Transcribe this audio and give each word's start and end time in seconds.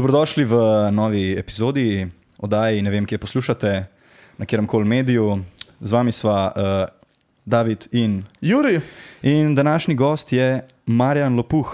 Dobrodošli 0.00 0.44
v 0.44 0.54
novi 0.90 1.36
epizodi 1.36 2.08
oddaji. 2.38 2.80
Ne 2.80 2.88
vem, 2.88 3.04
kje 3.04 3.20
poslušate, 3.20 3.84
na 4.32 4.44
katerem 4.48 4.64
koli 4.64 4.84
mediju. 4.86 5.44
Z 5.76 5.92
vami 5.92 6.08
sva 6.08 6.48
uh, 6.48 6.88
David 7.44 7.84
in 7.92 8.24
Juri, 8.40 8.80
In 9.20 9.52
današnji 9.54 9.94
gost 9.94 10.32
je 10.32 10.60
Marjan 10.86 11.36
Lopuh. 11.36 11.68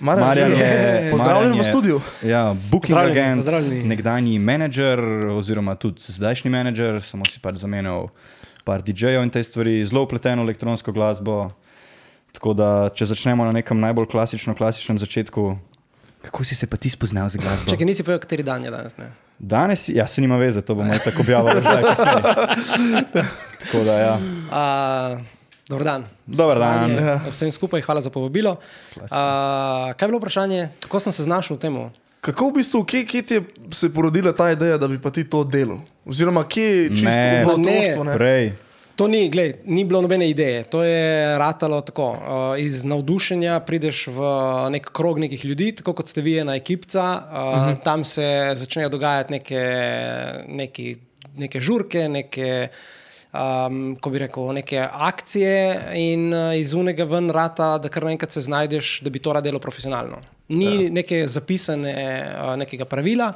Marjan, 0.00 0.26
Marjan 0.26 0.48
Žiro. 0.50 0.60
je- 0.60 1.10
pozdravljen 1.10 1.48
Marjan 1.48 1.52
v 1.54 1.56
je- 1.58 1.64
studiu. 1.64 2.00
Ja, 2.22 2.54
booking 2.70 2.98
agent, 2.98 3.36
pozdravljeni. 3.38 3.82
nekdanji 3.84 4.38
menedžer, 4.38 5.00
oziroma 5.28 5.74
tudi 5.74 6.00
zdajšnji 6.02 6.50
menedžer, 6.50 7.00
samo 7.00 7.24
si 7.24 7.40
pač 7.40 7.56
zamenjal 7.56 8.08
par 8.64 8.82
DJ-jev 8.82 9.22
in 9.22 9.30
te 9.30 9.40
stvari, 9.40 9.80
zelo 9.80 10.02
upleteno 10.02 10.42
elektronsko 10.42 10.92
glasbo. 10.92 11.50
Tako 12.32 12.52
da, 12.52 12.90
če 12.90 13.06
začnemo 13.06 13.44
na 13.44 13.52
nekem 13.54 13.80
najbolj 13.80 14.06
klasično, 14.06 14.52
klasičnem 14.52 14.98
začetku, 14.98 15.56
kako 16.26 16.44
si 16.44 16.54
se 16.58 16.66
pa 16.66 16.76
ti 16.76 16.90
spoznal 16.90 17.30
za 17.30 17.38
glasbo? 17.38 17.70
Če 17.70 17.86
nisi 17.86 18.02
povedal, 18.02 18.20
kateri 18.24 18.42
dan 18.42 18.64
je 18.66 18.70
danes. 18.74 18.98
Ne? 18.98 19.12
Danes, 19.38 19.86
ja, 19.88 20.06
se 20.10 20.20
nima 20.20 20.36
veze, 20.40 20.60
to 20.60 20.74
bomo 20.74 20.96
tako 21.04 21.22
objavili 21.22 21.62
zdaj 21.66 21.82
kasneje. 21.82 22.22
Tako 23.62 23.84
da, 23.84 23.94
ja. 23.98 24.14
Uh, 24.16 25.24
Dobar 25.68 25.84
dan. 25.84 26.04
Dober 26.26 26.58
dan. 26.58 26.90
Ja. 26.94 27.20
Vsem 27.30 27.52
skupaj 27.52 27.82
hvala 27.82 28.02
za 28.02 28.10
povabilo. 28.10 28.56
Uh, 28.96 29.06
kaj 29.94 30.04
je 30.06 30.10
bilo 30.10 30.18
vprašanje, 30.18 30.68
kako 30.82 31.00
sem 31.00 31.12
se 31.12 31.26
znašel 31.26 31.56
v 31.56 31.60
tem? 31.60 31.78
Kako 32.20 32.50
v 32.50 32.58
bistvu, 32.58 32.82
kje, 32.84 33.04
kje 33.06 33.22
ti 33.22 33.34
je 33.34 33.42
se 33.70 33.90
porodila 33.94 34.32
ta 34.34 34.50
ideja, 34.50 34.78
da 34.78 34.88
bi 34.88 34.98
pa 34.98 35.10
ti 35.10 35.24
to 35.24 35.44
delal? 35.44 35.78
Oziroma, 36.06 36.42
kje 36.48 36.62
je 36.62 36.88
čisto 36.90 37.10
Ne. 37.10 37.44
Ma 37.46 37.56
ne. 37.56 37.80
Ne? 38.04 38.14
Prej. 38.14 38.52
To 38.96 39.08
ni, 39.08 39.28
glej, 39.28 39.58
ni 39.68 39.84
bilo 39.84 40.00
nobene 40.00 40.24
ideje, 40.30 40.62
to 40.72 40.80
je 40.82 41.38
ratalo 41.38 41.80
tako. 41.84 42.08
Uh, 42.10 42.60
iz 42.60 42.80
navdušenja 42.84 43.60
prideš 43.68 44.06
v 44.08 44.28
nek 44.72 44.88
krog 44.92 45.18
nekih 45.20 45.44
ljudi, 45.44 45.74
tako 45.76 45.92
kot 45.98 46.08
ste 46.08 46.24
vi, 46.24 46.38
ena 46.40 46.54
ekipca, 46.56 47.04
uh, 47.04 47.36
uh 47.36 47.66
-huh. 47.66 47.82
tam 47.84 48.04
se 48.04 48.52
začnejo 48.54 48.88
dogajati 48.88 49.32
neke, 49.32 49.64
neki, 50.48 50.96
neke 51.36 51.60
žurke, 51.60 52.08
neke. 52.08 52.68
Um, 53.36 53.96
ko 54.00 54.10
bi 54.10 54.18
rekel, 54.18 54.52
neke 54.52 54.88
akcije, 54.92 55.80
in 55.94 56.32
uh, 56.32 56.56
iz 56.56 56.74
unega 56.74 57.04
ven 57.04 57.30
rata, 57.30 57.78
da 57.78 57.88
kar 57.88 58.04
naenkrat 58.04 58.32
se 58.32 58.40
znajdeš, 58.40 59.00
da 59.00 59.10
bi 59.10 59.18
to 59.18 59.32
rad 59.32 59.44
delal 59.44 59.60
profesionalno. 59.60 60.16
Ni 60.48 60.84
ja. 60.84 60.90
neke 60.90 61.28
zapisane, 61.28 61.92
uh, 62.40 62.56
nekega 62.56 62.84
pravila. 62.84 63.32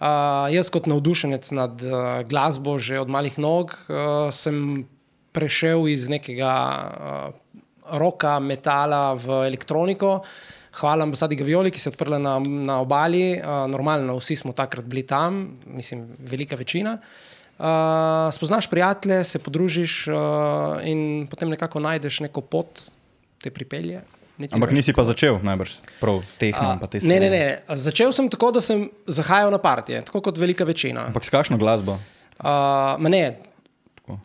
Uh, 0.00 0.54
jaz, 0.54 0.70
kot 0.70 0.86
navdušenec 0.86 1.50
nad 1.50 1.82
uh, 1.82 2.22
glasbo, 2.28 2.78
že 2.78 3.00
od 3.00 3.08
malih 3.08 3.38
nog, 3.38 3.74
uh, 3.88 4.30
sem 4.34 4.86
prešel 5.34 5.88
iz 5.90 6.06
nekega 6.08 6.54
uh, 6.54 7.58
roka, 7.98 8.38
metala 8.40 9.12
v 9.18 9.44
elektroniko. 9.50 10.20
Hvala 10.74 11.06
ambasadi 11.06 11.36
Gavioli, 11.38 11.70
ki 11.70 11.78
se 11.78 11.88
je 11.88 11.94
odprla 11.94 12.18
na, 12.18 12.38
na 12.42 12.80
obali. 12.82 13.36
Uh, 13.38 13.66
normalno, 13.70 14.16
vsi 14.18 14.36
smo 14.42 14.54
takrat 14.56 14.86
bili 14.86 15.04
tam, 15.06 15.58
mislim, 15.66 16.08
velika 16.18 16.58
večina. 16.58 16.98
Uh, 17.54 18.34
spoznaš 18.34 18.66
prijatelje, 18.70 19.24
se 19.24 19.38
podružiš 19.38 20.06
uh, 20.10 20.14
in 20.82 21.26
potem 21.30 21.52
nekako 21.54 21.80
najdeš 21.80 22.24
neko 22.26 22.40
pot, 22.40 22.82
te 23.42 23.50
pripelje. 23.50 24.02
Niti 24.38 24.54
Ampak 24.54 24.72
nisi 24.74 24.90
pa 24.90 25.04
začel 25.06 25.38
najbrž 25.46 25.76
prav 26.00 26.24
tehnično. 26.38 26.78
pa 26.80 26.86
te 26.90 26.98
Ne, 27.06 27.20
ne, 27.22 27.30
ne. 27.30 27.44
Začel 27.68 28.10
sem 28.10 28.26
tako, 28.26 28.50
da 28.50 28.60
sem 28.60 28.88
zahajal 29.06 29.54
na 29.54 29.60
partije, 29.62 30.02
tako 30.02 30.24
kot 30.26 30.38
velika 30.38 30.66
večina. 30.66 31.06
Ampak 31.06 31.22
s 31.24 31.30
kakšno 31.30 31.58
glasbo? 31.58 32.00
Uh, 32.42 32.98
ne, 32.98 33.38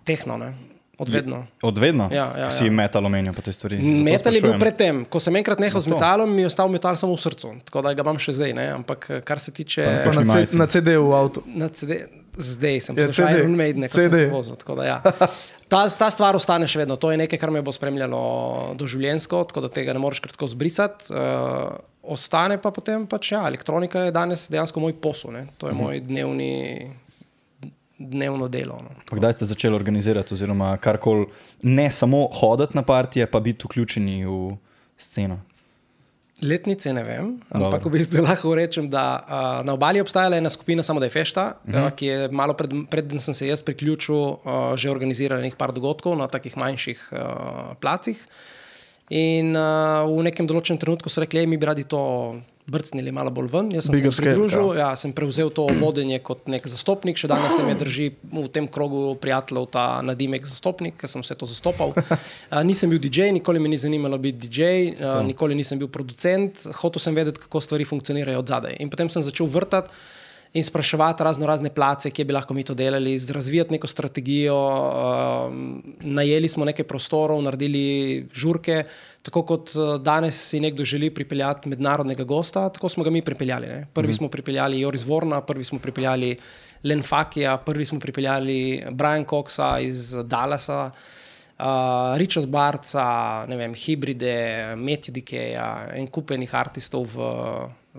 tehno, 0.09 0.41
ne. 0.41 0.53
Odvedno. 1.00 1.45
Odvedno? 1.61 2.09
Ja, 2.11 2.28
ja, 2.38 2.47
si 2.52 2.66
ja. 2.66 2.72
metal 2.72 3.02
omenil 3.02 3.31
pa 3.31 3.42
te 3.42 3.50
stvari. 3.50 3.78
Zato 3.78 4.03
Metal 4.03 4.11
je 4.30 4.42
bil 4.42 4.50
sprašujem. 4.50 4.59
predtem. 4.59 4.95
Ko 5.05 5.19
sem 5.19 5.36
enkrat 5.36 5.58
nehal 5.58 5.80
z 5.80 5.86
Zato. 5.86 5.95
metalom, 5.95 6.30
mi 6.30 6.42
je 6.42 6.47
ostal 6.47 6.67
metal 6.67 6.95
samo 6.95 7.14
v 7.14 7.19
srcu. 7.19 7.53
Tako 7.64 7.81
da 7.81 7.94
ga 7.94 8.02
imam 8.02 8.17
še 8.17 8.33
zdaj. 8.33 8.52
Ne? 8.53 8.66
Ampak 8.73 9.08
eh, 9.09 9.22
kar 9.22 9.39
se 9.39 9.52
tiče. 9.52 9.86
Pa 10.03 10.11
na, 10.14 10.23
na 10.55 10.67
CD-ju 10.67 11.05
v 11.05 11.16
avtu. 11.16 11.39
Na 11.47 11.70
CD, 11.70 12.04
zdaj 12.36 12.76
sem 12.82 12.93
Ja, 12.93 13.08
poslušal. 13.08 13.38
Iron 13.38 13.55
Maiden, 13.55 13.83
ko 13.83 13.89
sem 13.89 14.05
CD. 14.05 14.17
se 14.20 14.30
vozil. 14.30 14.55
Ja. 14.82 14.99
Ta, 15.70 15.86
ta 15.88 16.09
stvar 16.09 16.33
ostane 16.33 16.65
še 16.65 16.80
vedno. 16.80 16.95
To 16.95 17.11
je 17.11 17.17
nekaj, 17.20 17.38
kar 17.38 17.52
me 17.52 17.61
bo 17.61 17.70
spremljalo 17.70 18.17
doživljenjsko, 18.73 19.43
tako 19.45 19.61
da 19.61 19.70
tega 19.70 19.93
ne 19.93 19.99
moreš 19.99 20.17
kar 20.20 20.32
tako 20.32 20.48
zbrisati. 20.48 21.05
Uh, 21.09 21.77
ostane 22.04 22.58
pa 22.58 22.71
potem 22.71 23.05
pač, 23.05 23.32
ja, 23.32 23.43
elektronika 23.45 24.02
je 24.02 24.11
danes 24.11 24.49
dejansko 24.49 24.82
moj 24.82 24.95
posel. 24.95 25.30
Ne? 25.32 25.43
To 25.58 25.70
je 25.70 25.73
Mhm. 25.73 25.80
moj 25.80 25.99
dnevni, 26.02 26.54
dnevno 27.99 28.48
delo. 28.48 28.80
No. 28.82 28.89
Kdaj 29.11 29.33
ste 29.33 29.45
začeli 29.45 29.76
organizirati, 29.76 30.33
oziroma 30.33 30.77
karkoli, 30.77 31.27
ne 31.61 31.92
samo 31.92 32.27
hoditi 32.32 32.77
na 32.77 32.83
partije, 32.83 33.27
pa 33.27 33.39
biti 33.39 33.67
vključeni 33.67 34.26
v 34.26 34.55
sceno? 34.98 35.39
Letnice 36.39 36.93
ne 36.93 37.04
vem, 37.04 37.33
Dobro. 37.52 37.67
ampak 37.67 37.86
v 37.86 37.92
bistvu 37.98 38.23
lahko 38.23 38.54
rečem, 38.55 38.88
da 38.88 39.20
uh, 39.20 39.65
na 39.67 39.73
obali 39.76 39.99
obstaja 39.99 40.32
ena 40.38 40.49
skupina, 40.49 40.83
samo 40.83 40.99
da 41.04 41.09
je 41.09 41.11
Fešta, 41.11 41.59
uh 41.67 41.73
-huh. 41.73 41.88
uh, 41.88 41.92
ki 41.92 42.05
je 42.05 42.30
malo 42.32 42.54
pred, 42.54 42.71
preden 42.89 43.20
sem 43.20 43.33
se 43.33 43.48
jaz 43.48 43.64
priključil, 43.64 44.15
uh, 44.15 44.39
že 44.76 44.92
organizirala 44.92 45.42
nekaj 45.42 45.58
par 45.58 45.71
dogodkov 45.71 46.17
na 46.17 46.27
takih 46.27 46.58
manjših 46.58 47.09
uh, 47.11 47.20
placih. 47.80 48.27
In 49.09 49.55
uh, 49.55 50.05
v 50.17 50.23
nekem 50.23 50.48
določenem 50.48 50.80
trenutku 50.80 51.09
so 51.09 51.21
rekli, 51.21 51.48
mi 51.48 51.58
bi 51.58 51.65
radi 51.65 51.83
to 51.83 52.36
brcnili 52.71 53.11
malo 53.11 53.31
bolj 53.33 53.49
ven. 53.53 53.71
Jaz 53.73 53.87
sem 53.87 53.95
Bigger 53.95 54.13
se 54.13 54.21
scale, 54.21 54.35
pridružil, 54.35 54.77
ja, 54.80 54.89
sem 54.99 55.13
prevzel 55.15 55.52
to 55.55 55.65
vodenje 55.80 56.19
kot 56.25 56.47
nek 56.52 56.67
zastopnik, 56.69 57.19
še 57.19 57.30
danes 57.31 57.55
se 57.57 57.65
mi 57.65 57.75
drži 57.77 58.09
v 58.33 58.45
tem 58.53 58.69
krogu 58.71 59.15
prijateljev 59.21 59.69
ta 59.73 59.87
nadimek 60.05 60.47
zastopnik, 60.49 60.97
ker 60.99 61.11
sem 61.11 61.25
vse 61.25 61.37
to 61.39 61.49
zastopal. 61.49 61.95
Uh, 61.97 62.61
nisem 62.69 62.91
bil 62.93 63.02
DJ, 63.02 63.31
nikoli 63.35 63.61
me 63.61 63.71
ni 63.71 63.79
zanimalo 63.81 64.19
biti 64.21 64.47
DJ, 64.47 64.69
uh, 64.99 65.19
nikoli 65.25 65.58
nisem 65.58 65.81
bil 65.81 65.91
producent, 65.91 66.67
hotel 66.81 67.03
sem 67.03 67.17
vedeti, 67.17 67.41
kako 67.45 67.61
stvari 67.65 67.87
funkcionirajo 67.89 68.45
od 68.45 68.55
zadaj. 68.55 68.79
In 68.79 68.93
potem 68.93 69.11
sem 69.11 69.25
začel 69.25 69.49
vrtati. 69.49 70.17
In 70.54 70.64
spraševati 70.64 71.23
razno 71.23 71.45
razne 71.45 71.70
place, 71.70 72.10
kje 72.10 72.26
bi 72.26 72.33
lahko 72.33 72.54
mi 72.54 72.64
to 72.64 72.73
delali, 72.73 73.20
razvijati 73.30 73.71
neko 73.71 73.87
strategijo. 73.87 74.55
Um, 74.58 75.83
najeli 76.02 76.49
smo 76.49 76.65
nekaj 76.65 76.87
prostorov, 76.89 77.42
naredili 77.45 78.26
žurke. 78.33 78.83
Tako 79.21 79.43
kot 79.45 79.70
eh, 79.76 79.99
danes 80.02 80.39
si 80.49 80.59
nekdo 80.59 80.86
želi 80.86 81.11
pripeljati 81.14 81.70
mednarodnega 81.70 82.23
gosta, 82.23 82.70
tako 82.70 82.89
smo 82.89 83.04
ga 83.04 83.09
mi 83.09 83.21
pripeljali. 83.21 83.67
Ne? 83.67 83.88
Prvi 83.93 84.14
smo 84.14 84.30
pripeljali 84.30 84.80
Joris 84.80 85.05
Vorna, 85.05 85.42
prvi 85.42 85.64
smo 85.64 85.80
pripeljali 85.80 86.38
Len 86.83 87.04
Fakija, 87.04 87.58
prvi 87.58 87.86
smo 87.86 87.99
pripeljali 87.99 88.83
Brian 88.92 89.26
Coxa 89.26 89.80
iz 89.82 90.15
Dallasa. 90.23 90.92
Uh, 91.59 91.65
Richard 92.17 92.48
Barca, 92.48 93.45
ne 93.48 93.58
vem, 93.58 93.73
Hibride, 93.76 94.76
Matthew 94.76 95.11
Dikeja 95.11 95.89
in 95.99 96.08
kupenih 96.08 96.55
artistov 96.55 97.04
v, 97.14 97.33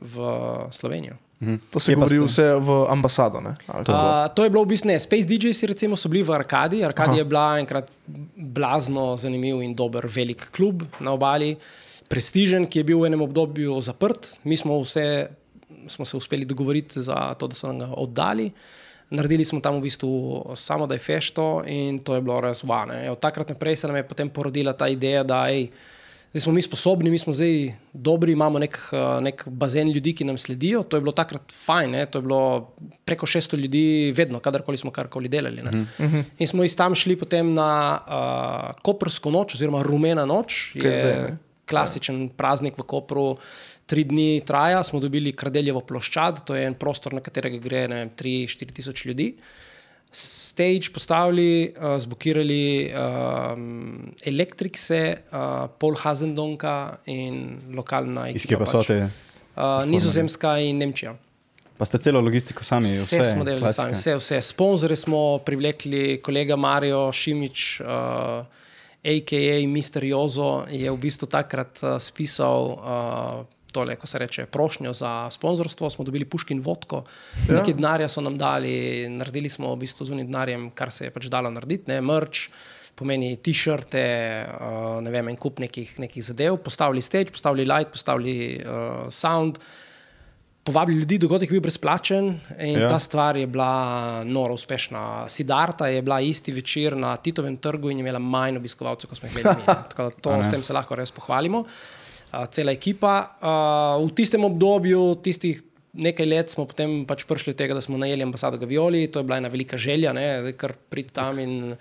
v 0.01 0.31
Slovenijo. 0.73 1.30
To 1.41 1.81
se 1.81 1.93
Kje 1.93 1.97
pa 1.97 2.01
govori 2.05 2.19
ste? 2.19 2.27
vse 2.29 2.47
v 2.61 2.87
ambasado. 2.93 3.41
Ne? 3.41 3.57
Ali 3.67 3.85
kako? 3.89 3.97
Uh, 3.97 4.29
to 4.37 4.45
je 4.45 4.51
bilo 4.53 4.65
v 4.65 4.69
bistvu 4.77 4.93
ne. 4.93 5.01
Space 5.01 5.25
DJs 5.25 5.65
recimo, 5.73 5.97
so 5.97 6.13
bili 6.13 6.21
v 6.21 6.37
Arkadi. 6.37 6.85
Arkadi 6.85 7.17
je 7.17 7.25
bila 7.25 7.57
enkrat 7.57 7.89
blazno 8.37 9.17
zanimiv 9.17 9.63
in 9.65 9.73
dober 9.75 10.05
velik 10.05 10.51
klub 10.53 10.85
na 11.01 11.17
obali, 11.17 11.55
prestižen, 12.13 12.69
ki 12.69 12.83
je 12.83 12.89
bil 12.93 13.01
v 13.01 13.09
enem 13.09 13.25
obdobju 13.25 13.81
zaprt. 13.81 14.37
Mi 14.45 14.61
smo, 14.61 14.77
vse, 14.85 15.33
smo 15.89 16.05
se 16.05 16.21
uspeli 16.21 16.45
dogovoriti 16.45 17.01
za 17.01 17.33
to, 17.41 17.49
da 17.49 17.57
so 17.57 17.73
nam 17.73 17.79
ga 17.79 17.89
oddali. 17.97 18.51
Naredili 19.11 19.45
smo 19.45 19.65
tam 19.65 19.81
v 19.81 19.89
bistvu 19.89 20.13
samo 20.55 20.87
da 20.87 20.95
je 20.95 21.03
fešto 21.03 21.65
in 21.67 21.99
to 22.05 22.15
je 22.15 22.21
bilo 22.21 22.37
res 22.45 22.61
vane. 22.63 23.09
Od 23.11 23.19
takrat 23.19 23.49
naprej 23.49 23.81
se 23.81 23.89
nam 23.89 23.97
je 23.97 24.05
potem 24.07 24.29
porodila 24.29 24.77
ta 24.77 24.87
ideja, 24.93 25.25
da 25.25 25.49
ej, 25.49 25.71
zdaj 26.31 26.41
smo 26.41 26.53
mi 26.53 26.63
sposobni, 26.63 27.11
mi 27.11 27.19
smo 27.19 27.33
zdaj 27.33 27.73
dobri, 27.93 28.33
imamo 28.33 28.59
nek, 28.59 28.79
eh, 28.93 29.21
nek 29.21 29.45
bazen 29.49 29.91
ljudi, 29.91 30.15
ki 30.15 30.25
nam 30.25 30.39
sledijo. 30.39 30.83
To 30.83 30.97
je 30.97 31.01
bilo 31.01 31.13
takrat 31.13 31.53
fajn, 31.53 31.91
ne? 31.91 32.07
to 32.07 32.19
je 32.19 32.23
bilo 32.23 32.75
preko 33.05 33.27
600 33.27 33.59
ljudi, 33.59 34.13
vedno, 34.17 34.41
kadarkoli 34.41 34.79
smo 34.79 34.91
karkoli 34.91 35.29
delali. 35.29 35.63
ne. 35.63 35.85
In 36.39 36.47
smo 36.47 36.65
iz 36.65 36.77
tam 36.77 36.95
šli 36.95 37.17
potem 37.17 37.55
na 37.55 38.01
uh, 38.01 38.83
Koprsko 38.83 39.31
noč, 39.31 39.55
oziroma 39.55 39.83
Rumena 39.83 40.27
noč. 40.27 40.73
Kaj 40.79 40.91
je 40.91 40.97
zdaj, 40.97 41.15
ne? 41.31 41.39
klasičen 41.71 42.29
praznik 42.35 42.79
v 42.79 42.87
Kopru. 42.87 43.27
Tri 43.87 44.05
dni 44.07 44.43
traja, 44.47 44.83
smo 44.87 45.01
dobili 45.03 45.33
Kradeljevo 45.35 45.83
ploščad, 45.87 46.45
to 46.47 46.55
je 46.55 46.67
en 46.67 46.77
prostor, 46.79 47.15
na 47.15 47.23
katerega 47.23 47.59
gre 47.63 47.83
3-4 48.19 48.75
tisoč 48.75 49.05
ljudi. 49.07 49.33
Stage 50.13 50.91
postavili, 50.95 51.73
uh, 51.79 51.99
zbukirali 51.99 52.91
um, 52.91 54.13
Elektrikse, 54.27 55.17
uh, 55.33 55.71
Pol 55.79 55.95
Hazendonka 55.95 56.97
in 57.07 57.59
lokalna 57.75 58.29
Iz 58.29 58.43
ekipa. 58.45 58.49
kje 58.49 58.59
pa 58.59 58.67
so 58.67 58.83
te? 58.83 58.97
Uh, 59.57 59.85
Nizozemska 59.87 60.59
in 60.59 60.79
Nemčija. 60.79 61.15
Pa 61.79 61.87
ste 61.87 61.99
celo 61.99 62.21
logistiko 62.21 62.65
sami, 62.65 62.89
Vse, 62.89 63.21
vse, 63.23 63.31
smo 63.33 63.45
delali 63.45 63.61
klasika. 63.63 63.83
sami, 63.83 63.95
vse, 63.95 64.17
vse. 64.17 64.41
Sponzore 64.43 64.97
smo 64.97 65.39
privlekli, 65.39 66.19
kolega 66.23 66.57
Marijo 66.57 67.13
Šimič, 67.13 67.81
uh, 67.81 67.87
a.k.a. 69.05 69.67
Mr. 69.69 70.05
Jozo, 70.05 70.67
je 70.69 70.91
v 70.91 70.97
bistvu 70.99 71.27
takrat 71.27 71.79
uh, 71.83 71.97
spisal. 71.99 72.61
Uh, 72.75 73.60
Tole, 73.73 73.97
ko 73.97 74.07
se 74.07 74.19
reče 74.19 74.47
prošnjo 74.47 74.93
za 74.93 75.13
sponzorstvo, 75.31 75.91
smo 75.91 76.05
dobili 76.05 76.25
puški 76.25 76.55
in 76.55 76.63
vodko, 76.65 77.05
ja. 77.49 77.61
nekaj 77.61 77.75
denarja 77.75 78.09
so 78.09 78.21
nam 78.25 78.39
dali, 78.39 79.09
naredili 79.09 79.49
smo 79.49 79.75
v 79.75 79.85
bistvu 79.85 80.07
z 80.07 80.17
unim 80.17 80.31
denarjem, 80.31 80.71
kar 80.75 80.93
se 80.95 81.09
je 81.09 81.15
pač 81.15 81.29
dalo 81.33 81.51
narediti, 81.51 81.91
ne 81.91 82.01
mrč, 82.01 82.49
pomeni 83.01 83.37
t-shirte, 83.41 84.07
uh, 84.61 84.97
ne 85.05 85.13
vem, 85.13 85.31
en 85.33 85.39
kup 85.41 85.61
nekih, 85.63 85.95
nekih 86.03 86.25
zadev, 86.25 86.59
postavili 86.65 87.03
stage, 87.03 87.33
postavili 87.33 87.65
light, 87.69 87.93
postavili 87.95 88.35
uh, 88.61 89.07
sound, 89.15 89.61
povabili 90.65 91.01
ljudi, 91.01 91.17
dogodek 91.23 91.49
je 91.49 91.57
bil 91.57 91.65
brezplačen 91.65 92.35
in 92.59 92.83
Ja. 92.83 92.89
ta 92.89 92.99
stvar 93.01 93.37
je 93.37 93.47
bila 93.47 94.21
noro 94.25 94.55
uspešna. 94.55 95.29
Sidarta 95.29 95.89
je 95.89 96.03
bila 96.03 96.21
isti 96.21 96.53
večer 96.53 96.97
na 96.97 97.17
Titovem 97.17 97.57
trgu 97.57 97.91
in 97.91 97.99
je 97.99 98.05
imela 98.05 98.19
manj 98.19 98.61
obiskovalcev, 98.61 99.09
kot 99.09 99.19
smo 99.19 99.29
jih 99.29 99.39
imeli 99.39 99.57
mi. 99.57 99.65
Tako 99.91 100.03
da 100.03 100.11
to, 100.11 100.37
s 100.43 100.51
tem 100.51 100.63
se 100.63 100.77
lahko 100.77 100.95
res 101.01 101.11
pohvalimo. 101.11 101.65
Uh, 101.65 102.00
cela 102.51 102.73
ekipa. 102.73 103.15
Uh, 103.41 104.07
v 104.07 104.15
tistem 104.15 104.45
obdobju, 104.47 105.19
tistih 105.25 105.63
nekaj 105.95 106.27
let, 106.27 106.53
smo 106.53 106.67
potem 106.71 107.03
pač 107.07 107.27
prišli 107.27 107.55
do 107.55 107.59
tega, 107.59 107.75
da 107.75 107.83
smo 107.83 107.99
najeli 107.99 108.23
ambasado 108.23 108.61
Gavioli, 108.61 109.09
to 109.11 109.21
je 109.21 109.27
bila 109.27 109.41
ena 109.43 109.51
velika 109.51 109.79
želja, 109.79 110.13
ne, 110.15 110.53
kar 110.55 110.77
priti 110.89 111.13
tam 111.17 111.39
in 111.43 111.75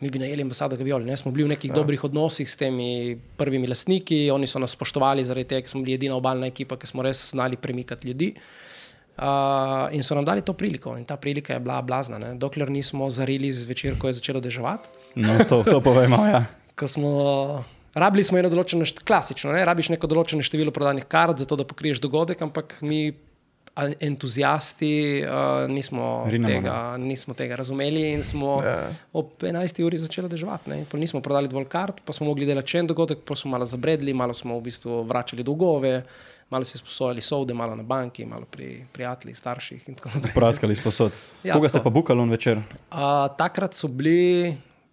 mi 0.00 0.10
bi 0.12 0.20
najeli 0.20 0.44
ambasado 0.44 0.76
Gavioli. 0.76 1.08
Ne. 1.08 1.16
Smo 1.16 1.32
bili 1.32 1.46
v 1.48 1.54
nekih 1.54 1.72
ja. 1.72 1.76
dobrih 1.80 2.04
odnosih 2.04 2.44
s 2.50 2.60
temi 2.60 3.16
prvimi 3.36 3.66
lastniki, 3.66 4.28
oni 4.30 4.46
so 4.46 4.60
nas 4.60 4.76
spoštovali 4.76 5.24
zaradi 5.24 5.48
tega, 5.54 5.64
ker 5.64 5.72
smo 5.72 5.80
bili 5.86 5.96
edina 5.96 6.18
obaljna 6.20 6.52
ekipa, 6.52 6.76
ki 6.76 6.92
smo 6.92 7.04
res 7.06 7.30
znali 7.32 7.56
premikati 7.56 8.08
ljudi. 8.12 8.34
Uh, 9.16 9.88
in 9.96 10.04
so 10.04 10.12
nam 10.12 10.26
dali 10.28 10.44
to 10.44 10.52
priliko, 10.52 10.92
in 11.00 11.06
ta 11.08 11.16
prilika 11.16 11.56
je 11.56 11.60
bila 11.64 11.80
blazna. 11.80 12.20
Ne. 12.20 12.34
Dokler 12.36 12.68
nismo 12.68 13.08
zarili 13.10 13.48
zvečer, 13.52 13.96
ko 13.96 14.12
je 14.12 14.20
začelo 14.20 14.44
deževati, 14.44 14.92
No, 15.16 15.44
to, 15.48 15.64
to 15.64 15.80
povemo. 15.80 16.20
Ja. 16.28 16.44
ko 16.78 16.84
smo. 16.88 17.12
Rabili 17.96 18.24
smo 18.24 18.36
eno 18.36 18.50
določeno, 18.52 18.84
klasično, 19.02 19.52
ne? 19.52 19.62
rabiš 19.64 19.88
neko 19.88 20.06
določeno 20.06 20.44
število 20.44 20.70
prodanih 20.70 21.06
kart, 21.06 21.38
zato 21.38 21.56
da 21.56 21.64
pokriješ 21.64 22.00
dogodek, 22.00 22.42
ampak 22.42 22.76
mi, 22.82 23.06
a- 23.72 23.88
entuzijasti, 24.00 24.90
uh, 25.20 25.64
nismo, 25.66 26.26
Rinemo, 26.28 26.48
tega, 26.50 26.74
nismo 26.98 27.34
tega 27.34 27.56
razumeli 27.56 28.12
in 28.12 28.22
smo 28.22 28.58
Ja. 28.60 28.90
ob 29.12 29.32
11. 29.40 29.80
uri 29.82 29.96
začeli 29.96 30.28
deževati. 30.28 30.70
Nismo 30.94 31.20
prodali 31.20 31.48
dovolj 31.48 31.66
kart, 31.66 32.04
pa 32.04 32.12
smo 32.12 32.26
mogli 32.26 32.44
delati 32.44 32.68
še 32.68 32.78
en 32.78 32.86
dogodek, 32.86 33.24
pa 33.24 33.34
smo 33.34 33.50
malo 33.50 33.64
zabredli, 33.64 34.12
malo 34.12 34.34
smo 34.34 34.56
v 34.56 34.62
bistvu 34.62 35.02
vračali 35.04 35.42
dolgove, 35.42 36.02
malo 36.48 36.64
si 36.64 36.78
sposojali 36.78 37.20
sode, 37.20 37.54
malo 37.54 37.74
na 37.74 37.82
banki, 37.84 38.24
malo 38.24 38.44
pri 38.44 38.84
prijateljih, 38.92 39.36
starših 39.36 39.88
in 39.88 39.94
tako 39.94 40.12
naprej. 40.14 40.34
Praskali 40.34 40.74
sposod. 40.74 41.12
Ja, 41.42 41.54
Koga 41.54 41.68
ste 41.68 41.80
pa 41.80 41.90
bukali 41.90 42.20
on 42.20 42.30
večer? 42.30 42.60
Uh, 42.86 43.26
takrat 43.36 43.72
so 43.72 43.88
bili, 43.88 44.52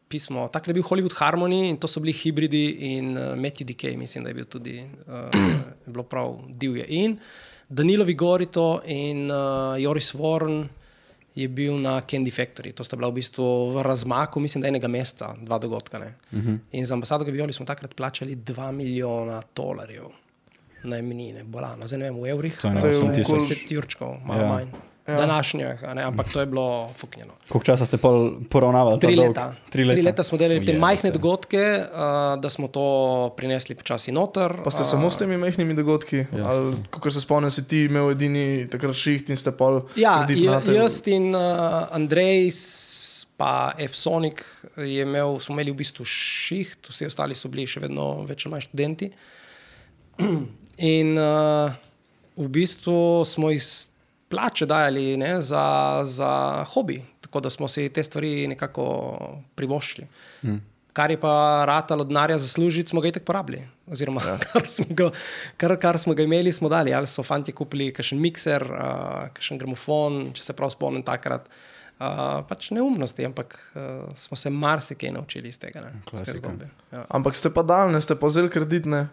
pismo, 0.10 0.48
takrat 0.48 0.68
je 0.68 0.74
bil 0.74 0.84
Hollywood 0.84 1.14
Harmony 1.18 1.70
in 1.70 1.78
to 1.78 1.88
so 1.88 2.00
bili 2.00 2.14
hibridi 2.14 2.70
in 2.98 3.18
uh, 3.18 3.34
Matthew 3.36 3.66
Decay, 3.66 3.98
mislim, 3.98 4.24
da 4.24 4.30
je 4.30 4.34
bil 4.34 4.46
tudi 4.46 4.84
uh, 5.08 5.30
je 5.86 5.92
bilo 5.92 6.04
prav 6.04 6.38
divje. 6.50 6.86
In 6.90 7.18
Danilo 7.70 8.06
Vigorito 8.06 8.82
in 8.86 9.32
uh, 9.32 9.82
Joris 9.82 10.14
Warren 10.16 10.68
je 11.36 11.48
bil 11.48 11.80
na 11.82 12.02
Candy 12.02 12.30
Factory. 12.30 12.74
To 12.74 12.84
sta 12.84 12.96
bila 12.96 13.10
v 13.10 13.14
bistvu 13.18 13.74
v 13.74 13.82
razmaku, 13.82 14.40
mislim, 14.40 14.62
da 14.62 14.68
enega 14.70 14.88
meseca, 14.88 15.34
dva 15.42 15.58
dogodka. 15.58 15.98
Uh 15.98 16.06
-huh. 16.40 16.58
In 16.72 16.86
za 16.86 16.94
ambasado 16.94 17.26
Gavioli 17.26 17.54
smo 17.54 17.66
takrat 17.66 17.96
plačali 17.96 18.36
2 18.36 18.72
milijona 18.72 19.42
dolarjev 19.56 20.04
najemnine, 20.84 21.44
bolano, 21.44 21.88
zdaj 21.88 22.00
ne 22.00 22.06
vem, 22.06 22.22
v 22.22 22.30
evrih. 22.30 22.58
To 22.62 22.68
je 22.68 22.72
ene 22.72 22.82
To 22.82 22.88
je 22.88 22.98
osem 22.98 23.08
okoli- 23.08 23.16
tisoč. 23.16 23.42
10 23.42 23.72
jurčkov, 23.72 24.18
malo 24.26 24.42
ja. 24.42 24.48
manj. 24.48 24.68
Ja. 25.08 25.18
Današnjih, 25.18 25.84
ampak 25.84 26.34
to 26.34 26.40
je 26.40 26.46
bilo 26.46 26.90
fuknjeno. 26.96 27.34
Koliko 27.50 27.66
časa 27.66 27.86
ste 27.86 27.98
poravnavali? 28.50 29.00
Tri 29.00 29.16
leta. 29.16 29.54
Tri 29.70 29.84
leta. 29.84 29.96
Tri 29.96 30.04
leta 30.04 30.24
smo 30.24 30.38
delali 30.38 30.66
te 30.66 30.78
majhne 30.80 31.12
dogodke, 31.12 31.60
uh, 31.60 32.40
da 32.40 32.50
smo 32.50 32.68
to 32.68 33.34
prinesli 33.38 33.76
počasi 33.76 34.12
noter. 34.12 34.54
Pa 34.64 34.72
ste 34.72 34.84
samo 34.84 35.12
s 35.12 35.20
temi 35.20 35.38
majhnimi 35.38 35.76
dogodki? 35.76 36.24
Ali, 36.46 36.76
Kot 36.90 37.14
se 37.14 37.22
spomnim, 37.22 37.52
si 37.52 37.68
ti 37.68 37.84
imel 37.84 38.14
edini 38.16 38.64
takrat 38.72 38.96
šiht 38.96 39.30
in 39.30 39.36
ste 39.36 39.52
pol 39.52 39.82
Ja, 40.00 40.24
jaz 40.72 41.02
in 41.12 41.36
uh, 41.36 41.92
Andrej, 41.92 42.54
pa 43.38 43.74
F-Sonic, 43.78 44.40
je 44.78 45.04
imel, 45.04 45.40
smo 45.40 45.58
imeli 45.58 45.76
v 45.76 45.84
bistvu 45.84 46.08
šiht, 46.08 46.88
vsi 46.88 47.12
ostali 47.12 47.36
so 47.36 47.52
bili 47.52 47.68
še 47.68 47.84
vedno 47.84 48.22
več 48.24 48.46
ali 48.46 48.56
manj 48.56 48.70
študenti. 48.72 49.12
In 50.96 51.18
uh, 51.20 51.74
v 52.40 52.48
bistvu 52.48 53.26
smo 53.28 53.52
iz 53.52 53.93
plače 54.34 54.66
dajali 54.66 55.18
ne, 55.22 55.38
za, 55.46 56.02
za 56.10 56.32
hobi, 56.74 57.02
tako 57.22 57.40
da 57.46 57.50
smo 57.54 57.68
si 57.70 57.86
te 57.94 58.04
stvari 58.04 58.48
nekako 58.50 58.86
privoščili. 59.56 60.08
Mm. 60.44 60.62
Kar 60.94 61.12
je 61.12 61.18
pa 61.18 61.64
ratalo 61.66 62.06
denarja 62.06 62.38
zaslužiti, 62.38 62.90
smo 62.90 63.02
ga 63.02 63.10
itek 63.10 63.26
porabili. 63.26 63.64
Oziroma, 63.90 64.22
ja. 64.26 64.38
kar, 64.46 64.66
smo 64.70 64.86
ga, 64.90 65.10
kar, 65.58 65.76
kar 65.82 65.98
smo 66.02 66.14
ga 66.18 66.26
imeli, 66.26 66.54
smo 66.54 66.70
dali. 66.70 66.94
Ali 66.94 67.10
so 67.10 67.26
fanti 67.26 67.54
kupili 67.54 67.92
kakšen 67.94 68.22
mikser, 68.22 68.66
uh, 68.70 69.30
kakšen 69.34 69.62
gramofon, 69.62 70.20
če 70.38 70.46
se 70.46 70.58
prav 70.58 70.74
spomnim 70.74 71.06
takrat. 71.06 71.50
Uh, 72.04 72.42
pač 72.50 72.72
neumnosti, 72.74 73.26
ampak 73.26 73.56
uh, 73.74 74.10
smo 74.18 74.38
se 74.38 74.50
marsikaj 74.50 75.14
naučili 75.14 75.54
iz 75.54 75.62
tega. 75.62 75.86
Ne, 75.86 76.02
iz 76.14 76.26
te 76.26 76.38
zgodbe. 76.38 76.70
Ja. 76.92 77.06
Ampak 77.10 77.38
ste 77.38 77.54
pa 77.54 77.66
daljne, 77.66 78.02
ste 78.02 78.18
pa 78.18 78.30
vzeli 78.30 78.50
kredit, 78.54 78.90
ne? 78.90 79.08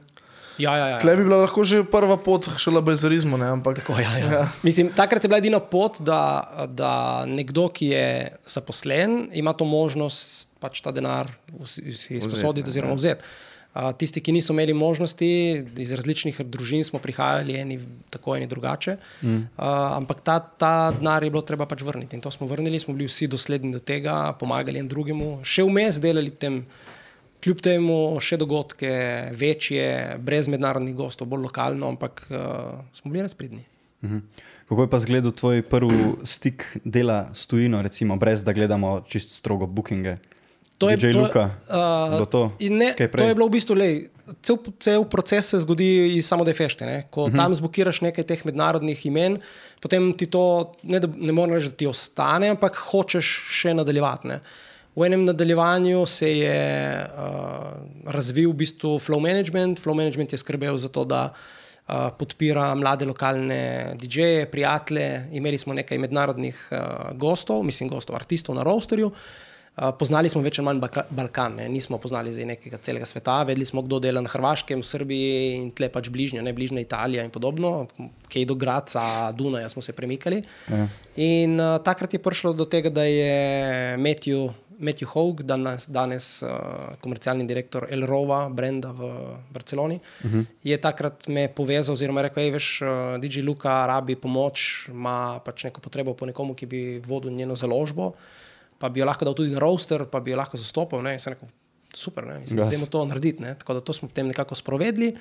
Ja, 0.61 0.77
ja, 0.77 0.87
ja. 0.95 0.99
Tle 1.01 1.17
bi 1.17 1.25
bila 1.27 1.43
lahko 1.45 1.65
že 1.65 1.83
prva 1.89 2.19
pot 2.21 2.49
šele 2.61 2.83
bezarizmu? 2.85 3.41
Ampak 3.41 3.81
Tako, 3.81 3.97
ja, 4.01 4.13
ja. 4.21 4.47
Mislim, 4.67 4.93
takrat 4.93 5.25
je 5.25 5.29
bila 5.33 5.41
edina 5.41 5.61
pot, 5.61 6.01
da, 6.05 6.21
da 6.69 7.25
nekdo, 7.27 7.69
ki 7.73 7.93
je 7.95 8.07
zaposlen, 8.45 9.31
ima 9.33 9.57
to 9.57 9.65
možnost 9.65 10.51
pač 10.61 10.83
ta 10.85 10.93
denar 10.93 11.31
si 11.65 12.19
izposoditi 12.21 12.69
oziroma 12.69 12.99
vzeti. 12.99 13.25
A, 13.71 13.93
tisti, 13.95 14.19
ki 14.19 14.35
niso 14.35 14.51
imeli 14.51 14.75
možnosti, 14.75 15.27
iz 15.79 15.93
različnih 15.95 16.41
družin 16.43 16.83
smo 16.85 16.99
prihajali, 16.99 17.55
eni 17.61 17.77
tako, 18.11 18.35
eni 18.35 18.49
drugače. 18.51 18.97
Mm. 19.23 19.45
A, 19.55 19.69
ampak 20.01 20.25
ta, 20.27 20.41
ta 20.43 20.91
denar 20.97 21.23
je 21.23 21.31
bilo 21.31 21.45
treba 21.47 21.69
pač 21.71 21.85
vrniti 21.87 22.19
in 22.19 22.25
to 22.25 22.33
smo 22.35 22.49
vrnili, 22.51 22.83
smo 22.83 22.97
bili 22.99 23.07
vsi 23.07 23.31
dosledni 23.31 23.71
do 23.73 23.79
tega, 23.79 24.35
pomagali 24.41 24.83
en 24.83 24.91
drugemu, 24.91 25.37
še 25.47 25.67
vmes 25.69 26.03
delali 26.03 26.35
tem. 26.35 26.65
Kljub 27.41 27.61
temu 27.61 27.95
še 28.21 28.37
dogodke, 28.37 28.91
večje, 29.33 29.85
brez 30.19 30.49
mednarodnih 30.49 30.95
gostov, 30.95 31.27
bolj 31.27 31.43
lokalno, 31.43 31.89
ampak 31.89 32.27
uh, 32.29 32.37
smo 32.93 33.11
bili 33.11 33.23
res 33.23 33.35
pridni. 33.35 33.65
Mhm. 34.05 34.19
Kako 34.69 34.83
je 34.83 34.91
pa 34.91 34.99
zgledal 34.99 35.33
tvoj 35.33 35.63
prvi 35.63 35.97
stik 36.25 36.63
dela 36.85 37.31
s 37.35 37.47
tujino, 37.47 37.83
recimo, 37.83 38.17
brez 38.17 38.45
da 38.45 38.53
gledamo 38.53 39.01
čist 39.03 39.33
strogo 39.33 39.67
bookinge? 39.67 40.19
DJ 40.81 41.11
Luka, 41.13 41.51
bilo 42.09 42.25
to? 42.25 42.53
in 42.59 42.79
Ne, 42.79 42.95
Kaj 42.97 43.09
prej? 43.09 43.21
to 43.21 43.29
je 43.29 43.35
bilo 43.35 43.49
v 43.49 43.53
bistvu, 43.53 43.75
lej, 43.75 43.97
cel, 44.41 44.57
cel 44.79 45.05
proces 45.05 45.51
se 45.53 45.59
zgodi 45.61 45.89
iz 46.17 46.25
samode 46.25 46.55
fešte. 46.55 46.87
Ne? 46.87 47.03
Ko 47.11 47.25
uh 47.25 47.29
Mhm. 47.29 47.35
-huh. 47.35 47.37
tam 47.37 47.55
zbukiraš 47.55 48.01
nekaj 48.01 48.25
teh 48.25 48.45
mednarodnih 48.45 49.07
imen, 49.07 49.37
potem 49.81 50.13
ti 50.17 50.27
to, 50.27 50.73
ne, 50.83 51.01
ne 51.17 51.33
morem 51.33 51.55
reči, 51.55 51.69
da 51.69 51.77
ti 51.77 51.87
ostane, 51.87 52.49
ampak 52.49 52.77
hočeš 52.77 53.27
še 53.51 53.75
nadaljevati. 53.75 54.29
Ne? 54.29 54.41
V 54.97 55.07
enem 55.07 55.25
nadaljevanju 55.25 56.07
se 56.07 56.29
je 56.39 56.59
uh, 56.99 58.11
razvil 58.11 58.51
v 58.51 58.63
bistvu 58.65 58.99
flow 58.99 59.21
management. 59.23 59.79
Flow 59.81 59.95
management 59.95 60.33
je 60.33 60.39
skrbel 60.39 60.79
za 60.79 60.89
to, 60.89 61.05
da 61.05 61.31
uh, 61.31 62.11
podpira 62.19 62.75
mlade 62.75 63.07
lokalne 63.07 63.95
DJ-je, 64.01 64.49
prijatelje. 64.51 65.29
Imeli 65.33 65.59
smo 65.59 65.75
nekaj 65.75 65.99
mednarodnih 65.99 66.59
uh, 66.71 66.79
gostov, 67.15 67.63
mislim, 67.63 67.89
gostov, 67.89 68.17
artistov 68.19 68.59
na 68.59 68.67
rosterju. 68.67 69.13
Uh, 69.79 69.93
poznali 69.95 70.29
smo 70.29 70.43
več 70.43 70.59
ali 70.59 70.67
manj 70.67 70.81
Balka- 70.83 71.07
Balkan, 71.11 71.55
ne? 71.63 71.69
nismo 71.71 71.99
poznali 72.03 72.33
zdaj 72.35 72.49
nekega 72.51 72.81
celega 72.83 73.07
sveta, 73.07 73.45
vedeli 73.47 73.65
smo, 73.65 73.85
kdo 73.87 74.01
dela 74.03 74.21
na 74.21 74.29
Hrvaškem, 74.29 74.83
Srbiji 74.83 75.37
in 75.55 75.69
tle 75.71 75.87
pač 75.89 76.11
bližnjo, 76.11 76.43
ne 76.43 76.53
bližnja 76.53 76.83
Italija 76.83 77.23
in 77.25 77.31
podobno, 77.31 77.87
kaj 78.27 78.49
do 78.51 78.59
Graca, 78.59 79.31
Dunaja 79.39 79.71
smo 79.71 79.83
se 79.83 79.95
premikali. 79.95 80.43
Ja. 80.67 80.89
In 81.15 81.55
uh, 81.63 81.79
takrat 81.87 82.19
je 82.19 82.21
prišlo 82.21 82.53
do 82.59 82.67
tega, 82.67 82.91
da 82.91 83.07
je 83.07 83.95
Matthew, 84.03 84.51
Matthew 84.81 85.09
Hogue, 85.13 85.45
danes, 85.45 85.85
danes 85.87 86.27
uh, 86.43 86.97
komercialni 87.05 87.45
direktor 87.47 87.87
Elrova, 87.93 88.49
brenda 88.49 88.93
v 88.97 89.11
Barceloni, 89.53 90.01
uh 90.01 90.31
-huh. 90.31 90.45
je 90.63 90.77
takrat 90.81 91.29
me 91.29 91.49
povezal 91.49 91.93
oziroma 91.93 92.23
rekel, 92.23 92.43
hej, 92.43 92.51
veš, 92.51 92.83
uh, 92.83 92.89
DJ 93.21 93.45
Luka 93.45 93.87
rabi 93.87 94.17
pomoč, 94.17 94.89
ima 94.89 95.41
pač 95.45 95.65
neko 95.65 95.81
potrebo 95.81 96.15
po 96.15 96.27
nekomu, 96.27 96.55
ki 96.55 96.67
bi 96.67 97.03
vodil 97.07 97.31
njeno 97.31 97.57
založbo, 97.57 98.13
pa 98.79 98.89
bi 98.89 99.01
jo 99.01 99.07
lahko 99.07 99.25
dal 99.25 99.35
tudi 99.35 99.51
na 99.51 99.59
roster, 99.59 100.05
pa 100.05 100.21
bi 100.21 100.31
jo 100.31 100.37
lahko 100.37 100.57
zastopal. 100.57 101.03
Ne? 101.03 101.17
Rekel, 101.27 101.49
super, 101.95 102.27
ne, 102.27 102.39
mislim, 102.39 102.59
Gas. 102.59 102.71
dajmo 102.71 102.87
to 102.87 103.05
narediti. 103.05 103.43
Ne? 103.43 103.55
Tako 103.55 103.75
da 103.75 103.81
to 103.81 103.93
smo 103.93 104.09
potem 104.09 104.27
nekako 104.27 104.55
sprovedli. 104.55 105.17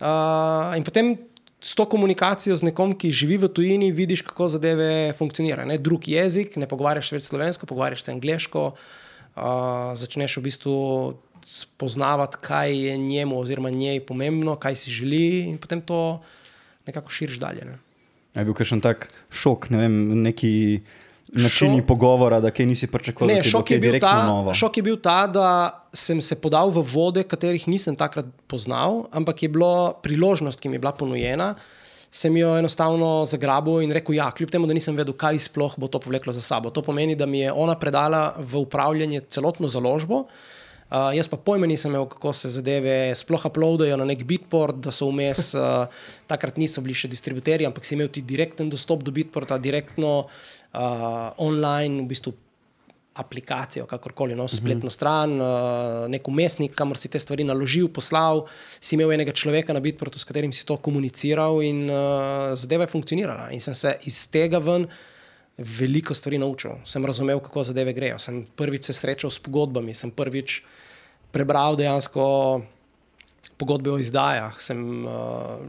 Uh, 0.00 0.76
in 0.76 0.84
potem 0.84 1.16
s 1.60 1.74
to 1.74 1.86
komunikacijo 1.88 2.56
z 2.56 2.68
nekom, 2.68 2.92
ki 2.98 3.12
živi 3.12 3.38
v 3.40 3.48
tujini, 3.48 3.92
vidiš, 3.92 4.22
kako 4.26 4.48
zadeve 4.52 5.12
funkcionirajo. 5.18 5.78
Drug 5.78 6.08
jezik, 6.08 6.56
ne 6.60 6.68
pogovarjaš 6.68 7.14
več 7.16 7.30
slovensko, 7.30 7.66
pogovarjaš 7.66 8.04
se 8.06 8.12
angliško, 8.12 8.66
uh, 8.74 9.94
začneš 9.96 10.36
v 10.36 10.44
bistvu 10.48 10.76
spoznavati, 11.46 12.38
kaj 12.42 12.76
je 12.76 12.96
njemu 12.98 13.38
oziroma 13.40 13.70
njej 13.70 14.00
pomembno, 14.06 14.56
kaj 14.56 14.76
si 14.76 14.90
želi, 14.90 15.46
in 15.48 15.58
potem 15.58 15.80
to 15.80 16.20
nekako 16.86 17.10
širiš 17.10 17.38
dalje. 17.38 17.64
Ne? 17.64 17.78
Je 18.36 18.44
bil 18.44 18.54
kakšen 18.54 18.82
tak 18.84 19.08
šok, 19.30 19.70
ne 19.72 19.78
vem, 19.80 19.94
neki 20.26 20.52
načini 21.36 21.80
Šok- 21.80 21.86
pogovora, 21.86 22.40
da 22.40 22.50
kaj 22.50 22.66
nisi 22.66 22.86
pričakoval, 22.86 23.28
da 23.28 23.34
Ne, 23.34 23.44
bo 23.44 23.50
šok, 23.50 23.64
kaj 23.68 23.76
je 23.76 23.80
bil 23.80 23.90
direktno 23.92 24.08
ta, 24.08 24.26
novo. 24.26 24.54
šok 24.54 24.76
je 24.76 24.82
bil 24.82 24.96
ta, 24.96 25.26
da 25.26 25.48
sem 25.92 26.20
se 26.20 26.34
podal 26.34 26.70
v 26.70 26.82
vode, 26.82 27.22
katerih 27.24 27.68
nisem 27.68 27.96
takrat 27.96 28.26
poznal, 28.46 29.06
ampak 29.12 29.42
je 29.42 29.48
bila 29.48 29.92
priložnost, 30.02 30.60
ki 30.60 30.68
mi 30.68 30.76
je 30.76 30.84
bila 30.84 30.92
ponujena. 30.92 31.54
Sem 32.10 32.32
jo 32.36 32.54
enostavno 32.56 33.26
zagrabil 33.28 33.82
in 33.84 33.92
rekel: 33.92 34.14
Ja, 34.16 34.30
kljub 34.32 34.48
temu, 34.50 34.66
da 34.66 34.72
nisem 34.72 34.96
vedel, 34.96 35.12
kaj 35.12 35.38
sploh 35.38 35.74
bo 35.76 35.88
to 35.88 35.98
povleklo 36.00 36.32
za 36.32 36.40
sabo. 36.40 36.70
To 36.70 36.80
pomeni, 36.82 37.14
da 37.14 37.26
mi 37.26 37.40
je 37.44 37.52
ona 37.52 37.74
predala 37.76 38.32
v 38.38 38.62
upravljanje 38.64 39.20
celotno 39.28 39.68
založbo. 39.68 40.24
Uh, 40.86 41.10
jaz 41.12 41.26
pa 41.26 41.34
pojma 41.36 41.66
nisem 41.66 41.90
imel, 41.90 42.04
kako 42.06 42.30
se 42.32 42.48
zadeve 42.48 43.10
sploh 43.18 43.42
uploadajo 43.44 43.96
na 43.98 44.04
nek 44.06 44.22
bitport, 44.22 44.76
da 44.78 44.92
so 44.94 45.08
vmes, 45.10 45.50
uh, 45.58 45.90
takrat 46.30 46.56
niso 46.56 46.80
bili 46.80 46.94
še 46.94 47.08
distributerji, 47.10 47.66
ampak 47.66 47.84
si 47.84 47.96
imel 47.98 48.06
ti 48.08 48.22
direkten 48.22 48.70
dostop 48.70 49.02
do 49.02 49.10
bitporta, 49.10 49.58
direktno 49.58 50.28
uh, 50.76 51.32
online, 51.40 52.04
v 52.04 52.10
bistvu 52.12 52.32
aplikacijo, 53.16 53.86
kakorkoli, 53.88 54.36
no, 54.36 54.44
spletno 54.48 54.90
stran, 54.92 55.38
uh, 55.40 56.04
nek 56.12 56.28
umestnik, 56.28 56.74
kamor 56.76 57.00
si 57.00 57.08
te 57.08 57.20
stvari 57.20 57.46
naložil, 57.48 57.88
poslal, 57.88 58.44
si 58.76 58.96
imel 58.96 59.14
enega 59.16 59.32
človeka 59.32 59.72
na 59.72 59.80
bitportu, 59.80 60.20
s 60.20 60.28
katerim 60.28 60.52
si 60.52 60.66
to 60.68 60.76
komuniciral 60.76 61.62
in 61.64 61.86
uh, 61.88 62.52
zadeva 62.60 62.84
je 62.84 62.92
funkcionirala. 62.92 63.48
In 63.56 63.64
sem 63.64 63.74
se 63.74 63.94
iz 64.04 64.20
tega 64.28 64.60
ven 64.60 64.84
veliko 65.56 66.12
stvari 66.14 66.36
naučil, 66.38 66.76
sem 66.84 67.04
razumel, 67.08 67.40
kako 67.40 67.64
zadeve 67.64 67.96
grejo. 67.96 68.20
Sem 68.20 68.44
prvič 68.56 68.90
se 68.90 68.96
srečal 68.96 69.32
s 69.32 69.40
pogodbami, 69.40 69.96
sem 69.96 70.12
prvič 70.12 70.60
prebral 71.32 71.80
dejansko 71.80 72.26
pogodbe 73.56 73.94
o 73.94 73.96
izdajah, 73.96 74.60
sem 74.60 75.08
uh, 75.08 75.64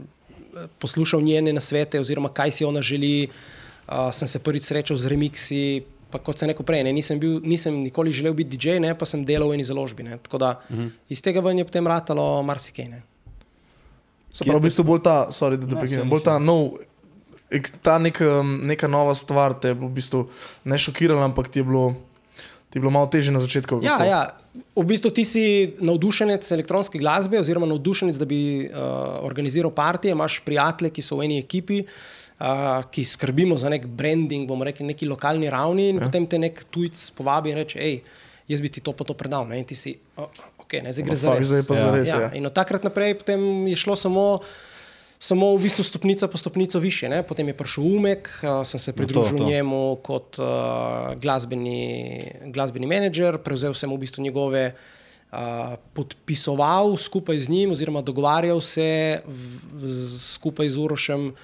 poslušal 0.84 1.24
njene 1.24 1.56
nasvete, 1.56 2.00
oziroma 2.00 2.28
kaj 2.28 2.60
si 2.60 2.68
ona 2.68 2.84
želi. 2.84 3.30
Uh, 3.88 4.10
sem 4.12 4.28
se 4.28 4.38
prvič 4.38 4.68
srečal 4.68 5.00
z 5.00 5.08
remixi. 5.08 5.62
Pa 6.08 6.20
kot 6.20 6.40
sem 6.40 6.48
rekel 6.48 6.64
prej, 6.64 6.82
ne, 6.84 6.92
nisem, 6.92 7.20
bil, 7.20 7.36
nisem 7.44 7.72
nikoli 7.84 8.12
želel 8.16 8.32
biti 8.36 8.56
DJ, 8.56 8.78
ne, 8.80 8.94
pa 8.96 9.04
sem 9.08 9.24
delal 9.28 9.48
v 9.48 9.58
eni 9.58 9.64
založbi. 9.64 10.04
Ne, 10.04 10.16
tako 10.24 10.40
da 10.40 10.50
uh 10.60 10.76
-huh. 10.76 10.90
iz 11.08 11.20
tega 11.22 11.40
ven 11.40 11.58
je 11.58 11.64
potem 11.64 11.86
ratalo 11.86 12.42
marsikaj. 12.42 13.00
Se 14.32 14.44
pravi, 14.44 14.60
v 14.60 14.62
bistvu 14.62 14.84
bolj 14.84 15.02
ta, 15.02 15.28
sorry, 15.30 15.56
da 15.56 15.66
te 15.66 15.76
prekinem, 15.76 16.08
bolj 16.08 16.22
ta 16.24 16.38
nov 16.38 16.78
ta 17.82 17.98
nek, 17.98 18.20
neka 18.62 18.88
nova 18.88 19.14
stvar 19.14 19.54
te 19.60 19.68
je 19.68 19.74
v 19.74 19.88
bistvu 19.88 20.28
ne 20.64 20.78
šokirala, 20.78 21.24
ampak 21.24 21.48
ti 21.48 21.58
je 21.58 21.64
bilo, 21.64 21.94
ti 22.70 22.76
je 22.76 22.80
bilo 22.80 22.90
malo 22.90 23.06
težje 23.06 23.32
na 23.32 23.40
začetku. 23.40 23.80
Ja, 23.82 24.04
ja, 24.04 24.36
v 24.76 24.84
bistvu 24.84 25.10
ti 25.10 25.24
si 25.24 25.74
navdušenec 25.80 26.52
elektronske 26.52 26.98
glasbe, 26.98 27.40
oziroma 27.40 27.66
navdušenec, 27.66 28.16
da 28.16 28.24
bi 28.24 28.68
uh, 28.68 29.24
organiziral 29.24 29.70
partije, 29.70 30.12
imaš 30.12 30.40
prijatelje, 30.44 30.90
ki 30.90 31.02
so 31.02 31.16
v 31.16 31.24
eni 31.24 31.38
ekipi. 31.38 31.80
Uh, 31.80 32.17
ki 32.90 33.04
skrbimo 33.04 33.58
za 33.58 33.70
nek 33.72 33.86
branding, 33.86 34.46
bomo 34.48 34.64
rekli, 34.64 34.86
neki 34.86 35.08
lokalni 35.10 35.50
ravni, 35.50 35.88
in 35.90 35.98
ja. 35.98 36.06
potem 36.06 36.26
te 36.26 36.38
nek 36.38 36.64
tujec 36.70 36.94
povabi 37.18 37.50
in 37.50 37.58
reče: 37.58 37.82
hej, 37.82 38.00
jaz 38.48 38.62
bi 38.62 38.70
ti 38.70 38.80
to 38.84 38.94
pa 38.94 39.04
to 39.04 39.16
predal. 39.18 39.48
Ne? 39.50 39.58
In 39.58 39.66
ti 39.66 39.74
si, 39.74 39.96
oh, 40.16 40.30
ok, 40.62 40.78
ne, 40.84 40.94
zdaj 40.94 41.06
gre 41.08 41.18
za 41.18 41.34
res. 41.34 41.50
Zdaj 41.50 41.66
pa 41.66 41.74
ja. 41.74 41.82
za 41.82 41.90
res. 41.96 42.08
Ja. 42.08 42.20
Ja. 42.28 42.32
In 42.38 42.46
od 42.46 42.54
takrat 42.54 42.86
naprej 42.86 43.18
je 43.18 43.76
šlo 43.76 43.98
samo 43.98 44.26
samo 45.18 45.56
v 45.58 45.66
bistvu 45.66 45.82
stopnica 45.82 46.28
po 46.30 46.38
stopnico 46.38 46.78
više. 46.78 47.08
Ne? 47.08 47.22
Potem 47.22 47.48
je 47.48 47.56
prišel 47.58 47.84
Umek, 47.84 48.30
uh, 48.42 48.62
sem 48.62 48.80
se 48.80 48.92
pridružil 48.92 49.34
no 49.34 49.38
to, 49.38 49.44
to. 49.44 49.50
njemu 49.50 49.96
kot 50.02 50.38
uh, 50.38 50.46
glasbeni, 51.18 52.22
glasbeni 52.54 52.86
menedžer, 52.86 53.42
prevzel 53.42 53.74
sem 53.74 53.90
v 53.90 53.98
bistvu 53.98 54.22
njegove. 54.22 54.72
Uh, 55.28 55.74
podpisoval 55.92 56.96
skupaj 56.96 57.38
z 57.38 57.48
njim, 57.52 57.74
oziroma 57.74 58.00
dogovarjal 58.00 58.60
se 58.64 59.20
v, 59.26 59.58
v, 59.82 59.90
skupaj 60.16 60.70
z 60.70 60.76
Urošem, 60.78 61.34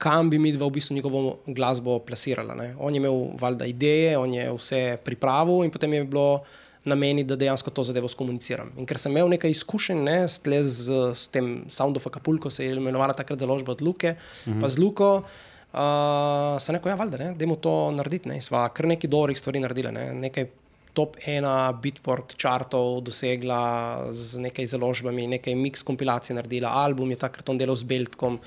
kam 0.00 0.30
bi 0.32 0.38
mi 0.40 0.54
dva 0.56 0.66
v 0.66 0.78
bistvu 0.78 0.96
njegovo 0.96 1.38
glasbo 1.46 1.98
plasirala. 2.00 2.56
Ne. 2.56 2.72
On 2.80 2.94
je 2.94 3.02
imel 3.02 3.36
valjda 3.40 3.68
ideje, 3.68 4.16
on 4.18 4.34
je 4.34 4.48
vse 4.56 4.80
pripravil 5.04 5.66
in 5.66 5.70
potem 5.70 5.92
je 5.92 6.04
bilo 6.08 6.40
uh, 6.40 6.58
nameni, 6.84 7.24
da 7.24 7.36
dejansko 7.36 7.70
to 7.70 7.84
zadevo 7.84 8.08
skomuniciram. 8.08 8.72
In 8.80 8.88
ker 8.88 8.98
sem 9.00 9.12
imel 9.12 9.28
nekaj 9.34 9.52
izkušenj 9.52 10.00
ne, 10.04 10.16
s, 10.28 10.40
z, 10.40 11.00
s 11.14 11.28
tem 11.32 11.64
Sound 11.68 12.00
of 12.00 12.06
Acapulco, 12.08 12.50
se 12.50 12.64
je 12.64 12.76
imenovala 12.76 13.16
takrat 13.16 13.40
založba 13.40 13.72
od 13.72 13.82
Luke, 13.82 14.14
uh 14.16 14.52
-huh. 14.52 14.60
pa 14.60 14.68
z 14.68 14.78
Luko. 14.78 15.22
Uh, 15.70 16.58
sem 16.58 16.74
rekel, 16.74 16.90
ja, 16.90 16.96
valjda, 16.96 17.16
da 17.16 17.30
idemo 17.30 17.56
to 17.56 17.90
narediti. 17.90 18.28
Ne. 18.28 18.40
Sva 18.40 18.68
kar 18.68 18.86
nekaj 18.86 19.10
dobrih 19.10 19.38
stvari 19.38 19.60
naredila. 19.60 19.90
Ne. 19.90 20.14
Nekaj 20.14 20.46
top 20.92 21.16
ena, 21.26 21.72
bitport, 21.72 22.34
čartov 22.36 23.00
dosegla 23.00 24.08
z 24.10 24.40
nekaj 24.40 24.66
založbami, 24.66 25.26
nekaj 25.26 25.54
mix 25.54 25.84
kompilacij 25.84 26.34
naredila, 26.34 26.68
album 26.68 27.10
je 27.10 27.16
takrat 27.16 27.48
on 27.48 27.58
delal 27.58 27.76
z 27.76 27.82
Beltkom. 27.84 28.40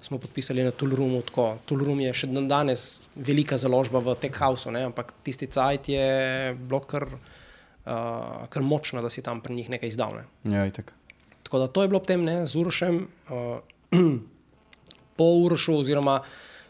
Smo 0.00 0.18
podpisali 0.18 0.62
na 0.62 0.70
Tulrumu. 0.70 1.22
Tulrum 1.64 2.00
je 2.04 2.12
še 2.12 2.28
danes 2.48 3.02
velika 3.16 3.56
založba 3.56 4.02
v 4.04 4.14
Tech 4.20 4.36
Houseu, 4.36 4.74
ampak 4.76 5.14
tisti 5.24 5.48
cajt 5.48 5.88
je 5.88 6.08
blokar 6.68 7.08
uh, 7.86 8.44
kar 8.52 8.62
močno, 8.62 9.02
da 9.02 9.10
si 9.10 9.24
tam 9.24 9.40
pri 9.40 9.56
njih 9.56 9.70
nekaj 9.72 9.88
izdal. 9.88 10.20
Ne. 10.20 10.52
Ja, 10.52 10.66
tako 11.42 11.62
da 11.62 11.68
to 11.68 11.82
je 11.82 11.88
bilo 11.88 12.02
potem 12.04 12.24
ne, 12.24 12.42
z 12.46 12.60
Urošem, 12.60 13.06
uh, 13.32 13.64
po 15.18 15.30
Urošu, 15.46 15.80
oziroma 15.80 16.20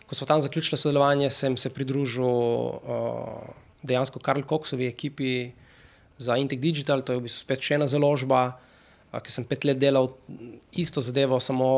ko 0.06 0.14
smo 0.14 0.26
tam 0.26 0.40
zaključili 0.40 0.78
sodelovanje, 0.78 1.30
sem 1.30 1.56
se 1.56 1.70
pridružil 1.70 2.24
uh, 2.24 3.42
dejansko 3.82 4.22
Karl 4.22 4.46
Coxovi 4.46 4.86
ekipi 4.86 5.50
za 6.18 6.36
Integ 6.36 6.60
Digital, 6.60 7.02
to 7.02 7.12
je 7.12 7.18
v 7.18 7.26
bistvu 7.26 7.42
spet 7.42 7.64
še 7.64 7.74
ena 7.80 7.88
založba. 7.90 8.60
Ker 9.22 9.32
sem 9.32 9.46
pet 9.48 9.64
let 9.64 9.78
delal 9.80 10.10
isto 10.76 11.00
zadevo, 11.00 11.40
samo, 11.40 11.68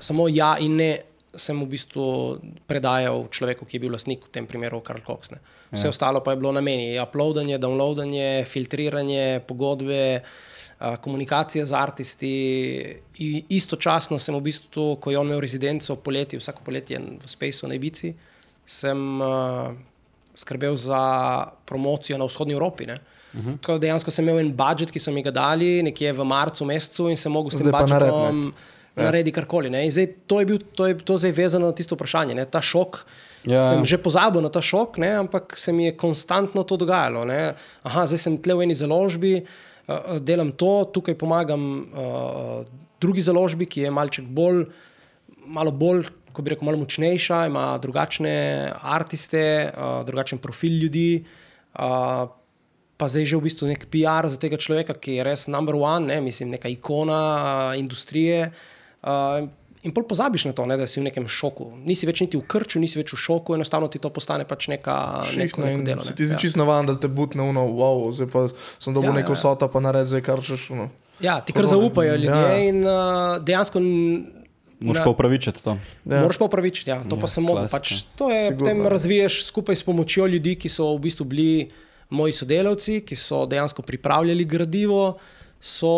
samo 0.00 0.28
ja 0.30 0.54
in 0.60 0.76
ne, 0.78 0.92
sem 1.32 1.56
v 1.56 1.68
bistvu 1.72 2.04
predajal 2.68 3.26
človeku, 3.32 3.64
ki 3.64 3.76
je 3.76 3.82
bil 3.82 3.92
lastnik, 3.94 4.26
v 4.28 4.32
tem 4.32 4.46
primeru 4.48 4.82
Karl 4.84 5.00
Cox. 5.04 5.32
Ne. 5.32 5.40
Vse 5.72 5.88
ja. 5.88 5.92
ostalo 5.92 6.20
pa 6.20 6.34
je 6.34 6.40
bilo 6.42 6.52
na 6.52 6.60
meni. 6.60 7.00
Uploadanje, 7.00 7.56
downloadanje, 7.58 8.44
filtriranje, 8.44 9.40
pogodbe, 9.48 10.20
komunikacija 11.00 11.64
z 11.66 11.72
aristi. 11.72 12.34
Istočasno 13.48 14.18
sem 14.18 14.36
v 14.36 14.42
bistvu, 14.44 14.96
ko 15.00 15.14
je 15.14 15.18
on 15.18 15.30
imel 15.30 15.40
rezidenco 15.40 15.96
poletje, 15.96 16.40
vsako 16.42 16.66
poletje 16.66 17.00
v 17.00 17.30
Spaceu 17.30 17.70
na 17.70 17.78
Ibici, 17.78 18.12
sem 18.66 19.20
uh, 19.20 19.72
skrbel 20.34 20.76
za 20.76 21.00
promocijo 21.64 22.18
na 22.18 22.26
vzhodnji 22.26 22.54
Evropi. 22.54 22.86
Uh. 23.34 23.40
-huh. 23.40 23.58
Tako 23.60 23.78
dejansko 23.78 24.10
sem 24.10 24.28
imel 24.28 24.38
en 24.40 24.52
budžet, 24.56 24.90
ki 24.90 24.98
so 24.98 25.12
mi 25.12 25.22
ga 25.22 25.30
dali 25.30 25.82
nekje 25.82 26.12
v 26.12 26.24
marcu, 26.24 26.64
mesecu 26.64 27.08
in 27.10 27.16
sem 27.16 27.32
mogel 27.32 27.50
s 27.50 27.62
tem 27.62 27.72
budžetom 27.72 28.52
ja. 28.96 29.02
narediti 29.04 29.34
karkoli. 29.34 29.70
To 30.26 30.40
je, 30.40 30.46
bil, 30.46 30.58
to 30.76 30.86
je 30.86 30.96
to 30.96 31.18
zdaj 31.18 31.32
vezano 31.32 31.66
na 31.66 31.72
tisto 31.72 31.94
vprašanje, 31.94 32.34
ne? 32.34 32.44
ta 32.44 32.62
šok. 32.62 33.04
Ja. 33.44 33.70
Sem 33.70 33.82
že 33.84 33.98
pozabil 33.98 34.42
na 34.42 34.48
ta 34.48 34.62
šok, 34.62 34.98
ne, 35.02 35.18
ampak 35.18 35.58
se 35.58 35.72
mi 35.72 35.84
je 35.90 35.96
konstantno 35.96 36.62
to 36.62 36.76
dogajalo. 36.76 37.24
Ne. 37.26 37.54
Aha, 37.82 38.06
zdaj 38.06 38.18
sem 38.18 38.38
tle 38.38 38.54
v 38.54 38.62
eni 38.62 38.74
založbi, 38.74 39.42
uh, 39.42 40.18
delam 40.22 40.52
to, 40.54 40.86
tukaj 40.94 41.18
pomagam 41.18 41.90
uh, 41.90 42.62
drugi 43.02 43.22
založbi, 43.22 43.66
ki 43.66 43.80
je 43.80 43.90
malček 43.90 44.28
bolj, 44.30 44.68
malo 45.42 45.74
bolj, 45.74 46.06
ko 46.32 46.42
bi 46.42 46.54
rekel, 46.54 46.64
malo 46.70 46.78
močnejša, 46.78 47.46
ima 47.50 47.78
drugačne 47.82 48.70
artiste, 48.78 49.74
uh, 49.74 50.06
drugačen 50.06 50.38
profil 50.38 50.78
ljudi. 50.84 51.24
Uh, 51.74 52.30
Pa 53.00 53.08
zdaj 53.08 53.24
že 53.26 53.38
v 53.40 53.46
bistvu 53.48 53.66
nek 53.70 53.88
PR 53.88 54.28
za 54.28 54.38
tega 54.38 54.60
človeka, 54.60 54.94
ki 54.94 55.18
je 55.18 55.22
res 55.26 55.48
number 55.50 55.74
one, 55.74 56.06
ne, 56.12 56.20
mislim, 56.22 56.52
neka 56.54 56.70
ikona 56.70 57.22
uh, 57.72 57.80
industrije. 57.80 58.52
Uh, 59.02 59.48
In 59.82 59.90
pol 59.90 60.04
pozabiš 60.06 60.44
na 60.46 60.52
to, 60.54 60.62
ne, 60.62 60.76
da 60.78 60.86
si 60.86 61.00
v 61.00 61.08
nekem 61.10 61.24
šoku. 61.26 61.72
Nisi 61.82 62.06
več 62.06 62.20
niti 62.22 62.38
v 62.38 62.46
krču, 62.46 62.78
nisi 62.78 63.00
več 63.00 63.16
v 63.16 63.18
šoku, 63.18 63.56
enostavno 63.58 63.88
ti 63.90 63.98
to 63.98 64.12
postane 64.14 64.46
pač 64.46 64.68
neka 64.70 64.94
nekaj 65.34 65.82
dela. 65.82 66.04
Ne. 66.06 66.14
Ti 66.14 66.22
si 66.22 66.36
ja. 66.36 66.38
čisto 66.38 66.62
navaden, 66.62 66.92
da 66.92 66.94
te 67.02 67.10
butne 67.10 67.42
uno, 67.42 67.66
wow, 67.66 68.06
zdaj 68.14 68.30
pa 68.30 68.44
sem 68.54 68.94
dobil 68.94 69.10
ja, 69.10 69.16
neko 69.18 69.34
ja. 69.34 69.40
sota, 69.42 69.66
pa 69.66 69.82
naredi 69.82 70.22
kar 70.22 70.38
češ. 70.38 70.70
No. 70.78 70.86
Ja, 71.18 71.40
ti 71.42 71.50
kar 71.50 71.66
zaupajo 71.66 72.14
ljudje 72.14 72.46
ja. 72.46 72.54
in 72.62 72.86
uh, 72.86 73.42
dejansko. 73.42 73.82
Moraš 74.82 75.02
pa 75.02 75.10
upravičiti 75.10 75.66
to. 75.66 75.74
Ja. 76.06 76.22
Moraš 76.22 76.38
pa 76.38 76.46
upravičiti, 76.46 76.90
ja. 76.94 77.02
to 77.02 77.18
ja, 77.18 77.22
pa 77.22 77.30
samo 77.30 77.58
pač, 77.66 78.06
to 78.14 78.30
je. 78.30 78.54
Sigurno. 78.54 78.62
Potem 78.62 78.86
razviješ 78.86 79.42
skupaj 79.50 79.82
s 79.82 79.86
pomočjo 79.86 80.30
ljudi, 80.30 80.54
ki 80.62 80.70
so 80.70 80.92
v 80.94 81.08
bistvu 81.10 81.26
bili 81.26 81.50
moji 82.12 82.32
sodelavci, 82.36 83.00
ki 83.06 83.16
so 83.16 83.46
dejansko 83.46 83.82
pripravljali 83.82 84.44
gradivo 84.44 85.18
so 85.62 85.92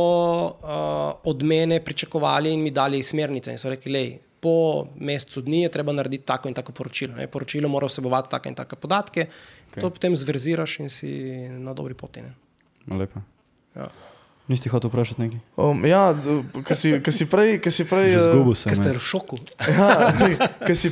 uh, 0.44 1.20
od 1.24 1.42
mene 1.42 1.80
pričakovali 1.84 2.52
in 2.52 2.62
mi 2.62 2.70
dali 2.70 3.02
smernice. 3.02 3.52
In 3.52 3.58
so 3.58 3.72
rekli, 3.72 3.92
da 3.92 4.24
po 4.44 4.86
mesecu 5.00 5.40
dni 5.40 5.62
je 5.62 5.68
treba 5.72 5.92
narediti 5.96 6.26
tako 6.28 6.48
in 6.48 6.54
tako 6.54 6.72
poročilo. 6.76 7.16
Ne? 7.16 7.26
Poročilo 7.32 7.68
mora 7.68 7.88
vsebovati 7.88 8.28
take 8.30 8.50
in 8.52 8.54
take 8.54 8.76
podatke, 8.76 9.24
okay. 9.24 9.80
to 9.80 9.88
potem 9.90 10.16
zverziraš 10.16 10.80
in 10.84 10.90
si 10.92 11.12
na 11.48 11.72
dobri 11.72 11.96
poti. 11.96 12.20
Lepo. 12.92 13.22
Ja. 13.76 13.88
Nisi 14.44 14.68
hotel 14.68 14.90
vprašati 14.92 15.22
nekaj? 15.22 15.38
Um, 15.56 15.86
ja, 15.88 16.12
ki 16.68 16.74
si, 16.76 16.90
si 17.16 17.24
prej. 17.32 17.56
Si 17.72 17.86
prej 17.88 18.18
Zgubil 18.20 18.52
sem. 18.52 18.68
Ker 18.68 18.76
ste 18.76 18.90
v 18.92 19.00
šoku. 19.00 19.38
Ja, 19.72 20.12
ki 20.60 20.74
si, 20.76 20.90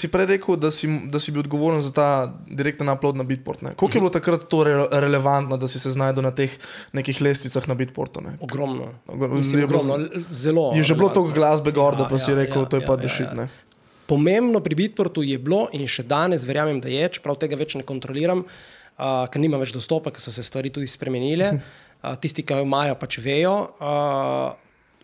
si 0.00 0.08
prej 0.08 0.26
rekel, 0.30 0.56
da 0.56 0.70
si, 0.72 0.88
da 1.12 1.20
si 1.20 1.34
bil 1.34 1.44
odgovoren 1.44 1.84
za 1.84 1.92
ta 1.92 2.08
direktni 2.48 2.88
upload 2.88 3.20
na 3.20 3.28
Bitport. 3.28 3.60
Ne? 3.60 3.74
Koliko 3.76 3.98
je 3.98 4.00
bilo 4.00 4.12
takrat 4.14 4.48
to 4.48 4.62
re, 4.64 4.72
relevantno, 5.04 5.60
da 5.60 5.68
si 5.68 5.76
se 5.76 5.92
znašel 5.92 6.24
na 6.24 6.32
teh 6.32 6.48
nekih 6.96 7.20
lestvicah 7.20 7.68
na 7.68 7.76
Bitportu? 7.76 8.24
Ne? 8.24 8.38
Ogromno. 8.40 8.88
Mislim, 9.36 9.60
je 9.60 9.68
ogromno. 9.68 9.98
Zelo. 10.32 10.72
Je 10.72 10.80
že 10.82 10.96
bilo 10.96 11.12
toliko 11.12 11.36
glasbe 11.36 11.74
gor, 11.76 11.92
da 11.92 12.08
ja, 12.08 12.08
pa 12.08 12.16
si 12.16 12.32
ja, 12.32 12.40
rekel, 12.40 12.64
ja, 12.64 12.68
to 12.72 12.80
je 12.80 12.82
ja, 12.82 12.88
pa 12.88 12.96
ja, 12.96 13.02
dešitne. 13.04 13.44
Ja, 13.44 13.52
ja. 13.52 13.66
Pomembno 14.08 14.64
pri 14.64 14.72
Bitportu 14.74 15.20
je 15.20 15.36
bilo 15.36 15.66
in 15.76 15.84
še 15.84 16.08
danes 16.08 16.48
verjamem, 16.48 16.80
da 16.80 16.88
je, 16.88 17.04
čeprav 17.20 17.36
tega 17.36 17.60
več 17.60 17.76
ne 17.76 17.84
kontroliram, 17.84 18.46
uh, 18.48 19.28
ker 19.28 19.44
nimam 19.44 19.60
več 19.60 19.76
dostopa, 19.76 20.08
ker 20.08 20.24
so 20.24 20.32
se 20.32 20.40
stvari 20.40 20.72
tudi 20.72 20.88
spremenile. 20.88 21.52
tisti, 22.20 22.44
ki 22.46 22.60
jo 22.60 22.66
imajo, 22.66 22.96
pač 23.00 23.18
vejo. 23.22 23.54
Uh, 23.80 24.54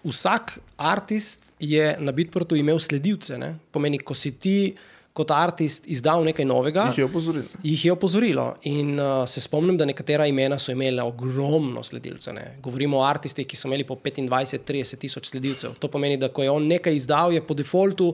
vsak 0.05 0.59
umetnik 0.79 1.55
je 1.59 1.95
na 2.01 2.13
Bitportu 2.13 2.57
imel 2.57 2.79
sledilce. 2.79 3.39
Ne? 3.41 3.55
Pomeni, 3.73 3.99
ko 3.99 4.15
si 4.15 4.35
ti 4.39 4.75
kot 5.15 5.31
artist 5.31 5.85
izdal 5.87 6.25
nekaj 6.27 6.43
novega, 6.43 6.89
Jih 6.91 6.99
je 6.99 7.05
opozoril. 7.07 7.43
jih 7.63 7.85
je 7.87 7.93
opozorilo. 7.95 8.49
In 8.67 8.97
uh, 8.99 9.23
se 9.31 9.41
spomnim, 9.41 9.77
da 9.79 9.87
nekatera 9.87 10.27
imena 10.27 10.59
so 10.59 10.75
imela 10.75 11.05
ogromno 11.07 11.85
sledilcev. 11.87 12.35
Govorimo 12.63 12.99
o 12.99 13.05
artistih, 13.07 13.47
ki 13.47 13.57
so 13.57 13.69
imeli 13.71 13.87
po 13.87 13.95
25-30 13.95 14.99
tisoč 14.99 15.31
sledilcev. 15.31 15.79
To 15.79 15.89
pomeni, 15.89 16.19
da 16.19 16.33
ko 16.35 16.43
je 16.43 16.51
on 16.51 16.67
nekaj 16.67 16.99
izdal, 16.99 17.33
je 17.33 17.45
po 17.47 17.55
defaultu 17.55 18.11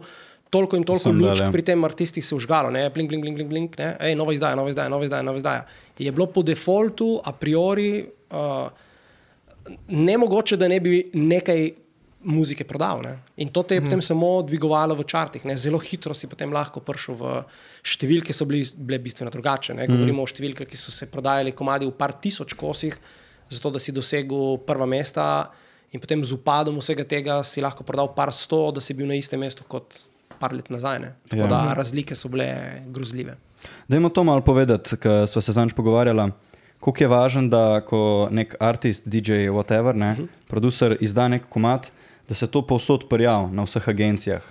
toliko 0.51 0.77
in 0.77 0.85
toliko 0.85 1.13
lučk 1.15 1.45
ja. 1.45 1.51
pri 1.53 1.63
tem 1.63 1.85
artistih 1.87 2.27
se 2.27 2.35
užgalo, 2.35 2.71
ne, 2.75 2.89
blink, 2.91 3.09
blink, 3.09 3.23
blink, 3.23 3.37
blink, 3.39 3.51
blink 3.51 3.77
ne, 3.79 3.93
ej, 4.03 4.17
nova 4.19 4.35
izdaja, 4.35 4.59
nova 4.59 4.71
izdaja, 4.71 4.91
nova 4.91 5.07
izdaja, 5.07 5.23
nova 5.23 5.39
izdaja. 5.39 5.67
Je 5.99 6.13
bilo 6.13 6.27
po 6.27 6.43
defaultu, 6.43 7.21
a 7.25 7.33
priori, 7.33 8.09
uh, 8.31 8.71
nemogoče, 9.89 10.57
da 10.57 10.69
ne 10.69 10.81
bi 10.81 11.11
nekaj 11.15 11.71
muzike 12.25 12.65
prodal. 12.69 13.01
Ne? 13.03 13.15
In 13.41 13.49
to 13.49 13.63
te 13.63 13.75
je 13.79 13.81
potem 13.85 14.03
samo 14.03 14.43
dvigovalo 14.43 14.95
v 14.95 15.05
čartih. 15.09 15.45
Ne? 15.49 15.57
Zelo 15.57 15.79
hitro 15.81 16.15
si 16.15 16.29
potem 16.29 16.53
lahko 16.53 16.83
prišel 16.85 17.17
v 17.17 17.31
številke, 17.83 18.35
so 18.37 18.45
bili, 18.45 18.65
bile 18.77 18.99
bistveno 19.01 19.33
drugačne. 19.33 19.79
Ne? 19.81 19.89
Govorimo 19.89 20.23
o 20.25 20.29
številkah, 20.29 20.69
ki 20.69 20.77
so 20.77 20.93
se 20.93 21.09
prodajali 21.09 21.55
komadi 21.57 21.89
v 21.89 21.95
par 21.97 22.13
tisoč 22.21 22.53
kosih, 22.61 22.97
zato 23.49 23.73
da 23.73 23.81
si 23.81 23.93
dosegel 23.93 24.59
prva 24.67 24.87
mesta. 24.87 25.51
In 25.91 25.99
potem 26.03 26.21
z 26.23 26.37
upadom 26.37 26.77
vsega 26.79 27.03
tega 27.09 27.41
si 27.43 27.65
lahko 27.65 27.83
prodal 27.89 28.13
par 28.15 28.31
sto, 28.37 28.69
da 28.71 28.85
si 28.85 28.95
bil 28.95 29.09
na 29.09 29.17
istem 29.19 29.41
mestu 29.41 29.65
kot 29.67 29.97
par 30.41 30.53
let 30.57 30.69
nazaj. 30.71 31.01
Ne? 31.01 31.15
Tako 31.29 31.43
Ja. 31.43 31.49
da 31.49 31.75
razlike 31.75 32.15
so 32.15 32.29
bile 32.29 32.85
grozljive. 32.93 33.37
Dajmo 33.89 34.09
to 34.09 34.25
malo 34.25 34.41
povedati, 34.41 34.97
ker 34.97 35.27
smo 35.29 35.41
se 35.43 35.53
zanj 35.53 35.73
pogovarjali. 35.77 36.31
Kako 36.81 37.05
je 37.05 37.09
važno, 37.09 37.43
da 37.49 37.81
ko 37.85 38.29
nek 38.31 38.55
artist, 38.61 39.03
DJ, 39.05 39.51
whatever, 39.53 39.95
ne, 39.95 40.13
uh 40.13 40.19
-huh. 40.19 40.27
producer 40.49 40.97
izda 41.01 41.29
nek 41.29 41.43
komat, 41.49 41.93
da 42.29 42.35
se 42.35 42.47
to 42.47 42.63
povsod 42.63 43.09
prijavi 43.09 43.53
na 43.53 43.63
vseh 43.63 43.89
agencijah. 43.89 44.43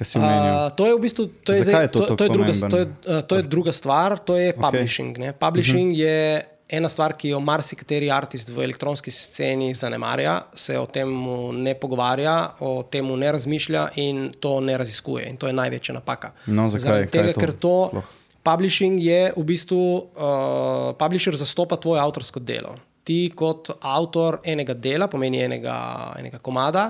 Uh, 0.00 0.72
to 0.76 0.86
je 0.86 0.94
v 0.94 1.00
bistvu 1.00 1.26
to 1.44 1.52
je 1.52 1.64
zdaj, 1.64 1.82
je 1.84 1.88
to 1.92 2.00
to, 2.00 2.16
to, 2.16 2.24
je 2.24 2.30
druga, 2.30 2.52
to, 2.70 2.78
je, 2.78 2.86
uh, 2.86 3.20
to 3.22 3.36
je 3.36 3.42
druga 3.42 3.72
stvar, 3.72 4.18
to 4.18 4.36
je 4.36 4.52
publishing. 4.52 5.18
Okay. 5.18 5.32
Publishing 5.32 5.92
uh 5.92 5.96
-huh. 5.96 6.00
je 6.00 6.42
ena 6.68 6.88
stvar, 6.88 7.12
ki 7.12 7.28
jo 7.28 7.40
marsikateri 7.40 8.10
artist 8.10 8.48
v 8.48 8.64
elektronski 8.64 9.10
sceni 9.10 9.74
zanemarja, 9.74 10.42
se 10.54 10.78
o 10.78 10.86
tem 10.86 11.08
ne 11.52 11.74
pogovarja, 11.74 12.50
o 12.60 12.82
tem 12.82 13.18
ne 13.18 13.32
razmišlja 13.32 13.88
in 13.96 14.32
to 14.40 14.60
ne 14.60 14.78
raziskuje. 14.78 15.28
In 15.28 15.36
to 15.36 15.46
je 15.46 15.52
največja 15.52 15.94
napaka. 15.94 16.32
No, 16.46 16.70
zakaj? 16.70 16.80
Zaradi 16.80 17.10
tega, 17.10 17.32
ker 17.32 17.52
to. 17.52 17.88
sploh? 17.88 18.04
Publishing 18.42 18.98
je 18.98 19.30
v 19.36 19.44
bistvu, 19.46 19.78
uh, 19.78 20.92
publisher 20.98 21.36
zastopa 21.38 21.78
tvoje 21.78 22.02
avtorsko 22.02 22.42
delo. 22.42 22.74
Ti 23.06 23.30
kot 23.38 23.70
avtor 23.78 24.40
enega 24.42 24.74
dela, 24.74 25.06
pomeni 25.10 25.38
enega, 25.44 25.76
enega 26.18 26.40
komada, 26.42 26.88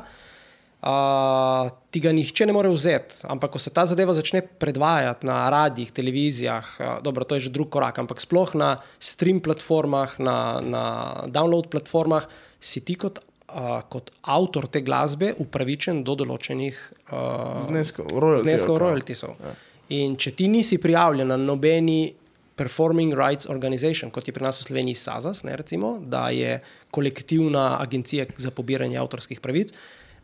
uh, 0.81 1.69
ti 1.93 2.01
ga 2.01 2.13
nihče 2.17 2.47
ne 2.49 2.55
more 2.57 2.71
vzeti. 2.73 3.27
Ampak, 3.29 3.53
ko 3.53 3.61
se 3.61 3.73
ta 3.73 3.85
zadeva 3.89 4.15
začne 4.17 4.41
predvajati 4.41 5.29
na 5.29 5.45
radijih, 5.53 5.93
televizijah, 5.93 6.71
uh, 6.81 6.95
dobro, 7.05 7.29
to 7.29 7.37
je 7.37 7.49
že 7.49 7.53
drug 7.53 7.69
korak, 7.69 8.01
ampak 8.01 8.25
sploh 8.25 8.55
na 8.57 8.71
stream 8.97 9.41
platformah, 9.45 10.17
na, 10.17 10.39
na 10.65 10.85
download 11.29 11.69
platformah, 11.69 12.29
si 12.65 12.81
ti 12.81 12.97
kot, 12.97 13.21
uh, 13.53 13.85
kot 13.93 14.09
avtor 14.25 14.73
te 14.73 14.81
glasbe 14.81 15.35
upravičen 15.37 16.01
do 16.01 16.17
določenih 16.17 16.81
uh, 17.13 17.61
Zneskov, 17.69 18.09
royalty, 18.09 18.49
zneskov 18.49 18.89
ali 18.89 19.05
kaj? 19.05 19.69
In 19.89 20.17
če 20.17 20.31
ti 20.31 20.49
nisi 20.49 20.79
prijavljen 20.79 21.29
na 21.29 21.37
nobeni 21.37 22.13
Performing 22.57 23.15
Rights 23.17 23.49
Organization, 23.49 24.11
kot 24.11 24.29
je 24.29 24.33
pri 24.33 24.45
nas 24.45 24.61
v 24.61 24.69
Sloveniji 24.69 24.95
SAZAS, 24.95 25.43
ne, 25.45 25.57
recimo, 25.57 25.97
da 25.99 26.29
je 26.31 26.61
kolektivna 26.91 27.79
agencija 27.81 28.27
za 28.37 28.51
pobiranje 28.51 28.99
avtorskih 28.99 29.41
pravic, 29.41 29.73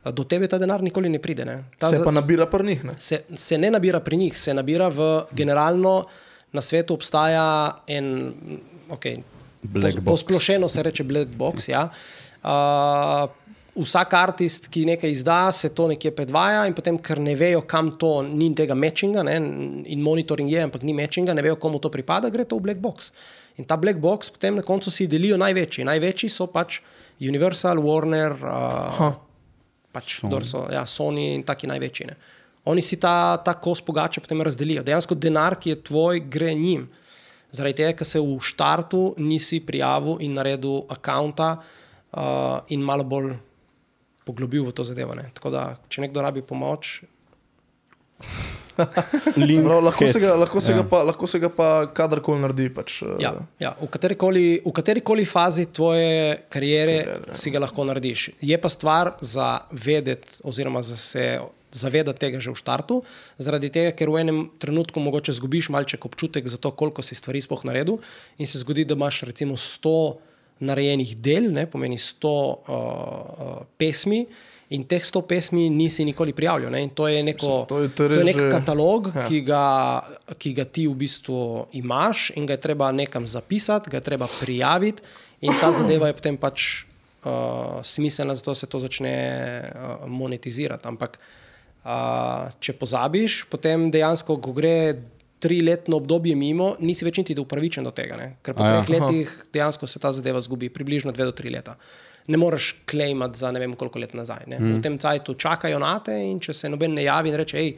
do 0.05 0.25
tebe 0.25 0.49
ta 0.49 0.59
denar 0.59 0.83
nikoli 0.83 1.09
ne 1.09 1.19
pride. 1.19 1.45
Ne. 1.45 1.65
Ta 1.79 1.91
Se 1.91 2.03
pa 2.05 2.11
nabira 2.11 2.47
pri 2.47 2.67
njih. 2.67 2.85
Ne? 2.85 2.95
se, 2.99 3.23
se 3.37 3.59
ne 3.59 3.71
nabira 3.71 4.01
pri 4.01 4.17
njih, 4.17 4.39
se 4.39 4.55
nabira 4.55 4.89
v 4.89 5.25
generalno. 5.33 6.05
Na 6.53 6.63
svetu 6.63 6.95
obstaja 6.95 7.83
en, 7.87 8.33
okay, 8.89 9.19
Black 9.63 9.99
box. 9.99 10.05
posplošeno 10.05 10.69
se 10.69 10.83
reče 10.83 11.05
black 11.05 11.29
box. 11.37 11.69
Ja. 11.69 11.91
Uh, 12.45 13.29
vsak 13.79 14.15
artist, 14.19 14.69
ki 14.73 14.85
nekaj 14.89 15.11
izda, 15.11 15.39
se 15.55 15.71
to 15.75 15.89
nekje 15.91 16.13
predvaja, 16.17 16.67
in 16.69 16.75
potem, 16.77 16.99
ker 16.99 17.21
ne 17.23 17.35
vejo, 17.39 17.63
kam 17.69 17.93
to 18.01 18.19
ni 18.27 18.51
tega 18.57 18.77
matchinga, 18.79 19.25
ne, 19.27 19.37
in 19.89 20.03
monitoring 20.05 20.51
je, 20.51 20.65
ampak 20.69 20.87
ni 20.87 20.95
matchinga, 20.97 21.37
ne 21.37 21.45
vejo, 21.47 21.59
komu 21.63 21.81
to 21.83 21.91
pripada, 21.93 22.31
gre 22.35 22.47
to 22.49 22.59
v 22.59 22.69
black 22.69 22.83
box. 22.83 23.13
In 23.59 23.67
ta 23.67 23.77
black 23.77 23.99
box 23.99 24.31
potem 24.31 24.55
na 24.55 24.63
koncu 24.63 24.91
si 24.91 25.09
delijo 25.11 25.39
največji. 25.39 25.87
Največji 25.89 26.31
so 26.31 26.47
pač 26.47 26.79
Universal, 27.19 27.83
Warner, 27.83 28.37
uh, 28.39 29.17
pač 29.91 30.21
Sony. 30.21 30.45
So, 30.47 30.69
ja, 30.71 30.85
Sony 30.87 31.33
in 31.35 31.43
taki 31.43 31.67
največji. 31.67 32.07
Ne. 32.07 32.15
Oni 32.71 32.85
si 32.85 33.01
ta, 33.03 33.41
ta 33.43 33.57
kos 33.59 33.83
pogače 33.83 34.23
potem 34.23 34.45
razdelijo. 34.47 34.85
Dejansko 34.87 35.19
denar, 35.19 35.59
ki 35.59 35.75
je 35.75 35.81
tvoj, 35.91 36.23
gre 36.31 36.55
njim. 36.55 36.87
Zaradi 37.51 37.81
tega, 37.81 37.97
ker 37.99 38.07
se 38.07 38.23
v 38.23 38.39
štartu 38.45 39.03
nisi 39.19 39.59
prijavil 39.65 40.23
in 40.23 40.39
naredil 40.39 40.85
akonta 40.95 41.57
uh, 41.59 42.63
in 42.71 42.85
malo 42.85 43.07
bolj 43.09 43.35
poglobil 44.29 44.69
v 44.69 44.77
to 44.77 44.85
zadevo. 44.85 45.17
Ne. 45.17 45.31
Tako 45.33 45.55
da, 45.57 45.63
če 45.89 46.05
nekdo 46.05 46.25
rabi 46.25 46.45
pomoč, 46.45 46.99
Prav, 49.65 49.81
lahko, 49.85 50.07
se 50.07 50.21
ga, 50.23 50.35
lahko, 50.39 50.61
se 50.61 50.73
Ja. 50.73 50.83
pa, 50.87 51.03
lahko 51.03 51.27
se 51.27 51.39
ga 51.43 51.49
pa 51.51 51.69
kadarkoli 51.95 52.41
naredi. 52.41 52.69
Pač, 52.71 53.03
eh, 53.03 53.17
Ja, 53.19 53.33
ja. 53.59 53.75
V, 53.81 53.89
katerikoli, 53.91 54.61
v 54.65 54.73
katerikoli 54.73 55.25
fazi 55.27 55.67
tvoje 55.67 56.37
kariere 56.51 57.03
Kariere, 57.05 57.35
si 57.35 57.51
ga 57.51 57.59
lahko 57.59 57.85
narediš. 57.85 58.29
Je 58.41 58.59
pa 58.59 58.69
stvar 58.69 59.17
za 59.21 59.67
vedeti, 59.73 60.39
oziroma 60.45 60.83
za 60.83 60.97
se 60.97 61.41
zavedati 61.73 62.19
tega 62.19 62.41
že 62.41 62.51
v 62.51 62.57
startu, 62.57 63.03
zaradi 63.39 63.69
tega, 63.69 63.93
ker 63.93 64.09
v 64.09 64.23
enem 64.23 64.39
trenutku 64.59 65.01
mogoče 65.01 65.35
zgubiš 65.37 65.69
malček 65.69 66.07
občutek 66.07 66.47
za 66.49 66.57
to, 66.57 66.71
koliko 66.71 67.03
si 67.03 67.15
stvari 67.15 67.43
sploh 67.43 67.61
naredil, 67.65 67.99
in 68.39 68.47
se 68.47 68.59
zgodi, 68.63 68.87
da 68.89 68.95
imaš 68.95 69.23
recimo 69.29 69.57
100 69.59 70.28
narejenih 70.61 71.17
del, 71.17 71.53
ne, 71.53 71.67
pomeni 71.67 71.97
100 71.97 72.29
uh, 72.29 72.69
uh, 72.69 73.57
pesmi. 73.77 74.27
In 74.69 74.83
teh 74.85 75.01
100 75.01 75.23
pesmi 75.23 75.71
nisi 75.71 76.05
nikoli 76.05 76.33
prijavljal. 76.33 76.71
Ne? 76.71 76.83
In 76.83 76.91
to 76.91 77.09
je, 77.09 77.23
neko, 77.23 77.65
To 77.65 77.79
je- 77.79 77.89
to 77.89 78.05
je 78.05 78.09
to 78.09 78.15
je 78.15 78.25
nek 78.25 78.37
že- 78.37 78.51
katalog, 78.51 79.09
ja. 79.15 79.25
ki, 79.25 79.41
ga, 79.41 79.65
ki 80.37 80.53
ga 80.53 80.65
ti 80.65 80.85
v 80.85 80.93
bistvu 80.95 81.39
imaš 81.73 82.31
in 82.37 82.45
ga 82.45 82.53
je 82.53 82.61
treba 82.61 82.93
nekam 82.93 83.25
zapisati, 83.27 83.89
ga 83.89 83.97
je 83.97 84.03
treba 84.03 84.29
prijaviti, 84.31 85.03
in 85.41 85.53
ta 85.55 85.73
zadeva 85.73 86.07
je 86.07 86.13
potem 86.13 86.37
pač 86.37 86.85
uh, 87.25 87.31
smiselna, 87.83 88.35
zato 88.35 88.55
se 88.55 88.67
to 88.67 88.79
začne 88.79 89.15
uh, 89.65 89.71
monetizirati. 90.07 90.85
Ampak 90.85 91.17
uh, 91.17 91.91
če 92.61 92.73
pozabiš, 92.75 93.47
potem 93.47 93.89
dejansko, 93.89 94.37
ko 94.37 94.53
gre 94.53 95.01
triletno 95.39 95.97
obdobje 95.97 96.35
mimo, 96.37 96.73
nisi 96.81 97.07
več 97.07 97.21
niti 97.23 97.37
upravičen 97.39 97.87
do 97.87 97.93
tega. 97.95 98.19
Ne? 98.19 98.29
Ker 98.43 98.57
po 98.59 98.65
A 98.67 98.69
ja. 98.69 98.83
treh 98.83 98.99
letih 98.99 99.35
dejansko 99.55 99.87
se 99.87 100.01
ta 100.03 100.13
zadeva 100.13 100.41
zgubi, 100.45 100.71
približno 100.73 101.15
dve 101.15 101.29
do 101.31 101.35
tri 101.37 101.53
leta. 101.55 101.77
Ne 102.29 102.37
moreš 102.41 102.75
klejmati 102.89 103.39
za 103.39 103.53
ne 103.55 103.63
vem 103.63 103.77
koliko 103.79 104.03
let 104.03 104.15
nazaj. 104.19 104.47
Ne? 104.47 104.59
Mm. 104.59 104.79
V 104.79 104.85
tem 104.85 104.99
cajtu 105.01 105.35
čakajo 105.35 105.79
na 105.81 105.97
te 106.05 106.17
in 106.27 106.41
če 106.45 106.55
se 106.55 106.69
noben 106.69 106.97
ne 106.99 107.07
javi 107.07 107.33
in 107.33 107.39
reče, 107.41 107.57
hej, 107.57 107.71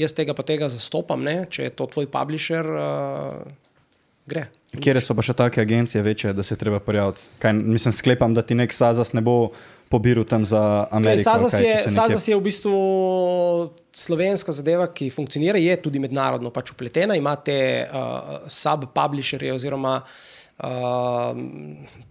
jaz 0.00 0.14
tega 0.16 0.34
pa 0.34 0.46
tega 0.46 0.70
zastopam, 0.72 1.24
ne? 1.26 1.42
če 1.50 1.68
je 1.68 1.74
to 1.76 1.88
tvoj 1.90 2.08
publisher, 2.12 2.70
uh, 2.72 3.67
gre. 4.28 4.46
Kje 4.76 5.00
so 5.00 5.14
pa 5.16 5.24
še 5.24 5.32
take 5.32 5.62
agencije 5.62 6.02
večje, 6.04 6.32
da 6.36 6.44
se 6.44 6.52
je 6.52 6.60
treba 6.60 6.76
prijaviti? 6.84 7.24
Kaj, 7.40 7.52
mislim, 7.56 7.92
sklepam, 7.96 8.34
da 8.36 8.42
ti 8.44 8.54
nek 8.54 8.72
Sazas 8.76 9.14
ne 9.16 9.22
bo 9.24 9.50
pobiral 9.88 10.26
tam 10.28 10.44
za 10.46 10.60
Ameriko. 10.92 11.24
Sazas 11.24 11.54
kaj, 11.56 11.64
je, 11.64 11.74
nekje- 11.74 11.92
Sazas 11.94 12.28
je 12.28 12.36
v 12.36 12.42
bistvu 12.44 12.74
slovenska 13.96 14.52
zadeva, 14.52 14.86
ki 14.92 15.08
funkcionira, 15.10 15.58
je 15.58 15.76
tudi 15.82 15.98
mednarodno 15.98 16.50
pač 16.52 16.74
upletena, 16.74 17.16
ima 17.16 17.32
te 17.36 17.88
uh, 17.88 18.44
sub-publisherje 18.52 19.54
oziroma 19.54 20.02
uh, 20.02 21.32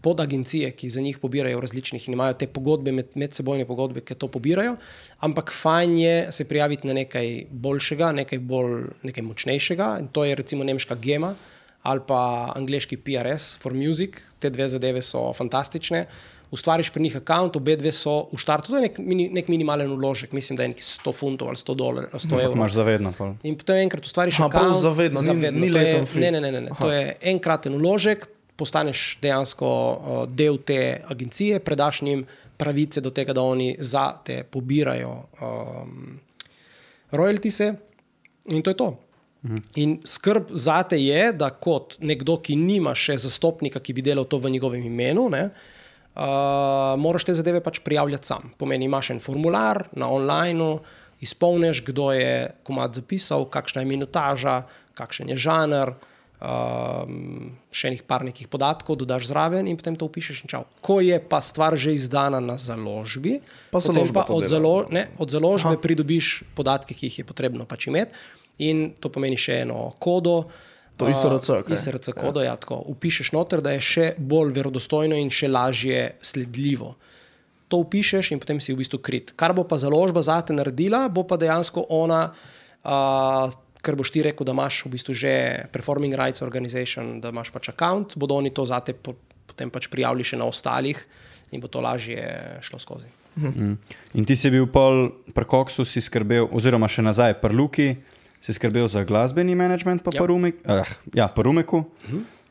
podagencije, 0.02 0.72
ki 0.72 0.90
za 0.90 1.02
njih 1.02 1.20
pobirajo 1.22 1.60
različnih 1.62 2.08
in 2.08 2.14
imajo 2.18 2.34
te 2.34 2.48
pogodbe, 2.48 2.92
med, 2.92 3.14
medsebojne 3.14 3.68
pogodbe, 3.70 4.02
ki 4.02 4.16
to 4.16 4.28
pobirajo. 4.28 4.76
Ampak 5.20 5.54
fajn 5.54 5.98
je 5.98 6.16
se 6.32 6.48
prijaviti 6.50 6.88
na 6.88 6.98
nekaj 6.98 7.46
boljšega, 7.52 8.12
nekaj, 8.12 8.40
bolj, 8.40 8.90
nekaj 9.04 9.24
močnejšega. 9.24 9.92
In 10.02 10.08
to 10.08 10.26
je 10.26 10.36
recimo 10.36 10.64
nemška 10.64 10.96
Gema 10.96 11.36
ali 11.88 12.02
pa 12.04 12.20
angliški 12.52 12.98
PRS 13.00 13.56
for 13.56 13.74
Music. 13.74 14.10
Te 14.38 14.50
dve 14.50 14.68
zadeve 14.68 15.02
so 15.02 15.30
fantastične. 15.34 16.06
Ustvariš 16.50 16.90
pri 16.90 17.02
njih 17.02 17.16
račun, 17.18 17.52
obe 17.56 17.76
dve 17.76 17.92
so 17.92 18.30
v 18.32 18.38
štartu, 18.38 18.70
to 18.70 18.78
je 18.78 18.84
nek, 18.84 19.00
mini, 19.00 19.26
nek 19.30 19.48
minimalen 19.48 19.90
vložek, 19.90 20.32
mislim, 20.32 20.56
da 20.56 20.64
je 20.64 20.70
nekaj 20.70 20.84
100 20.84 21.14
funtov 21.14 21.48
ali 21.48 21.58
100 21.58 21.76
dolarjev. 21.76 22.14
100 22.14 22.24
Ampak 22.26 22.40
evrov. 22.42 22.56
imaš 22.56 22.72
zavedno. 22.74 23.12
pol. 23.12 23.34
In 23.44 23.58
potem 23.58 23.78
enkrat 23.78 24.06
ustvariš 24.06 24.38
Aha, 24.38 24.48
prav 24.48 24.64
account, 24.64 24.82
zavedno, 24.82 25.20
ni- 25.24 25.36
ni 25.54 25.68
To 25.68 25.68
je- 25.68 25.72
leten 25.76 26.06
fee. 26.06 26.22
Ne, 26.22 26.32
ne, 26.32 26.42
ne, 26.42 26.52
ne, 26.54 26.62
ne. 26.62 26.72
to 26.74 26.88
je 26.90 27.02
enkraten 27.24 27.76
vložek, 27.76 28.28
postaneš 28.56 29.20
dejansko 29.22 29.68
uh, 29.68 29.98
del 30.30 30.58
te 30.60 30.80
agencije, 31.06 31.60
predaš 31.60 32.02
njim 32.02 32.24
pravice 32.58 33.02
do 33.02 33.12
tega, 33.12 33.34
da 33.34 33.42
oni 33.44 33.76
za 33.78 34.14
te 34.20 34.44
pobirajo 34.46 35.12
um, 35.36 36.20
royaltise 37.12 37.76
in 38.46 38.62
to 38.62 38.70
je 38.70 38.78
to. 38.78 38.88
In 39.76 40.00
skrb 40.04 40.50
za 40.52 40.82
te 40.84 40.98
je, 41.00 41.32
da 41.34 41.50
kot 41.54 41.98
nekdo, 42.02 42.40
ki 42.42 42.56
nima 42.60 42.96
še 42.98 43.18
zastopnika, 43.22 43.80
ki 43.80 43.94
bi 43.94 44.02
delal 44.02 44.26
to 44.26 44.40
v 44.42 44.50
njegovem 44.52 44.84
imenu, 44.84 45.28
ne, 45.30 45.44
uh, 46.18 46.98
moraš 47.00 47.28
te 47.30 47.38
zadeve 47.38 47.62
pač 47.64 47.80
prijavljati 47.86 48.28
sam. 48.28 48.52
Pomeni, 48.58 48.90
imaš 48.90 49.14
en 49.14 49.22
formular 49.24 49.86
na 49.94 50.10
online, 50.10 50.80
izpolniš, 51.22 51.84
kdo 51.86 52.12
je 52.12 52.52
komat 52.64 52.98
zapisal, 52.98 53.46
kakšna 53.50 53.82
je 53.86 53.90
minutaža, 53.94 54.58
kakšen 54.98 55.30
je 55.30 55.38
žanr, 55.38 55.94
um, 56.42 57.54
še 57.74 57.94
nekaj 57.94 58.08
par 58.10 58.26
nekih 58.26 58.50
podatkov, 58.52 59.00
dodaš 59.02 59.30
zraven 59.30 59.70
in 59.70 59.78
potem 59.78 59.98
to 59.98 60.10
upišeš. 60.10 60.46
Ko 60.82 61.00
je 61.02 61.18
pa 61.22 61.42
stvar 61.42 61.78
že 61.78 61.94
izdana 61.94 62.42
na 62.42 62.58
založbi, 62.58 63.40
Pa 63.72 63.82
založba 63.82 64.26
pa 64.26 64.34
od, 64.34 64.46
dela. 64.46 64.58
zalo, 64.58 64.76
ne, 64.90 65.08
od 65.18 65.30
založbe. 65.30 65.78
Aha. 65.78 65.82
pridobiš 65.82 66.44
podatke, 66.58 66.94
ki 66.94 67.10
jih 67.10 67.20
je 67.22 67.26
potrebno 67.26 67.66
pač 67.66 67.88
imeti. 67.88 68.14
In 68.66 68.94
to 69.00 69.12
pomeni 69.14 69.38
še 69.38 69.62
eno 69.66 69.92
kodo. 70.02 70.48
To 70.98 71.06
a, 71.06 71.14
ISRC, 71.14 71.68
kaj? 71.68 71.76
ISRC 71.78 72.10
kodo, 72.18 72.42
ja, 72.42 72.56
tako. 72.58 72.80
Upišeš 72.94 73.32
noter, 73.36 73.62
da 73.62 73.76
je 73.76 73.84
še 73.86 74.08
bolj 74.18 74.56
verodostojno 74.56 75.18
in 75.20 75.30
še 75.34 75.50
lažje 75.52 76.02
sledljivo. 76.26 76.96
To 77.70 77.84
upišeš 77.84 78.32
in 78.34 78.42
potem 78.42 78.62
si 78.64 78.74
v 78.74 78.82
bistvu 78.82 78.98
krit. 79.04 79.36
Kar 79.38 79.54
bo 79.54 79.68
pa 79.68 79.78
založba 79.78 80.24
zate 80.26 80.56
naredila, 80.56 81.06
bo 81.12 81.28
pa 81.28 81.38
dejansko 81.38 81.86
ona, 81.94 82.32
uh, 82.82 83.54
ker 83.84 84.00
boš 84.00 84.12
ti 84.16 84.24
rekel, 84.26 84.48
da 84.48 84.56
imaš 84.56 84.82
v 84.88 84.96
bistvu 84.96 85.14
že 85.14 85.34
Performing 85.76 86.18
Rights 86.18 86.42
Organization, 86.42 87.20
da 87.22 87.30
imaš 87.30 87.54
pač 87.54 87.70
račun, 87.76 88.08
bodo 88.18 88.40
oni 88.40 88.50
to 88.56 88.66
zate 88.66 88.96
po, 88.98 89.14
potem 89.46 89.70
pač 89.70 89.92
prijavili 89.92 90.26
še 90.26 90.40
na 90.40 90.50
ostalih 90.50 90.98
in 91.52 91.62
bo 91.64 91.70
to 91.72 91.84
lažje 91.84 92.24
šlo 92.66 92.80
skozi. 92.80 93.08
Mm. 93.38 93.78
In 94.18 94.26
ti 94.26 94.36
si 94.36 94.50
bil 94.50 94.66
pol 94.68 95.12
pri 95.32 95.46
Koksu, 95.46 95.86
si 95.86 96.02
skrbel, 96.02 96.50
oziroma 96.52 96.90
še 96.90 97.06
nazaj 97.06 97.38
pri 97.40 97.54
Luki, 97.54 97.90
si 98.40 98.52
skrbel 98.52 98.88
za 98.88 99.04
glasbeni 99.04 99.54
management, 99.54 100.02
pa 100.02 100.12
Ja. 100.12 100.20
pri 100.20 100.34
Umek, 100.34 100.56
eh, 100.64 100.84
ja, 101.14 101.28
pri 101.28 101.46
Umeku. 101.46 101.84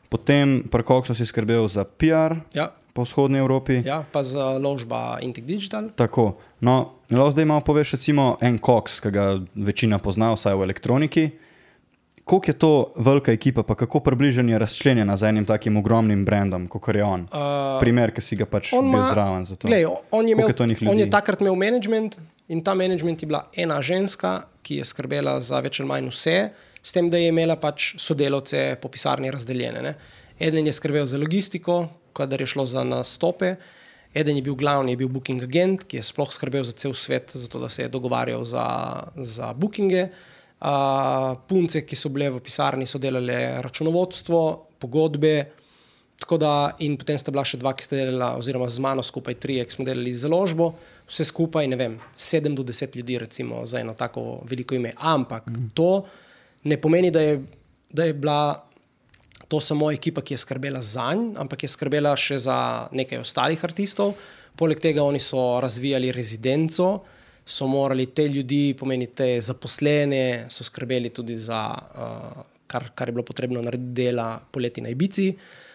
Potem 0.07 0.63
pri 0.63 0.83
Koksu 0.83 1.11
si 1.11 1.25
skrbel 1.25 1.67
za 1.67 1.83
PR 1.83 2.39
Ja, 2.53 2.71
po 2.93 3.03
vzhodni 3.03 3.37
Evropi. 3.37 3.83
ja 3.83 4.03
pa 4.03 4.23
založba 4.23 5.19
Intik 5.19 5.43
Digital. 5.43 5.89
Tako. 5.91 6.39
No, 6.61 6.95
lahko 7.07 7.31
zdaj 7.31 7.45
malo 7.45 7.61
poveš, 7.61 7.91
recimo, 7.93 8.37
en 8.39 8.57
Cox, 8.57 8.99
ki 8.99 9.09
ga 9.09 9.25
večina 9.53 9.99
pozna, 9.99 10.31
vsaj 10.31 10.55
v 10.55 10.63
elektroniki. 10.63 11.25
Koliko 12.23 12.45
je 12.45 12.53
to 12.55 12.71
velika 12.97 13.31
ekipa, 13.31 13.63
pa 13.63 13.75
kako 13.75 13.99
približen 13.99 14.49
je 14.49 14.57
razčlenjena 14.57 15.15
z 15.15 15.23
enim 15.25 15.45
takim 15.45 15.77
ogromnim 15.77 16.25
brandom, 16.25 16.67
kot 16.67 16.87
je 16.89 17.03
on? 17.03 17.21
Uh, 17.23 17.79
Primer, 17.79 18.11
ki 18.11 18.21
si 18.21 18.35
ga 18.35 18.45
pač 18.45 18.71
bil 18.71 18.79
ima- 18.81 19.05
zraven. 19.05 19.45
za. 19.45 19.55
Glej, 19.57 19.85
on, 20.11 20.23
je 20.23 20.31
imel, 20.31 20.47
je 20.47 20.89
on 20.89 20.99
je 20.99 21.09
takrat 21.09 21.39
imel 21.39 21.55
management 21.55 22.17
in 22.47 22.63
ta 22.63 22.75
management 22.75 23.21
je 23.21 23.27
bila 23.27 23.47
ena 23.53 23.81
ženska, 23.81 24.47
ki 24.63 24.79
je 24.81 24.85
skrbela 24.85 25.37
za 25.41 25.59
več 25.63 25.79
ali 25.79 25.89
manj 25.89 26.11
vse, 26.11 26.37
s 26.81 26.93
tem, 26.95 27.09
da 27.11 27.19
je 27.19 27.31
imela 27.31 27.57
pač 27.59 27.95
sodelavce 27.99 28.77
po 28.81 28.91
pisarni 28.91 29.31
razdeljene. 29.31 29.81
Ne. 29.83 29.95
Eden 30.39 30.67
je 30.67 30.75
skrbel 30.75 31.07
za 31.09 31.19
logistiko, 31.19 31.87
kadar 32.15 32.41
je 32.41 32.47
šlo 32.47 32.65
za 32.69 32.83
nastope, 32.87 33.55
eden 34.15 34.39
je 34.39 34.45
bil 34.45 34.55
glavni, 34.55 34.93
je 34.95 35.01
bil 35.03 35.11
booking 35.11 35.43
agent, 35.43 35.83
ki 35.83 35.99
je 35.99 36.07
sploh 36.07 36.31
skrbel 36.31 36.63
za 36.63 36.71
cel 36.77 36.95
svet, 36.95 37.35
zato 37.35 37.59
da 37.59 37.69
se 37.69 37.83
je 37.83 37.91
dogovarjal 37.91 38.45
za, 38.45 38.65
za 39.15 39.53
bookinge. 39.53 40.07
Uh, 40.57 41.35
punce, 41.45 41.83
ki 41.85 41.93
so 41.93 42.09
bile 42.09 42.31
v 42.33 42.39
pisarni, 42.41 42.87
so 42.89 42.97
delale 42.97 43.61
računovodstvo, 43.61 44.39
pogodbe, 44.81 45.35
Tako 46.17 46.37
da, 46.41 46.51
in 46.81 46.95
potem 46.97 47.17
sta 47.21 47.29
bila 47.29 47.43
še 47.45 47.59
dva, 47.61 47.75
ki 47.77 47.85
sta 47.85 47.97
delala, 47.99 48.31
oziroma 48.39 48.65
z 48.73 48.81
mano 48.81 49.03
skupaj 49.05 49.35
tri, 49.37 49.59
ki 49.61 49.77
smo 49.77 49.85
delali 49.85 50.15
založbo, 50.17 50.71
vse 51.07 51.25
skupaj, 51.25 51.67
ne 51.67 51.79
vem, 51.79 51.97
sedem 52.15 52.55
do 52.55 52.63
deset 52.63 52.95
ljudi, 52.95 53.17
recimo, 53.17 53.65
za 53.65 53.79
eno 53.79 53.93
tako 53.93 54.41
veliko 54.49 54.75
ime. 54.75 54.93
Ampak 54.97 55.47
mm. 55.47 55.69
to 55.73 56.05
ne 56.63 56.77
pomeni, 56.81 57.11
da 57.11 57.21
je, 57.21 57.41
da 57.89 58.03
je 58.03 58.13
bila 58.13 58.63
to 59.47 59.59
samo 59.59 59.91
ekipa, 59.91 60.21
ki 60.21 60.33
je 60.33 60.37
skrbela 60.37 60.81
za 60.81 61.13
njih, 61.13 61.37
ampak 61.39 61.63
je 61.63 61.69
skrbela 61.69 62.15
še 62.17 62.39
za 62.43 62.57
nekaj 62.91 63.23
ostalih 63.23 63.63
artistov. 63.63 64.17
Poleg 64.57 64.81
tega 64.81 65.03
oni 65.05 65.19
so 65.21 65.59
razvijali 65.63 66.11
rezidenco, 66.11 66.89
so 67.47 67.67
morali 67.67 68.09
te 68.11 68.25
ljudi, 68.27 68.75
pomeni 68.75 69.07
te 69.15 69.37
zaposlene, 69.41 70.47
so 70.51 70.65
skrbeli 70.67 71.13
tudi 71.15 71.37
za 71.39 71.61
uh, 71.71 72.41
kar, 72.67 72.89
kar 72.95 73.07
je 73.07 73.15
bilo 73.15 73.23
potrebno 73.23 73.61
narediti 73.61 74.01
dela 74.01 74.33
poleti 74.51 74.81
na 74.81 74.89
Ibici. 74.91 75.29
Uh, 75.29 75.67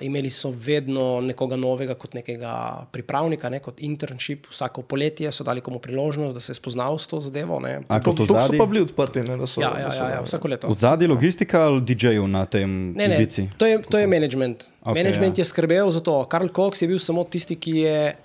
imeli 0.00 0.30
so 0.30 0.48
vedno 0.50 1.20
nekoga 1.20 1.56
novega, 1.56 1.94
kot 1.94 2.14
nekega 2.14 2.86
pripravnika, 2.92 3.50
ne, 3.52 3.58
kot 3.60 3.82
internship, 3.84 4.46
vsako 4.50 4.82
poletje 4.82 5.32
so 5.32 5.44
dali 5.44 5.60
komu 5.60 5.78
priložnost, 5.78 6.34
da 6.34 6.40
se 6.40 6.52
je 6.52 6.56
spoznal 6.56 6.98
s 6.98 7.06
to 7.06 7.20
zadevo. 7.20 7.60
Ne. 7.60 7.82
A 7.88 8.00
kot 8.00 8.16
To 8.16 8.26
so 8.26 8.56
pa 8.58 8.66
bili 8.66 8.80
odprti, 8.80 9.20
ne, 9.28 9.36
da 9.36 9.46
so. 9.46 9.60
Ja, 9.60 9.74
ja, 9.78 9.84
da 9.84 9.90
so, 9.90 10.02
ja, 10.02 10.10
ja, 10.10 10.22
vsako 10.24 10.48
leto. 10.48 10.72
Od 10.72 10.78
zadaj 10.80 11.08
logistika 11.08 11.66
ali 11.68 11.80
DJ-ju 11.84 12.26
na 12.26 12.46
tem 12.46 12.94
Ne, 12.96 13.08
ne, 13.08 13.20
Ibici? 13.20 13.48
to 13.58 13.66
je, 13.66 13.82
to 13.82 13.98
je 13.98 14.06
management. 14.06 14.64
Ok, 14.64 14.88
Okay, 14.88 15.04
management 15.04 15.38
ja. 15.38 15.42
ja. 15.42 15.44
je 15.44 15.52
skrbel 15.52 15.90
za 15.92 16.00
to. 16.00 16.24
Karl 16.24 16.48
Cox 16.48 16.82
je 16.82 16.88
bil 16.88 16.98
samo 16.98 17.24
tisti, 17.24 17.56
ki 17.56 17.76
je 17.76 18.16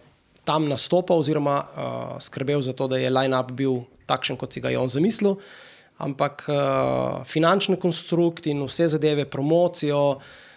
tam 0.48 0.68
nastopal, 0.70 1.20
oziroma 1.20 1.60
uh, 1.60 2.20
skrbel 2.24 2.62
za 2.62 2.74
to, 2.74 2.88
da 2.88 2.98
je 2.98 3.10
line-up 3.12 3.52
bil 3.52 3.84
takšen, 4.08 4.40
kot 4.40 4.54
si 4.54 4.64
ga 4.64 4.72
je 4.72 4.80
on 4.80 4.88
zamislil. 4.88 5.36
Ampak 6.00 6.48
uh, 6.48 6.56
finančni 7.28 7.76
konstrukt 7.76 8.48
in 8.48 8.64
vse 8.64 8.88
zadeve, 8.88 9.28
promocijo, 9.28 10.04
uh, 10.16 10.48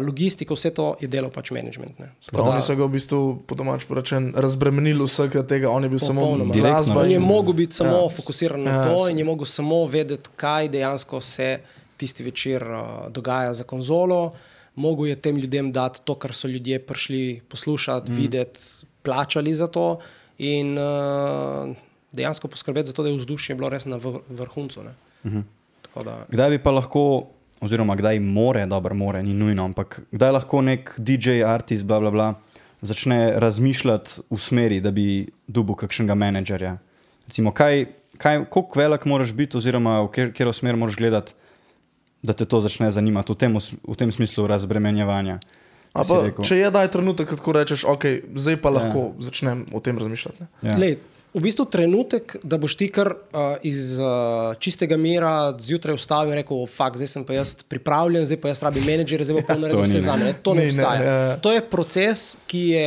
logistiko, 0.00 0.54
vse 0.54 0.70
to 0.70 0.96
je 1.00 1.08
delo 1.08 1.28
pač 1.30 1.50
management. 1.50 1.92
Prav, 2.32 2.44
da- 2.44 2.50
oni 2.50 2.62
so 2.62 2.76
ga 2.76 2.84
v 2.84 2.88
bistvu, 2.88 3.42
po 3.46 3.54
domač 3.54 3.84
rečen, 3.84 4.32
razbremenili 4.34 5.04
vsega 5.04 5.42
tega, 5.42 5.68
on 5.68 5.82
je 5.82 5.88
bil 5.88 5.98
samo 5.98 6.38
glasba. 6.46 7.00
On 7.00 7.10
je 7.10 7.18
mogel 7.18 7.52
biti 7.52 7.72
samo 7.74 7.90
Ja. 8.02 8.08
fokusiran 8.08 8.62
na 8.62 8.70
Ja, 8.70 8.84
to 8.86 9.08
in 9.08 9.18
je 9.18 9.24
mogel 9.24 9.44
samo 9.44 9.86
vedeti, 9.86 10.30
kaj 10.36 10.68
dejansko 10.68 11.20
se 11.20 11.60
tisti 11.96 12.24
večer 12.24 12.62
uh, 12.64 12.80
dogaja 13.08 13.54
za 13.54 13.64
konzolo. 13.64 14.32
Mogel 14.74 15.06
je 15.06 15.16
tem 15.16 15.36
ljudem 15.36 15.72
dati 15.72 16.00
to, 16.04 16.14
kar 16.14 16.34
so 16.34 16.48
ljudje 16.48 16.78
prišli 16.78 17.40
poslušati, 17.48 18.12
mm. 18.12 18.14
videti, 18.14 18.60
plačali 19.02 19.54
za 19.54 19.66
to 19.66 19.98
in 20.38 20.78
uh, 20.78 21.76
dejansko 22.12 22.48
poskrbeti 22.48 22.86
za 22.86 22.92
to, 22.92 23.02
da 23.02 23.08
je 23.08 23.16
vzdušje 23.16 23.54
bilo 23.54 23.68
res 23.68 23.84
na 23.84 23.96
vr 23.96 24.18
vrhuncu. 24.28 24.80
Mhm. 25.26 25.40
Tako 25.82 26.04
Da, 26.04 26.26
Kdaj 26.28 26.50
bi 26.50 26.58
pa 26.58 26.70
lahko, 26.70 27.26
oziroma 27.60 27.96
kdaj 27.96 28.20
more, 28.20 28.66
dobro, 28.66 28.94
more, 28.94 29.22
ni 29.22 29.34
nujno, 29.34 29.64
ampak 29.64 30.00
kdaj 30.12 30.32
lahko 30.32 30.60
nek 30.62 30.94
DJ, 30.98 31.42
artist, 31.46 31.84
bla, 31.88 32.00
bla, 32.00 32.10
bla, 32.10 32.28
začne 32.82 33.40
razmišljati 33.40 34.26
v 34.30 34.38
smeri, 34.38 34.80
da 34.80 34.90
bi 34.90 35.26
dubil 35.48 35.74
kakšnega 35.78 36.14
menedžerja. 36.14 36.76
Recimo, 37.26 37.50
kaj, 37.50 37.86
kaj, 38.18 38.44
koliko 38.52 38.78
velik 38.78 39.04
moraš 39.04 39.32
biti, 39.34 39.56
oziroma 39.56 40.00
v 40.04 40.12
kjer, 40.14 40.32
kjer 40.36 40.52
smer 40.54 40.76
moraš 40.76 40.96
gledati, 40.96 41.34
da 42.22 42.32
te 42.32 42.44
to 42.44 42.60
začne 42.60 42.90
zanimati, 42.90 43.32
v 43.32 43.36
tem, 43.36 43.56
v 43.88 43.96
tem 43.96 44.12
smislu 44.12 44.46
razbremenjevanja. 44.50 45.40
Pa, 45.96 46.04
če 46.44 46.58
je 46.60 46.70
daj 46.70 46.90
trenutek, 46.92 47.30
ko 47.40 47.52
rečeš, 47.56 47.86
ok, 47.88 48.04
zdaj 48.36 48.60
pa 48.60 48.68
Ja. 48.68 48.74
lahko 48.78 49.00
ja. 49.16 49.30
začnem 49.30 49.64
o 49.72 49.80
tem 49.80 49.98
razmišljati. 49.98 50.42
Ne? 50.42 50.48
Ja. 50.60 50.76
Lej, 50.76 50.98
v 51.36 51.42
bistvu 51.44 51.66
trenutek, 51.68 52.38
da 52.40 52.56
boš 52.56 52.74
ti 52.80 52.88
kar 52.88 53.12
uh, 53.12 53.58
iz 53.66 53.98
uh, 54.00 54.56
čistega 54.62 54.96
mira 54.96 55.52
zjutraj 55.60 55.98
vstavil 55.98 56.32
in 56.32 56.40
rekel: 56.40 56.64
Fak, 56.70 56.96
zdaj 56.96 57.10
sem 57.12 57.26
pa 57.28 57.36
jaz 57.36 57.52
pripravljen, 57.68 58.24
zdaj 58.28 58.40
pa 58.40 58.52
jaz 58.54 58.62
rabim 58.64 58.86
menedžerja, 58.88 59.28
zdaj 59.28 59.44
pa 59.44 59.56
Ja, 59.56 59.60
ni, 59.60 59.84
vse 59.84 60.00
ne. 60.00 60.06
za 60.08 60.16
me. 60.16 60.32
To 60.40 60.56
ne 60.56 60.64
ne, 60.64 60.72
obstaja. 60.72 61.04
ja, 61.04 61.16
ja. 61.28 61.36
To 61.44 61.52
je 61.52 61.60
proces, 61.60 62.24
ki 62.48 62.62
je 62.72 62.86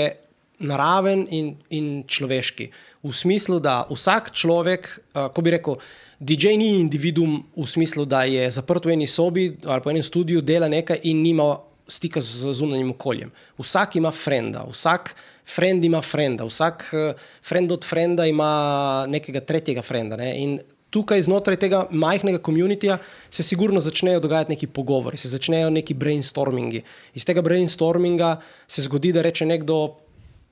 naraven 0.65 1.27
in, 1.29 1.53
in 1.69 2.03
človeški. 2.09 2.71
V 3.05 3.13
smislu, 3.15 3.61
da 3.63 3.83
vsak 3.87 4.33
človek, 4.35 4.89
uh, 5.13 5.29
ko 5.29 5.45
bi 5.45 5.53
rekel, 5.55 5.77
DJ 6.19 6.57
ni 6.59 6.81
individuum 6.81 7.39
v 7.55 7.65
smislu, 7.69 8.03
da 8.09 8.25
je 8.27 8.49
zaprt 8.51 8.83
v 8.83 8.97
eni 8.97 9.07
sobi 9.07 9.53
ali 9.63 9.79
pa 9.79 9.87
v 9.87 9.95
enem 9.95 10.03
studiu, 10.03 10.41
dela 10.41 10.67
nekaj 10.67 11.05
in 11.07 11.21
nima 11.23 11.53
stika 11.89 12.21
z 12.21 12.51
zunanjim 12.53 12.91
okoljem. 12.91 13.31
Vsak 13.57 13.95
ima 13.95 14.11
frenda, 14.11 14.65
vsak 14.67 15.15
friend 15.55 15.85
ima 15.85 16.01
frenda, 16.01 16.45
vsak 16.45 16.89
uh, 16.93 17.21
friend 17.43 17.71
od 17.71 17.85
frenda 17.85 18.25
ima 18.25 19.05
nekega 19.09 19.41
tretjega 19.41 19.81
frenda. 19.81 20.17
Ne? 20.19 20.33
In 20.41 20.59
tukaj 20.89 21.21
znotraj 21.21 21.59
tega 21.61 21.85
majhnega 21.91 22.41
komunitija 22.41 22.97
se 23.29 23.43
sigurno 23.43 23.81
začnejo 23.81 24.19
dogajati 24.19 24.51
neki 24.55 24.67
pogovori, 24.67 25.17
se 25.17 25.29
začnejo 25.29 25.69
neki 25.69 25.93
brainstormingi. 25.93 26.83
Iz 27.13 27.25
tega 27.25 27.41
brainstorminga 27.45 28.39
se 28.67 28.81
zgodi, 28.85 29.13
da 29.13 29.21
reče 29.21 29.45
nekdo, 29.45 29.97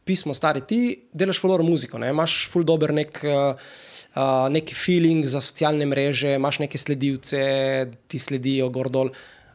pismo, 0.06 0.34
stari, 0.34 0.62
ti 0.62 0.80
delaš 1.14 1.42
fulor 1.42 1.64
muziko, 1.64 2.00
ne? 2.00 2.10
imaš 2.14 2.46
ful 2.52 2.66
dober 2.68 2.94
nek. 2.94 3.22
Uh, 3.24 3.70
Uh, 4.18 4.48
neki 4.50 4.74
feeling 4.74 5.26
za 5.30 5.38
socialne 5.46 5.86
mreže, 5.86 6.32
imaš 6.40 6.58
neke 6.64 6.80
sledilce, 6.82 7.42
ti 8.10 8.18
sledijo 8.18 8.72
gor 8.74 8.88
dol. 8.90 9.12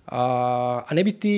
Uh, 0.07 0.85
a 0.87 0.95
ne 0.95 1.03
bi 1.03 1.17
ti 1.19 1.33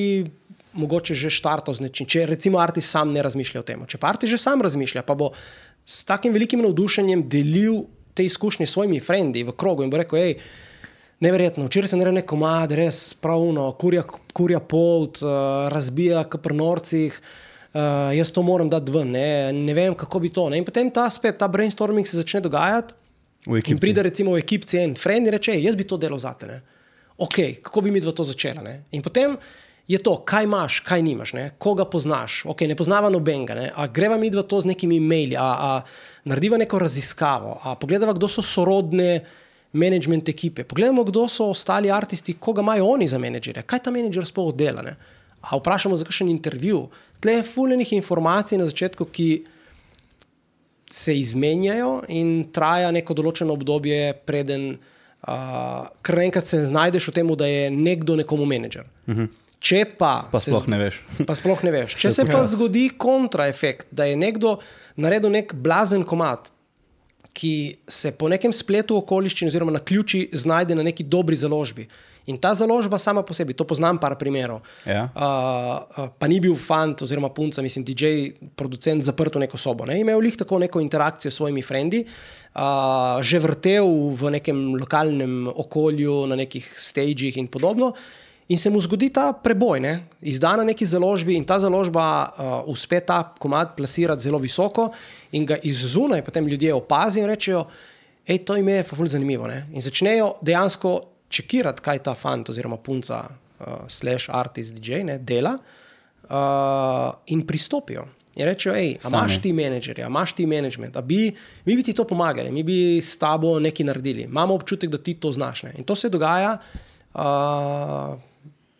mogoče 0.74 1.14
že 1.14 1.30
štartal 1.30 1.74
z 1.74 1.86
nečim, 1.86 2.06
če 2.06 2.26
recimo 2.26 2.58
artist 2.58 2.90
sam 2.90 3.12
ne 3.14 3.22
razmišlja 3.22 3.62
o 3.62 3.66
tem. 3.66 3.86
Če 3.86 3.98
pa 3.98 4.12
artist 4.14 4.34
že 4.34 4.42
sam 4.42 4.62
razmišlja, 4.62 5.02
pa 5.06 5.14
bo 5.14 5.32
s 5.84 6.04
takim 6.04 6.34
velikim 6.34 6.62
navdušenjem 6.64 7.28
delil 7.28 7.84
te 8.14 8.24
izkušnje 8.24 8.66
s 8.66 8.76
svojimi 8.76 9.00
frendi 9.00 9.42
v 9.44 9.54
krogu 9.58 9.84
in 9.84 9.90
bo 9.90 9.98
rekel, 10.00 10.18
hej, 10.20 10.38
Neverjetno, 11.22 11.68
včeraj 11.68 11.92
sem 11.92 12.00
naredil 12.00 12.18
neko 12.18 12.36
mad, 12.36 12.72
res 12.74 12.98
pravno, 13.22 13.68
kurja, 13.78 14.02
kurja 14.34 14.58
pot, 14.60 15.20
uh, 15.22 15.68
razbija 15.72 16.24
k 16.28 16.40
prnorcih, 16.42 17.14
uh, 17.16 18.10
jaz 18.12 18.32
to 18.34 18.42
moram 18.42 18.68
dati 18.68 18.92
ven, 18.92 19.14
ne, 19.14 19.28
ne 19.54 19.76
vem, 19.76 19.94
kako 19.96 20.20
bi 20.20 20.32
to. 20.34 20.48
Ne. 20.50 20.58
In 20.60 20.66
potem 20.66 20.90
ta 20.92 21.06
spet, 21.14 21.38
ta 21.40 21.48
brainstorming 21.48 22.08
se 22.08 22.18
začne 22.18 22.42
dogajati. 22.44 22.98
In 23.70 23.78
pride 23.78 24.02
recimo 24.02 24.34
v 24.34 24.40
ekipci 24.40 24.80
en 24.80 24.94
friend 24.96 25.28
in 25.28 25.36
reče, 25.36 25.52
"Ej, 25.52 25.66
jaz 25.68 25.76
bi 25.76 25.84
to 25.84 25.96
delal 26.00 26.18
za 26.18 26.32
te. 26.34 26.60
Ok, 27.18 27.62
kako 27.62 27.80
bi 27.80 27.90
mi 27.90 28.00
dva 28.00 28.12
to 28.12 28.24
začela? 28.24 28.62
Ne? 28.62 28.84
In 28.90 29.02
potem 29.02 29.36
je 29.88 29.98
to, 29.98 30.16
kaj 30.24 30.44
imaš, 30.44 30.80
kaj 30.80 31.02
nimaš, 31.02 31.32
ne? 31.32 31.50
koga 31.58 31.84
poznaš. 31.84 32.42
Okay, 32.48 32.68
ne 32.68 32.76
poznava 32.76 33.10
nobenega, 33.12 33.54
ne? 33.54 33.70
greva 33.92 34.16
mi 34.18 34.30
dva 34.30 34.42
to 34.42 34.60
z 34.60 34.72
nekimi 34.72 34.96
e-maili, 34.96 35.36
a, 35.36 35.44
a 35.44 35.70
narediva 36.24 36.56
neko 36.58 36.78
raziskavo, 36.78 37.58
a 37.62 37.74
pogledava, 37.76 38.14
kdo 38.16 38.28
so 38.28 38.42
sorodne 38.42 39.24
management 39.72 40.28
ekipe, 40.28 40.64
pogledamo, 40.64 41.04
kdo 41.04 41.28
so 41.28 41.50
ostali 41.50 41.90
umetniki, 41.90 42.38
koga 42.40 42.62
imajo 42.62 42.86
oni 42.86 43.08
za 43.08 43.18
menedžerje, 43.18 43.62
kaj 43.66 43.84
ta 43.84 43.90
menedžer 43.90 44.26
sploh 44.26 44.54
dela. 44.54 44.82
Ne? 44.82 44.96
A 45.42 45.58
vprašamo 45.58 45.96
za 45.96 46.06
kakšen 46.08 46.30
intervju. 46.32 46.88
Tle 47.20 47.32
je 47.32 47.42
fuljenih 47.42 47.92
informacij 47.92 48.58
na 48.58 48.66
začetku, 48.70 49.04
ki 49.04 49.44
se 50.90 51.18
izmenjajo 51.18 52.04
in 52.08 52.52
traja 52.52 52.90
neko 52.94 53.14
določeno 53.14 53.52
obdobje, 53.52 54.14
preden 54.24 54.76
uh, 55.26 55.88
kar 56.02 56.20
enkrat 56.22 56.46
se 56.46 56.62
znajdeš 56.64 57.08
v 57.10 57.14
tem, 57.18 57.32
da 57.36 57.48
je 57.50 57.70
nekdo 57.70 58.16
nekomu 58.16 58.46
menedžer. 58.46 58.84
Uh 58.84 59.12
Mhm. 59.14 59.22
-huh. 59.24 59.43
Če 59.64 59.84
pa, 59.96 60.26
Pa 60.28 60.40
sploh 60.42 60.66
ne 60.68 60.78
veš. 60.82 61.00
Pa 61.24 61.36
sploh 61.36 61.62
ne 61.64 61.72
veš. 61.72 61.96
Če 62.02 62.12
se 62.12 62.26
pa 62.28 62.42
zgodi 62.48 62.90
kontraefekt, 63.00 63.88
da 63.88 64.08
je 64.08 64.18
nekdo 64.20 64.58
naredil 65.00 65.32
nek 65.32 65.54
blazen 65.56 66.04
komat, 66.04 66.50
ki 67.34 67.54
se 67.90 68.12
po 68.14 68.28
nekem 68.30 68.52
spletu 68.54 68.94
okoliščin 69.00 69.48
oziroma 69.50 69.72
na 69.74 69.80
ključi 69.82 70.28
znajde 70.36 70.76
na 70.78 70.84
neki 70.86 71.06
dobri 71.10 71.36
založbi. 71.36 71.88
In 72.30 72.38
ta 72.40 72.54
založba 72.56 72.96
sama 72.96 73.20
po 73.26 73.34
sebi, 73.36 73.52
to 73.52 73.66
poznam 73.68 73.98
par 74.00 74.14
primerov. 74.16 74.62
Ja. 74.88 75.10
Uh, 75.12 76.04
uh, 76.06 76.12
pa 76.16 76.28
ni 76.30 76.38
bil 76.40 76.54
fant 76.56 77.02
oziroma 77.04 77.28
punca, 77.34 77.60
mislim, 77.64 77.84
DJ, 77.84 78.12
producent 78.56 79.04
zaprt 79.04 79.36
v 79.36 79.44
neko 79.44 79.60
sobo. 79.60 79.84
Ne? 79.88 79.98
Imel 80.00 80.24
jih 80.24 80.38
tako 80.40 80.62
neko 80.62 80.80
interakcijo 80.80 81.32
s 81.32 81.36
svojimi 81.36 81.64
frendi, 81.64 82.04
uh, 82.06 83.20
že 83.20 83.42
vrtel 83.44 83.90
v 84.16 84.36
nekem 84.38 84.62
lokalnem 84.80 85.50
okolju, 85.52 86.22
na 86.30 86.38
nekih 86.40 86.64
stagih 86.80 87.36
in 87.36 87.50
podobno. 87.52 87.92
In 88.48 88.58
se 88.58 88.70
mu 88.70 88.80
zgodi 88.80 89.08
ta 89.08 89.32
preboj, 89.32 89.80
ne? 89.80 89.94
izda 90.20 90.52
na 90.56 90.64
neki 90.64 90.86
založbi, 90.86 91.32
in 91.36 91.46
ta 91.48 91.56
založba 91.58 92.04
uh, 92.04 92.68
uspe 92.68 93.00
ta 93.00 93.22
komad 93.40 93.72
plasirati 93.76 94.22
zelo 94.22 94.38
visoko, 94.38 94.90
in 95.32 95.46
ga 95.48 95.56
iz 95.62 95.80
zunaj 95.94 96.24
potem 96.24 96.48
ljudje 96.48 96.74
opazijo 96.74 97.24
in 97.24 97.30
rečejo: 97.30 97.64
hej, 98.28 98.42
to 98.44 98.56
ime 98.56 98.72
je 98.72 98.84
fully 98.84 99.08
zanimivo. 99.08 99.48
Ne? 99.48 99.64
In 99.72 99.80
začnejo 99.80 100.34
dejansko 100.42 101.00
čekirati, 101.28 101.82
kaj 101.82 102.02
ta 102.04 102.14
fant 102.14 102.48
oziroma 102.52 102.76
punca, 102.76 103.22
uh, 103.24 103.88
slash 103.88 104.28
artist, 104.28 104.76
DJ, 104.76 105.00
ne, 105.08 105.16
dela, 105.18 105.56
uh, 105.56 107.16
in 107.32 107.46
pristopijo. 107.46 108.04
In 108.36 108.44
rečejo, 108.50 108.74
hej, 108.74 108.96
imaš 109.08 109.38
ti 109.40 109.54
menedžerja, 109.54 110.10
imaš 110.10 110.34
ti 110.34 110.44
management, 110.46 110.96
a 110.98 111.02
bi, 111.02 111.30
mi 111.64 111.76
bi 111.76 111.82
ti 111.86 111.94
to 111.94 112.04
pomagali, 112.04 112.52
mi 112.52 112.62
bi 112.66 112.98
s 113.00 113.16
tabo 113.18 113.56
nekaj 113.62 113.86
naredili. 113.86 114.28
Imamo 114.28 114.54
občutek, 114.54 114.90
da 114.90 114.98
ti 114.98 115.14
to 115.14 115.32
znaš. 115.32 115.62
Ne? 115.62 115.74
In 115.78 115.84
to 115.84 115.96
se 115.96 116.10
dogaja 116.10 116.58
uh, 117.14 118.18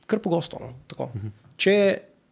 kar 0.07 0.21
pogosto. 0.23 0.61
No? 0.61 0.73
Tako. 0.91 1.11
Če 1.61 1.77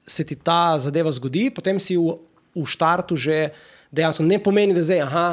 se 0.06 0.24
ti 0.26 0.36
ta 0.36 0.78
zadeva 0.82 1.12
zgodi, 1.14 1.48
potem 1.54 1.78
si 1.80 1.96
v, 1.96 2.16
v 2.56 2.64
štartu 2.66 3.16
že 3.16 3.52
dejansko 3.92 4.26
ne 4.26 4.38
pomeni, 4.42 4.74
da 4.74 4.82
zdaj, 4.82 5.02
aha, 5.04 5.26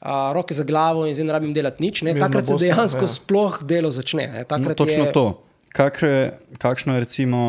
a, 0.00 0.14
roke 0.34 0.54
za 0.56 0.64
glavo 0.64 1.04
in 1.06 1.14
zdaj 1.14 1.26
ne 1.28 1.36
rabim 1.36 1.52
delati 1.54 1.82
nič. 1.84 2.02
Ne? 2.06 2.14
Takrat 2.18 2.48
se 2.48 2.56
dejansko 2.60 3.04
ja. 3.04 3.12
sploh 3.12 3.60
delo 3.66 3.90
začne. 3.92 4.30
Ne? 4.32 4.46
No, 4.46 4.74
točno 4.74 5.10
je, 5.10 5.12
to. 5.12 5.26
Kak 5.74 6.02
je, 6.02 6.32
kakšno 6.58 6.96
je 6.96 7.04
recimo 7.04 7.42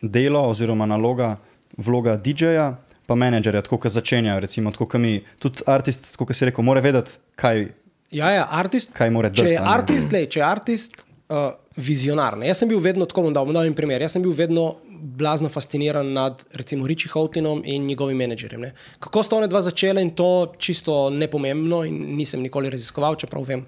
delo 0.00 0.46
oziroma 0.48 0.86
naloga, 0.88 1.36
vloga 1.76 2.16
DJ-ja, 2.16 2.76
pa 3.06 3.16
menedžerja, 3.18 3.64
tako 3.66 3.80
kot 3.82 3.92
začenjajo, 3.92 4.40
recimo, 4.40 4.72
tako 4.72 4.86
kot 4.86 5.02
mi. 5.02 5.18
Tudi 5.42 5.66
artist, 5.66 6.14
kot 6.16 6.30
si 6.32 6.48
rekel, 6.48 6.64
mora 6.64 6.80
vedeti, 6.84 7.18
kaj, 7.36 7.68
Ja, 8.10 8.30
ja, 8.34 8.46
artist, 8.50 8.90
kaj 8.90 9.10
mora 9.14 9.28
če 9.30 9.44
delati. 9.44 9.54
je 9.54 9.70
artist, 9.70 10.12
lej, 10.14 10.24
če 10.34 10.40
je 10.40 10.42
artist 10.42 10.96
uh, 11.30 11.52
vizionar. 11.76 12.36
Ne? 12.38 12.50
Jaz 12.50 12.62
sem 12.62 12.70
bil 12.70 12.80
vedno 12.82 13.06
tako, 13.08 13.24
bom 13.28 13.34
dal, 13.34 13.46
bom 13.48 13.56
dal 13.56 13.68
en 13.68 13.76
primer. 13.76 14.02
Jaz 14.02 14.16
sem 14.16 14.24
bil 14.24 14.34
vedno 14.36 14.74
blazno 15.00 15.48
fasciniran 15.48 16.12
nad 16.12 16.42
recimo 16.58 16.86
Richie 16.86 17.12
Houghtonom 17.12 17.62
in 17.64 17.86
njegovim 17.86 18.18
menedžerjem. 18.20 18.60
Ne? 18.60 18.72
Kako 19.00 19.22
sta 19.22 19.38
ona 19.38 19.48
dva 19.50 19.62
začela 19.64 20.02
in 20.04 20.12
to 20.16 20.52
čisto 20.58 21.08
nepomembno 21.10 21.84
in 21.88 22.16
nisem 22.18 22.42
nikoli 22.42 22.70
raziskoval, 22.70 23.16
čeprav 23.20 23.46
vem 23.48 23.64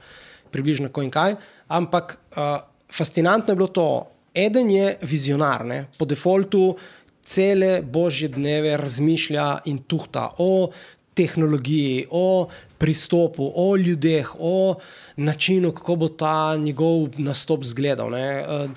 približno 0.52 0.90
ko 0.92 1.04
in 1.06 1.10
kaj. 1.10 1.38
Ampak 1.72 2.18
uh, 2.36 2.58
fascinantno 2.92 3.54
je 3.54 3.62
bilo 3.62 3.70
to. 3.72 3.88
Eden 4.34 4.70
je 4.70 4.96
vizionar, 5.04 5.64
ne? 5.64 5.86
po 5.98 6.08
defaultu 6.08 6.72
cele 7.22 7.82
božje 7.82 8.28
dneve 8.28 8.76
razmišlja 8.76 9.62
in 9.70 9.82
tuhta 9.86 10.32
o 10.38 10.70
tehnologiji, 11.14 12.06
o 12.10 12.48
pristopu, 12.78 13.52
o 13.54 13.76
ljudeh, 13.76 14.30
o 14.38 14.74
načinu, 15.16 15.72
kako 15.72 15.96
bo 15.96 16.08
ta 16.08 16.56
njegov 16.56 17.08
nastop 17.18 17.62
izgledal. 17.62 18.10
ne. 18.10 18.26
Eh, 18.40 18.68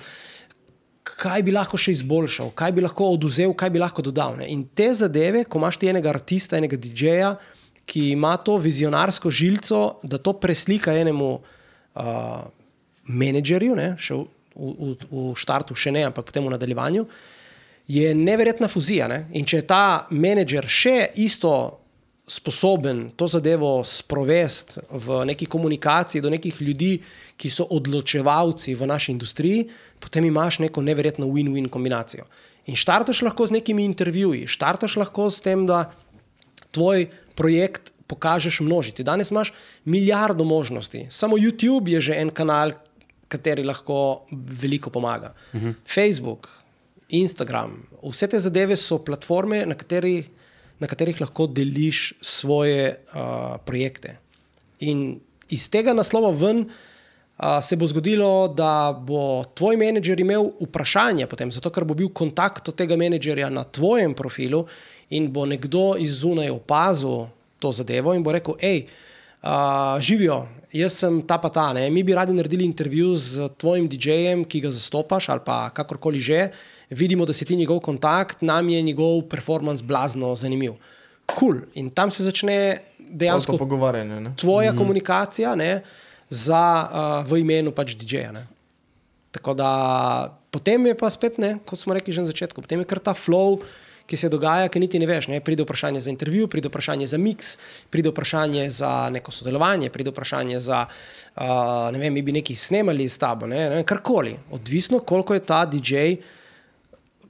Kaj 1.06 1.42
bi 1.46 1.52
lahko 1.54 1.78
še 1.78 1.92
izboljšal, 1.94 2.50
kaj 2.50 2.72
bi 2.74 2.82
lahko 2.82 3.12
oduzel, 3.14 3.52
kaj 3.54 3.70
bi 3.70 3.78
lahko 3.78 4.02
dodal. 4.02 4.34
Ne? 4.40 4.48
In 4.50 4.64
te 4.74 4.88
zadeve, 4.94 5.44
ko 5.44 5.60
imaš 5.62 5.78
ti 5.78 5.86
enega 5.86 6.10
artista, 6.10 6.58
enega 6.58 6.76
DJ-ja, 6.76 7.36
ki 7.86 8.10
ima 8.10 8.34
to 8.36 8.56
vizionarsko 8.58 9.30
žilico, 9.30 10.00
da 10.02 10.18
to 10.18 10.32
preslika 10.42 10.90
enemu 10.98 11.28
uh, 11.38 12.42
menedžerju, 13.06 13.78
ne? 13.78 13.88
še 14.02 14.18
v, 14.18 14.26
v, 14.58 14.90
v, 15.06 15.30
štartu, 15.38 15.78
še 15.78 15.94
ne, 15.94 16.02
ampak 16.10 16.26
potem 16.26 16.42
v 16.42 16.52
nadaljevanju, 16.56 17.06
je 17.86 18.10
neverjetna 18.18 18.68
fuzija. 18.68 19.06
Ne? 19.06 19.22
In 19.38 19.46
če 19.46 19.62
je 19.62 19.66
ta 19.70 19.84
menedžer 20.10 20.66
še 20.66 20.98
isto 21.22 21.85
sposoben 22.26 23.10
to 23.16 23.26
zadevo 23.26 23.84
sprovesti 23.84 24.80
v 24.90 25.24
neki 25.30 25.46
komunikaciji 25.46 26.20
do 26.20 26.30
nekih 26.30 26.62
ljudi, 26.62 26.98
ki 27.36 27.50
so 27.50 27.66
odločevalci 27.70 28.74
v 28.74 28.86
naši 28.86 29.12
industriji, 29.12 29.68
potem 30.00 30.24
imaš 30.24 30.58
neko 30.58 30.82
neverjetno 30.82 31.26
win-win 31.26 31.68
kombinacijo. 31.70 32.24
In 32.66 32.76
štartaš 32.76 33.22
lahko 33.22 33.46
z 33.46 33.60
nekimi 33.60 33.84
intervjuji, 33.84 34.46
štartaš 34.50 34.96
lahko 34.96 35.30
s 35.30 35.40
tem, 35.40 35.66
da 35.66 35.92
tvoj 36.74 37.06
projekt 37.38 37.92
pokažeš 38.06 38.60
množici. 38.60 39.04
Danes 39.06 39.30
imaš 39.30 39.52
milijardo 39.84 40.44
možnosti. 40.44 41.06
Samo 41.10 41.36
YouTube 41.36 41.90
je 41.90 42.00
že 42.00 42.18
en 42.18 42.30
kanal, 42.30 42.72
kateri 43.28 43.62
lahko 43.62 44.26
veliko 44.30 44.90
pomaga. 44.90 45.34
Uh 45.52 45.62
-huh. 45.62 45.74
Facebook, 45.86 46.48
Instagram, 47.08 47.86
vse 48.02 48.26
te 48.26 48.38
zadeve 48.38 48.76
so 48.76 48.98
platforme, 48.98 49.66
na, 49.66 49.74
kateri, 49.74 50.24
na 50.80 50.86
katerih 50.86 51.20
lahko 51.20 51.46
deliš 51.46 52.12
svoje 52.20 52.96
uh, 53.14 53.56
projekte. 53.64 54.18
In 54.80 55.20
iz 55.48 55.68
tega 55.72 55.94
naslova 55.96 56.30
ven 56.36 56.66
uh, 56.66 57.60
se 57.62 57.76
bo 57.76 57.86
zgodilo, 57.86 58.48
da 58.48 58.92
bo 58.92 59.44
tvoj 59.54 59.78
menedžer 59.80 60.20
imel 60.20 60.50
vprašanje, 60.60 61.26
potem, 61.30 61.52
zato 61.52 61.72
ker 61.72 61.84
bo 61.88 61.96
bil 61.96 62.12
kontakt 62.12 62.68
od 62.68 62.76
tega 62.76 62.96
menedžerja 62.96 63.50
na 63.50 63.64
tvojem 63.64 64.14
profilu 64.14 64.66
in 65.10 65.30
bo 65.32 65.46
nekdo 65.46 65.94
iz 65.98 66.20
zunaj 66.20 66.50
opazil 66.50 67.28
to 67.58 67.72
zadevo 67.72 68.14
in 68.14 68.22
bo 68.22 68.34
rekel: 68.36 68.58
hej, 68.60 68.84
uh, 69.42 69.96
živijo. 70.00 70.44
Jaz 70.76 70.98
sem 70.98 71.22
ta 71.24 71.38
pa 71.40 71.48
ta, 71.48 71.70
ne? 71.72 71.86
mi 71.90 72.02
bi 72.04 72.12
radi 72.12 72.34
naredili 72.34 72.66
intervju 72.66 73.16
z 73.16 73.48
tvojim 73.56 73.86
DJ-jem, 73.88 74.42
ki 74.44 74.60
ga 74.60 74.70
zastopaš, 74.74 75.28
ali 75.32 75.40
pa 75.46 75.70
kakorkoli 75.70 76.20
že. 76.20 76.50
Vidimo, 76.90 77.24
da 77.26 77.32
si 77.32 77.44
ti 77.44 77.56
njegov 77.56 77.80
kontakt, 77.80 78.42
nam 78.42 78.68
je 78.68 78.82
njegov 78.82 79.22
performance 79.30 79.84
blazno 79.84 80.34
zanimiv. 80.34 80.72
Kul. 81.26 81.38
Cool. 81.38 81.60
In 81.74 81.90
tam 81.90 82.10
se 82.10 82.24
začne 82.24 82.78
dejansko 82.98 83.52
To 83.52 83.58
pogovarjanje. 83.58 84.20
Ne? 84.20 84.34
tvoja 84.36 84.72
mm 84.72 84.74
-hmm. 84.74 84.78
komunikacija 84.78 85.54
ne, 85.54 85.82
za, 86.28 86.88
uh, 86.90 87.30
v 87.32 87.38
imenu 87.38 87.72
pač 87.72 87.96
DJ-ja. 87.96 88.32
ne. 88.32 88.46
Tako 89.30 89.54
da 89.54 90.38
potem 90.50 90.86
je 90.86 90.94
pa 90.94 91.10
spet, 91.10 91.38
ne, 91.38 91.58
kot 91.64 91.78
smo 91.78 91.94
rekli 91.94 92.12
že 92.12 92.20
na 92.20 92.26
začetku, 92.26 92.62
potem 92.62 92.80
je 92.80 92.84
kar 92.84 92.98
ta 92.98 93.14
flow, 93.14 93.60
ki 94.06 94.16
se 94.16 94.28
dogaja, 94.28 94.68
ki 94.68 94.80
niti 94.80 94.98
ne 94.98 95.06
veš. 95.06 95.28
Ne. 95.28 95.40
Pride 95.40 95.62
vprašanje 95.62 96.00
za 96.00 96.10
intervju, 96.10 96.48
pride 96.48 96.68
vprašanje 96.68 97.06
za 97.06 97.18
mix, 97.18 97.58
pride 97.90 98.08
vprašanje 98.08 98.70
za 98.70 99.10
neko 99.10 99.32
sodelovanje, 99.34 99.90
pride 99.90 100.10
vprašanje 100.10 100.60
za, 100.60 100.86
uh, 101.36 101.42
ne 101.92 101.98
vem, 101.98 102.12
mi 102.12 102.22
bi 102.22 102.32
nekaj 102.32 102.56
snemali 102.56 103.08
s 103.08 103.18
tabo, 103.18 103.46
ne, 103.46 103.56
ne 103.56 103.68
vem, 103.68 103.84
karkoli. 103.84 104.36
Odvisno, 104.50 104.98
koliko 104.98 105.34
je 105.34 105.40
ta 105.40 105.66
DJ 105.66 106.14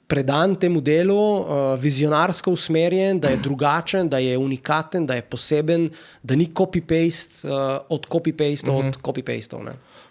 predan 0.06 0.54
temu 0.54 0.80
delu, 0.80 1.16
uh, 1.16 1.46
vizionarsko 1.80 2.52
usmerjen, 2.54 3.20
da 3.20 3.28
je 3.28 3.40
drugačen, 3.42 4.08
da 4.08 4.18
je 4.18 4.38
unikaten, 4.38 5.06
da 5.06 5.14
je 5.14 5.22
poseben, 5.22 5.88
da 6.22 6.36
ni 6.36 6.46
copy-paste 6.54 7.48
uh, 7.48 7.86
od 7.88 8.06
copy-paste 8.06 8.70
uh 8.70 8.76
-huh. 8.76 8.88
od 8.88 8.98
copy-paste. 9.02 9.56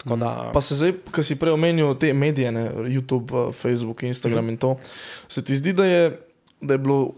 Tako 0.05 0.15
da, 0.15 0.49
Pa 0.53 0.61
se 0.61 0.75
zdaj, 0.75 0.93
ko 1.11 1.23
si 1.23 1.35
prej 1.35 1.53
omenil 1.53 1.95
te 1.97 2.13
medije, 2.13 2.51
ne, 2.51 2.69
YouTube, 2.71 3.49
eh, 3.49 3.53
Facebook, 3.53 4.03
Instagram 4.03 4.45
mm. 4.45 4.49
in 4.49 4.57
to, 4.57 4.77
se 5.27 5.43
ti 5.43 5.55
zdi, 5.57 5.73
da 5.73 5.85
je, 5.85 6.19
da 6.61 6.73
je 6.73 6.77
bilo 6.77 7.11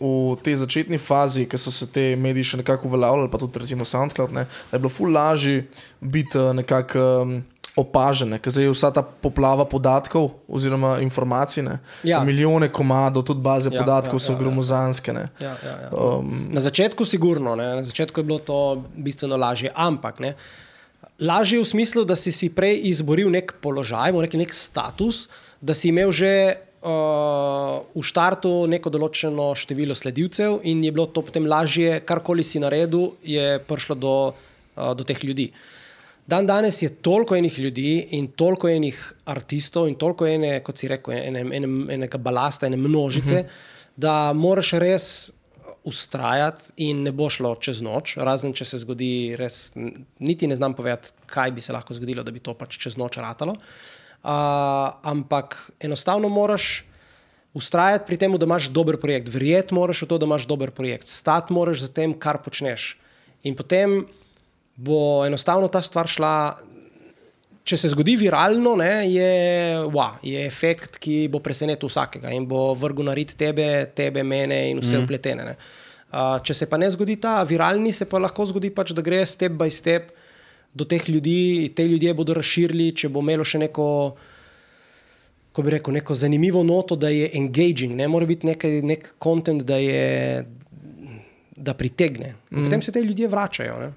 v 0.00 0.36
tej 0.42 0.56
začetni 0.56 0.98
fazi, 0.98 1.44
ko 1.48 1.58
so 1.58 1.70
se 1.70 1.86
te 1.86 2.16
mediji 2.16 2.44
še 2.44 2.56
nekako 2.56 2.88
uveljavljali, 2.88 3.30
pa 3.30 3.38
tudi 3.38 3.58
recimo 3.58 3.84
SoundCloud, 3.84 4.32
ne, 4.32 4.46
da 4.70 4.76
je 4.76 4.80
bilo 4.80 4.88
ful 4.88 5.12
lažje 5.12 5.66
biti 6.00 6.38
eh, 6.38 6.52
nekako. 6.54 6.98
Um, 7.22 7.42
Opažene, 7.76 8.38
ker 8.38 8.52
zdaj 8.54 8.68
je 8.68 8.70
vsa 8.70 8.92
ta 8.94 9.02
poplava 9.02 9.64
podatkov 9.66 10.28
oziroma 10.46 11.00
informacij, 11.02 11.62
ne, 11.66 11.78
Ja. 12.06 12.20
milijone 12.24 12.68
komadov, 12.70 13.24
tudi 13.26 13.40
baze 13.42 13.70
Ja, 13.72 13.80
podatkov 13.82 14.20
ja, 14.20 14.24
so 14.26 14.32
ja, 14.32 14.36
ja. 14.36 14.42
gromozanske. 14.42 15.12
Ne. 15.12 15.24
ja, 15.40 15.56
ja, 15.58 15.74
ja. 15.82 15.88
Um, 15.90 16.46
Na 16.54 16.60
začetku, 16.60 17.04
sigurno, 17.04 17.56
ne? 17.56 17.66
na 17.74 17.82
začetku 17.82 18.20
je 18.20 18.24
bilo 18.24 18.38
to 18.38 18.84
bistveno 18.94 19.36
lažje, 19.36 19.72
ampak 19.74 20.20
ne? 20.20 20.34
lažje 21.18 21.58
v 21.60 21.64
smislu, 21.66 22.04
da 22.04 22.16
si 22.16 22.32
si 22.32 22.48
prej 22.50 22.78
izboril 22.90 23.30
nek 23.30 23.54
položaj, 23.60 24.14
rekli 24.22 24.38
nek 24.46 24.54
status, 24.54 25.28
da 25.60 25.74
si 25.74 25.88
imel 25.90 26.12
že 26.12 26.54
uh, 26.82 27.82
v 27.94 28.02
štartu 28.02 28.66
neko 28.70 28.90
določeno 28.90 29.50
število 29.54 29.94
sledilcev 29.94 30.60
in 30.62 30.82
je 30.84 30.92
bilo 30.92 31.06
to 31.06 31.22
potem 31.22 31.46
lažje, 31.46 32.00
karkoli 32.06 32.44
si 32.44 32.62
naredil, 32.62 33.14
je 33.22 33.58
prišlo 33.66 33.94
do, 33.98 34.14
uh, 34.30 34.94
do 34.94 35.02
teh 35.02 35.18
ljudi. 35.24 35.50
Dan 36.26 36.46
danes 36.46 36.82
je 36.82 36.88
toliko 36.88 37.36
enih 37.36 37.58
ljudi 37.58 38.08
in 38.16 38.30
toliko 38.32 38.68
enih 38.68 38.98
artistov 39.28 39.88
in 39.88 39.94
toliko 40.00 40.26
ene, 40.26 40.56
kot 40.64 40.80
si 40.80 40.88
rekel, 40.88 41.12
ene, 41.18 41.44
ene, 41.52 41.68
enega 41.94 42.18
balasta, 42.18 42.66
ene 42.66 42.76
množice, 42.76 43.34
uh 43.34 43.40
-huh. 43.40 43.50
da 43.96 44.32
moraš 44.32 44.72
res 44.72 45.32
ustrajati 45.84 46.72
in 46.76 47.02
ne 47.02 47.12
bo 47.12 47.28
šlo 47.30 47.54
čez 47.60 47.82
noč, 47.84 48.16
razen 48.16 48.52
če 48.52 48.64
se 48.64 48.78
zgodi 48.78 49.36
res, 49.36 49.72
niti 50.18 50.46
ne 50.46 50.56
znam 50.56 50.74
povedati, 50.74 51.12
kaj 51.26 51.50
bi 51.50 51.60
se 51.60 51.72
lahko 51.72 51.94
zgodilo, 51.94 52.22
da 52.22 52.32
bi 52.32 52.40
to 52.40 52.54
pač 52.54 52.78
čez 52.80 52.96
noč 52.96 53.16
ratalo. 53.16 53.52
Uh, 53.52 54.30
ampak 55.02 55.70
enostavno 55.80 56.28
moraš 56.28 56.84
ustrajati 57.54 58.06
pri 58.06 58.16
tem, 58.16 58.38
da 58.38 58.46
imaš 58.46 58.70
dober 58.72 58.96
projekt, 59.00 59.28
verjeti 59.28 59.74
moraš 59.74 60.02
v 60.02 60.06
to, 60.06 60.18
da 60.18 60.26
imaš 60.26 60.46
dober 60.46 60.70
projekt, 60.70 61.08
stati 61.08 61.52
moraš 61.52 61.84
za 61.84 61.88
tem, 61.88 62.14
kar 62.18 62.40
počneš. 62.42 62.96
In 63.42 63.54
potem 63.54 64.06
bo 64.76 65.24
enostavno 65.26 65.68
ta 65.68 65.82
stvar 65.82 66.08
šla. 66.10 66.34
Če 67.64 67.78
se 67.80 67.88
zgodi 67.94 68.18
viralno, 68.20 68.74
ne, 68.76 69.06
je, 69.08 69.28
wow, 69.88 70.18
je 70.20 70.42
efekt, 70.44 70.98
ki 71.00 71.30
bo 71.32 71.40
presenetil 71.40 71.88
vsakega 71.88 72.28
in 72.36 72.44
bo 72.44 72.74
vrgel 72.76 73.08
na 73.08 73.14
rit 73.16 73.32
tebe, 73.40 73.86
tebe, 73.96 74.20
mene 74.20 74.58
in 74.68 74.82
vse 74.82 74.98
mm. 74.98 75.06
upletene. 75.06 75.46
Uh, 76.12 76.36
če 76.44 76.58
se 76.58 76.68
pa 76.68 76.76
ne 76.76 76.90
zgodi 76.92 77.16
ta 77.22 77.38
viralni, 77.48 77.94
se 77.96 78.04
pa 78.04 78.20
lahko 78.20 78.44
zgodi, 78.50 78.68
pač, 78.68 78.92
da 78.92 79.00
gre 79.02 79.22
step 79.24 79.56
by 79.56 79.72
step 79.72 80.12
do 80.76 80.84
teh 80.84 81.08
ljudi, 81.08 81.72
te 81.72 81.88
ljudje 81.88 82.12
bodo 82.18 82.36
razširili, 82.36 82.90
če 83.00 83.08
bo 83.08 83.24
imelo 83.24 83.48
še 83.48 83.62
neko, 83.64 83.88
ko 85.56 85.64
bi 85.64 85.76
rekel, 85.78 85.96
neko 85.96 86.20
zanimivo 86.20 86.66
noto, 86.68 87.00
da 87.00 87.08
je 87.08 87.32
engaging, 87.40 87.96
ne 87.96 88.12
mora 88.12 88.28
biti 88.28 88.52
nekaj, 88.52 88.80
nek 88.84 89.12
kontent, 89.24 89.64
da, 89.64 89.80
da 91.56 91.80
pritegne. 91.80 92.34
Mm. 92.52 92.66
Potem 92.66 92.84
se 92.84 92.92
te 92.92 93.00
ljudje 93.00 93.32
vračajo. 93.32 93.80
Ne 93.80 93.94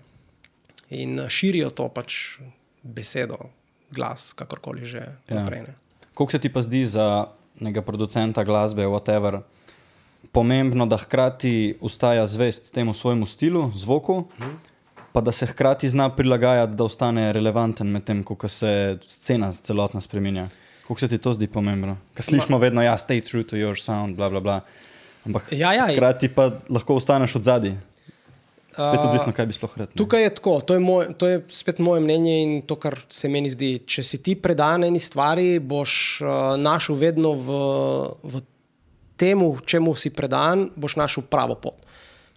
in 0.89 1.19
eh, 1.19 1.30
širijo 1.30 1.69
to 1.69 1.89
pač 1.89 2.38
besedo, 2.84 3.38
glas, 3.91 4.34
kakorkoli 4.34 4.86
že 4.86 5.04
ja. 5.04 5.36
naprej. 5.36 5.65
Kako 6.13 6.32
se 6.32 6.39
ti 6.39 6.50
pa 6.50 6.62
zdi 6.62 6.86
za 6.86 7.28
nekega 7.60 7.82
producenta 7.82 8.43
glasbe, 8.43 8.86
whatever, 8.86 9.41
pomembno, 10.32 10.86
da 10.86 10.97
hkrati 10.97 11.78
ustaja 11.82 12.28
zvest 12.28 12.73
temu 12.73 12.93
svojemu 12.93 13.26
stilu, 13.26 13.71
zvoku, 13.76 14.23
mhm. 14.39 14.56
pa 15.12 15.21
da 15.21 15.32
se 15.32 15.45
hkrati 15.45 15.89
zna 15.89 16.10
prilagajati, 16.15 16.76
da 16.76 16.84
ostane 16.84 17.34
relevanten 17.34 17.88
med 17.88 18.04
tem, 18.04 18.23
ko 18.23 18.47
se 18.47 18.97
scena 19.08 19.54
celotna 19.54 20.02
spremenja. 20.02 20.47
Kako 20.88 21.00
se 21.00 21.08
ti 21.08 21.17
to 21.17 21.34
zdi 21.34 21.47
pomembno? 21.47 21.97
Ker 22.15 22.23
slišimo 22.23 22.58
vedno, 22.58 22.82
ja, 22.82 22.93
stay 22.97 23.19
true 23.19 23.43
to 23.43 23.58
your 23.60 23.76
sound, 23.76 24.15
bla, 24.15 24.30
bla, 24.30 24.39
bla. 24.39 24.62
Ampak 25.26 25.52
ja, 25.52 25.73
ja, 25.73 25.88
hkrati 25.91 26.30
pa 26.32 26.52
lahko 26.69 26.95
ostaneš 26.95 27.36
od 27.36 27.43
zadaj. 27.43 27.73
Spet 28.78 29.06
odvisno, 29.08 29.34
kaj 29.34 29.48
bi 29.50 29.56
sploh 29.56 29.74
rekel. 29.82 29.98
Tukaj 29.98 30.24
je 30.24 30.34
tako, 30.38 30.54
to 30.62 30.78
je, 30.78 30.82
moj, 30.84 31.08
to 31.18 31.30
je 31.32 31.40
spet 31.50 31.80
moje 31.82 32.04
mnenje 32.06 32.36
in 32.44 32.54
to, 32.62 32.78
kar 32.78 33.00
se 33.10 33.30
meni 33.30 33.50
zdi. 33.50 33.72
Če 33.90 34.06
si 34.06 34.22
ti 34.22 34.36
predan 34.38 34.86
eni 34.86 35.02
stvari, 35.02 35.58
boš 35.58 35.96
uh, 36.22 36.30
našel 36.62 37.00
vedno 37.02 37.34
v, 37.34 37.60
v 38.22 38.44
tem, 39.18 39.42
čemu 39.66 39.96
si 39.98 40.13
predan, 40.13 40.68
boš 40.78 40.98
našel 41.02 41.26
pravo 41.26 41.58
pot. 41.58 41.82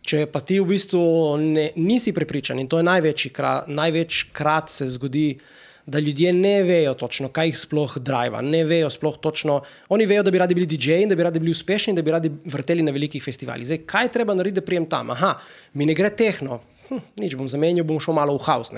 Če 0.00 0.24
pa 0.32 0.40
ti 0.40 0.56
v 0.56 0.70
bistvu 0.72 1.04
ne, 1.44 1.70
nisi 1.76 2.16
prepričan 2.16 2.58
in 2.58 2.70
to 2.72 2.80
je 2.80 2.88
največkrat, 2.88 3.68
največkrat 3.68 4.72
se 4.72 4.88
zgodi, 4.96 5.28
uh, 5.36 5.69
da 5.86 5.98
ljudje 5.98 6.32
ne 6.32 6.62
vejo 6.62 6.94
točno, 6.94 7.28
kaj 7.28 7.50
jih 7.50 7.58
sploh 7.58 7.98
drive, 7.98 8.42
ne 8.42 8.64
vejo 8.64 8.90
sploh 8.90 9.16
točno. 9.20 9.60
Oni 9.88 10.06
vejo, 10.06 10.22
da 10.22 10.30
bi 10.30 10.38
radi 10.38 10.54
bili 10.54 10.66
DJ-ji, 10.66 11.08
da 11.08 11.16
bi 11.16 11.26
radi 11.26 11.40
bili 11.40 11.52
uspešni, 11.52 11.94
da 11.94 12.02
bi 12.02 12.10
radi 12.10 12.30
vrteli 12.44 12.82
na 12.82 12.92
velikih 12.92 13.24
festivalih. 13.24 13.66
Zdaj, 13.66 13.82
kaj 13.86 14.12
treba 14.12 14.34
narediti, 14.34 14.60
da 14.60 14.66
prijem 14.66 14.86
tam? 14.86 15.10
Aha, 15.10 15.34
mi 15.74 15.86
ne 15.86 15.94
gre 15.94 16.10
tehno, 16.10 16.60
hm, 16.88 17.02
nič 17.20 17.36
bom 17.36 17.48
zamenjal, 17.48 17.86
bom 17.88 18.00
šel 18.00 18.14
malo 18.14 18.36
v 18.38 18.44
haus. 18.46 18.72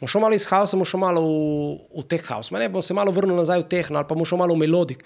Bom 0.00 0.10
šel 0.10 0.24
malo 0.24 0.38
iz 0.38 0.46
hausa, 0.50 0.76
bom 0.76 0.88
šel 0.88 1.00
malo 1.00 1.26
v, 1.26 1.76
v 2.02 2.06
teh 2.10 2.24
haus, 2.30 2.50
ne 2.50 2.68
bom 2.68 2.82
se 2.82 2.94
malo 2.94 3.12
vrnil 3.12 3.38
nazaj 3.38 3.64
v 3.64 3.68
tehno 3.70 4.00
ali 4.00 4.08
pa 4.08 4.18
bom 4.18 4.26
šel 4.26 4.40
malo 4.42 4.54
v 4.54 4.64
melodik 4.66 5.04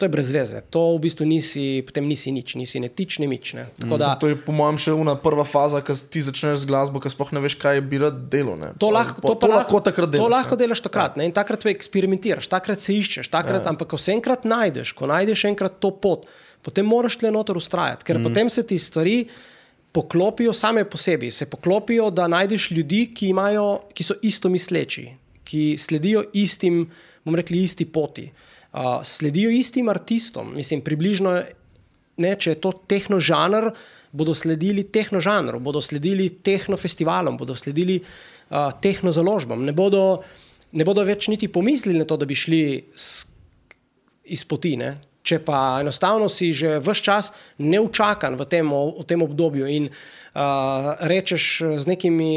to 0.00 0.08
je 0.08 0.12
brez 0.12 0.30
veze. 0.32 0.62
To 0.72 0.96
v 0.96 1.04
bistvu 1.04 1.28
nisi, 1.28 1.84
potem 1.84 2.08
nisi 2.08 2.32
nič, 2.32 2.56
nisi 2.56 2.80
ne 2.80 2.88
tič, 2.88 3.20
ne 3.20 3.28
mič. 3.28 3.52
Ne. 3.52 3.68
Mm. 3.84 4.00
Da, 4.00 4.16
to 4.16 4.32
je 4.32 4.36
po 4.40 4.54
mojem 4.56 4.80
še 4.80 4.94
ena 4.96 5.12
prva 5.20 5.44
faza, 5.44 5.82
ko 5.84 5.92
ti 5.92 6.24
začneš 6.24 6.64
z 6.64 6.70
glasbo, 6.70 7.02
ki 7.04 7.12
sploh 7.12 7.34
ne 7.36 7.44
veš, 7.44 7.58
kaj 7.60 7.84
bi 7.84 8.00
rad 8.00 8.16
delo. 8.32 8.56
To, 8.80 8.88
lahko, 8.88 9.20
to, 9.20 9.36
to 9.36 9.50
lahko 9.52 9.82
takrat 9.84 10.08
delaš. 10.08 10.24
To 10.24 10.32
lahko 10.32 10.56
delaš 10.56 10.80
takrat 10.88 11.20
ja. 11.20 11.28
in 11.28 11.36
takrat 11.36 11.68
eksperimentiraš, 11.68 12.48
takrat 12.48 12.80
se 12.80 12.96
iščeš, 12.96 13.28
takrat, 13.28 13.60
ja. 13.60 13.68
ampak 13.68 13.92
ko 13.92 14.00
se 14.00 14.16
enkrat 14.16 14.48
najdeš, 14.48 14.96
ko 14.96 15.10
najdeš 15.12 15.44
enkrat 15.52 15.76
to 15.84 15.92
pot, 15.92 16.24
potem 16.64 16.88
moraš 16.88 17.20
tle 17.20 17.28
noter 17.36 17.60
ustrajati, 17.60 18.08
ker 18.08 18.16
mm. 18.16 18.30
potem 18.30 18.48
se 18.48 18.64
ti 18.64 18.80
stvari. 18.80 19.22
Poklopijo 19.90 20.52
same 20.54 20.84
po 20.86 20.94
sebi, 21.02 21.32
se 21.34 21.48
poklopijo, 21.50 22.12
da 22.14 22.28
najdeš 22.30 22.68
ljudi, 22.70 23.08
ki, 23.10 23.32
imajo, 23.34 23.80
ki 23.90 24.04
so 24.06 24.14
isto 24.22 24.46
misleči, 24.46 25.08
ki 25.42 25.74
sledijo 25.82 26.22
istim, 26.38 26.84
bomo 27.26 27.40
rekli, 27.40 27.64
isti 27.66 27.88
poti. 27.90 28.28
Uh, 28.70 29.00
sledijo 29.02 29.50
istim 29.50 29.88
artistom. 29.88 30.52
Mislim, 30.54 30.80
približno, 30.86 31.40
ne, 32.22 32.34
če 32.38 32.52
je 32.54 32.60
to 32.62 32.70
tehnožanr, 32.86 33.72
bodo 34.12 34.34
sledili 34.34 34.84
tehnožanru, 34.86 35.58
bodo 35.58 35.80
sledili 35.82 36.28
tehnofestivalom, 36.42 37.38
bodo 37.38 37.56
sledili 37.58 38.00
uh, 38.00 38.70
tehnozaložbam. 38.82 39.64
Ne 39.66 39.74
bodo, 39.74 40.22
ne 40.72 40.86
bodo 40.86 41.02
več 41.06 41.28
niti 41.30 41.50
pomislili 41.50 41.98
na 41.98 42.06
to, 42.06 42.18
da 42.20 42.26
bi 42.30 42.38
šli 42.38 42.62
iz 44.30 44.44
poti. 44.46 44.76
Ne. 44.78 44.96
Če 45.26 45.40
pa 45.44 45.80
enostavno 45.82 46.30
si 46.32 46.52
že 46.56 46.78
vse 46.80 47.02
čas 47.04 47.32
neučakan 47.58 48.38
v 48.40 48.46
tem, 48.48 48.70
v 48.70 49.04
tem 49.06 49.20
obdobju 49.22 49.66
in 49.68 49.90
uh, 49.90 50.94
rečeš 51.10 51.44
z 51.82 51.90
nekimi, 51.90 52.30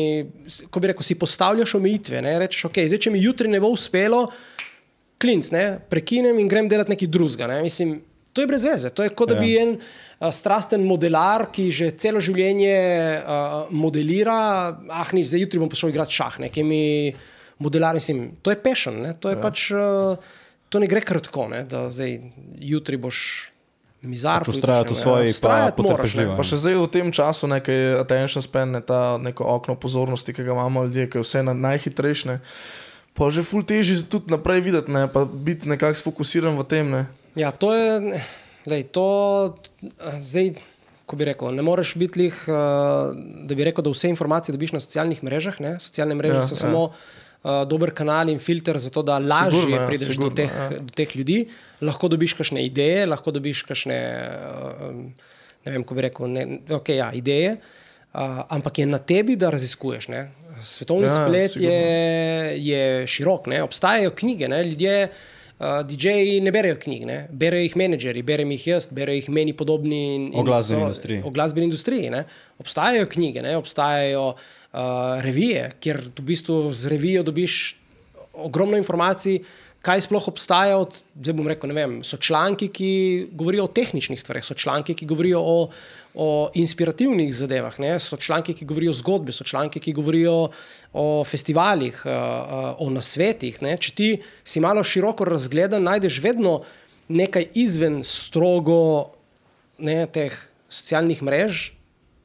ko 0.69 0.81
bi 0.81 0.91
rekel, 0.91 1.05
si 1.05 1.15
postavljaš 1.15 1.77
omejitve, 1.79 2.25
ne? 2.25 2.35
rečeš, 2.43 2.67
ok, 2.67 2.83
zdaj, 2.91 3.05
če 3.07 3.13
mi 3.13 3.23
jutri 3.23 3.47
ne 3.47 3.61
bo 3.63 3.71
uspelo, 3.71 4.27
klinc, 5.21 5.51
ne, 5.53 5.65
prekinem 5.89 6.39
in 6.41 6.49
grem 6.51 6.69
delati 6.71 6.93
nekaj 6.93 7.11
drugega. 7.11 7.47
Ne. 7.51 7.61
Mislim, 7.65 8.01
to 8.33 8.41
je 8.41 8.47
brez 8.47 8.65
veze. 8.65 8.89
To 8.89 9.05
je 9.05 9.13
kot 9.13 9.29
da 9.29 9.37
bi 9.39 9.53
ja. 9.53 9.63
en 9.63 9.75
uh, 9.77 10.31
strasten 10.33 10.85
modelar, 10.87 11.47
ki 11.53 11.69
že 11.71 11.91
celo 12.01 12.21
življenje 12.23 12.73
uh, 13.21 13.59
modelira, 13.71 14.37
ah, 14.89 15.13
ni, 15.13 15.25
zdaj 15.27 15.45
jutri 15.45 15.61
bom 15.61 15.71
šel 15.71 15.93
igrati 15.93 16.17
šah, 16.17 16.41
nekaj 16.47 16.67
mi 16.67 16.83
modelar, 17.63 17.95
mislim, 17.95 18.33
to 18.41 18.51
je 18.51 18.59
pešen, 18.59 19.01
ne, 19.05 19.13
to 19.13 19.31
je 19.31 19.37
ja. 19.37 19.41
pač, 19.43 19.69
uh, 19.77 20.39
to 20.73 20.81
ne 20.81 20.89
gre 20.89 21.03
kratko, 21.05 21.47
ne, 21.53 21.63
da 21.69 21.87
zdaj 21.93 22.19
jutri 22.73 22.99
boš. 22.99 23.49
Mizar, 24.03 24.43
pač 24.43 24.57
ustrajati 24.57 24.91
v 24.91 24.99
svoji 24.99 25.33
potrpežljivosti. 25.77 26.35
Pa 26.35 26.43
še 26.43 26.57
zdaj 26.59 26.73
v 26.75 26.87
tem 26.91 27.07
času 27.15 27.47
nekaj 27.47 28.01
attention 28.01 28.43
span, 28.43 28.73
ne, 28.75 28.81
ta 28.83 29.15
neko 29.15 29.47
okno 29.47 29.77
pozornosti, 29.79 30.35
ki 30.35 30.43
ga 30.43 30.51
imamo 30.51 30.83
ljudje, 30.89 31.05
ki 31.07 31.21
je 31.21 31.23
vse 31.23 31.43
na 31.47 31.53
najhitrejše 31.55 32.35
pa 33.13 33.29
že 33.29 33.45
ful 33.45 33.61
teži 33.61 34.01
tudi 34.09 34.33
naprej 34.33 34.61
videti, 34.65 34.91
ne, 34.91 35.05
pa 35.07 35.25
biti 35.25 35.69
nekako 35.69 35.97
sfokusiran 35.97 36.57
v 36.57 36.65
tem. 36.65 36.85
Ne. 36.89 37.03
Ja, 37.37 37.53
to 37.53 37.73
je, 37.73 38.21
lej, 38.69 38.89
to 38.93 39.05
zdaj, 40.21 40.57
ko 41.05 41.17
bi 41.19 41.27
rekel, 41.27 41.53
ne 41.53 41.65
moreš 41.65 41.95
biti 41.99 42.25
lih, 42.25 42.35
uh, 42.49 43.13
da 43.45 43.57
bi 43.57 43.65
rekel, 43.67 43.85
da 43.85 43.93
vse 43.93 44.09
informacije 44.13 44.53
dobiš 44.55 44.73
na 44.77 44.81
socialnih 44.81 45.21
mrežah. 45.25 45.59
Ne. 45.61 45.75
Socialne 45.83 46.17
mreže 46.17 46.41
ja, 46.41 46.47
so 46.49 46.57
ja. 46.57 46.61
samo 46.65 46.83
uh, 46.89 47.63
dober 47.69 47.93
kanal 47.93 48.31
in 48.33 48.41
filter 48.41 48.79
za 48.81 48.89
to, 48.93 49.03
da 49.05 49.19
lažje 49.19 49.61
sigurno, 49.61 49.77
ja, 49.77 49.87
prideš 49.89 50.13
sigurno, 50.13 50.31
do, 50.31 50.39
teh, 50.41 50.57
ja. 50.57 50.81
do 50.81 50.93
teh 50.95 51.15
ljudi. 51.17 51.39
Lahko 51.83 52.09
dobiš 52.09 52.37
kakšne 52.39 52.65
ideje, 52.65 53.05
lahko 53.09 53.35
dobiš 53.35 53.65
kakšne, 53.69 53.99
uh, 54.79 55.31
ne 55.65 55.75
vem, 55.75 55.85
ko 55.85 55.97
bi 55.97 56.07
rekel, 56.07 56.31
ne, 56.31 56.47
okay, 56.79 57.01
ja, 57.01 57.11
ideje. 57.13 57.57
Uh, 58.13 58.45
ampak 58.53 58.77
je 58.79 58.85
na 58.85 59.01
tebi, 59.01 59.35
da 59.35 59.49
raziskuješ. 59.49 60.07
Ne? 60.13 60.27
Svetovni 60.63 61.07
ja, 61.07 61.15
splet 61.15 61.55
je, 61.59 61.79
je 62.63 63.07
širok, 63.07 63.47
ne? 63.51 63.61
obstajajo 63.63 64.11
knjige, 64.15 64.47
ne? 64.49 64.63
ljudje, 64.63 64.95
uh, 65.07 65.65
DJ-ji 65.87 66.39
ne 66.41 66.51
berejo 66.51 66.77
knjig, 66.81 67.05
ne? 67.09 67.17
berejo 67.31 67.67
jih 67.67 67.77
menedžeri, 67.79 68.23
berem 68.25 68.51
jih 68.55 68.67
jaz, 68.73 68.87
berejo 68.91 69.21
jih 69.21 69.29
meni 69.29 69.53
podobni. 69.53 70.31
O 70.33 70.43
glasbeni 70.47 70.81
industriji. 70.81 71.21
O 71.25 71.33
glasbeni 71.33 71.69
industriji. 71.69 72.09
Ne? 72.13 72.23
Obstajajo 72.63 73.09
knjige, 73.11 73.43
ne? 73.45 73.57
obstajajo 73.59 74.29
uh, 74.33 74.39
revije, 75.25 75.69
kjer 75.83 76.01
v 76.09 76.27
bistvu 76.31 76.59
z 76.73 76.93
revijo 76.95 77.23
dobiš 77.23 77.75
ogromno 78.33 78.77
informacij 78.77 79.43
kaj 79.83 80.05
sploh 80.07 80.29
obstaja. 80.31 80.77
Od, 80.79 80.95
zdaj 81.19 81.35
bom 81.35 81.49
rekel, 81.49 81.73
vem, 81.75 81.97
so 82.07 82.17
članki, 82.17 82.69
ki 82.73 82.91
govorijo 83.35 83.67
o 83.67 83.71
tehničnih 83.71 84.21
stvareh, 84.21 84.45
so 84.45 84.55
članki, 84.55 84.95
ki 84.95 85.07
govorijo 85.09 85.41
o, 85.43 85.57
o 86.13 86.27
inspirativnih 86.59 87.33
zadevah, 87.35 87.75
ne? 87.83 87.97
so 87.99 88.17
članki, 88.17 88.55
ki 88.55 88.67
govorijo 88.69 88.93
o 88.93 88.99
zgodbi, 88.99 89.35
so 89.35 89.43
članki, 89.43 89.81
ki 89.83 89.95
govorijo 89.97 90.37
o 90.93 91.07
festivalih, 91.27 91.99
eh, 92.05 92.13
eh, 92.13 92.71
o 92.79 92.89
nasvetih. 92.93 93.59
Ne? 93.65 93.75
Če 93.77 93.95
ti 93.95 94.09
si 94.47 94.63
malo 94.63 94.83
široko 94.87 95.27
razgledan, 95.27 95.83
najdeš 95.83 96.21
vedno 96.23 96.61
nekaj 97.11 97.49
izven 97.59 98.01
strogo 98.07 99.11
ne, 99.77 100.05
teh 100.07 100.35
socialnih 100.71 101.19
mrež. 101.21 101.71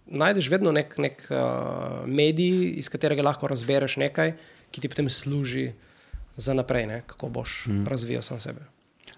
Najdeš 0.09 0.47
vedno 0.49 0.71
nek, 0.73 0.95
nek 0.97 1.19
uh, 1.29 2.07
medij, 2.09 2.79
iz 2.81 2.87
katerega 2.89 3.27
lahko 3.27 3.51
razbereš 3.51 3.99
nekaj, 4.01 4.31
ki 4.73 4.81
ti 4.81 4.89
potem 4.89 5.11
služi 5.13 5.67
uh, 5.69 5.88
za 6.39 6.55
naprej, 6.55 6.87
ne? 6.87 7.03
kako 7.07 7.29
boš 7.29 7.67
mm. 7.67 7.85
razvijal 7.91 8.23
sam 8.23 8.41
sebe. 8.41 8.63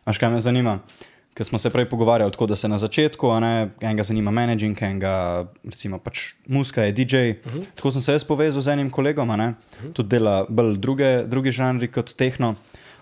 Až 0.05 0.19
kaj 0.19 0.33
me 0.33 0.41
zanima? 0.41 0.81
ker 1.35 1.47
smo 1.47 1.59
se 1.59 1.71
prej 1.71 1.87
pogovarjali 1.89 2.33
tako, 2.33 2.47
da 2.47 2.57
se 2.57 2.69
na 2.69 2.79
začetku, 2.79 3.31
ne, 3.41 3.71
enega 3.81 4.05
zanima 4.05 4.31
managing, 4.31 4.83
enega 4.83 5.47
recimo 5.65 5.99
pač 5.99 6.35
muska 6.47 6.83
je 6.83 6.93
DJ. 6.93 7.17
Uh 7.31 7.55
-huh. 7.55 7.65
Tako 7.75 7.93
sem 7.93 8.03
se 8.03 8.13
jaz 8.13 8.25
povezal 8.25 8.63
z 8.63 8.69
enim 8.69 8.91
kolegom, 8.91 9.29
ne, 9.29 9.49
uh 9.49 9.85
-huh. 9.85 9.93
tudi 9.93 10.09
dela 10.09 10.47
bolj 10.49 10.77
druge, 10.77 11.23
druge 11.27 11.53
žanri 11.53 11.89
kot 11.89 12.15
tehno. 12.15 12.55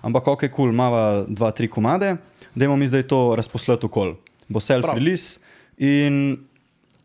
Ampak 0.02 0.26
ok, 0.26 0.40
kul, 0.40 0.48
cool, 0.50 0.68
imamo 0.70 1.24
dva, 1.28 1.50
tri 1.50 1.68
komade, 1.68 2.16
dajmo 2.54 2.76
mi 2.76 2.88
zdaj 2.88 3.02
to 3.02 3.36
razposlati 3.36 3.86
okol. 3.86 4.14
Bo 4.48 4.60
self-release 4.60 5.38
in 5.78 6.38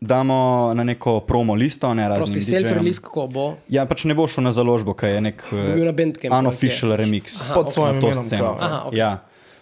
damo 0.04 0.72
na 0.76 0.84
neko 0.84 1.20
promo 1.24 1.54
listo, 1.54 1.88
ne. 1.94 2.06
Prosti 2.16 2.40
self-release, 2.44 3.00
kako 3.02 3.26
bo. 3.32 3.44
Ja, 3.72 3.86
pač 3.88 4.04
ne 4.04 4.14
bo 4.16 4.26
šel 4.28 4.44
na 4.44 4.52
založbo, 4.52 4.94
kaj 4.94 5.16
je 5.16 5.20
nek 5.30 5.44
Bandcampu, 5.96 6.36
unofficial 6.36 6.92
ok. 6.92 7.00
remix 7.00 7.38
Aha, 7.40 7.54
Pod 7.54 7.70
ok. 7.70 7.72
svojim 7.72 8.00
to 8.00 8.12
sceno. 8.22 8.44
kao. 8.44 8.58
Aha, 8.60 8.82
ok. 8.90 8.96
Ja. 8.98 9.12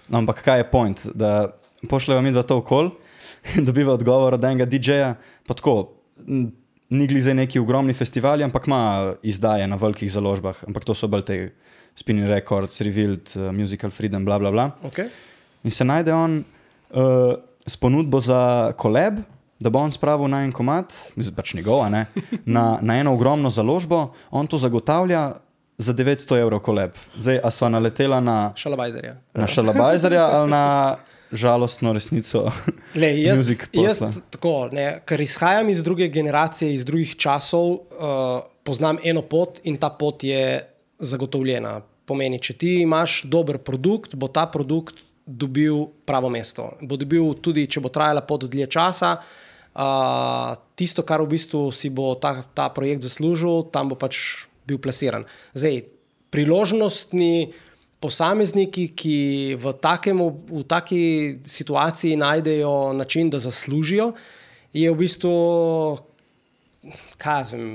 No, 0.08 0.18
ampak 0.18 0.42
kaj 0.44 0.64
je 0.64 0.70
point? 0.70 1.06
Da 1.14 1.52
pošljemo 1.88 2.22
mi 2.22 2.32
dva 2.34 2.42
to 2.42 2.58
okol, 2.58 2.90
dobiva 3.68 3.94
odgovor 3.94 4.34
od 4.34 4.44
enega 4.44 4.66
DJ-ja, 4.66 5.14
pa 5.46 5.54
tako. 5.54 5.94
Ni 6.92 7.06
gli 7.08 7.20
za 7.24 7.32
neki 7.32 7.56
ogromni 7.58 7.94
festivali, 7.96 8.44
ampak 8.44 8.66
ima 8.68 9.14
izdaje 9.24 9.64
na 9.66 9.78
velikih 9.80 10.12
založbah, 10.12 10.58
ampak 10.68 10.84
to 10.84 10.92
so 10.94 11.08
bolj 11.08 11.22
te 11.24 11.36
Spinning 11.96 12.28
Records, 12.28 12.80
Revealed, 12.84 13.32
uh, 13.36 13.48
Musical 13.52 13.90
Freedom, 13.90 14.24
bla 14.24 14.38
bla 14.38 14.50
bla. 14.50 14.66
Okay. 14.84 15.08
In 15.64 15.70
se 15.70 15.84
najde 15.84 16.12
on 16.12 16.44
uh, 16.90 17.32
s 17.66 17.76
ponudbo 17.76 18.20
za 18.20 18.72
kolab, 18.76 19.22
da 19.62 19.70
bo 19.70 19.78
on 19.78 19.92
spravil 19.92 20.28
na 20.28 20.42
en 20.44 20.52
komat, 20.52 20.94
mislim, 21.16 21.34
pač 21.34 21.54
njegov, 21.54 21.84
a 21.86 21.88
ne, 21.88 22.06
na, 22.44 22.78
na 22.82 22.98
eno 22.98 23.14
ogromno 23.14 23.50
založbo, 23.50 24.08
on 24.30 24.46
to 24.46 24.58
zagotavlja 24.58 25.30
za 25.78 25.94
900 25.94 26.40
evrov 26.40 26.60
kolab. 26.66 26.98
Zdaj, 27.18 27.40
a 27.44 27.50
sva 27.50 27.70
naletela 27.72 28.20
na, 28.20 28.52
Šalabajzerja. 28.56 29.16
na 29.34 29.46
šalabajzerja 29.46 30.24
ali 30.26 30.50
na 30.50 30.64
žalostno 31.32 31.92
resnico 31.92 32.50
Le, 33.00 33.08
jaz, 33.22 33.38
music 33.38 33.64
jaz 33.72 34.02
tako, 34.30 34.68
ne, 34.72 34.98
ker 35.06 35.20
izhajam 35.20 35.70
iz 35.72 35.82
druge 35.82 36.08
generacije, 36.12 36.74
iz 36.74 36.84
drugih 36.84 37.14
časov, 37.16 37.70
uh, 37.72 38.42
poznam 38.66 38.98
eno 39.04 39.22
pot 39.22 39.62
in 39.64 39.78
ta 39.80 39.90
pot 39.90 40.24
je 40.24 40.60
zagotovljena. 40.98 41.80
Pomeni, 42.06 42.40
če 42.42 42.58
ti 42.58 42.74
imaš 42.82 43.22
dober 43.24 43.58
produkt, 43.62 44.14
bo 44.18 44.28
ta 44.28 44.44
produkt 44.50 45.00
dobil 45.26 45.86
pravo 46.04 46.28
mesto. 46.28 46.72
Bo 46.82 46.98
dobil 46.98 47.32
tudi, 47.40 47.64
če 47.70 47.80
bo 47.80 47.88
trajala 47.94 48.20
pot 48.26 48.44
dlje 48.50 48.66
časa, 48.74 49.14
uh, 49.16 49.41
tisto, 50.76 51.02
kar 51.02 51.22
v 51.24 51.32
bistvu 51.32 51.72
si 51.72 51.88
bo 51.88 52.14
ta, 52.14 52.44
ta 52.54 52.68
projekt 52.68 53.02
zaslužil, 53.02 53.72
tam 53.72 53.88
bo 53.92 53.96
pač 53.96 54.44
bil 54.68 54.78
plasiran. 54.78 55.24
Zdaj, 55.56 55.88
priložnostni 56.32 57.52
posamezniki, 58.02 58.88
ki 58.92 59.18
v, 59.56 59.64
takem, 59.78 60.18
v 60.50 60.62
taki 60.66 61.02
situaciji 61.46 62.18
najdejo 62.18 62.92
način, 62.98 63.30
da 63.30 63.38
zaslužijo, 63.38 64.12
je 64.72 64.90
v 64.90 64.96
bistvu, 64.96 65.34
vem, 67.52 67.66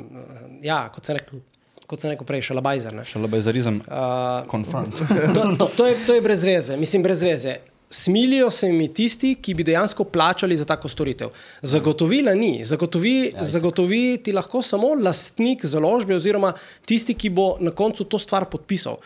ja, 0.66 0.90
kot 0.92 1.06
sem 1.06 1.16
rekel, 1.16 1.40
kot 1.88 2.04
sem 2.04 2.12
rekel 2.12 2.28
prej, 2.28 2.44
šalabajzer. 2.50 2.94
ne. 2.94 3.06
Šalabajzerizem, 3.08 3.82
Uh, 3.88 4.44
confront. 4.52 4.92
to, 5.34 5.56
to, 5.56 5.66
to, 5.78 5.88
je, 5.88 5.96
to 6.06 6.18
je 6.18 6.22
brez 6.22 6.44
veze, 6.44 6.78
mislim, 6.78 7.04
brez 7.04 7.24
veze. 7.24 7.58
Smilijo 7.90 8.52
se 8.52 8.72
mi 8.72 8.88
tisti, 8.94 9.36
ki 9.42 9.54
bi 9.54 9.64
dejansko 9.64 10.04
plačali 10.04 10.58
za 10.58 10.66
tako 10.66 10.90
storitev. 10.90 11.30
Zagotovila 11.62 12.34
ni. 12.36 12.66
Zagotovi, 12.66 13.32
zagotovi 13.42 14.18
ti 14.24 14.32
lahko 14.32 14.62
samo 14.62 14.88
lastnik 15.04 15.66
založbe, 15.66 16.16
oziroma 16.16 16.54
tisti, 16.86 17.14
ki 17.14 17.30
bo 17.30 17.56
na 17.60 17.72
koncu 17.72 18.04
to 18.04 18.20
stvar 18.20 18.46
podpisal. 18.52 18.98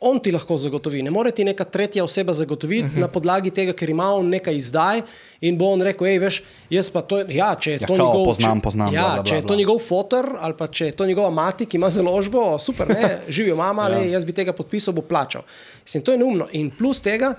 On 0.00 0.16
ti 0.20 0.32
lahko 0.32 0.56
zagotovi, 0.56 1.02
ne 1.04 1.10
more 1.12 1.28
ti 1.30 1.44
neka 1.44 1.64
tretja 1.64 2.04
oseba 2.04 2.32
zagotoviti 2.32 2.86
uh 2.86 2.92
-huh. 2.92 3.00
na 3.00 3.08
podlagi 3.08 3.50
tega, 3.50 3.72
ker 3.72 3.90
ima 3.90 4.14
on 4.14 4.28
nekaj 4.28 4.56
izdaj 4.56 5.02
in 5.40 5.58
bo 5.58 5.66
on 5.72 5.82
rekel: 5.82 6.06
hej, 6.06 6.18
veš, 6.18 6.42
jaz 6.70 6.90
pa 6.90 7.02
to, 7.02 7.18
ja, 7.28 7.54
če 7.54 7.70
je 7.70 7.78
Ja, 7.80 7.86
to 7.86 7.96
kao, 7.96 8.06
njegov, 8.06 8.24
poznam, 8.24 8.60
poznam, 8.60 8.94
ja, 8.94 9.02
bla, 9.02 9.14
bla, 9.14 9.24
če 9.24 9.34
je 9.34 9.40
bla, 9.40 9.48
to 9.48 9.54
bla. 9.54 9.56
njegov 9.56 9.78
fotor 9.78 10.36
ali 10.40 10.54
pa 10.58 10.66
če 10.66 10.86
je 10.86 10.92
to 10.92 11.06
njegova 11.06 11.30
mati, 11.30 11.66
ki 11.66 11.76
ima 11.76 11.90
založbo, 11.90 12.58
super, 12.58 12.88
ne, 12.88 13.18
živijo 13.36 13.56
mama, 13.56 13.82
ja. 13.82 13.88
le, 13.88 14.10
jaz 14.10 14.24
bi 14.24 14.32
tega 14.32 14.52
podpisal, 14.52 14.94
bo 14.94 15.02
plačal. 15.02 15.42
Mislim, 15.84 16.02
to 16.02 16.12
je 16.12 16.18
neumno. 16.18 16.46
In 16.52 16.70
plus 16.70 17.00
tega, 17.00 17.34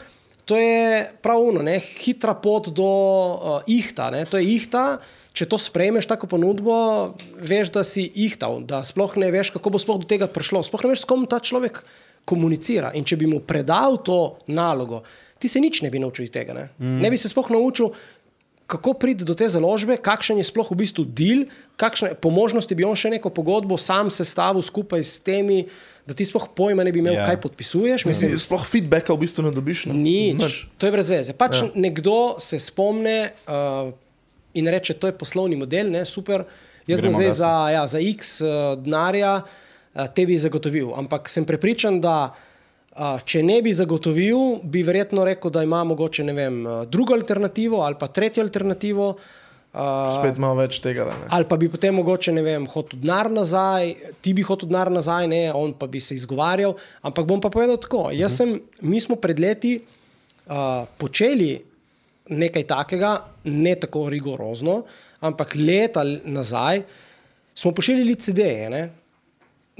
to 0.46 0.58
je 0.58 1.08
pravno, 1.22 1.62
ne, 1.66 1.80
hitra 1.80 2.34
pot 2.34 2.70
do 2.74 2.86
uh, 2.86 3.68
ihta. 3.68 4.10
Ne, 4.14 4.26
to 4.26 4.42
je 4.42 4.48
ihta. 4.56 5.02
Če 5.32 5.48
to 5.48 5.56
sprejmeš, 5.56 6.10
tako 6.12 6.28
ponudbo, 6.28 6.76
veš, 7.39 7.70
da 7.72 7.86
si 7.88 8.04
ihtal, 8.20 8.60
da 8.68 8.82
sploh 8.84 9.14
ne 9.16 9.30
veš, 9.32 9.54
kako 9.56 9.72
bo 9.72 9.80
sploh 9.80 10.02
do 10.02 10.08
tega 10.10 10.28
prišlo. 10.28 10.60
Sploh 10.68 10.84
ne 10.84 10.92
veš, 10.92 11.06
s 11.06 11.08
kom 11.08 11.24
ta 11.24 11.39
človek 11.39 11.86
komunicira. 12.28 12.92
In 13.00 13.08
če 13.08 13.16
bi 13.22 13.30
mu 13.32 13.39
predal 13.39 14.02
to 14.04 14.42
nalogo, 14.52 15.06
ti 15.39 15.48
se 15.48 15.64
nič 15.64 15.80
ne 15.86 15.89
bi 15.94 16.02
naučil 16.04 16.28
iz 16.28 16.34
tega. 16.36 16.58
Ne, 16.58 16.66
mm. 16.76 17.00
ne 17.00 17.14
bi 17.14 17.18
se 17.18 17.32
sploh 17.32 17.48
naučil, 17.56 17.96
kako 18.72 18.94
priti 18.94 19.28
do 19.28 19.36
te 19.36 19.50
založbe, 19.52 19.98
kakšen 20.00 20.39
je 20.39 20.48
sploh 20.48 20.70
v 20.72 20.80
bistvu 20.80 21.04
del, 21.04 21.48
kakšne 21.76 22.14
po 22.20 22.32
možnosti 22.32 22.76
bi 22.76 22.86
on 22.88 22.96
še 22.96 23.12
neko 23.12 23.32
pogodbo 23.36 23.76
sam 23.76 24.12
sestavil 24.14 24.64
skupaj 24.64 25.04
s 25.04 25.20
temi, 25.24 25.66
da 26.08 26.14
ti 26.18 26.26
sploh 26.26 26.47
pojma 26.56 26.84
ne 26.84 26.91
bi 26.91 26.99
imel, 26.99 27.14
Ja. 27.14 27.22
yeah. 27.22 27.30
kaj 27.30 27.41
podpisuješ. 27.41 28.06
Mislim, 28.06 28.34
sploh 28.38 28.66
feedbacka 28.66 29.14
v 29.14 29.22
bistvu 29.22 29.45
ne 29.45 29.52
dobiš. 29.52 29.86
Ne? 29.91 29.93
Nič, 29.93 30.39
Nič. 30.41 30.56
to 30.78 30.89
je 30.89 30.91
brez 30.91 31.10
veze. 31.10 31.34
Pač 31.38 31.62
ja. 31.62 31.70
nekdo 31.76 32.38
se 32.41 32.60
spomne 32.60 33.32
uh, 33.47 33.91
in 34.54 34.68
reče, 34.68 34.97
to 34.97 35.08
je 35.08 35.16
poslovni 35.16 35.56
model, 35.56 35.91
ne, 35.91 36.06
super. 36.06 36.45
Jaz 36.89 36.97
bom 36.99 37.14
Gremo 37.14 37.18
zdaj 37.22 37.30
gasi. 37.30 37.39
za, 37.39 37.54
ja, 37.70 37.84
za 37.88 37.99
X 38.02 38.41
uh, 38.41 38.49
denarja 38.82 39.43
uh, 39.45 40.08
tebi 40.16 40.38
zagotovil. 40.38 40.93
Ampak 40.97 41.30
sem 41.30 41.45
prepričan, 41.45 42.02
da 42.02 42.34
uh, 42.34 43.22
če 43.22 43.43
ne 43.45 43.62
bi 43.62 43.70
zagotovil, 43.74 44.60
bi 44.66 44.82
verjetno 44.84 45.22
rekel, 45.24 45.54
da 45.54 45.62
ima 45.64 45.84
mogoče 45.86 46.26
vem, 46.34 46.66
uh, 46.66 46.82
drugo 46.89 47.14
alternativo 47.14 47.86
ali 47.86 47.95
pa 47.99 48.10
tretjo 48.10 48.41
alternativo. 48.43 49.14
Uh, 49.14 49.38
Spet 49.72 50.36
malo 50.41 50.57
več 50.59 50.82
tega. 50.84 51.05
Ne? 51.07 51.30
Ali 51.32 51.47
pa 51.47 51.55
bi 51.55 51.69
potem 51.72 51.95
mogoče, 51.95 52.34
ne 52.36 52.43
vem, 52.43 52.65
hotel 52.74 52.99
denar 52.99 53.30
nazaj, 53.32 53.93
ti 54.19 54.34
bi 54.36 54.43
hotel 54.43 54.67
denar 54.67 54.91
nazaj, 54.91 55.30
ne, 55.32 55.45
on 55.55 55.72
pa 55.80 55.88
bi 55.88 56.01
se 56.03 56.17
izgovarjal. 56.17 56.76
Ampak 57.07 57.28
bom 57.30 57.39
pa 57.39 57.51
povedal 57.53 57.80
tako. 57.80 58.09
Jaz 58.11 58.36
sem, 58.41 58.57
mi 58.84 58.99
smo 58.99 59.15
pred 59.15 59.39
leti 59.39 59.78
uh, 59.80 60.84
počeli 60.99 61.53
nekaj 62.32 62.67
takega, 62.67 63.13
ne 63.47 63.78
tako 63.80 64.09
rigorozno, 64.11 64.82
ampak 65.24 65.55
leta 65.55 66.03
nazaj 66.28 66.84
smo 67.55 67.72
pošiljali 67.76 68.15
CD-je. 68.19 68.84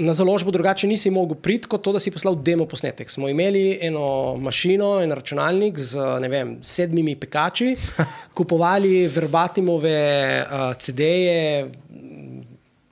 Na 0.02 0.14
založbo 0.18 0.50
drugače 0.52 0.88
nisi 0.90 1.12
mogel 1.14 1.38
priti, 1.38 1.70
kot 1.70 1.84
to, 1.86 1.92
da 1.94 2.00
si 2.02 2.10
poslal 2.14 2.36
demo 2.42 2.66
posnetek. 2.66 3.12
Smo 3.12 3.30
imeli 3.30 3.78
eno 3.86 4.36
mašino, 4.42 4.96
en 5.04 5.14
računalnik 5.14 5.78
z 5.78 6.06
vem, 6.32 6.56
sedmimi 6.66 7.14
pekači, 7.22 7.76
kupovali 8.38 9.06
verbatimove 9.14 9.98
uh, 10.42 10.64
CD-je, 10.82 11.68
m, 11.94 12.42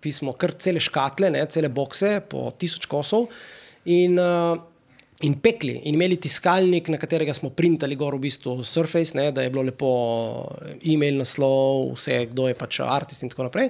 pismo, 0.04 0.36
kar 0.38 0.54
cele 0.62 0.84
škatle, 0.84 1.32
ne, 1.34 1.42
cele 1.50 1.72
bokse 1.74 2.20
po 2.30 2.52
tisoč 2.60 2.86
kosov. 2.92 3.30
In, 3.90 4.20
uh, 4.20 4.60
In 5.28 5.34
pekli, 5.44 5.74
in 5.84 5.98
imeli 5.98 6.16
tiskalnik, 6.16 6.88
na 6.88 6.96
katerega 6.96 7.34
smo 7.36 7.50
printali 7.52 7.98
gor 8.00 8.16
v 8.16 8.22
bistvu 8.24 8.62
Surface, 8.64 9.18
ne, 9.18 9.26
da 9.36 9.44
je 9.44 9.50
bilo 9.52 9.66
lepo 9.68 9.90
e-mail, 10.80 11.18
naslov, 11.20 11.90
vse, 11.98 12.22
kdo 12.30 12.46
je 12.48 12.56
pač 12.56 12.80
artist 12.86 13.26
in 13.26 13.34
tako 13.34 13.50
naprej, 13.50 13.68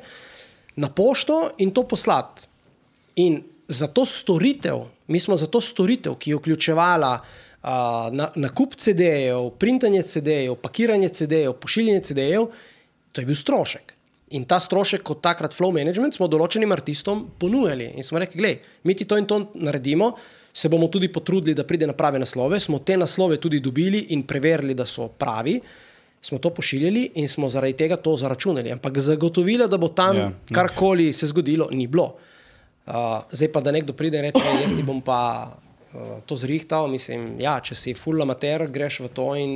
na 0.77 0.91
pošto 0.93 1.39
in 1.65 1.73
to 1.73 1.87
poslati. 1.89 2.45
In 3.15 3.43
za 3.67 3.87
to 3.87 4.05
storitev, 4.05 4.85
mi 5.07 5.19
smo 5.19 5.37
za 5.37 5.47
to 5.47 5.61
storitev, 5.61 6.15
ki 6.15 6.31
je 6.31 6.35
vključevala 6.35 7.13
uh, 7.19 7.69
na, 8.11 8.31
nakup 8.35 8.75
CD-jev, 8.75 9.51
printanje 9.59 10.01
CD-jev, 10.01 10.55
pakiranje 10.55 11.09
CD-jev, 11.09 11.53
pošiljanje 11.53 12.01
CD-jev, 12.01 12.49
to 13.11 13.21
je 13.21 13.25
bil 13.25 13.35
strošek. 13.35 13.93
In 14.31 14.45
ta 14.45 14.59
strošek, 14.61 15.01
kot 15.03 15.23
takrat 15.25 15.55
Flow 15.57 15.73
Management, 15.73 16.13
smo 16.17 16.27
določenim 16.29 16.69
artistom 16.71 17.25
ponujali. 17.41 17.95
In 17.97 18.05
smo 18.05 18.19
rekli, 18.21 18.37
gledaj, 18.37 18.59
mi 18.85 18.93
ti 18.93 19.07
to 19.09 19.17
in 19.17 19.25
to 19.25 19.39
naredimo, 19.57 20.11
se 20.53 20.69
bomo 20.69 20.89
tudi 20.89 21.09
potrudili, 21.09 21.55
da 21.57 21.65
pride 21.65 21.87
na 21.89 21.95
prave 21.97 22.19
naslove. 22.21 22.59
Smo 22.59 22.79
te 22.85 22.97
naslove 22.97 23.39
tudi 23.41 23.59
dobili 23.59 24.07
in 24.13 24.23
preverili, 24.29 24.75
da 24.77 24.85
so 24.85 25.07
pravi. 25.07 25.59
Smo 26.21 26.37
to 26.37 26.51
pošiljali 26.53 27.11
in 27.21 27.29
smo 27.31 27.49
zaradi 27.49 27.77
tega 27.79 27.97
to 27.97 28.15
zaračunali. 28.17 28.71
Ampak 28.71 28.99
zagotovila, 28.99 29.67
da 29.67 29.77
bo 29.77 29.87
tam 29.87 30.17
Ja. 30.17 30.29
yeah. 30.29 30.53
karkoli 30.53 31.13
se 31.13 31.27
zgodilo, 31.27 31.69
ni 31.71 31.87
bilo. 31.87 32.15
Uh, 32.89 33.21
zdaj 33.31 33.51
pa, 33.53 33.61
da 33.61 33.71
nekdo 33.71 33.93
pride 33.93 34.17
in 34.17 34.23
reče, 34.23 34.41
"Ej, 34.41 34.61
jaz 34.63 34.73
ti 34.73 34.83
bom 34.83 35.01
pa 35.01 35.51
uh, 35.93 36.21
to 36.25 36.35
zrihtal, 36.35 36.87
mislim, 36.89 37.35
ja, 37.39 37.59
če 37.61 37.75
si 37.75 37.93
full 37.93 38.21
amater, 38.21 38.67
greš 38.67 38.99
v 39.05 39.09
to 39.13 39.35
in 39.37 39.53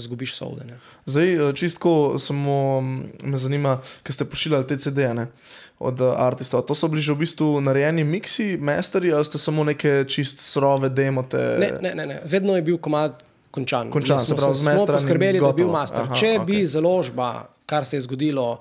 zgubiš 0.00 0.34
sovde. 0.34 0.64
Zdaj, 1.06 1.48
eh, 1.48 1.52
čistko 1.54 2.18
samo 2.18 2.80
me 3.24 3.38
zanima, 3.38 3.78
ker 4.02 4.14
ste 4.14 4.24
pošiljali 4.24 4.66
te 4.66 4.76
CD-je 4.76 5.26
od 5.78 6.00
uh, 6.00 6.12
artistov. 6.16 6.62
To 6.68 6.74
so 6.74 6.88
bili 6.88 7.02
že 7.02 7.12
v 7.12 7.24
bistvu 7.24 7.60
narejeni 7.60 8.04
miksi, 8.04 8.56
masteri 8.56 9.12
ali 9.12 9.24
ste 9.24 9.38
samo 9.38 9.64
neke 9.64 10.04
čist 10.08 10.40
surove 10.40 10.88
demote? 10.88 11.56
Ne, 11.60 11.70
ne, 11.80 11.94
ne, 11.94 12.06
ne. 12.06 12.20
vedno 12.24 12.56
je 12.56 12.62
bil 12.62 12.78
komad 12.78 13.22
končan. 13.50 13.90
Končan, 13.90 14.20
se 14.20 14.36
pravi, 14.36 14.54
zmestran 14.54 14.96
in 14.96 15.00
poskrbeli, 15.00 15.40
da 15.40 15.46
je 15.46 15.54
bil 15.54 15.72
master. 15.72 16.04
Aha, 16.04 16.16
Če 16.16 16.34
okay. 16.36 16.44
bi 16.44 16.66
založba, 16.66 17.48
kar 17.66 17.86
se 17.88 17.96
je 17.96 18.04
zgodilo, 18.04 18.60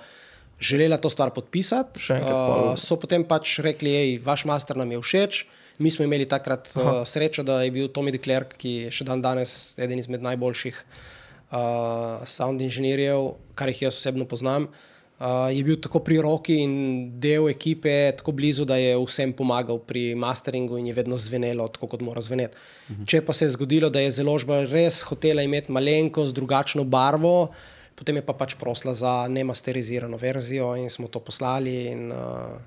želela 0.60 0.97
to 0.97 1.10
stvar 1.10 1.32
podpisati, 1.32 1.99
uh, 2.12 2.76
so 2.78 2.99
potem 2.99 3.24
pač 3.24 3.60
rekli, 3.64 3.95
hej, 3.95 4.12
vaš 4.24 4.45
master 4.45 4.78
nam 4.78 4.91
je 4.91 4.99
všeč. 5.01 5.45
Mi 5.80 5.91
smo 5.91 6.03
imeli 6.03 6.28
takrat 6.28 6.68
uh, 6.76 7.07
srečo, 7.07 7.43
da 7.43 7.62
je 7.64 7.72
bil 7.72 7.88
Tommy 7.88 8.12
Declerc, 8.12 8.51
ki 8.60 8.72
je 8.84 8.91
še 8.91 9.07
dan 9.07 9.24
danes 9.24 9.80
eden 9.80 9.99
izmed 9.99 10.20
najboljših 10.26 10.76
uh, 10.76 12.28
sound 12.28 12.62
inženirjev, 12.62 13.32
kar 13.55 13.72
jih 13.72 13.88
jaz 13.88 13.95
osebno 14.01 14.28
poznam, 14.28 14.68
uh, 14.68 15.47
je 15.47 15.64
bil 15.64 15.80
tako 15.80 16.03
pri 16.03 16.20
roki 16.26 16.60
in 16.66 16.76
del 17.24 17.47
ekipe 17.47 18.12
tako 18.20 18.36
blizu, 18.36 18.68
da 18.68 18.76
je 18.76 18.97
vsem 18.99 19.32
pomagal 19.32 19.80
pri 19.80 20.12
masteringu 20.20 20.76
in 20.76 20.91
je 20.91 20.99
vedno 20.99 21.16
zvenelo 21.18 21.70
tako, 21.72 21.93
kot 21.95 22.03
mora 22.03 22.20
zveneti. 22.20 22.60
Mhm. 22.89 23.07
Če 23.07 23.24
pa 23.24 23.34
se 23.34 23.47
je 23.47 23.55
zgodilo, 23.55 23.88
da 23.88 24.03
je 24.03 24.12
založba 24.20 24.66
res 24.68 24.99
hotela 25.07 25.47
imeti 25.47 25.72
malenkost, 25.72 26.36
drugačno 26.36 26.84
barvo, 26.84 27.53
potem 28.00 28.16
je 28.16 28.24
pa 28.24 28.34
pač 28.34 28.56
prosla 28.56 28.95
za 28.95 29.28
nemasterizirano 29.28 30.18
verzijo 30.18 30.72
in 30.80 30.89
smo 30.89 31.12
to 31.12 31.20
poslali. 31.20 31.91
In, 31.91 32.12
uh, 32.12 32.60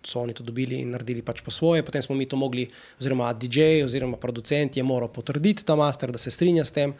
So 0.00 0.22
oni 0.22 0.32
to 0.32 0.40
dobili 0.40 0.78
in 0.80 0.94
naredili 0.94 1.20
pač 1.20 1.42
po 1.44 1.52
svoje, 1.52 1.82
potem 1.84 2.00
smo 2.00 2.14
mi 2.16 2.24
to 2.24 2.32
mogli, 2.32 2.62
oziroma 2.96 3.34
DJ, 3.36 3.82
oziroma 3.84 4.16
producent 4.16 4.76
je 4.76 4.82
moral 4.82 5.10
potrditi 5.12 5.60
ta 5.60 5.76
master, 5.76 6.08
da 6.08 6.16
se 6.16 6.30
strinja 6.32 6.64
s 6.64 6.72
tem, 6.72 6.94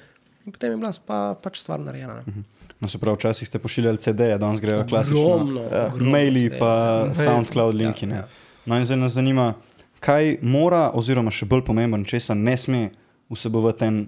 in 0.45 0.53
potem 0.53 0.75
je 0.75 0.77
bila 0.77 0.93
pa, 1.07 1.21
pač 1.41 1.63
stvar 1.63 1.81
narejena. 1.81 2.19
Uh 2.27 2.35
-huh. 2.35 2.43
No, 2.81 2.89
se 2.89 2.99
pravi, 2.99 3.17
včasih 3.17 3.49
ste 3.49 3.59
pošiljali 3.59 3.99
CD-je, 3.99 4.39
danes 4.39 4.61
grejo 4.61 4.85
klasično. 4.89 5.21
Ogromno, 5.21 5.61
ja. 5.61 5.87
ogromno 5.87 6.11
Maili, 6.11 6.41
CD-jev. 6.41 6.59
pa 6.59 7.05
Hej. 7.07 7.25
SoundCloud 7.25 7.75
linki. 7.75 8.07
Ja, 8.07 8.11
Ja, 8.11 8.17
ja. 8.17 8.21
ja. 8.21 8.29
No, 8.67 8.79
in 8.79 8.85
zdaj 8.85 8.97
nas 8.97 9.13
zanima, 9.13 9.55
kaj 10.01 10.39
mora, 10.43 10.91
oziroma 10.95 11.31
še 11.31 11.47
bolj 11.47 11.65
pomemben, 11.65 12.05
česa 12.05 12.35
ne 12.35 12.57
sme 12.57 12.91
vsebovati 13.31 13.85
en 13.85 14.07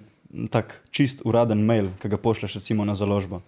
tak 0.49 0.81
čist 0.91 1.21
uraden 1.25 1.61
mail, 1.65 1.91
ki 2.01 2.09
ga 2.09 2.17
pošleš 2.17 2.59
recimo 2.61 2.85
na 2.85 2.95
založbo. 2.95 3.41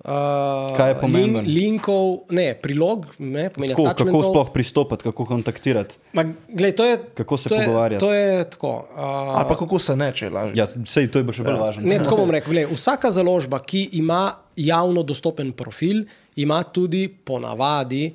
Uh, 0.00 0.72
Kaj 0.76 0.88
je 0.88 0.94
pomembno? 0.96 1.42
Link, 1.44 1.52
linkov, 1.52 2.32
ne, 2.32 2.54
prilog, 2.56 3.04
ne, 3.18 3.50
pomeni 3.52 3.74
Tako, 3.76 3.92
kako 3.92 4.22
sploh 4.24 4.48
pristopiti, 4.54 5.04
kako 5.04 5.26
kontaktirati. 5.28 5.98
Ma, 6.16 6.24
glej, 6.48 6.72
to 6.72 6.86
je, 6.88 6.96
Kako 7.14 7.36
se 7.36 7.52
to 7.52 7.54
je, 7.54 7.66
pogovarjati? 7.66 8.00
To 8.00 8.14
je 8.14 8.50
tako. 8.50 8.72
Uh, 8.88 9.02
Ali 9.36 9.44
pa 9.48 9.58
kako 9.60 9.78
se 9.78 9.96
ne, 9.96 10.08
če 10.16 10.30
lažje. 10.32 10.56
Ja, 10.56 10.64
sej, 10.66 11.10
to 11.12 11.20
je 11.20 11.36
še 11.36 11.44
bolj 11.44 11.52
ja. 11.52 11.60
važno. 11.60 11.84
Ne, 11.84 12.00
tako 12.00 12.22
bom 12.22 12.32
rekel. 12.32 12.56
Glej, 12.56 12.70
vsaka 12.72 13.12
založba, 13.12 13.60
ki 13.60 13.90
ima 14.00 14.22
javno 14.56 15.04
dostopen 15.04 15.52
profil, 15.52 16.06
ima 16.40 16.62
tudi 16.64 17.04
ponavadi 17.12 18.08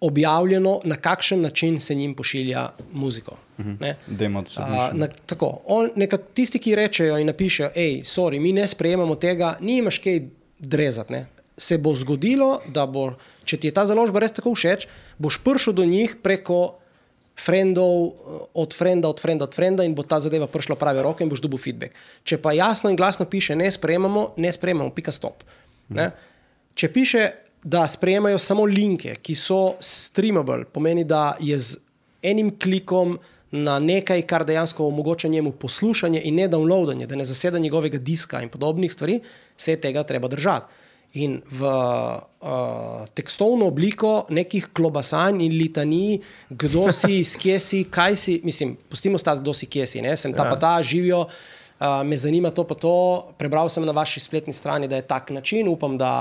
objavljeno, 0.00 0.78
na 0.84 0.96
kakšen 0.96 1.42
način 1.42 1.80
se 1.82 1.94
njim 1.94 2.14
pošilja 2.14 2.68
muziko. 2.92 3.34
Demo 4.06 4.42
to 4.42 4.62
A, 4.62 4.90
na, 4.94 5.08
tako, 5.26 5.60
on, 5.66 5.90
neka, 5.96 6.18
tisti, 6.34 6.58
ki 6.62 6.74
rečejo 6.78 7.18
in 7.20 7.28
napišejo, 7.30 7.70
hej, 7.74 8.00
sorry, 8.08 8.40
mi 8.40 8.52
ne 8.56 8.66
sprejemamo 8.68 9.16
tega, 9.20 9.56
nimaš 9.60 10.00
kaj 10.02 10.22
drezati. 10.58 11.12
Ne? 11.12 11.26
Se 11.60 11.78
bo 11.78 11.94
zgodilo, 11.94 12.60
da 12.72 12.86
bo, 12.86 13.10
če 13.44 13.60
ti 13.60 13.70
je 13.70 13.76
ta 13.76 13.84
založba 13.86 14.22
res 14.22 14.32
tako 14.36 14.54
všeč, 14.56 14.86
boš 15.20 15.40
prišel 15.44 15.76
do 15.76 15.84
njih 15.84 16.16
preko 16.22 16.80
frendov, 17.40 18.12
od 18.54 18.74
frenda, 18.76 19.08
od 19.08 19.20
frenda, 19.20 19.44
od 19.48 19.54
frenda 19.56 19.84
in 19.84 19.94
bo 19.96 20.04
ta 20.04 20.20
zadeva 20.20 20.48
prišla 20.50 20.76
prave 20.76 21.02
roke 21.02 21.24
in 21.24 21.30
boš 21.32 21.40
dobil 21.44 21.60
feedback. 21.60 21.96
Če 22.24 22.40
pa 22.40 22.52
jasno 22.52 22.90
in 22.92 22.98
glasno 23.00 23.24
piše, 23.24 23.56
ne 23.56 23.70
sprejemamo, 23.70 24.34
ne 24.36 24.52
sprejemamo, 24.52 24.92
pika 24.96 25.12
stop. 25.12 25.44
Ne? 25.88 26.10
Če 26.76 26.92
piše, 26.92 27.24
da 27.64 27.88
sprejemajo 27.88 28.38
samo 28.38 28.64
linke, 28.64 29.16
ki 29.22 29.34
so 29.36 29.76
streamable, 29.84 30.64
pomeni, 30.72 31.04
da 31.04 31.36
je 31.40 31.58
z 31.58 31.80
enim 32.22 32.52
klikom 32.58 33.18
na 33.50 33.78
nekaj, 33.78 34.22
kar 34.22 34.44
dejansko 34.46 34.86
omogoča 34.86 35.28
njemu 35.28 35.52
poslušanje 35.52 36.20
in 36.24 36.34
ne 36.34 36.48
downloadanje, 36.48 37.06
da 37.06 37.16
ne 37.16 37.24
zaseda 37.24 37.58
njegovega 37.58 37.98
diska 37.98 38.42
in 38.42 38.48
podobnih 38.48 38.92
stvari, 38.92 39.20
se 39.56 39.72
je 39.72 39.80
tega 39.80 40.02
treba 40.02 40.28
držati. 40.28 40.66
In 41.12 41.40
v 41.50 41.66
uh, 41.66 43.08
tekstovno 43.14 43.66
obliko 43.66 44.26
nekih 44.28 44.68
klobasanj 44.72 45.42
in 45.42 45.56
litanij, 45.58 46.20
kdo 46.50 46.92
si, 46.92 47.24
skje 47.24 47.58
si, 47.60 47.84
kaj 47.84 48.16
si, 48.16 48.40
mislim, 48.44 48.76
pustimo 48.88 49.18
stati, 49.18 49.40
kdo 49.40 49.54
si, 49.54 49.66
kje 49.66 49.86
si, 49.86 50.02
ne? 50.02 50.16
sem 50.16 50.32
ta 50.32 50.46
pa 50.46 50.56
ta, 50.56 50.82
živijo, 50.82 51.24
uh, 51.26 52.06
me 52.06 52.16
zanima 52.16 52.50
to 52.50 52.64
pa 52.64 52.78
to. 52.78 52.94
Prebral 53.38 53.68
sem 53.68 53.84
na 53.84 53.92
vaši 53.92 54.20
spletni 54.20 54.54
strani, 54.54 54.88
da 54.88 55.02
je 55.02 55.02
tak 55.02 55.30
način, 55.30 55.68
upam, 55.68 55.98
da, 55.98 56.14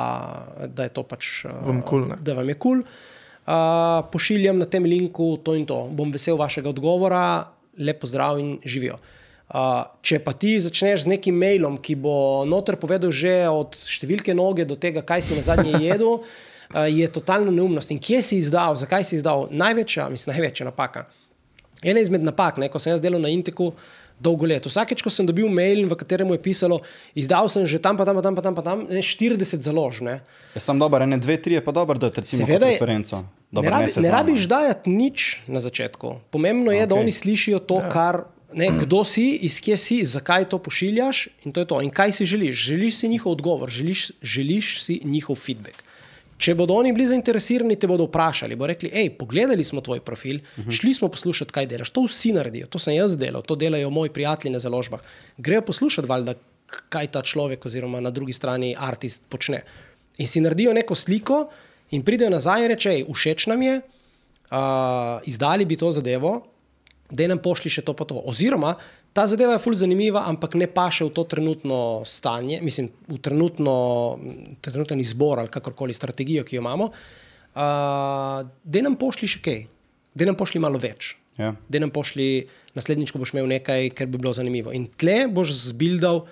da 0.65 0.89
je 0.89 0.93
to 0.97 1.03
pač 1.03 1.45
uh, 1.45 1.53
Vam 1.67 1.85
kul, 1.85 2.07
ne? 2.09 2.17
da 2.21 2.33
vam 2.33 2.49
je 2.49 2.57
kul. 2.57 2.81
Cool. 2.81 3.17
Uh, 3.47 4.05
pošiljam 4.11 4.59
na 4.59 4.65
tem 4.69 4.83
linku 4.85 5.37
to 5.43 5.55
in 5.57 5.65
to. 5.65 5.87
Bom 5.91 6.11
vesel 6.13 6.37
vašega 6.37 6.69
odgovora, 6.69 7.49
lepo 7.77 8.07
zdrav 8.07 8.39
in 8.39 8.57
živijo. 8.65 8.99
Uh, 9.49 9.87
če 10.05 10.19
pa 10.21 10.35
ti 10.37 10.53
začneš 10.61 11.07
z 11.07 11.13
nekim 11.15 11.39
mailom, 11.39 11.79
ki 11.81 11.95
bo 11.97 12.45
noter 12.45 12.77
povedal 12.77 13.09
že 13.09 13.47
od 13.49 13.73
številke 13.73 14.35
noge 14.37 14.67
do 14.69 14.77
tega, 14.77 15.01
kaj 15.01 15.25
si 15.25 15.39
na 15.39 15.41
zadnje 15.41 15.79
jedel, 15.89 16.21
uh, 16.21 16.85
je 16.85 17.07
totalna 17.09 17.49
neumnost. 17.49 17.89
In 17.89 17.97
kje 17.97 18.21
si 18.21 18.37
izdal, 18.43 18.77
zakaj 18.77 19.07
si 19.09 19.17
izdal? 19.17 19.47
Največja, 19.49 20.05
mislim, 20.13 20.35
največja 20.37 20.69
napaka. 20.69 21.07
Ena 21.81 22.03
izmed 22.03 22.21
napak, 22.27 22.59
ne, 22.61 22.67
ko 22.69 22.77
sem 22.77 22.93
jaz 22.93 23.01
delal 23.01 23.23
na 23.23 23.31
Inteku 23.31 23.71
dolgo 24.19 24.45
let. 24.45 24.67
Vsakeč, 24.67 25.01
ko 25.01 25.09
sem 25.09 25.25
dobil 25.25 25.47
mail, 25.49 25.87
v 25.87 25.95
katerem 25.95 26.27
je 26.35 26.39
pisalo, 26.43 26.81
izdal 27.15 27.47
sem 27.49 27.65
že 27.65 27.79
tam, 27.79 27.97
pa 27.97 28.05
tam, 28.05 28.15
pa 28.15 28.21
tam, 28.21 28.35
pa 28.35 28.41
tam, 28.41 28.53
pa 28.55 28.61
tam 28.61 28.77
ne, 28.89 28.99
40 29.01 29.63
založb. 29.63 30.03
ne. 30.03 30.15
Ja, 30.55 30.61
sem 30.61 30.79
dober, 30.79 31.01
ene 31.07 31.17
dve, 31.17 31.37
tri 31.41 31.55
je 31.57 31.63
pa 31.63 31.71
dober, 31.71 31.97
da 31.97 32.09
te 32.11 32.21
recimo 32.21 32.45
Seveda 32.45 32.67
je- 32.67 32.77
referenco. 32.77 33.15
Ne, 33.15 33.27
Dober, 33.51 33.71
rabi, 33.71 33.83
ne 33.83 33.89
seznama. 33.89 34.13
rabiš 34.13 34.41
dajati 34.45 34.89
nič 34.89 35.19
na 35.49 35.57
začetku. 35.57 36.21
Pomembno 36.29 36.69
je, 36.69 36.83
okay. 36.83 36.89
da 36.91 36.95
oni 36.95 37.11
slišijo 37.11 37.59
to, 37.65 37.81
ja. 37.81 37.89
kar, 37.89 38.15
ne, 38.53 38.69
kdo 38.85 39.01
si, 39.01 39.39
iz 39.41 39.57
kje 39.57 39.77
si, 39.77 39.97
zakaj 40.05 40.45
to 40.49 40.59
pošiljaš 40.61 41.29
in 41.45 41.51
to 41.51 41.63
je 41.63 41.65
to. 41.65 41.81
In 41.81 41.89
kaj 41.89 42.11
si 42.13 42.25
želiš? 42.29 42.53
Želiš 42.69 42.93
si 43.01 43.07
njihov 43.07 43.31
odgovor, 43.31 43.69
želiš, 43.69 44.11
želiš 44.21 44.83
si 44.85 45.01
njihov 45.03 45.35
feedback. 45.35 45.81
Če 46.39 46.53
bodo 46.55 46.73
oni 46.79 46.93
bili 46.95 47.03
zainteresirani, 47.09 47.75
te 47.75 47.87
bodo 47.87 48.05
vprašali, 48.07 48.55
bo 48.55 48.67
rekli, 48.69 48.89
hej, 48.93 49.09
pogledali 49.19 49.63
smo 49.63 49.81
tvoj 49.83 49.99
profil, 49.99 50.37
uh 50.39 50.59
Mhm. 50.59 50.69
-huh. 50.69 50.79
šli 50.79 50.93
smo 50.93 51.09
poslušati, 51.09 51.51
kaj 51.51 51.65
delaš. 51.65 51.89
To 51.89 52.03
vsi 52.07 52.31
naredijo, 52.31 52.67
to 52.67 52.79
sem 52.79 52.93
jaz 52.93 53.17
delal, 53.17 53.41
to 53.41 53.55
delajo 53.55 53.89
moji 53.89 54.09
prijatelji 54.09 54.53
na 54.53 54.59
založbah. 54.59 55.01
Grejo 55.37 55.61
poslušati, 55.61 56.07
valjda, 56.07 56.33
kaj 56.89 57.07
ta 57.07 57.21
človek 57.21 57.65
oziroma 57.65 57.99
na 57.99 58.09
drugi 58.09 58.33
strani 58.33 58.75
artist 58.79 59.23
počne. 59.29 59.63
In 60.17 60.27
si 60.27 60.41
naredijo 60.41 60.73
neko 60.73 60.95
sliko 60.95 61.49
in 61.91 62.03
pridejo 62.03 62.29
nazaj 62.29 62.63
in 62.63 62.69
rečejo, 62.69 63.05
všeč 63.13 63.47
nam 63.47 63.61
je, 63.61 63.81
uh, 64.51 64.57
izdali 65.25 65.65
bi 65.65 65.75
to 65.75 65.91
zadevo, 65.91 66.45
da 67.11 67.27
nam 67.27 67.37
pošli 67.41 67.69
še 67.69 67.81
to 67.81 67.93
pa 67.93 68.05
to. 68.05 68.21
Oziroma, 68.25 68.75
ta 69.13 69.25
zadeva 69.27 69.55
je 69.55 69.63
fulj 69.63 69.79
zanimiva, 69.81 70.23
ampak 70.29 70.55
ne 70.59 70.67
paše 70.67 71.07
v 71.07 71.13
to 71.15 71.23
trenutno 71.23 72.05
stanje, 72.05 72.59
mislim, 72.61 72.91
v 73.07 73.17
trenutno, 73.21 73.73
trenuten 74.61 74.99
izbor 75.01 75.39
ali 75.39 75.51
kakorkoli 75.51 75.93
strategijo, 75.93 76.43
ki 76.43 76.55
jo 76.57 76.61
imamo. 76.61 76.91
Uh, 77.49 78.45
da 78.63 78.83
nam 78.85 78.95
pošli 78.99 79.27
še 79.27 79.41
kaj, 79.43 79.63
da 80.13 80.29
nam 80.29 80.37
pošli 80.37 80.61
malo 80.61 80.79
več. 80.79 81.15
Ja. 81.39 81.53
Da 81.71 81.81
nam 81.81 81.91
pošli 81.95 82.45
naslednjič, 82.75 83.11
ko 83.11 83.21
boš 83.21 83.33
imel 83.33 83.49
nekaj, 83.49 83.89
kar 83.97 84.09
bi 84.11 84.19
bilo 84.19 84.35
zanimivo. 84.35 84.73
In 84.75 84.89
tle 84.99 85.23
boš 85.31 85.55
zbildal 85.71 86.25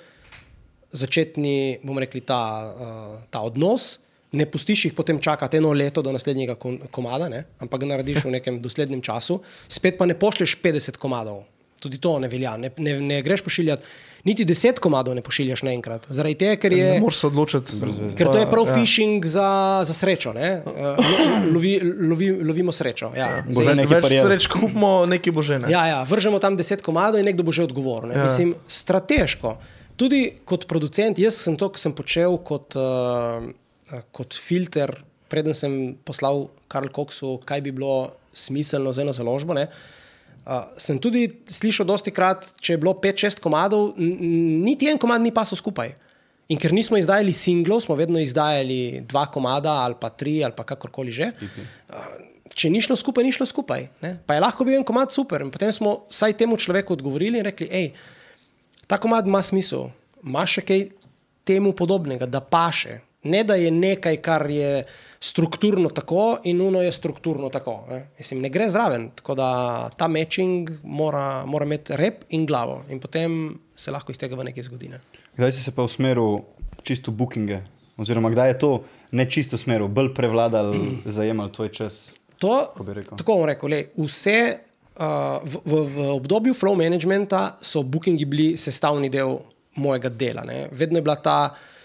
začetni, 0.94 1.80
bomo 1.84 2.04
rekli, 2.04 2.22
ta, 2.22 2.42
uh, 2.70 3.18
ta 3.34 3.42
odnos. 3.48 3.98
Ne 4.38 4.46
pustiš 4.46 4.86
jih 4.86 4.96
potem 4.96 5.20
čakati 5.24 5.58
eno 5.58 5.72
leto 5.72 6.04
do 6.04 6.12
naslednjega 6.12 6.58
kom- 6.60 6.82
komada, 6.92 7.30
ne? 7.32 7.46
ampak 7.64 7.82
ga 7.82 7.94
narediš 7.96 8.26
v 8.28 8.36
nekem 8.38 8.60
doslednem 8.62 9.02
času. 9.02 9.40
Spet 9.72 9.98
pa 9.98 10.06
ne 10.06 10.18
pošlješ 10.20 10.60
50 10.62 11.00
komadov. 11.00 11.46
Tudi 11.80 11.98
to 12.02 12.20
ne 12.20 12.28
velja. 12.28 12.56
Ne, 12.58 12.72
ne, 12.78 13.00
ne 13.02 13.22
greš 13.22 13.44
pošiljati, 13.46 13.86
niti 14.26 14.46
10 14.46 14.80
komadov 14.82 15.16
ne 15.16 15.22
pošiljaš 15.22 15.62
naenkrat. 15.64 16.08
Zaradi 16.10 16.36
tega, 16.42 16.56
ker 16.62 16.74
je. 16.74 16.88
Ne 16.98 17.00
moreš 17.04 17.20
se 17.22 17.28
odločiti. 17.28 17.78
Ker 18.18 18.32
to 18.34 18.38
je 18.42 18.48
prav 18.50 18.66
ja. 18.68 18.74
phishing 18.74 19.26
za, 19.26 19.50
za 19.86 19.94
srečo. 19.94 20.34
ne. 20.34 20.50
Eh, 20.66 21.52
Lovi, 21.54 21.76
lovi, 22.10 22.32
lovimo 22.44 22.72
srečo. 22.72 23.12
Ja. 23.16 23.44
Že 23.48 23.54
Zdaj- 23.54 23.76
nekaj 23.76 23.96
Več 23.96 24.06
prijel. 24.10 24.26
sreč 24.26 24.48
kupimo, 24.52 25.06
neki 25.06 25.32
božene. 25.32 25.70
Ja, 25.72 25.86
ja, 25.88 26.04
vržemo 26.04 26.40
tam 26.40 26.58
deset 26.58 26.82
komadov 26.82 27.20
in 27.22 27.26
nekdo 27.30 27.44
bo 27.46 27.54
že 27.54 27.64
odgovoril. 27.70 28.10
Ne? 28.10 28.16
Ja. 28.18 28.26
Ja. 28.26 28.32
Mislim, 28.32 28.56
strateško. 28.68 29.58
Tudi 29.98 30.32
kot 30.46 30.68
producent, 30.70 31.18
jaz 31.20 31.38
sem 31.42 31.56
to, 31.58 31.70
kar 31.74 31.82
sem 31.82 31.94
počel 31.94 32.38
kot, 32.46 32.76
uh, 32.78 33.46
kot 34.14 34.34
filter, 34.38 34.94
preden 35.30 35.54
sem 35.58 35.96
poslal 36.06 36.50
Karl 36.70 36.90
Coxu, 36.94 37.38
kaj 37.46 37.62
bi 37.66 37.72
bilo 37.72 38.12
smiselno 38.34 38.94
za 38.94 39.02
eno 39.02 39.14
založbo. 39.14 39.54
Ne? 39.58 39.68
Uh, 40.48 40.70
sem 40.80 40.96
tudi 40.96 41.26
slišal 41.52 41.84
dosti 41.84 42.14
krat, 42.16 42.46
če 42.64 42.78
je 42.78 42.80
bilo 42.80 42.94
5-6 43.04 43.42
komadov, 43.44 43.98
niti 44.00 44.88
en 44.88 44.96
komad 44.96 45.20
ni 45.20 45.34
pasel 45.36 45.60
skupaj. 45.60 45.92
In 46.48 46.60
ker 46.62 46.72
nismo 46.72 46.96
izdajali 46.96 47.34
singlov, 47.36 47.82
smo 47.84 47.98
vedno 48.00 48.22
izdajali 48.24 49.04
dva 49.04 49.26
komada 49.28 49.82
ali 49.84 49.98
pa 50.00 50.08
tri 50.16 50.40
ali 50.48 50.56
pa 50.56 50.64
kakorkoli 50.64 51.12
že. 51.12 51.34
Uh, 51.92 52.06
če 52.56 52.72
ni 52.72 52.80
šlo 52.80 52.96
skupaj, 52.96 53.26
ni 53.28 53.34
šlo 53.36 53.46
skupaj. 53.50 53.90
Ne? 54.02 54.14
Pa 54.24 54.38
je 54.38 54.44
lahko 54.46 54.64
bil 54.64 54.78
en 54.80 54.88
komad 54.88 55.12
super. 55.12 55.44
In 55.44 55.52
potem 55.52 55.74
smo 55.76 56.08
vsaj 56.08 56.38
temu 56.40 56.56
človeku 56.56 56.96
odgovorili 56.96 57.42
in 57.42 57.46
rekli, 57.46 57.68
hej, 57.68 57.92
ta 58.88 58.96
komad 59.02 59.28
ima 59.28 59.44
smisel, 59.44 59.90
ima 60.24 60.46
še 60.48 60.64
kaj 60.64 60.88
temu 61.48 61.76
podobnega, 61.76 62.24
da 62.24 62.40
paše. 62.40 63.02
Ne 63.28 63.44
da 63.44 63.56
je 63.60 63.72
nekaj, 63.72 64.22
kar 64.24 64.48
je 64.52 64.86
strukturno 65.20 65.90
tako 65.90 66.38
in 66.44 66.62
uno 66.62 66.82
je 66.82 66.92
strukturno 66.92 67.50
tako. 67.50 67.84
Ne, 67.90 68.08
Mislim, 68.18 68.42
ne 68.42 68.50
gre 68.50 68.70
zraven. 68.70 69.10
Tako 69.16 69.36
da 69.36 69.90
ta 69.98 70.08
matching 70.08 70.70
mora, 70.84 71.46
mora 71.46 71.66
imeti 71.66 71.98
rep 71.98 72.24
in 72.30 72.46
glavo 72.46 72.84
in 72.90 73.00
potem 73.00 73.58
se 73.76 73.92
lahko 73.92 74.12
iz 74.12 74.18
tega 74.18 74.36
v 74.36 74.50
nekaj 74.50 74.64
zgodi. 74.64 74.90
Ne. 74.90 75.02
Kdaj 75.38 75.52
si 75.52 75.64
se 75.64 75.72
pa 75.72 75.84
usmeril 75.84 76.40
čisto 76.84 77.12
v 77.12 77.16
bookinge? 77.16 77.62
Oziroma, 77.98 78.30
kdaj 78.30 78.50
je 78.50 78.60
to 78.62 78.72
ne 79.12 79.26
čisto 79.30 79.58
usmeril, 79.58 79.88
bolj 79.88 80.14
prevladal, 80.14 80.74
zajemal 81.18 81.50
tvoj 81.50 81.74
čas? 81.74 82.18
To, 82.38 82.70
rekel? 82.86 83.18
tako 83.18 83.40
bom 83.40 83.48
rekel, 83.50 83.72
le, 83.74 83.80
vse 83.98 84.38
uh, 84.54 85.42
v, 85.42 85.62
v, 85.66 85.80
v 85.96 86.10
obdobju 86.14 86.54
flow 86.54 86.78
managementa 86.78 87.58
so 87.62 87.82
bookingi 87.82 88.28
bili 88.30 88.52
sestavni 88.62 89.10
del 89.10 89.40
mojega 89.82 90.10
dela. 90.10 90.46
Ne. 90.46 90.68
Vedno 90.72 91.02
je 91.02 91.06
bila 91.06 91.18
ta 91.18 91.40
mm, 91.50 91.77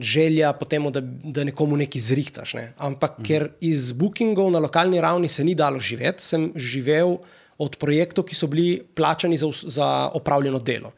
želja 0.00 0.52
po 0.52 0.64
tem, 0.64 0.84
da, 0.92 1.00
da 1.02 1.44
nekomu 1.44 1.76
nekaj 1.76 2.00
zrihtaš. 2.00 2.54
Ne. 2.54 2.66
Ampak 2.78 3.18
mm. 3.18 3.24
ker 3.26 3.48
iz 3.60 3.92
bookingov 3.92 4.50
na 4.54 4.62
lokalni 4.62 5.00
ravni 5.00 5.28
se 5.28 5.44
ni 5.44 5.54
dalo 5.54 5.80
živeti, 5.80 6.22
sem 6.22 6.52
živel 6.56 7.18
od 7.58 7.76
projektov, 7.78 8.26
ki 8.26 8.38
so 8.38 8.46
bili 8.50 8.82
plačani 8.94 9.38
za, 9.38 9.50
za 9.50 9.88
opravljeno 10.14 10.58
delo. 10.58 10.92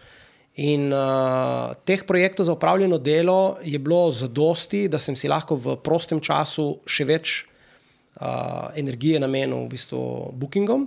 In 0.54 0.92
uh, 0.92 1.72
teh 1.84 2.04
projektov 2.06 2.46
za 2.46 2.52
upravljeno 2.54 2.98
delo 2.98 3.56
je 3.64 3.78
bilo 3.78 4.12
zadosti, 4.12 4.86
da 4.88 5.00
sem 5.02 5.16
si 5.16 5.28
lahko 5.28 5.58
v 5.58 5.74
prostem 5.82 6.20
času 6.22 6.78
še 6.86 7.08
več 7.08 7.32
uh, 7.42 8.70
energije 8.78 9.18
namenil 9.18 9.64
v 9.64 9.72
bistvu 9.74 10.30
bookingom. 10.38 10.86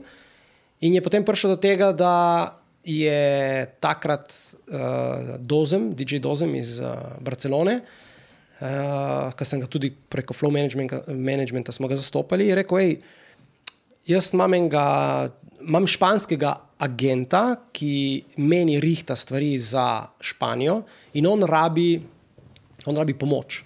In 0.88 0.96
je 0.96 1.04
potem 1.04 1.26
prišlo 1.26 1.58
do 1.58 1.60
tega, 1.60 1.92
da 1.92 2.56
je 2.88 3.68
takrat 3.84 4.32
uh, 4.68 5.38
Dozem, 5.40 5.92
DJ 5.96 6.22
Dozem 6.24 6.56
iz 6.56 6.78
uh, 6.80 7.18
Barcelone, 7.24 7.80
uh, 7.82 9.34
ki 9.38 9.48
sem 9.48 9.64
ga 9.64 9.70
tudi 9.72 9.92
preko 9.92 10.36
Flow 10.38 10.54
Managementa, 10.54 11.04
managementa 11.12 11.76
smo 11.76 11.90
ga 11.90 12.00
zastopali, 12.00 12.50
rekel, 12.58 12.82
hej, 12.84 12.98
jaz 14.08 14.32
imam 14.36 14.54
enega 14.58 14.86
imam 15.68 15.88
španskega 15.90 16.54
agenta, 16.80 17.44
ki 17.74 18.24
meni 18.38 18.80
rihta 18.80 19.16
stvari 19.16 19.58
za 19.58 20.08
Španijo 20.22 20.84
in 21.14 21.28
on 21.28 21.44
rabi, 21.44 22.02
on 22.86 22.96
rabi 22.96 23.14
pomoč. 23.18 23.64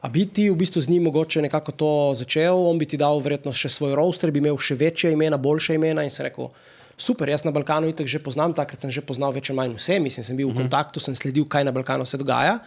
A 0.00 0.08
bi 0.12 0.26
ti 0.30 0.50
v 0.50 0.56
bistvu 0.56 0.80
z 0.80 0.92
njim 0.92 1.08
mogoče 1.08 1.42
nekako 1.42 1.72
to 1.72 1.92
začel, 2.14 2.68
on 2.68 2.78
bi 2.78 2.86
ti 2.86 2.96
dal 3.00 3.18
verjetno 3.24 3.52
še 3.52 3.68
svoj 3.72 3.96
roster, 3.96 4.30
bi 4.30 4.38
imel 4.38 4.58
še 4.60 4.76
večje 4.78 5.10
imena, 5.12 5.38
boljše 5.40 5.74
imena 5.74 6.04
in 6.04 6.12
se 6.14 6.22
rekel. 6.22 6.52
Super, 6.96 7.28
jaz 7.28 7.44
na 7.44 7.52
Balkanu 7.52 7.92
itak 7.92 8.08
že 8.08 8.16
poznam, 8.16 8.56
takrat 8.56 8.80
sem 8.80 8.88
že 8.88 9.04
poznal 9.04 9.28
več 9.28 9.52
ali 9.52 9.60
manj 9.60 9.76
vse, 9.76 10.00
mislim, 10.00 10.24
sem 10.24 10.36
bil 10.36 10.48
v 10.48 10.56
mhm. 10.56 10.60
kontaktu, 10.64 10.96
sem 11.00 11.12
sledil, 11.12 11.44
kaj 11.44 11.68
na 11.68 11.72
Balkanu 11.72 12.08
se 12.08 12.16
dogaja. 12.16 12.58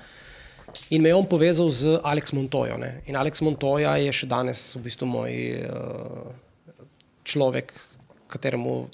In 0.93 1.01
me 1.01 1.09
je 1.09 1.17
on 1.17 1.25
povezal 1.25 1.73
z 1.73 1.97
Alex 2.05 2.29
Montojo. 2.29 2.77
Ne? 2.77 3.01
In 3.09 3.17
Alex 3.17 3.41
Montoja 3.41 3.97
je 3.97 4.13
še 4.13 4.29
danes 4.29 4.77
v 4.77 4.85
bistvu 4.85 5.09
moj 5.09 5.33
uh, 5.65 6.29
človek, 7.25 7.73
kateremu 8.29 8.85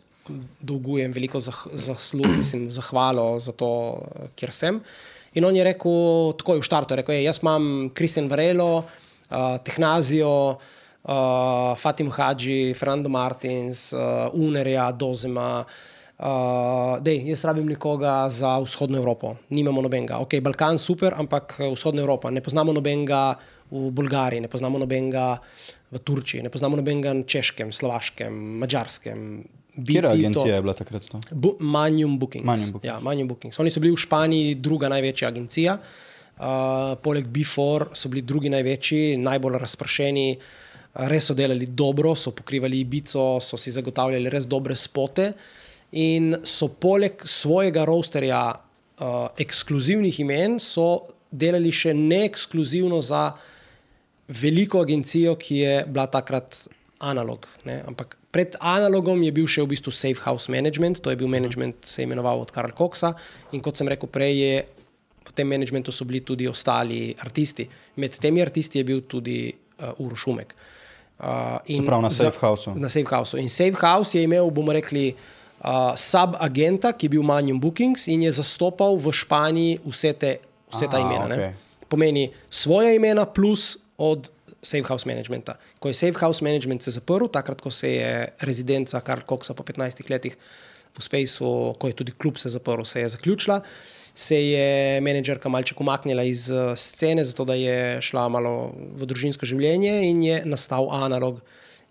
dolgujem 0.63 1.11
veliko 1.11 1.43
zaslug, 1.43 2.31
mislim, 2.41 2.71
zahvalo 2.71 3.35
za 3.43 3.51
to, 3.51 4.07
kjer 4.39 4.55
sem. 4.55 4.79
In 5.35 5.43
on 5.43 5.51
je 5.51 5.67
rekel, 5.67 6.31
tako 6.39 6.55
je 6.55 6.63
v 6.63 6.69
štartu, 6.69 6.95
rekel, 6.95 7.19
jaz 7.19 7.43
imam 7.43 7.91
Kristjan 7.91 8.31
Varelo, 8.31 8.87
uh, 8.87 9.59
Tehnazijo, 9.67 10.31
uh, 10.55 10.74
Fatim 11.77 12.09
Hadži, 12.09 12.73
Fernando 12.73 13.09
Martins, 13.09 13.93
uh, 13.93 14.33
Unerja, 14.33 14.91
Dozema. 14.91 15.65
Uh, 16.15 16.95
dej, 17.03 17.19
jaz 17.27 17.43
rabim 17.43 17.67
nekoga 17.67 18.29
za 18.31 18.55
vzhodno 18.63 18.97
Evropo, 18.97 19.35
nimamo 19.51 19.83
nobenega. 19.83 20.17
Ok, 20.23 20.39
Balkan 20.41 20.79
super, 20.79 21.13
ampak 21.13 21.59
vzhodna 21.59 22.01
Evropa. 22.01 22.31
Ne 22.31 22.41
poznamo 22.41 22.73
nobenega 22.73 23.35
v 23.67 23.91
Bolgariji, 23.91 24.41
ne 24.41 24.47
poznamo 24.47 24.79
nobenega 24.79 25.35
v 25.91 25.99
Turčiji, 25.99 26.41
ne 26.41 26.49
poznamo 26.49 26.79
nobenega 26.79 27.13
na 27.13 27.27
češkem, 27.27 27.69
slovaškem, 27.75 28.31
mačarskem. 28.63 29.43
Kje 29.75 30.07
agencija 30.07 30.55
je 30.55 30.61
bila 30.63 30.73
takrat? 30.73 31.03
Bu 31.31 31.57
Manjum 31.59 32.15
Bookings. 32.19 32.47
Manjum 32.47 32.71
Bookings. 32.71 32.87
Ja, 32.87 32.99
Manjum 33.03 33.27
Bookings. 33.27 33.59
Oni 33.59 33.71
so 33.71 33.83
bili 33.83 33.91
v 33.91 33.99
Španiji 33.99 34.55
druga 34.55 34.87
največja 34.89 35.27
agencija. 35.27 35.75
Uh, 36.35 36.95
poleg 37.03 37.27
Before 37.27 37.91
so 37.95 38.07
bili 38.11 38.23
drugi 38.23 38.49
največji, 38.51 39.17
najbolj 39.19 39.59
razpršeni, 39.59 40.29
res 40.95 41.27
so 41.27 41.35
delali 41.35 41.67
dobro, 41.67 42.15
so 42.15 42.31
pokrivali 42.31 42.79
Ibico, 42.79 43.39
so 43.43 43.57
si 43.59 43.71
zagotavljali 43.71 44.31
res 44.31 44.47
dobre 44.47 44.75
spote. 44.79 45.33
In 45.99 46.33
so 46.43 46.69
poleg 46.81 47.21
svojega 47.27 47.85
rosterja 47.87 48.41
uh, 48.51 49.27
ekskluzivnih 49.39 50.19
imen, 50.23 50.57
so 50.59 51.05
delali 51.31 51.71
še 51.71 51.93
neekskluzivno 51.95 53.01
za 53.03 53.29
veliko 54.27 54.81
agencijo, 54.81 55.35
ki 55.39 55.57
je 55.61 55.75
bila 55.87 56.07
takrat 56.11 56.65
analog. 57.03 57.45
Ne? 57.67 57.81
Ampak 57.87 58.15
pred 58.31 58.55
analogom 58.59 59.21
je 59.23 59.33
bil 59.35 59.47
še 59.51 59.65
v 59.65 59.73
bistvu 59.75 59.93
Safe 59.93 60.23
House 60.25 60.51
Management, 60.51 61.03
to 61.03 61.11
je 61.11 61.19
bil 61.19 61.29
management, 61.31 61.85
se 61.85 62.01
je 62.01 62.07
imenoval 62.07 62.41
od 62.41 62.51
Karla 62.55 62.73
Coxa. 62.75 63.13
In 63.53 63.61
kot 63.63 63.77
sem 63.77 63.91
rekel 63.91 64.09
prej, 64.11 64.33
je 64.39 64.55
v 65.25 65.33
tem 65.33 65.47
managementu 65.49 65.91
so 65.91 66.05
bili 66.07 66.21
tudi 66.21 66.47
ostali 66.47 67.11
umetniki. 67.13 67.67
Med 67.99 68.15
temi 68.21 68.41
umetniki 68.41 68.79
je 68.79 68.87
bil 68.87 69.03
tudi 69.09 69.39
uh, 69.51 70.01
Uroš 70.01 70.27
Umek. 70.31 70.55
Uh, 71.19 71.75
se 71.75 71.85
pravi 71.85 72.03
na 72.03 72.09
Safe 72.09 72.39
House. 72.41 72.71
Na 72.75 72.89
Safe 72.89 73.09
House. 73.09 73.39
In 73.39 73.49
Safe 73.49 73.77
House 73.79 74.17
je 74.17 74.23
imel, 74.23 74.49
bomo 74.51 74.73
rekli, 74.75 75.13
uh, 75.63 75.95
sub-agenta, 75.95 76.91
ki 76.91 77.07
je 77.07 77.13
bil 77.15 77.23
Manjum 77.23 77.59
Bookings 77.59 78.07
in 78.11 78.27
je 78.27 78.31
zastopal 78.35 78.99
v 78.99 79.13
Španiji 79.15 79.79
vse, 79.85 80.11
te, 80.19 80.31
vse 80.73 80.89
ta 80.91 80.99
Aha, 80.99 81.07
imena. 81.07 81.35
Okay. 81.35 81.53
Pomeni 81.87 82.27
svoje 82.49 82.95
imena 82.99 83.23
plus 83.25 83.77
od 83.97 84.27
Safe 84.59 84.83
House 84.89 85.07
Managementa. 85.07 85.55
Ko 85.79 85.87
je 85.87 85.95
Safe 85.95 86.19
House 86.19 86.43
Management 86.43 86.83
se 86.83 86.91
zaprl, 86.91 87.29
takrat, 87.31 87.61
ko 87.61 87.71
se 87.71 87.95
je 87.95 88.11
rezidenca 88.41 88.99
Karl 88.99 89.23
Coxa 89.23 89.53
po 89.53 89.63
15 89.63 90.09
letih 90.09 90.35
v 90.95 91.03
Spaceu, 91.03 91.75
ko 91.79 91.87
je 91.87 91.95
tudi 91.95 92.11
klub 92.11 92.39
se 92.39 92.49
zaprl, 92.49 92.83
se 92.83 92.99
je 92.99 93.09
zaključila, 93.15 93.61
se 94.15 94.37
je 94.39 95.01
menedžerka 95.01 95.49
malček 95.51 95.81
umaknila 95.81 96.23
iz 96.23 96.47
eh, 96.49 96.75
scene, 96.75 97.25
zato 97.25 97.45
da 97.45 97.53
je 97.53 98.01
šla 98.01 98.29
malo 98.31 98.71
v 98.95 99.05
družinsko 99.05 99.45
življenje 99.45 99.91
in 100.07 100.23
je 100.23 100.39
nastal 100.47 100.87
analog. 100.95 101.41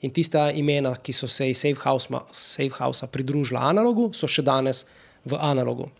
In 0.04 0.12
tista 0.12 0.48
imena, 0.50 0.94
ki 0.96 1.12
so 1.12 1.28
se 1.28 1.50
iz 1.50 1.60
Safe 1.60 1.80
Housea 1.84 2.68
House 2.78 3.06
pridružila 3.12 3.68
analogu, 3.68 4.10
so 4.16 4.28
še 4.28 4.44
danes 4.44 4.84
v 5.24 5.36
analogu. 5.36 5.90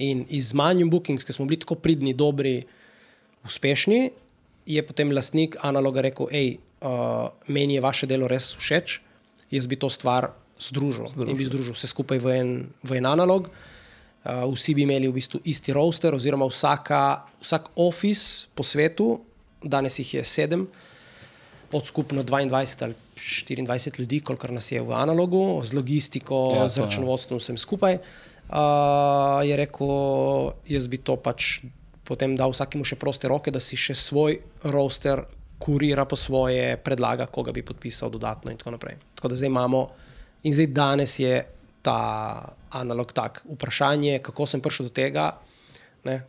In 0.00 0.24
iz 0.28 0.52
manjim 0.56 0.90
bookings, 0.90 1.24
ki 1.24 1.32
smo 1.32 1.46
bili 1.48 1.60
tako 1.60 1.76
pridni, 1.80 2.12
dobri, 2.16 2.64
uspešni, 3.44 4.10
je 4.68 4.82
potem 4.84 5.12
lastnik 5.12 5.56
analoga 5.64 6.04
rekel, 6.04 6.28
hej, 6.32 6.56
uh, 6.84 7.32
meni 7.48 7.78
je 7.78 7.84
vaše 7.84 8.08
delo 8.08 8.28
res 8.28 8.50
všeč, 8.60 8.98
jaz 9.52 9.68
bi 9.68 9.76
to 9.80 9.88
stvar 9.92 10.32
združil, 10.60 11.08
združil. 11.12 11.32
in 11.32 11.40
bi 11.40 11.48
združil 11.48 11.76
vse 11.76 11.88
skupaj 11.88 12.20
v 12.20 12.36
en, 12.40 12.52
v 12.84 13.00
en 13.00 13.08
analog. 13.08 13.48
Uh, 13.48 13.73
vsi 14.24 14.74
bi 14.74 14.82
imeli 14.82 15.08
v 15.08 15.16
bistvu 15.18 15.40
isti 15.44 15.72
roster, 15.76 16.14
oziroma 16.16 16.48
vsaka, 16.48 17.24
vsak 17.42 17.70
office 17.76 18.48
po 18.54 18.64
svetu, 18.64 19.18
danes 19.62 19.98
jih 19.98 20.14
je 20.14 20.24
sedem, 20.24 20.66
od 21.72 21.86
skupno 21.86 22.22
22 22.22 22.84
ali 22.84 22.94
24 23.16 24.00
ljudi, 24.00 24.20
kolikor 24.20 24.52
nas 24.52 24.72
je 24.72 24.82
v 24.82 24.92
analogu, 24.92 25.60
z 25.62 25.74
logistiko, 25.74 26.54
ja, 26.56 26.68
z 26.68 26.84
računovodstvom, 26.84 27.40
vsem 27.42 27.58
skupaj. 27.58 27.98
Uh, 28.44 29.40
je 29.46 29.56
rekel, 29.56 30.52
jaz 30.68 30.86
bi 30.88 31.00
to 31.00 31.16
pač 31.16 31.64
potem 32.04 32.36
dal 32.36 32.52
vsakemu 32.52 32.84
še 32.84 32.98
proste 33.00 33.28
roke, 33.28 33.50
da 33.50 33.60
si 33.60 33.78
še 33.80 33.96
svoj 33.96 34.36
roster 34.68 35.24
kurira 35.58 36.04
po 36.04 36.16
svoje, 36.16 36.76
predlaga, 36.84 37.26
koga 37.32 37.54
bi 37.56 37.64
podpisal 37.64 38.12
dodatno 38.12 38.52
in 38.52 38.60
tako 38.60 38.74
naprej. 38.76 38.98
Tako 39.16 39.32
da 39.32 39.38
zdaj 39.40 39.48
imamo, 39.48 39.80
in 40.44 40.54
zdaj 40.54 40.68
danes 40.76 41.16
je 41.18 41.40
ta 41.84 41.98
analog 42.72 43.12
tak. 43.12 43.42
Vprašanje, 43.44 44.18
kako 44.24 44.48
sem 44.48 44.62
prišel 44.64 44.88
do 44.88 44.94
tega, 44.96 45.30
ne, 46.08 46.22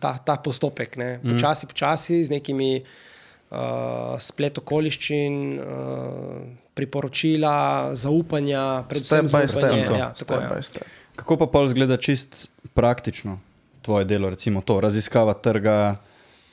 ta, 0.00 0.14
ta 0.18 0.38
postopek, 0.38 0.96
ne, 1.00 1.18
mhm. 1.18 1.34
počasi, 1.34 1.66
počasi, 1.70 2.22
z 2.24 2.30
nekimi 2.30 2.70
uh, 2.80 4.14
splet 4.22 4.62
okoliščin, 4.62 5.40
uh, 5.58 6.44
priporočila, 6.74 7.94
zaupanja, 7.98 8.84
predvsem 8.90 9.30
zaupanja. 9.30 9.82
Ja, 9.98 10.08
tako, 10.14 10.40
ja. 10.42 10.86
Kako 11.14 11.42
pa 11.42 11.50
pol 11.50 11.70
zgleda 11.70 11.98
čist 11.98 12.46
praktično? 12.74 13.38
tvoje 13.84 14.04
delo, 14.04 14.30
recimo 14.30 14.60
to, 14.64 14.80
raziskava 14.80 15.34
trga, 15.34 15.96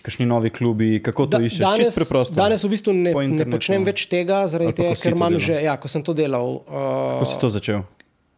kakšni 0.06 0.26
novi 0.26 0.50
klubi, 0.50 1.00
kako 1.04 1.26
to 1.26 1.40
da, 1.40 1.46
iščeš? 1.48 1.64
Danes, 1.64 1.98
preprosto, 1.98 2.36
danes 2.38 2.64
v 2.66 2.72
bistvu 2.74 2.94
ne, 2.98 3.14
ne 3.14 3.48
počnem 3.50 3.86
več 3.88 4.06
tega, 4.12 4.44
tega 4.50 4.96
ker 5.00 5.18
imam 5.18 5.38
že, 5.42 5.60
ja, 5.66 5.78
ko 5.82 5.92
sem 5.92 6.06
to 6.06 6.16
delal. 6.18 6.62
Uh, 6.66 7.18
kako 7.18 7.30
si 7.30 7.42
to 7.42 7.52
začel? 7.54 7.84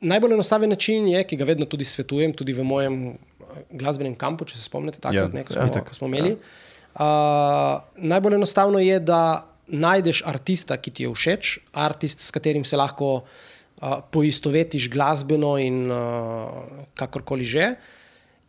Najbolj 0.04 0.36
enostaven 0.36 0.74
način 0.74 1.08
je, 1.08 1.22
ki 1.24 1.40
ga 1.40 1.48
vedno 1.48 1.68
tudi 1.70 1.88
svetujem, 1.88 2.36
tudi 2.36 2.56
v 2.56 2.66
mojem 2.68 3.00
uh, 3.14 3.64
glasbenem 3.72 4.18
kampu, 4.20 4.48
če 4.50 4.60
se 4.60 4.68
spomnite, 4.68 5.00
takrat, 5.04 5.32
ja, 5.32 5.34
ne, 5.34 5.46
ko, 5.48 5.56
smo, 5.56 5.70
ja, 5.72 5.86
ko 5.88 5.98
smo 5.98 6.12
imeli. 6.12 6.36
Ja. 6.36 6.62
Uh, 6.94 8.06
najbolj 8.12 8.38
enostavno 8.38 8.84
je, 8.84 9.00
da 9.00 9.48
najdeš 9.68 10.22
artista, 10.30 10.78
ki 10.78 10.92
ti 10.92 11.08
je 11.08 11.14
všeč, 11.16 11.58
artist, 11.74 12.22
s 12.22 12.36
katerim 12.36 12.66
se 12.68 12.78
lahko 12.78 13.24
uh, 13.24 14.04
poistovetiš 14.12 14.90
glasbeno 14.94 15.56
in 15.58 15.88
uh, 15.88 16.86
kakorkoli 17.00 17.48
že. 17.48 17.74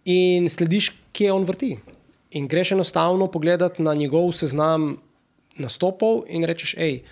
In 0.05 0.51
slediš, 0.53 0.91
kje 1.17 1.33
on 1.33 1.47
vrti. 1.49 1.77
In 2.35 2.49
greš 2.51 2.73
enostavno 2.75 3.29
pogledati 3.31 3.83
na 3.83 3.95
njegov 3.95 4.33
seznam 4.35 4.97
nastopov 5.57 6.25
in 6.29 6.45
rečeš, 6.45 6.75
hej, 6.79 7.03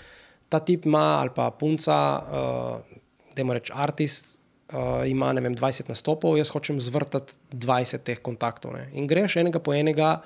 ta 0.51 0.59
tip 0.59 0.87
ima 0.87 1.23
ali 1.23 1.31
pa 1.35 1.51
punca, 1.51 1.97
uh, 2.19 2.99
da 3.37 3.43
ima 3.43 3.55
reč 3.55 3.71
artist, 3.75 4.37
uh, 4.73 5.07
ima 5.07 5.31
vem, 5.33 5.55
20 5.55 5.89
nastopov, 5.89 6.37
jaz 6.39 6.51
hočem 6.51 6.81
zvrtati 6.81 7.39
20 7.53 8.03
teh 8.03 8.19
kontaktov. 8.19 8.75
Ne? 8.75 8.89
In 8.99 9.07
greš 9.07 9.39
enega 9.41 9.63
po 9.63 9.75
enega. 9.75 10.21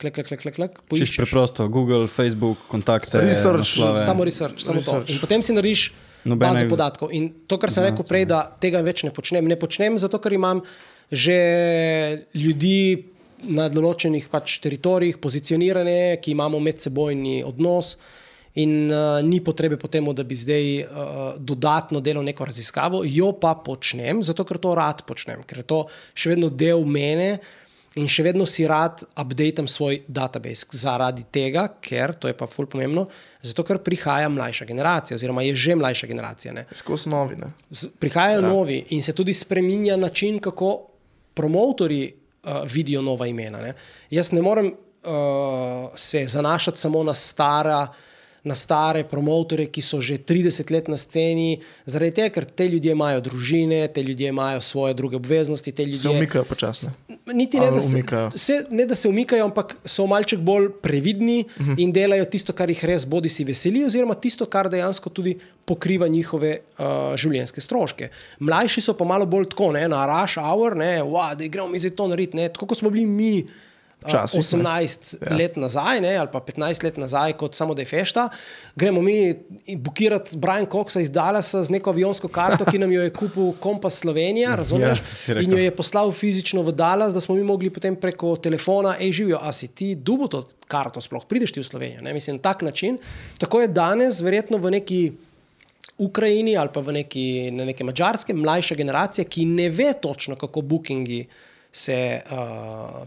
Klek, 0.00 0.14
klek, 0.14 0.26
klek, 0.26 0.54
klek, 0.56 0.78
Čisto 0.88 1.22
preprosto, 1.22 1.68
Google, 1.68 2.08
Facebook, 2.08 2.58
kontakte. 2.66 3.20
Research, 3.22 3.76
samo 4.00 4.24
research, 4.24 4.64
samo 4.64 4.80
research. 4.80 5.06
to. 5.06 5.12
In 5.12 5.20
potem 5.20 5.42
si 5.44 5.52
narediš 5.52 5.92
bazo 6.24 6.64
podatkov. 6.66 7.12
In 7.12 7.28
to, 7.46 7.58
kar 7.60 7.70
sem 7.70 7.84
rekel 7.86 8.06
prej, 8.08 8.24
da 8.26 8.40
tega 8.58 8.80
več 8.82 9.04
ne 9.06 9.12
počnem. 9.14 9.46
Ne 9.46 9.58
počnem 9.60 10.00
zato, 10.00 10.18
ker 10.18 10.34
imam 10.34 10.64
že 11.12 11.36
ljudi 12.32 13.11
na 13.50 13.68
določenih 13.72 14.28
pač 14.32 14.58
teritorijih, 14.62 15.18
pozicionirane, 15.22 16.18
ki 16.22 16.34
imamo 16.34 16.60
medsebojni 16.62 17.40
odnos. 17.46 17.96
In 18.60 18.92
uh, 18.92 19.22
ni 19.24 19.40
potrebe 19.40 19.78
po 19.80 19.88
tem, 19.88 20.04
da 20.12 20.26
bi 20.28 20.36
zdaj 20.36 20.66
uh, 20.84 21.20
dodatno 21.40 22.02
delal 22.04 22.24
neko 22.26 22.44
raziskavo, 22.44 23.00
jo 23.08 23.30
pa 23.40 23.54
počnem, 23.56 24.20
zato 24.20 24.44
ker 24.44 24.60
to 24.60 24.74
rad 24.76 25.00
počnem, 25.08 25.40
ker 25.48 25.62
je 25.62 25.68
to 25.72 25.78
še 26.12 26.34
vedno 26.34 26.52
del 26.52 26.84
mene 26.84 27.38
in 27.96 28.08
še 28.08 28.24
vedno 28.24 28.44
si 28.48 28.64
rad 28.68 29.06
updatem 29.20 29.68
svoj 29.68 30.02
database. 30.04 30.68
Zaradi 30.76 31.24
tega, 31.32 31.66
ker 31.80 32.12
to 32.20 32.28
je 32.28 32.36
pa 32.36 32.48
fulp 32.48 32.74
pomembno, 32.76 33.06
zato 33.40 33.64
ker 33.68 33.80
prihaja 33.84 34.28
mlajša 34.32 34.68
generacija, 34.68 35.16
oziroma 35.16 35.44
je 35.48 35.56
že 35.56 35.76
mlajša 35.76 36.12
generacija. 36.12 36.64
Skozi 36.76 37.12
novi. 37.12 37.40
Ne? 37.40 37.52
Prihajajo 38.00 38.40
ja. 38.40 38.48
novi 38.48 38.82
in 38.96 39.04
se 39.04 39.16
tudi 39.16 39.32
spremenja 39.36 39.96
način, 39.96 40.40
kako 40.44 40.74
promotori 41.34 42.21
vidijo 42.64 43.02
nova 43.02 43.26
imena. 43.26 43.60
Ne? 43.60 43.74
Jaz 44.10 44.32
ne 44.32 44.42
morem 44.42 44.66
uh, 44.66 45.90
se 45.94 46.26
zanašati 46.26 46.78
samo 46.80 47.04
na 47.04 47.14
stara 47.14 47.88
na 48.42 48.54
stare 48.54 49.04
promotore, 49.04 49.68
ki 49.70 49.82
so 49.82 50.00
že 50.02 50.18
30 50.18 50.70
let 50.74 50.88
na 50.90 50.98
sceni, 50.98 51.60
zaradi 51.86 52.16
tega, 52.18 52.32
ker 52.34 52.44
te 52.44 52.66
ljudje 52.66 52.92
imajo 52.92 53.20
družine, 53.22 53.86
te 53.94 54.02
ljudje 54.02 54.32
imajo 54.34 54.60
svoje 54.60 54.94
druge 54.98 55.16
obveznosti. 55.16 55.70
Ljudje, 55.78 55.98
se 55.98 56.08
umikajo 56.08 56.44
počasno. 56.44 56.90
Niti 57.32 57.60
ne 57.60 57.70
da, 57.70 57.80
se, 57.80 58.02
se, 58.36 58.64
ne, 58.70 58.86
da 58.86 58.98
se 58.98 59.08
umikajo, 59.08 59.44
ampak 59.44 59.76
so 59.84 60.06
malček 60.10 60.40
bolj 60.42 60.72
previdni 60.82 61.44
uh 61.44 61.60
mhm. 61.60 61.70
-huh. 61.70 61.82
in 61.82 61.92
delajo 61.92 62.24
tisto, 62.24 62.52
kar 62.52 62.70
jih 62.70 62.84
res 62.84 63.06
bodi 63.06 63.28
si 63.28 63.44
veseli, 63.44 63.84
oziroma 63.84 64.14
tisto, 64.14 64.46
kar 64.46 64.68
dejansko 64.68 65.10
tudi 65.10 65.38
pokriva 65.64 66.08
njihove 66.08 66.58
uh, 66.78 66.84
življenjske 67.16 67.60
stroške. 67.60 68.08
Mlajši 68.40 68.80
so 68.80 68.94
pa 68.94 69.04
malo 69.04 69.26
bolj 69.26 69.48
tako, 69.54 69.72
ne, 69.72 69.88
na 69.88 70.06
rush 70.06 70.38
hour, 70.38 70.76
ne, 70.76 71.02
wow, 71.02 71.36
da 71.36 71.46
gremo 71.46 71.68
mi 71.68 71.78
zdaj 71.78 71.90
to 71.90 72.08
narediti, 72.08 72.48
tako 72.52 72.66
kot 72.66 72.78
smo 72.78 72.90
bili 72.90 73.06
mi. 73.06 73.46
Časih, 74.10 74.40
18 74.40 75.14
ja. 75.20 75.36
let 75.36 75.56
nazaj, 75.56 76.00
ne, 76.00 76.16
ali 76.16 76.28
pa 76.32 76.40
15 76.40 76.84
let 76.84 76.96
nazaj, 76.96 77.32
kot 77.40 77.54
samo 77.54 77.74
da 77.74 77.82
je 77.82 77.86
fešta, 77.86 78.28
gremo 78.76 79.02
mi 79.02 79.34
bukirati 79.76 80.36
Brian 80.36 80.66
Coxa 80.66 81.00
iz 81.00 81.10
Dallasa 81.10 81.62
z 81.62 81.70
neko 81.70 81.90
avionsko 81.90 82.28
karto, 82.28 82.64
ki 82.64 82.78
nam 82.78 82.92
jo 82.92 83.02
je 83.02 83.12
kupil 83.14 83.52
Kompas 83.60 84.00
Slovenija, 84.02 84.50
ja, 84.50 84.56
razumeš? 84.56 85.02
Ja, 85.28 85.40
in 85.40 85.52
jo 85.52 85.58
je 85.58 85.74
poslal 85.76 86.12
fizično 86.12 86.62
v 86.62 86.72
Dallas, 86.72 87.14
da 87.14 87.20
smo 87.20 87.34
mi 87.34 87.44
mogli 87.44 87.70
potem 87.70 87.96
preko 87.96 88.36
telefona, 88.36 88.96
hej, 89.00 89.12
živijo, 89.22 89.38
a 89.42 89.52
si 89.52 89.68
ti 89.68 89.94
dubo 89.94 90.28
to 90.28 90.44
karto, 90.66 91.00
sploh 91.00 91.26
prideš 91.28 91.52
ti 91.52 91.60
v 91.60 91.68
Slovenijo. 91.68 92.02
Ne? 92.02 92.14
Mislim, 92.14 92.38
tak 92.38 92.62
način. 92.62 92.98
Tako 93.38 93.60
je 93.60 93.68
danes, 93.68 94.20
verjetno 94.20 94.58
v 94.58 94.78
neki. 94.78 95.02
Ukrajini 95.98 96.56
ali 96.56 96.70
pa 96.72 96.80
v 96.80 96.92
neki, 96.96 97.50
na 97.52 97.66
neki 97.68 97.84
mačarske, 97.84 98.34
mlajša 98.34 98.74
generacija, 98.74 99.24
ki 99.28 99.44
ne 99.46 99.68
ve 99.70 99.92
točno, 100.00 100.36
kako 100.40 100.62
bookingi 100.62 101.26
se 101.72 102.20
uh, 102.24 103.02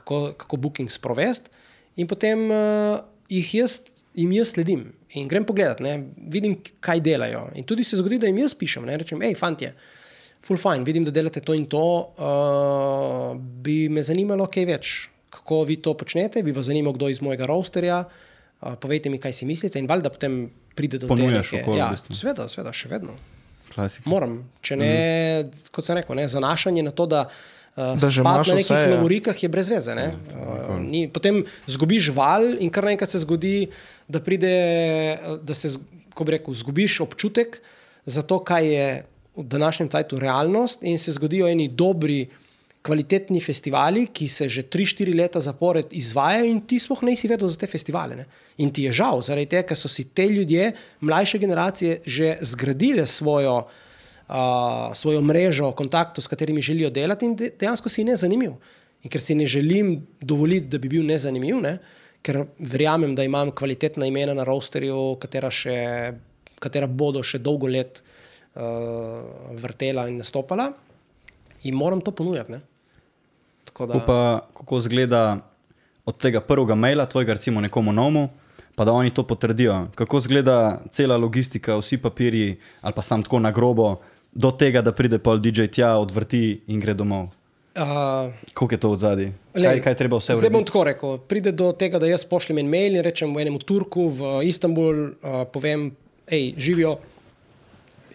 kako, 0.00 0.32
kako 0.38 0.56
booking 0.56 0.92
sprovesti, 0.92 1.50
in 1.98 2.08
potem 2.10 2.46
uh, 2.50 3.00
jih 3.32 3.54
jaz, 3.60 3.80
jim 4.16 4.32
jaz 4.32 4.54
sledim 4.54 4.88
in 5.16 5.28
grem 5.28 5.46
pogledat, 5.48 5.80
ne, 5.84 5.94
vidim, 6.30 6.58
kaj 6.84 7.00
delajo. 7.04 7.46
In 7.58 7.66
tudi 7.68 7.84
se 7.86 7.98
zgodi, 7.98 8.20
da 8.20 8.28
jim 8.28 8.40
jaz 8.42 8.54
pišem, 8.58 8.86
ne 8.86 8.98
rečem, 9.00 9.22
hej, 9.24 9.36
fanti, 9.38 9.70
full 10.44 10.60
fine, 10.60 10.84
vidim, 10.86 11.06
da 11.06 11.14
delate 11.14 11.42
to 11.44 11.56
in 11.56 11.66
to, 11.70 11.84
uh, 12.20 13.32
bi 13.64 13.86
me 13.92 14.04
zanimalo 14.04 14.48
kaj 14.52 14.68
več, 14.68 14.96
kako 15.32 15.62
vi 15.68 15.78
to 15.84 15.94
počnete, 15.98 16.44
bi 16.44 16.54
vas 16.56 16.68
zanimalo, 16.68 16.96
kdo 16.96 17.10
iz 17.12 17.22
mojega 17.24 17.48
rosterja. 17.48 18.02
Uh, 18.58 18.74
povejte 18.80 19.10
mi, 19.10 19.20
kaj 19.22 19.36
si 19.38 19.46
mislite, 19.46 19.80
in 19.80 19.88
valjda 19.88 20.10
potem 20.12 20.40
pride 20.76 21.00
do 21.00 21.10
tega. 21.10 21.42
Ja, 21.78 21.92
sveda, 22.10 22.48
sveda, 22.50 22.74
še 22.74 22.90
vedno. 22.90 23.14
Klasika. 23.70 24.08
Moram, 24.10 24.40
če 24.64 24.76
ne, 24.80 24.90
mm. 24.90 25.70
kot 25.72 25.86
sem 25.86 25.98
rekel, 26.00 26.16
ne, 26.18 26.26
zanašanje 26.30 26.84
na 26.84 26.94
to, 26.96 27.06
da 27.08 27.28
Uh, 27.28 27.57
da 27.78 28.10
že 28.10 28.20
imaš 28.20 28.48
na 28.50 28.58
nekih 28.58 28.74
ja. 28.74 28.90
lovorikah, 28.94 29.42
je 29.42 29.48
brez 29.48 29.70
veze. 29.70 29.94
Uh, 29.94 30.74
ni, 30.82 31.06
potem 31.06 31.44
zgubiš 31.70 32.10
val 32.16 32.56
in 32.58 32.72
kar 32.74 32.88
naenkrat 32.88 33.10
se 33.10 33.22
zgodi, 33.22 33.68
da 34.08 34.20
pride, 34.24 34.54
da 35.46 35.54
se, 35.54 35.76
ko 36.14 36.26
bi 36.26 36.38
rekel, 36.38 36.54
zgubiš 36.54 37.00
občutek 37.06 37.60
za 38.08 38.24
to, 38.26 38.40
kaj 38.42 38.66
je 38.66 38.88
v 39.38 39.46
današnjem 39.46 39.88
času 39.88 40.18
realnost, 40.18 40.82
in 40.82 40.98
se 40.98 41.12
zgodijo 41.12 41.46
eni 41.46 41.68
dobri, 41.68 42.26
kvalitetni 42.82 43.40
festivali, 43.40 44.06
ki 44.06 44.28
se 44.28 44.48
že 44.48 44.62
3-4 44.62 45.14
leta 45.14 45.40
zapored 45.40 45.90
izvajajo, 45.90 46.46
in 46.46 46.60
ti 46.66 46.78
sploh 46.80 47.02
ne 47.02 47.16
si 47.16 47.28
vedel 47.28 47.48
za 47.48 47.58
te 47.58 47.66
festivale. 47.66 48.16
Ne? 48.16 48.24
In 48.58 48.72
ti 48.72 48.86
je 48.86 48.92
žal, 48.92 49.22
zaradi 49.22 49.50
tega, 49.50 49.66
ker 49.68 49.78
so 49.78 49.90
si 49.92 50.08
te 50.14 50.26
ljudje, 50.28 50.72
mlajše 51.00 51.38
generacije, 51.38 52.00
že 52.06 52.38
zgradile 52.40 53.06
svojo 53.06 53.66
uh, 54.28 54.94
svojo 54.94 55.20
mrežo 55.20 55.72
kontaktov, 55.72 56.24
s 56.24 56.28
katerimi 56.28 56.62
želijo 56.62 56.90
delati, 56.90 57.26
in 57.26 57.36
dejansko 57.36 57.88
si 57.88 58.04
ne 58.04 58.16
zanimiv. 58.16 58.58
In 59.02 59.10
ker 59.10 59.22
si 59.22 59.34
ne 59.34 59.46
želim 59.46 59.98
dovoliti, 60.20 60.66
da 60.66 60.78
bi 60.78 60.88
bil 60.88 61.06
nezanimiv, 61.06 61.60
ne? 61.62 61.78
ker 62.22 62.42
verjamem, 62.58 63.14
da 63.14 63.22
imam 63.24 63.52
kvalitetna 63.54 64.06
imena 64.06 64.34
na 64.34 64.44
rosterju, 64.44 65.16
katera, 65.22 65.52
še, 65.54 65.76
katera 66.58 66.88
bodo 66.90 67.22
še 67.22 67.38
dolgo 67.38 67.70
let 67.70 68.02
uh, 68.02 69.54
vrtela 69.54 70.08
in 70.10 70.18
nastopala, 70.18 70.72
in 71.62 71.78
moram 71.78 72.02
to 72.02 72.10
ponujati. 72.10 72.58
Da... 72.58 72.60
Kako 73.72 74.02
pa 74.06 74.18
kako 74.58 74.78
izgleda 74.82 75.22
od 76.04 76.18
tega 76.18 76.40
prvega 76.40 76.74
maila, 76.74 77.06
tvojega, 77.06 77.38
recimo, 77.38 77.60
nekomu 77.60 77.92
novemu? 77.92 78.28
Pa 78.74 78.84
da 78.84 78.92
oni 78.92 79.10
to 79.14 79.22
potrdijo. 79.26 79.88
Kako 79.94 80.18
izgleda 80.18 80.80
cela 80.90 81.16
logistika, 81.16 81.76
vsi 81.78 81.98
papirji, 82.02 82.58
ali 82.80 82.94
pa 82.94 83.02
sam 83.02 83.22
tako 83.22 83.38
na 83.42 83.50
grobo, 83.50 83.96
do 84.32 84.50
tega, 84.50 84.82
da 84.82 84.92
pride 84.92 85.18
pol 85.18 85.40
DJ 85.42 85.68
tja, 85.72 85.96
odvrti 85.98 86.60
in 86.68 86.80
gre 86.80 86.94
domov? 86.94 87.30
Uh, 87.78 88.34
Kako 88.54 88.74
je 88.74 88.80
to 88.82 88.90
v 88.90 88.98
zadnji? 88.98 89.28
Kaj, 89.54 89.80
kaj 89.84 89.94
treba 89.94 90.18
vse 90.18 90.34
vzeti? 90.34 90.42
Zdaj 90.42 90.54
bom 90.54 90.64
tako 90.66 90.82
rekel. 90.88 91.18
Pride 91.30 91.52
do 91.54 91.70
tega, 91.78 92.00
da 92.02 92.10
jaz 92.10 92.24
pošljem 92.26 92.58
en 92.64 92.70
mail 92.70 92.98
in 92.98 93.04
rečem 93.06 93.30
v 93.34 93.44
enem 93.44 93.58
Turku 93.62 94.08
v 94.10 94.32
Istanbul, 94.48 95.14
uh, 95.22 95.44
povem, 95.52 95.92
hej, 96.26 96.56
živijo, 96.58 96.96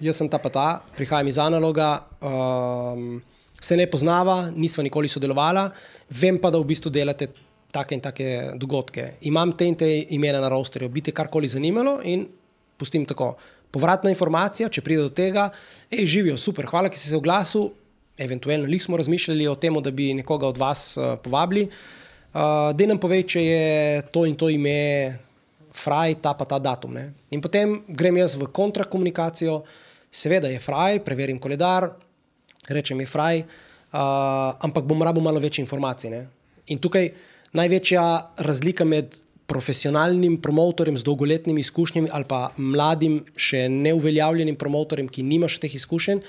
jaz 0.03 0.19
sem 0.19 0.27
ta 0.27 0.41
pa 0.41 0.51
ta, 0.51 0.67
prihajam 0.97 1.31
iz 1.31 1.39
analoga, 1.39 2.03
um, 2.19 3.21
se 3.63 3.77
ne 3.79 3.87
poznava, 3.87 4.51
nisva 4.51 4.83
nikoli 4.83 5.07
sodelovala, 5.07 5.69
vem 6.11 6.41
pa, 6.43 6.51
da 6.51 6.59
v 6.59 6.67
bistvu 6.73 6.91
delate 6.91 7.31
take 7.73 7.95
in 7.95 8.03
take 8.03 8.29
dogodke. 8.59 9.13
Imam 9.29 9.55
te 9.57 9.65
in 9.65 9.75
te 9.79 9.87
imena 10.13 10.43
na 10.43 10.51
rosterju, 10.51 10.91
bi 10.91 11.01
te 11.01 11.15
karkoli 11.15 11.47
zanimalo 11.49 12.01
in 12.03 12.27
pustim 12.77 13.07
tako 13.09 13.33
povratna 13.73 14.11
informacija, 14.13 14.69
če 14.69 14.83
pride 14.85 15.07
do 15.07 15.13
tega, 15.13 15.49
hej, 15.91 16.05
živijo 16.05 16.37
super, 16.37 16.67
hvala, 16.69 16.91
ki 16.93 16.99
ste 16.99 17.09
se 17.09 17.17
oglasil. 17.17 17.71
Eventualno, 18.21 18.69
lih 18.69 18.81
smo 18.83 18.97
razmišljali 18.99 19.47
o 19.49 19.57
tem, 19.57 19.73
da 19.81 19.91
bi 19.91 20.11
nekoga 20.13 20.51
od 20.51 20.59
vas 20.61 20.93
uh, 20.97 21.15
povabili. 21.23 21.65
Uh, 21.65 22.69
da 22.77 22.89
nam 22.89 23.01
pove, 23.01 23.23
če 23.25 23.41
je 23.41 24.01
to 24.13 24.27
in 24.29 24.37
to 24.37 24.51
ime, 24.53 25.17
fraj, 25.73 26.19
ta 26.21 26.35
pa 26.37 26.45
ta 26.45 26.61
datum. 26.61 26.93
Ne? 26.93 27.07
In 27.33 27.41
potem 27.41 27.79
grem 27.89 28.21
jaz 28.21 28.37
v 28.37 28.49
kontrakomunikacijo, 28.53 29.63
seveda 30.13 30.51
je 30.53 30.61
fraj, 30.61 31.01
preverim 31.05 31.41
koledar, 31.41 31.89
rečem 32.69 33.01
je 33.01 33.09
fraj, 33.09 33.41
uh, 33.41 34.53
ampak 34.61 34.85
bom 34.85 35.01
rabo 35.01 35.21
malo 35.25 35.41
več 35.41 35.57
informacij. 35.63 36.13
Ne? 36.13 36.23
In 36.69 36.81
tukaj 36.81 37.09
največja 37.57 38.05
razlika 38.45 38.85
med 38.85 39.17
profesionalnim 39.53 40.39
promotorjem 40.41 40.97
z 40.97 41.05
dolgoletnimi 41.05 41.61
izkušnjami 41.61 42.09
ali 42.11 42.25
pa 42.27 42.47
mladim, 42.57 43.21
še 43.37 43.67
neuveljavljenim 43.69 44.57
promotorjem, 44.57 45.11
ki 45.13 45.25
nima 45.27 45.49
še 45.51 45.61
teh 45.63 45.77
izkušenj, 45.77 46.23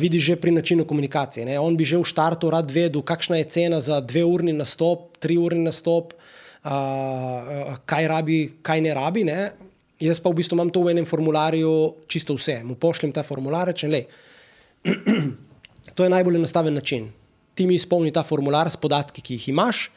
vidi 0.00 0.20
že 0.22 0.36
pri 0.40 0.54
načinu 0.54 0.86
komunikacije. 0.88 1.46
Ne? 1.46 1.58
On 1.60 1.76
bi 1.76 1.84
že 1.84 1.98
v 1.98 2.06
startu 2.06 2.50
rad 2.50 2.70
vedel, 2.70 3.02
kakšna 3.02 3.40
je 3.42 3.50
cena 3.50 3.80
za 3.82 4.00
dve 4.00 4.24
urni 4.24 4.54
nastop, 4.56 5.18
tri 5.18 5.36
urni 5.38 5.66
nastop, 5.66 6.14
uh, 6.14 7.76
kaj 7.86 8.08
rabi, 8.08 8.40
kaj 8.62 8.80
ne 8.86 8.94
rabi. 8.94 9.26
Ne? 9.26 9.50
Jaz 10.00 10.22
pa 10.22 10.30
v 10.30 10.40
bistvu 10.40 10.56
imam 10.56 10.70
to 10.72 10.84
v 10.86 10.94
enem 10.94 11.08
formularju 11.08 12.06
čisto 12.08 12.38
vse. 12.38 12.62
Mu 12.64 12.78
pošljem 12.80 13.12
ta 13.12 13.26
formular, 13.26 13.68
rečem, 13.68 13.92
le. 13.92 14.06
to 15.96 16.06
je 16.06 16.12
najbolj 16.12 16.40
enostaven 16.40 16.74
način. 16.74 17.10
Ti 17.54 17.66
mi 17.66 17.76
izpolni 17.76 18.14
ta 18.14 18.22
formular 18.22 18.70
s 18.70 18.78
podatki, 18.80 19.20
ki 19.20 19.36
jih 19.36 19.50
imaš 19.52 19.90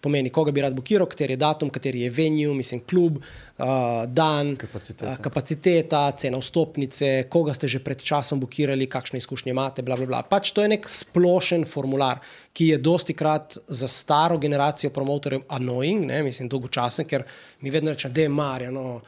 pomeni, 0.00 0.30
koga 0.30 0.52
bi 0.54 0.62
rad 0.62 0.74
blokiral, 0.76 1.08
kateri 1.10 1.34
je 1.34 1.40
datum, 1.42 1.70
kateri 1.74 2.04
je 2.04 2.10
venue, 2.14 2.54
mislim, 2.54 2.80
klub, 2.86 3.18
uh, 3.18 3.66
dan, 4.06 4.54
kapaciteta. 4.56 5.12
Uh, 5.12 5.20
kapaciteta, 5.22 6.02
cena 6.20 6.38
vstopnice, 6.38 7.10
koga 7.32 7.54
ste 7.56 7.70
že 7.70 7.82
pred 7.84 8.02
časom 8.02 8.40
blokirali, 8.42 8.86
kakšne 8.90 9.18
izkušnje 9.18 9.54
imate. 9.54 9.82
Bla, 9.82 9.98
bla, 9.98 10.06
bla. 10.06 10.22
Pač 10.22 10.52
to 10.54 10.62
je 10.62 10.72
nek 10.74 10.86
splošen 10.90 11.66
formular, 11.66 12.22
ki 12.54 12.72
je 12.74 12.80
dosti 12.82 13.14
krat 13.18 13.58
za 13.66 13.90
staro 13.90 14.38
generacijo 14.38 14.94
promotorjev 14.94 15.46
annoying, 15.48 16.06
ne, 16.06 16.22
mislim, 16.26 16.50
dolgočasen, 16.50 17.08
ker 17.08 17.26
mi 17.62 17.74
vedno 17.74 17.94
rečejo, 17.94 18.14
da 18.14 18.26
je 18.26 18.34
marja. 18.34 18.74
No, 18.74 19.00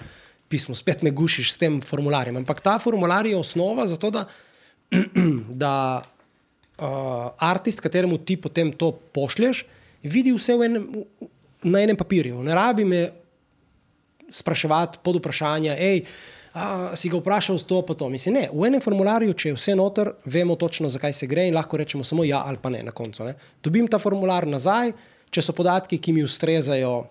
Pismo, 0.50 0.74
spet 0.74 1.04
me 1.06 1.12
gušiš 1.14 1.52
s 1.54 1.60
tem 1.62 1.76
formularjem. 1.78 2.40
Ampak 2.40 2.58
ta 2.58 2.80
formular 2.82 3.26
je 3.26 3.36
osnova 3.38 3.86
za 3.86 3.94
to, 4.02 4.10
da, 4.10 4.24
da 5.62 5.74
uh, 6.02 7.30
artist, 7.38 7.78
kateremu 7.80 8.18
ti 8.18 8.34
potem 8.34 8.72
to 8.74 8.90
pošlješ, 9.14 9.62
vidi 10.02 10.32
vse 10.32 10.56
enem, 10.64 10.86
na 11.62 11.82
enem 11.82 11.96
papirju. 11.96 12.42
Ne 12.42 12.54
rabi 12.54 12.84
me 12.84 13.08
spraševati 14.30 14.98
pod 15.02 15.18
vprašanja, 15.18 15.74
hej, 15.76 16.04
si 16.98 17.10
ga 17.10 17.18
vprašal 17.18 17.58
z 17.58 17.66
to, 17.66 17.82
pa 17.86 17.94
to. 17.94 18.08
Mislim, 18.10 18.34
ne, 18.34 18.44
v 18.52 18.66
enem 18.66 18.82
formularju, 18.82 19.34
če 19.38 19.52
je 19.52 19.58
vse 19.58 19.76
noter, 19.78 20.12
vemo 20.26 20.56
točno, 20.58 20.90
zakaj 20.90 21.14
se 21.14 21.28
gre 21.30 21.46
in 21.46 21.54
lahko 21.54 21.78
rečemo 21.78 22.04
samo 22.04 22.24
ja 22.26 22.42
ali 22.46 22.58
pa 22.62 22.70
ne 22.70 22.82
na 22.82 22.94
koncu. 22.94 23.24
Ne. 23.24 23.34
Dobim 23.62 23.86
ta 23.86 24.00
formular 24.02 24.46
nazaj, 24.46 24.92
če 25.30 25.44
so 25.46 25.54
podatki, 25.54 26.00
ki 26.02 26.14
mi 26.16 26.24
ustrezajo, 26.26 27.04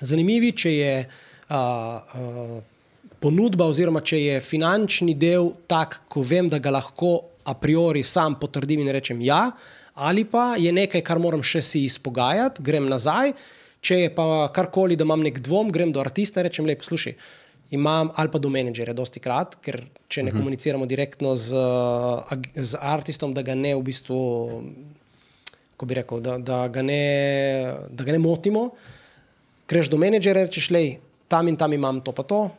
zanimivi, 0.00 0.52
če 0.52 0.72
je 0.72 0.92
a, 1.48 1.56
a, 1.56 2.60
ponudba 3.22 3.68
oziroma 3.70 4.02
če 4.04 4.20
je 4.20 4.42
finančni 4.44 5.14
del 5.16 5.54
tak, 5.66 6.02
ko 6.12 6.20
vem, 6.26 6.50
da 6.52 6.60
ga 6.60 6.74
lahko 6.76 7.14
a 7.46 7.54
priori 7.54 8.02
sam 8.04 8.36
potrdim 8.40 8.82
in 8.82 8.92
rečem 8.92 9.22
ja, 9.24 9.48
ali 9.96 10.24
pa 10.28 10.54
je 10.60 10.72
nekaj, 10.72 11.00
kar 11.00 11.18
moram 11.18 11.42
še 11.42 11.62
si 11.64 11.84
izpogajati, 11.88 12.62
grem 12.62 12.88
nazaj. 12.92 13.32
Če 13.80 14.00
je 14.04 14.12
pa 14.14 14.48
karkoli, 14.54 14.96
da 14.96 15.06
imam 15.06 15.22
nek 15.24 15.40
dvom, 15.44 15.72
grem 15.72 15.92
do 15.92 16.00
artista 16.02 16.40
in 16.40 16.48
rečem: 16.48 16.68
Lepo, 16.68 16.84
slušaj, 16.84 17.14
imam 17.76 18.10
ali 18.14 18.32
pa 18.32 18.38
do 18.42 18.50
menedžerja, 18.52 18.94
dosti 18.96 19.22
krat, 19.22 19.56
ker 19.62 19.80
če 20.08 20.22
ne 20.22 20.30
uh 20.30 20.34
-huh. 20.34 20.40
komuniciramo 20.40 20.86
direktno 20.86 21.36
z, 21.36 21.56
ag- 21.56 22.52
z 22.54 22.78
artistom, 22.80 23.34
da 23.34 23.42
ga 23.42 23.54
ne 23.54 23.74
v 23.74 23.82
bistvu, 23.82 24.18
ko 25.76 25.86
bi 25.86 25.94
rekel, 25.94 26.20
da, 26.20 26.38
da, 26.38 26.68
ga, 26.68 26.82
ne, 26.82 27.74
da 27.90 28.04
ga 28.04 28.12
ne 28.12 28.18
motimo. 28.18 28.70
Greš 29.68 29.88
do 29.88 29.96
menedžerja 29.96 30.40
in 30.42 30.46
rečeš, 30.46 30.70
lej, 30.70 30.98
tam 31.28 31.48
in 31.48 31.56
tam 31.56 31.72
imam 31.72 32.00
to 32.00 32.12
pa 32.12 32.22
to, 32.22 32.50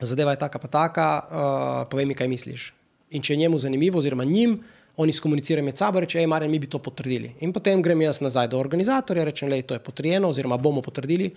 zadeva 0.00 0.30
je 0.30 0.38
taka 0.38 0.58
pa 0.58 0.68
taka, 0.68 1.06
uh, 1.18 1.90
povej 1.90 2.06
mi, 2.06 2.14
kaj 2.14 2.28
misliš. 2.28 2.74
In 3.10 3.22
če 3.22 3.32
je 3.32 3.36
njemu 3.36 3.58
zanimivo, 3.58 3.98
oziroma 3.98 4.24
njim, 4.24 4.62
oni 4.98 5.12
skomunicirajo 5.12 5.64
med 5.64 5.78
sabo, 5.78 6.00
reče, 6.02 6.18
hej, 6.18 6.26
Marjan, 6.26 6.50
mi 6.50 6.58
bi 6.58 6.66
to 6.66 6.80
potrdili. 6.82 7.30
In 7.46 7.52
potem 7.54 7.82
grem 7.82 8.02
jaz 8.02 8.18
nazaj 8.24 8.48
do 8.50 8.58
organizatorja, 8.58 9.24
rečem, 9.28 9.50
lej, 9.50 9.62
to 9.68 9.76
je 9.76 9.82
potrjeno, 9.82 10.32
oziroma 10.32 10.58
bomo 10.58 10.82
potrdili. 10.82 11.30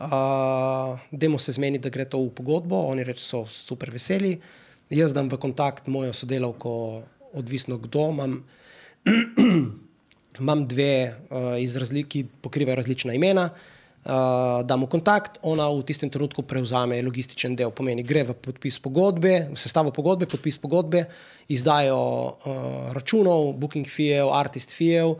Uh, 0.00 0.98
Demo 1.10 1.38
se 1.38 1.54
zmeniti, 1.54 1.84
da 1.86 1.92
gre 1.94 2.04
to 2.04 2.18
v 2.18 2.32
pogodbo, 2.34 2.82
oni 2.90 3.06
reče, 3.06 3.22
so 3.22 3.44
super 3.46 3.94
veseli. 3.94 4.34
Jaz 4.90 5.14
dam 5.14 5.30
v 5.30 5.38
kontakt 5.38 5.86
mojo 5.86 6.12
sodelavko, 6.12 6.72
odvisno 7.38 7.78
kdo. 7.78 8.08
Imam, 8.10 8.40
imam 10.42 10.66
dve 10.68 10.92
uh, 11.30 11.54
iz 11.62 11.76
razlik, 11.78 12.10
ki 12.10 12.24
pokrivajo 12.42 12.82
različna 12.82 13.14
imena. 13.14 13.52
Uh, 13.54 13.79
dam 14.04 14.80
v 14.84 14.88
kontakt, 14.88 15.36
ona 15.44 15.68
v 15.68 15.84
tistem 15.84 16.08
trenutku 16.08 16.42
prevzame 16.48 17.02
logističen 17.04 17.52
del, 17.52 17.68
pomeni, 17.68 18.00
gre 18.00 18.24
v 18.24 18.32
podpis 18.32 18.80
pogodbe, 18.80 19.52
v 19.52 19.58
sestavo 19.60 19.92
pogodbe, 19.92 20.24
podpis 20.24 20.56
pogodbe, 20.56 21.04
izdajo 21.52 22.00
uh, 22.00 22.32
računov, 22.96 23.52
booking 23.60 23.84
fijev, 23.84 24.32
artist 24.32 24.72
fijev. 24.72 25.18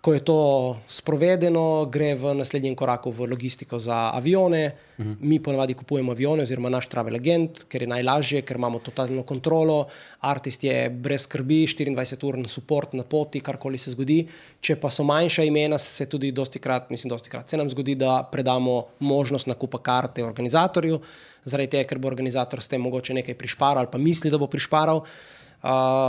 Ko 0.00 0.14
je 0.16 0.24
to 0.24 0.40
sprovedeno, 0.88 1.84
gre 1.84 2.14
v 2.16 2.32
naslednjem 2.32 2.72
koraku 2.72 3.10
v 3.12 3.26
logistiko 3.28 3.76
za 3.76 4.08
avione. 4.16 4.72
Uh 4.96 5.06
-huh. 5.06 5.16
Mi 5.20 5.38
ponavadi 5.42 5.74
kupujemo 5.74 6.12
avione, 6.12 6.42
oziroma 6.42 6.68
naš 6.68 6.88
travel 6.88 7.14
agent, 7.14 7.64
ker 7.68 7.82
je 7.82 7.88
najlažje, 7.88 8.42
ker 8.42 8.56
imamo 8.56 8.78
totalno 8.78 9.22
kontrolo. 9.22 9.86
Artist 10.20 10.64
je 10.64 10.90
brez 10.90 11.22
skrbi, 11.22 11.66
24 11.66 12.28
ur 12.28 12.38
na 12.38 12.48
support, 12.48 12.92
na 12.92 13.04
poti, 13.04 13.40
karkoli 13.40 13.78
se 13.78 13.90
zgodi. 13.90 14.28
Če 14.60 14.76
pa 14.76 14.90
so 14.90 15.04
manjša 15.04 15.42
imena, 15.42 15.78
se 15.78 16.06
tudi 16.06 16.32
dosti 16.32 16.58
krat, 16.58 16.90
mislim, 16.90 17.08
dosti 17.08 17.30
krat 17.30 17.50
se 17.50 17.56
nam 17.56 17.68
zgodi, 17.68 17.94
da 17.94 18.28
predamo 18.32 18.84
možnost 18.98 19.46
nakupa 19.46 19.78
karte 19.78 20.24
organizatorju, 20.24 21.00
zaradi 21.44 21.70
tega, 21.70 21.88
ker 21.88 21.98
bo 21.98 22.08
organizator 22.08 22.60
s 22.60 22.68
tem 22.68 22.80
mogoče 22.80 23.14
nekaj 23.14 23.34
prišparal 23.34 23.78
ali 23.78 23.88
pa 23.92 23.98
misli, 23.98 24.30
da 24.30 24.38
bo 24.38 24.46
prišparal. 24.46 24.96
Uh, 24.96 25.39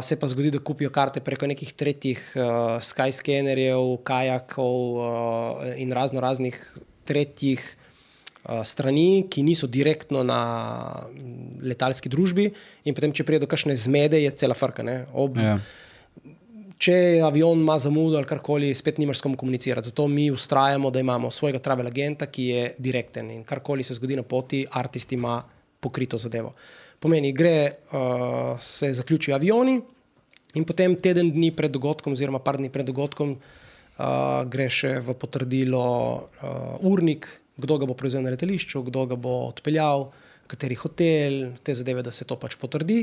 se 0.03 0.15
pa 0.19 0.27
zgodi, 0.27 0.51
da 0.51 0.59
kupijo 0.59 0.89
karte 0.89 1.19
preko 1.19 1.47
nekih 1.47 1.73
tretjih 1.73 2.19
uh, 2.35 2.79
skyscannerjev, 2.79 3.97
kajakov 4.07 4.77
uh, 4.95 5.67
in 5.75 5.91
razno 5.91 6.23
raznih 6.23 6.55
tretjih 7.05 7.59
uh, 7.59 8.63
strani, 8.63 9.27
ki 9.29 9.43
niso 9.43 9.67
direktno 9.67 10.23
na 10.23 10.39
letalski 11.61 12.09
družbi, 12.09 12.47
in 12.87 12.95
potem, 12.95 13.11
če 13.11 13.27
pride 13.27 13.43
do 13.43 13.51
kakšne 13.51 13.75
zmede, 13.75 14.21
je 14.23 14.31
cela 14.39 14.55
frka. 14.55 14.87
Ob, 15.13 15.37
Ja. 15.37 15.59
Če 16.81 17.21
avion 17.21 17.59
ima 17.61 17.75
zamudo 17.77 18.17
ali 18.17 18.25
karkoli, 18.25 18.71
spet 18.73 18.97
nimaš 18.97 19.19
s 19.19 19.21
kom 19.21 19.35
komunicirati. 19.37 19.91
Zato 19.91 20.07
mi 20.09 20.31
ustrajamo, 20.33 20.89
da 20.89 20.99
imamo 20.99 21.29
svojega 21.29 21.59
travel 21.61 21.91
agenta, 21.91 22.25
ki 22.25 22.45
je 22.47 22.63
direkten 22.81 23.29
in 23.29 23.43
karkoli 23.45 23.85
se 23.85 23.93
zgodi 23.93 24.17
na 24.17 24.23
poti, 24.25 24.63
artist 24.65 25.13
ima 25.13 25.43
pokrito 25.79 26.17
zadevo. 26.17 26.55
Pomeni, 27.01 27.31
gre, 27.33 27.81
uh, 27.91 28.59
se 28.61 28.91
zaključijo 28.93 29.33
avioni 29.35 29.79
in 30.53 30.65
potem 30.69 30.93
teden 31.01 31.31
dni 31.33 31.49
pred 31.57 31.71
dogodkom, 31.73 32.13
oziroma 32.13 32.37
par 32.45 32.59
dni 32.59 32.69
pred 32.69 32.85
dogodkom, 32.85 33.31
uh, 33.33 34.43
gre 34.45 34.67
še 34.69 34.99
v 35.01 35.15
potrdilo 35.17 35.81
uh, 35.81 36.75
urnik, 36.85 37.25
kdo 37.57 37.79
ga 37.81 37.87
bo 37.89 37.95
prevzel 37.97 38.21
na 38.21 38.33
letališču, 38.35 38.83
kdo 38.85 39.07
ga 39.09 39.17
bo 39.17 39.47
odpeljal, 39.47 40.11
kateri 40.51 40.77
hotel, 40.77 41.39
te 41.65 41.73
zadeve, 41.73 42.03
da 42.05 42.13
se 42.13 42.27
to 42.29 42.37
pač 42.37 42.53
potrdi. 42.61 42.99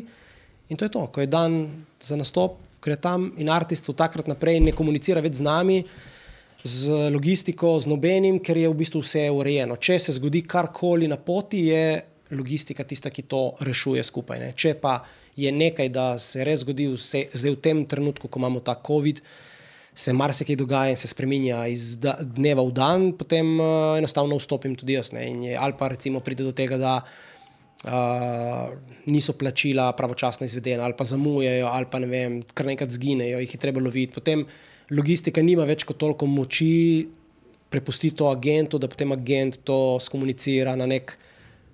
In 0.68 0.78
to 0.78 0.86
je 0.86 0.92
to, 0.94 1.02
ko 1.10 1.24
je 1.24 1.30
dan 1.32 1.56
za 1.98 2.14
nastop, 2.20 2.60
gre 2.84 2.94
tam 3.02 3.32
in 3.40 3.50
artist 3.50 3.88
od 3.90 3.98
takrat 3.98 4.28
naprej 4.30 4.60
ne 4.62 4.76
komunicira 4.76 5.24
več 5.24 5.40
z 5.40 5.46
nami, 5.48 5.80
z 6.62 7.10
logistiko, 7.10 7.74
z 7.82 7.90
nobenim, 7.90 8.38
ker 8.38 8.62
je 8.62 8.70
v 8.70 8.78
bistvu 8.78 9.02
vse 9.02 9.26
urejeno. 9.34 9.74
Če 9.74 9.98
se 10.06 10.14
zgodi 10.14 10.44
karkoli 10.46 11.10
na 11.10 11.18
poti, 11.18 11.64
je 11.72 11.82
logistika 12.30 12.84
tista, 12.84 13.10
ki 13.10 13.22
to 13.28 13.42
rešuje 13.60 14.04
skupaj. 14.04 14.40
Ne. 14.40 14.52
Če 14.56 14.74
pa 14.80 15.00
je 15.38 15.52
nekaj, 15.54 15.88
da 15.94 16.06
se 16.22 16.44
res 16.44 16.64
zgodi, 16.64 16.88
vse, 16.94 17.28
zdaj 17.34 17.54
v 17.54 17.60
tem 17.62 17.84
trenutku, 17.88 18.28
ko 18.28 18.42
imamo 18.42 18.60
ta 18.64 18.74
COVID, 18.74 19.22
se 19.98 20.12
marsikaj 20.14 20.56
dogaja 20.58 20.94
in 20.94 20.98
se 20.98 21.10
spremenja 21.10 21.64
iz 21.66 21.96
da, 21.98 22.14
dneva 22.22 22.62
v 22.62 22.74
dan, 22.74 23.08
potem 23.18 23.56
uh, 23.58 23.96
enostavno 23.98 24.38
vstopim 24.38 24.76
tudi 24.78 24.94
jaz. 24.94 25.12
Ne. 25.16 25.26
Je, 25.48 25.56
ali 25.58 25.74
pa 25.78 25.90
recimo 25.90 26.22
pride 26.22 26.46
do 26.46 26.54
tega, 26.54 26.78
da 26.78 26.94
uh, 27.02 28.70
niso 29.10 29.34
plačila 29.38 29.90
pravočasno 29.98 30.46
izvedena, 30.46 30.86
ali 30.86 30.94
pa 30.98 31.04
zamujajo, 31.04 31.66
ali 31.66 31.90
pa 31.90 32.02
ne 32.02 32.10
vem, 32.10 32.40
kar 32.54 32.70
nekaj 32.70 32.90
zginejo, 32.94 33.42
jih 33.42 33.54
je 33.54 33.62
treba 33.62 33.82
loviti. 33.82 34.14
Potem 34.20 34.46
logistika 34.94 35.42
nima 35.42 35.66
več 35.68 35.86
kot 35.86 35.98
toliko 35.98 36.26
moči, 36.30 37.08
prepusti 37.68 38.10
to 38.16 38.30
agentu, 38.30 38.78
da 38.78 38.88
potem 38.88 39.12
agent 39.12 39.60
to 39.64 39.98
skomunicira 40.00 40.76
na 40.76 40.86
nek 40.88 41.16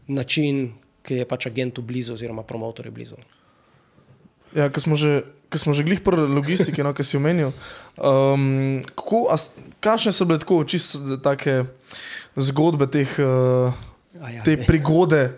način, 0.06 0.72
ki 1.04 1.20
je 1.22 1.28
pač 1.28 1.46
agentu 1.46 1.82
blizu, 1.82 2.14
oziroma 2.14 2.42
promotorju 2.42 2.92
blizu. 2.92 3.18
Ja, 4.54 4.70
ko 4.70 4.80
smo 4.80 4.96
že, 4.96 5.24
ko 5.50 5.58
smo 5.58 5.74
že 5.74 5.82
glih 5.82 6.00
pri 6.00 6.28
logistiki, 6.30 6.84
no, 6.86 6.94
ki 6.94 7.02
si 7.02 7.18
omenil. 7.18 7.50
Um, 7.98 8.80
kako, 8.94 9.26
a 9.34 9.36
kakšne 9.82 10.14
so 10.14 10.28
bile 10.28 10.38
tako 10.38 10.62
čisto 10.64 11.18
take 11.18 11.64
zgodbe 12.38 12.86
teh, 12.86 13.10
uh, 13.18 13.74
ja, 14.14 14.42
te 14.46 14.56
ne. 14.56 14.66
prigode, 14.66 15.34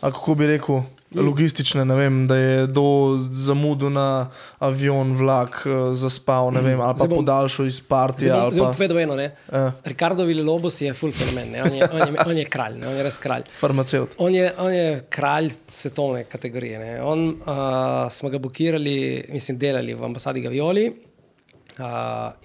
kako 0.00 0.34
bi 0.34 0.48
rekel, 0.56 0.82
logistične, 1.14 1.84
ne 1.84 1.94
vem, 1.94 2.26
da 2.26 2.36
je 2.36 2.66
do 2.66 3.18
zamudil 3.30 3.90
na 3.90 4.30
avion, 4.58 5.14
vlak, 5.16 5.62
uh, 5.66 5.94
zaspal, 5.94 6.50
ne 6.52 6.60
vem, 6.60 6.80
ali 6.80 6.98
pa 6.98 7.06
bom- 7.06 7.22
podaljšal 7.22 7.66
iz 7.66 7.80
partije. 7.80 8.32
Zdaj 8.32 8.58
bom, 8.58 8.74
povedal 8.74 8.98
eno. 8.98 9.16
Ne? 9.16 9.30
Ja. 9.52 9.72
Ricardo 9.84 10.24
Villalobos 10.24 10.80
je 10.80 10.94
full 10.94 11.12
fenomen, 11.12 11.54
on 11.64 11.74
je, 11.74 11.88
on, 11.92 11.98
je, 11.98 12.14
on 12.26 12.36
je 12.38 12.44
kralj, 12.44 12.78
ne? 12.78 12.88
on 12.88 12.96
je 12.96 13.02
res 13.02 13.18
kralj. 13.18 13.46
Farmaceut. 13.60 14.14
On 14.18 14.34
je, 14.34 14.52
on 14.58 14.72
je 14.72 15.02
kralj 15.10 15.52
svetovne 15.68 16.24
kategorije. 16.24 16.78
Ne? 16.78 17.02
On, 17.02 17.28
uh, 17.28 18.12
smo 18.12 18.30
ga 18.30 18.38
blokirali, 18.38 19.24
mislim, 19.32 19.58
delali 19.58 19.94
v 19.94 20.04
ambasadi 20.04 20.40
Gavioli 20.40 20.92
uh, 21.78 21.86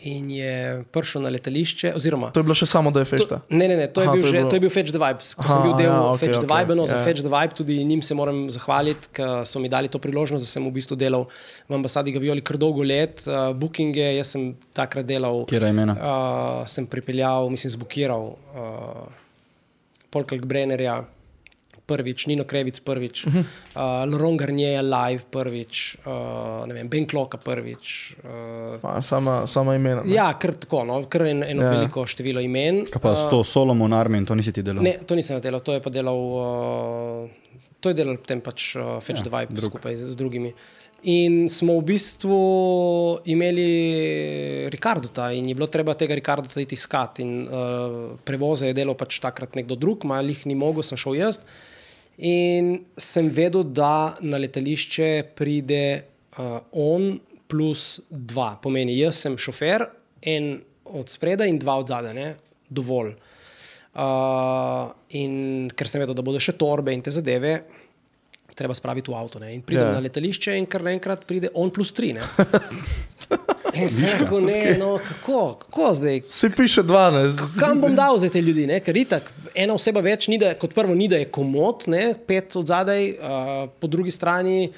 in 0.03 0.29
je 0.29 0.53
prišel 0.91 1.21
na 1.21 1.29
letališče. 1.29 1.93
Oziroma, 1.95 2.31
To 2.31 2.39
je 2.39 2.43
bilo 2.43 2.55
še 2.55 2.65
samo, 2.65 2.91
da 2.91 2.99
je 2.99 3.05
to, 3.05 3.11
fešta. 3.17 3.37
ne, 3.49 3.67
ne, 3.67 3.75
ne, 3.77 3.87
to 3.87 4.01
je, 4.01 4.07
Aha, 4.07 4.15
bil 4.15 4.21
to 4.21 4.27
je 4.27 4.31
že, 4.31 4.37
bilo- 4.37 4.49
to 4.49 4.55
je 4.55 4.59
bil 4.59 4.69
Fetch 4.69 4.91
the 4.91 4.99
Vibes. 4.99 5.33
Ko 5.33 5.43
Aha, 5.43 5.53
sem 5.53 5.61
bil 5.63 5.73
del 5.77 5.87
ja, 5.87 5.99
okej, 6.01 6.19
Fetch 6.19 6.37
the 6.37 6.47
okej, 6.47 6.57
Vibe, 6.57 6.73
no, 6.75 6.85
za 6.85 6.97
ja. 6.97 7.03
Fetch 7.03 7.21
the 7.21 7.31
Vibe 7.31 7.53
tudi 7.53 7.75
njim 7.83 8.01
se 8.01 8.13
moram 8.13 8.49
zahvaliti, 8.49 9.07
ker 9.13 9.45
so 9.45 9.59
mi 9.59 9.69
dali 9.69 9.87
to 9.87 9.99
priložnost, 9.99 10.43
da 10.43 10.49
sem 10.49 10.63
v 10.63 10.71
bistvu 10.71 10.95
delal 10.95 11.25
v 11.67 11.73
ambasadi 11.73 12.11
Gavioli 12.11 12.41
kar 12.41 12.57
dolgo 12.57 12.83
let. 12.83 13.23
Uh, 13.25 13.53
bookinge, 13.53 14.15
jaz 14.17 14.35
sem 14.35 14.51
takrat 14.73 15.05
delal. 15.05 15.45
Kjera 15.45 15.69
imena? 15.69 15.95
Uh, 15.95 16.67
sem 16.67 16.85
pripeljal, 16.85 17.49
mislim, 17.49 17.71
zbukiral 17.71 18.35
uh, 18.55 19.07
Polkalk 20.11 20.43
Brennerja 20.45 21.01
prvič, 21.91 22.25
Nino 22.31 22.47
Krevic 22.47 22.79
prvič, 22.79 23.25
uh 23.27 23.33
-huh. 23.33 23.43
uh, 23.75 24.07
Laurent 24.07 24.39
Garnier 24.39 24.79
live 24.83 25.27
prvič, 25.31 25.97
uh, 26.07 26.63
vem, 26.73 26.87
Ben 26.87 27.03
Kloka 27.07 27.37
prvič. 27.37 28.15
Uh, 28.23 28.79
A, 28.83 29.01
Sama, 29.01 29.43
sama 29.47 29.75
imena. 29.75 30.01
ne. 30.05 30.13
ja, 30.15 30.31
kar 30.39 30.53
tako, 30.55 30.85
no, 30.85 31.03
kar 31.09 31.21
en, 31.27 31.43
eno 31.43 31.61
Ja. 31.63 31.71
ja. 31.71 31.77
veliko 31.77 32.05
število 32.07 32.39
imen. 32.41 32.85
Kaj 32.87 33.01
pa 33.01 33.15
s 33.15 33.27
to 33.29 33.43
Solomon 33.43 33.93
Armin, 33.93 34.25
to 34.25 34.35
nisi 34.35 34.51
ti 34.51 34.61
delal? 34.63 34.83
Ne, 34.83 34.97
to 35.05 35.15
nisem 35.15 35.41
delal, 35.41 35.59
to 35.59 35.73
je 35.73 35.81
pa 35.81 35.89
delal, 35.89 36.15
uh, 36.17 37.29
to 37.79 37.89
je 37.89 37.93
delal 37.97 38.15
potem 38.17 38.41
pač 38.41 38.75
uh, 38.75 38.99
Fetch 39.01 39.19
Ja, 39.19 39.23
the 39.27 39.31
Vibe 39.33 39.53
drug. 39.53 39.69
skupaj 39.71 39.95
z, 39.97 40.11
z 40.11 40.15
drugimi. 40.15 40.53
In 41.03 41.49
smo 41.49 41.79
v 41.79 41.83
bistvu 41.83 42.37
imeli 43.25 44.69
Ricardota 44.69 45.31
in 45.33 45.47
je 45.49 45.55
bilo 45.57 45.67
treba 45.67 45.93
tega 45.97 46.13
Ricardota 46.15 46.61
iti 46.61 46.75
iskati. 46.77 47.21
In 47.25 47.31
uh, 47.41 47.49
prevoze 48.23 48.67
je 48.69 48.73
delal 48.77 48.93
pač 48.95 49.17
takrat 49.19 49.55
nekdo 49.57 49.75
drug, 49.75 50.05
malih 50.05 50.45
ni 50.45 50.55
mogel, 50.55 50.83
sem 50.85 50.97
šel 50.97 51.15
jaz. 51.17 51.39
In 52.17 52.73
sem 52.97 53.29
vedel, 53.33 53.63
da 53.63 54.17
na 54.21 54.37
letališče 54.37 55.33
pride 55.35 55.83
uh, 56.37 56.59
on 56.71 57.15
plus 57.47 57.99
dva. 58.09 58.55
Pomeni, 58.61 58.97
jaz 58.99 59.23
sem 59.25 59.37
šofer, 59.39 59.87
en 60.21 60.53
od 60.91 61.09
spredaj 61.09 61.49
in 61.49 61.59
dva 61.59 61.77
od 61.81 61.91
zadaj, 61.91 62.33
dovolj. 62.69 63.15
Uh, 63.91 64.91
in 65.19 65.67
ker 65.75 65.89
sem 65.89 66.03
vedel, 66.03 66.15
da 66.15 66.23
bodo 66.23 66.39
še 66.39 66.55
torbe 66.59 66.93
in 66.95 67.01
te 67.03 67.11
zadeve, 67.11 67.57
treba 68.55 68.75
spraviti 68.77 69.11
v 69.11 69.17
avto. 69.17 69.39
Ne? 69.39 69.53
In 69.55 69.63
pridem 69.65 69.83
Ja. 69.83 69.89
yeah. 69.91 69.99
na 69.99 70.05
letališče 70.05 70.55
in 70.59 70.67
kar 70.67 70.83
naenkrat 70.85 71.25
pride 71.27 71.51
on 71.55 71.71
plus 71.71 71.91
tri. 71.95 72.13
Sem 73.71 74.09
rekel, 74.19 74.41
ne, 74.45 74.75
no, 74.79 74.95
kako, 74.99 75.55
kako 75.65 75.93
zdaj, 75.93 76.21
Se 76.27 76.49
piše 76.49 76.83
12. 76.83 77.59
kam 77.59 77.81
bom 77.81 77.95
dal 77.95 78.17
za 78.19 78.29
te 78.29 78.41
ljudi, 78.41 78.67
ne? 78.67 78.79
ker 78.79 78.97
itak 78.97 79.31
ena 79.55 79.73
oseba 79.73 80.03
več 80.03 80.27
ni, 80.31 80.37
da 80.41 80.53
kot 80.59 80.75
prvo 80.75 80.95
ni, 80.95 81.07
da 81.11 81.19
je 81.21 81.29
komod, 81.31 81.87
ne? 81.91 82.13
pet 82.27 82.55
od 82.55 82.67
zadaj, 82.67 83.11
uh, 83.11 83.69
po 83.79 83.87
drugi 83.87 84.11
strani 84.11 84.71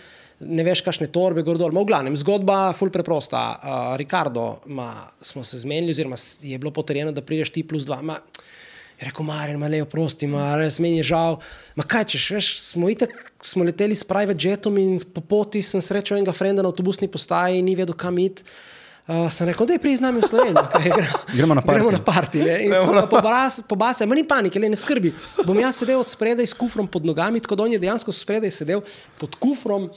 ne 0.44 0.64
veš, 0.66 0.82
kakšne 0.84 1.08
torbe, 1.14 1.44
gor 1.46 1.58
dol. 1.60 1.72
V 1.74 1.86
glavnem, 1.88 2.16
zgodba 2.20 2.70
je 2.70 2.78
ful 2.80 2.92
preprosta. 2.94 3.44
Uh, 3.54 3.94
Ricardo, 4.00 4.64
ma, 4.66 4.90
smo 5.22 5.44
se 5.44 5.62
zmenili, 5.62 5.94
oziroma 5.96 6.18
je 6.42 6.58
bilo 6.60 6.74
potrjeno, 6.76 7.14
da 7.16 7.24
prideš 7.24 7.54
ti 7.56 7.64
plus 7.68 7.88
dva. 7.88 8.02
Ma, 8.04 8.18
je 9.00 9.08
rekel, 9.08 9.26
Marjan, 9.26 9.60
ma 9.62 9.70
le 9.72 9.82
oprosti, 9.84 10.28
ma 10.30 10.54
res 10.60 10.80
meni 10.84 11.00
je 11.02 11.10
žal. 11.14 11.40
Ma 11.80 11.86
kaj 11.88 12.10
češ, 12.14 12.28
veš, 12.36 12.52
smo 12.66 12.92
itak, 12.92 13.16
smo 13.44 13.66
leteli 13.68 13.96
s 13.96 14.08
private 14.08 14.50
jetom 14.50 14.78
in 14.82 15.00
po 15.14 15.24
poti 15.24 15.64
sem 15.66 15.84
srečal 15.84 16.20
enega 16.20 16.36
frenda 16.36 16.64
na 16.64 16.72
avtobusni 16.74 17.10
postaji, 17.12 17.64
ni 17.66 17.76
vedel 17.80 17.98
kam 17.98 18.20
iti. 18.22 18.46
Uh, 19.04 19.28
sem 19.28 19.44
rekel, 19.48 19.68
da 19.68 19.74
je 19.76 19.82
prej 19.84 19.98
z 20.00 20.02
nami 20.02 20.24
v 20.24 20.28
Sloveniji. 20.28 20.64
kaj, 20.74 20.88
Gremo 21.36 21.52
na 21.52 21.62
party. 21.62 21.76
Gremo 21.76 21.92
na 21.92 22.00
parti. 22.00 22.40
ne. 22.40 22.56
In 22.64 22.72
sem 22.72 22.88
ga 22.88 23.04
pobras- 23.04 23.60
pobasal, 23.68 24.08
ma 24.08 24.16
ni 24.16 24.24
panike, 24.24 24.56
le 24.56 24.72
ne 24.72 24.80
skrbi. 24.80 25.12
Bom 25.44 25.60
jaz 25.60 25.84
sedel 25.84 26.00
od 26.00 26.08
spredaj 26.08 26.48
s 26.48 26.56
kufrom 26.56 26.88
pod 26.88 27.04
nogami, 27.04 27.44
tako 27.44 27.60
da 27.60 27.64
on 27.64 27.76
je 27.76 27.80
dejansko 27.84 28.16
spredaj 28.16 28.48
sedel 28.54 28.80
pod 29.20 29.36
kufrom. 29.36 29.92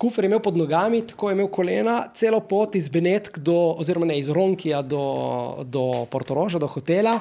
Kufer 0.00 0.24
je 0.24 0.30
imel 0.30 0.40
pod 0.40 0.56
nogami, 0.56 1.02
tako 1.06 1.28
je 1.28 1.36
imel 1.36 1.48
kolena, 1.52 1.94
celo 2.16 2.38
pot 2.40 2.74
iz 2.74 2.88
Benetk 2.88 3.38
do, 3.38 3.54
oziroma 3.82 4.06
ne, 4.08 4.14
iz 4.18 4.30
Ronkija 4.32 4.80
do, 4.82 5.00
do 5.68 6.06
Portoroža, 6.10 6.58
do 6.58 6.66
hotela. 6.66 7.18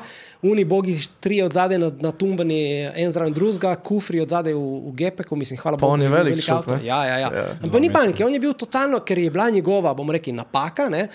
Uni 0.48 0.64
bogi, 0.64 0.96
tri 1.20 1.42
od 1.44 1.54
zadaj 1.54 1.80
na, 1.82 1.90
na 2.00 2.14
tumbani, 2.16 2.62
en 2.96 3.12
zraven 3.12 3.36
drugega, 3.36 3.74
kufri 3.84 4.22
od 4.24 4.32
zadaj 4.32 4.56
v, 4.56 4.62
v 4.86 4.94
Gepeku, 5.02 5.36
mislim, 5.36 5.60
hvala 5.60 5.82
Pa 5.82 5.90
on 5.92 6.06
je 6.06 6.08
bil 6.08 6.18
velik 6.22 6.40
šok, 6.46 6.56
avto. 6.56 6.78
ne? 6.78 6.88
Ja, 6.88 7.02
ja, 7.10 7.18
ja. 7.26 7.34
Ja. 7.36 7.44
Ampak 7.60 7.84
ni 7.84 7.92
panike, 7.92 8.24
on 8.24 8.34
je 8.34 8.40
bil 8.40 8.56
totalno, 8.56 9.04
ker 9.04 9.20
je 9.20 9.36
bila 9.36 9.50
njegova, 9.52 9.94
bomo 9.94 10.16
rekli, 10.16 10.32
napaka. 10.40 10.88
Ne? 10.90 11.10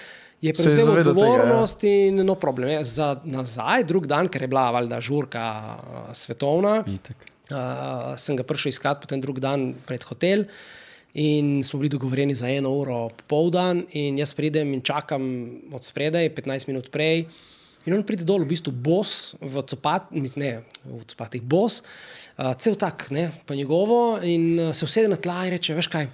Je 0.44 0.52
prevzel 0.52 0.84
zavedal 0.84 1.14
tega, 1.14 1.24
ja. 1.24 1.32
odgovornost 1.32 1.88
in 1.88 2.20
no 2.28 2.36
problem. 2.36 2.68
Je. 2.74 2.84
Za 2.84 3.14
nazaj, 3.24 3.88
drug 3.88 4.06
dan, 4.10 4.28
ker 4.28 4.44
je 4.44 4.52
bila 4.52 4.68
valjda 4.76 5.00
žurka 5.00 5.40
a, 5.40 6.04
svetovna, 6.12 6.82
Itak. 6.84 7.24
uh, 7.48 8.12
sem 8.20 8.36
ga 8.36 8.44
prišel 8.44 8.74
iskat 8.76 9.00
potem 9.00 9.24
drug 9.24 9.40
dan 9.40 9.70
pred 9.88 10.04
hotel. 10.04 10.44
In 11.14 11.62
smo 11.64 11.78
bili 11.78 11.92
dogovorjeni 11.92 12.34
za 12.34 12.48
eno 12.50 12.72
uro 12.74 13.08
popoldan, 13.08 13.84
in 13.92 14.18
jaz 14.18 14.34
pridem 14.34 14.72
in 14.74 14.82
čakam 14.82 15.24
od 15.72 15.84
spredaj, 15.84 16.30
15 16.34 16.68
minut 16.68 16.90
prej. 16.90 17.26
In 17.86 17.94
on 17.94 18.02
pride 18.02 18.24
dol, 18.24 18.42
v 18.42 18.50
bistvu 18.50 18.72
bos, 18.72 19.34
v 19.40 19.62
copat, 19.68 20.08
ne 20.10 20.54
v 20.84 21.02
copatih, 21.04 21.42
bos, 21.44 21.82
uh, 22.38 22.54
cel 22.58 22.74
tak, 22.80 23.10
ne, 23.12 23.28
pa 23.46 23.54
njegovo, 23.54 24.18
in 24.24 24.56
uh, 24.58 24.72
se 24.72 24.88
usede 24.88 25.08
na 25.08 25.20
tla 25.20 25.44
in 25.44 25.52
reče: 25.52 25.76
Veš 25.76 25.90
kaj, 25.92 26.08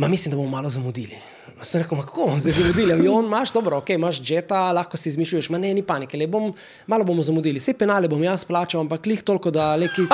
Ma 0.00 0.08
mislim, 0.08 0.30
da 0.30 0.36
bomo 0.36 0.48
malo 0.48 0.70
zamudili. 0.70 1.16
Ma 1.60 1.64
Sem 1.64 1.82
rekel, 1.82 1.98
"Ma 1.98 2.04
kako 2.04 2.26
bomo 2.26 2.38
zdaj 2.38 2.52
zamudili? 2.52 2.92
Avion 2.92 3.24
imaš, 3.24 3.52
dobro, 3.52 3.76
ok, 3.76 3.90
imaš 3.90 4.20
jeta, 4.30 4.72
lahko 4.72 4.96
si 4.96 5.08
izmišljuješ, 5.08 5.50
ma 5.50 5.58
ne, 5.58 5.74
ni 5.74 5.82
panike, 5.82 6.16
le 6.16 6.26
bom, 6.26 6.54
malo 6.86 7.04
bomo 7.04 7.22
zamudili. 7.22 7.60
Vse 7.60 7.74
penale 7.76 8.08
bom 8.08 8.22
jaz 8.22 8.44
plačal, 8.44 8.80
ampak 8.80 9.06
lih 9.06 9.22
toliko, 9.22 9.50
da 9.50 9.76
leki, 9.76 10.06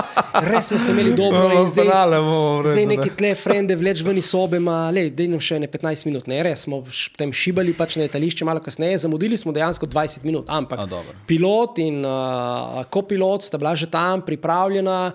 res 0.42 0.66
smo 0.66 0.78
se 0.78 0.90
imeli 0.90 1.14
dobro. 1.14 1.47
No, 1.55 1.68
zdaj, 1.68 1.86
penale 1.86 2.18
bomo 2.18 2.59
v 2.59 2.62
redu, 2.62 2.72
zdaj 2.72 2.86
ne. 2.86 2.97
neki 2.97 3.11
tle 3.16 3.34
frende 3.34 3.76
vleč 3.76 4.03
ven 4.03 4.18
iz 4.18 4.26
sobe, 4.26 4.59
ma 4.59 4.90
le, 4.90 5.07
dej 5.11 5.30
nam 5.30 5.40
še 5.40 5.61
ne 5.62 5.70
15 5.70 6.11
minut. 6.11 6.26
Ne, 6.26 6.42
res 6.42 6.66
smo 6.66 6.82
potem 6.82 7.32
šibali 7.32 7.72
pač 7.78 7.94
na 7.97 8.09
letališče 8.09 8.44
malo 8.44 8.61
kasneje, 8.61 8.99
zamudili 9.07 9.38
smo 9.38 9.55
dejansko 9.55 9.86
20 9.86 10.26
minut, 10.26 10.51
ampak 10.51 10.82
A, 10.82 10.86
dobro. 10.90 11.14
pilot 11.30 11.78
in 11.78 12.03
uh, 12.03 12.82
kopilot 12.90 13.47
sta 13.47 13.59
bila 13.59 13.76
že 13.78 13.86
tam, 13.86 14.26
pripravljena. 14.26 15.12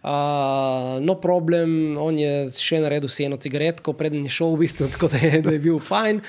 Uh, 0.00 0.96
no 1.04 1.18
problem, 1.20 1.98
on 2.00 2.16
je 2.16 2.48
še 2.56 2.78
naredil 2.80 3.10
si 3.12 3.26
eno 3.28 3.36
cigaretko, 3.36 3.92
preden 3.92 4.24
je 4.24 4.32
šel, 4.32 4.54
v 4.56 4.64
bistvu, 4.64 4.88
tako 4.94 5.10
da 5.12 5.20
je, 5.20 5.42
da 5.44 5.52
je 5.52 5.60
bil 5.60 5.76
fajn. 5.76 6.22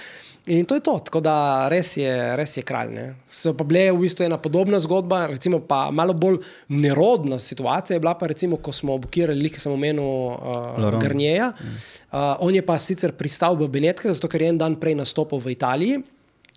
In 0.49 0.65
to 0.65 0.73
je 0.73 0.81
to, 0.81 0.95
tako 1.05 1.19
da 1.21 1.69
res 1.69 1.93
je, 2.01 2.09
res 2.35 2.55
je 2.57 2.63
kralj. 2.65 2.89
Ne. 2.95 3.05
So 3.29 3.53
pa 3.53 3.61
bile 3.63 3.91
v 3.93 4.01
bistvu 4.01 4.25
ena 4.25 4.39
podobna 4.41 4.79
zgodba, 4.81 5.27
recimo 5.29 5.59
pa 5.61 5.91
malo 5.93 6.15
bolj 6.17 6.39
nerodna 6.67 7.37
situacija 7.39 7.95
je 7.95 8.01
bila 8.01 8.15
pa 8.17 8.27
recimo, 8.27 8.57
ko 8.57 8.73
smo 8.73 8.97
obukirali, 8.97 9.37
lik 9.37 9.61
sem 9.61 9.71
omenil 9.71 10.01
uh. 10.03 10.97
Garnjeja. 10.97 11.51
Uh, 11.53 12.41
on 12.41 12.57
je 12.57 12.65
pa 12.65 12.79
sicer 12.81 13.13
pristal 13.13 13.55
v 13.55 13.69
Benetkah, 13.69 14.11
zato 14.17 14.27
ker 14.27 14.41
je 14.41 14.49
en 14.49 14.57
dan 14.57 14.75
prej 14.81 14.97
nastopil 14.97 15.39
v 15.39 15.53
Italiji. 15.53 16.01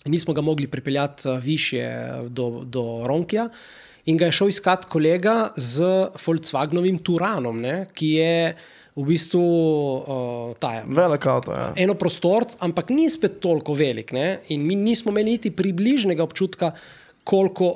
Nismo 0.08 0.32
ga 0.34 0.40
mogli 0.40 0.66
pripeljati 0.66 1.28
uh, 1.28 1.38
više 1.38 1.84
do, 2.32 2.64
do 2.64 3.04
Ronkija. 3.04 3.50
In 4.04 4.18
ga 4.20 4.28
je 4.28 4.36
šel 4.36 4.52
iskat 4.52 4.84
kolega 4.92 5.48
z 5.56 5.84
Volkswagenovim 6.20 6.98
Turanom, 7.04 7.60
ne, 7.60 7.86
ki 7.96 8.08
je 8.18 8.36
v 8.94 9.04
bistvu 9.08 9.42
uh, 9.42 10.52
ta 10.60 10.84
Velik 10.86 11.24
avto, 11.26 11.54
ja. 11.56 11.72
eno 11.82 11.96
prostorc, 11.98 12.54
ampak 12.62 12.92
ni 12.94 13.08
spet 13.10 13.40
toliko 13.42 13.74
velik. 13.74 14.12
Ne? 14.14 14.44
In 14.54 14.62
mi 14.62 14.76
nismo 14.78 15.10
imeli 15.10 15.34
niti 15.34 15.50
približnega 15.50 16.22
občutka, 16.22 16.70
koliko 17.26 17.72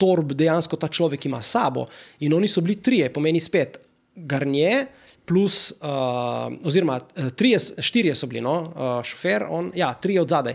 torb 0.00 0.32
dejansko 0.32 0.78
ta 0.80 0.88
človek 0.88 1.26
ima 1.26 1.42
s 1.42 1.52
sabo. 1.52 1.84
In 2.24 2.32
oni 2.34 2.48
so 2.48 2.64
bili 2.64 2.80
trije, 2.80 3.12
pomeni 3.12 3.42
spet 3.42 3.80
Garnier. 4.14 4.86
Plus, 5.24 5.72
uh, 5.80 6.52
oziroma, 6.68 6.98
eh, 7.16 7.30
trije, 7.32 7.56
štirje 7.80 8.12
so 8.12 8.26
bili, 8.28 8.42
no? 8.44 8.58
uh, 8.60 8.98
šofer, 9.00 9.46
on, 9.48 9.70
ja, 9.72 9.94
tri 9.96 10.18
od 10.20 10.28
zadaj. 10.28 10.52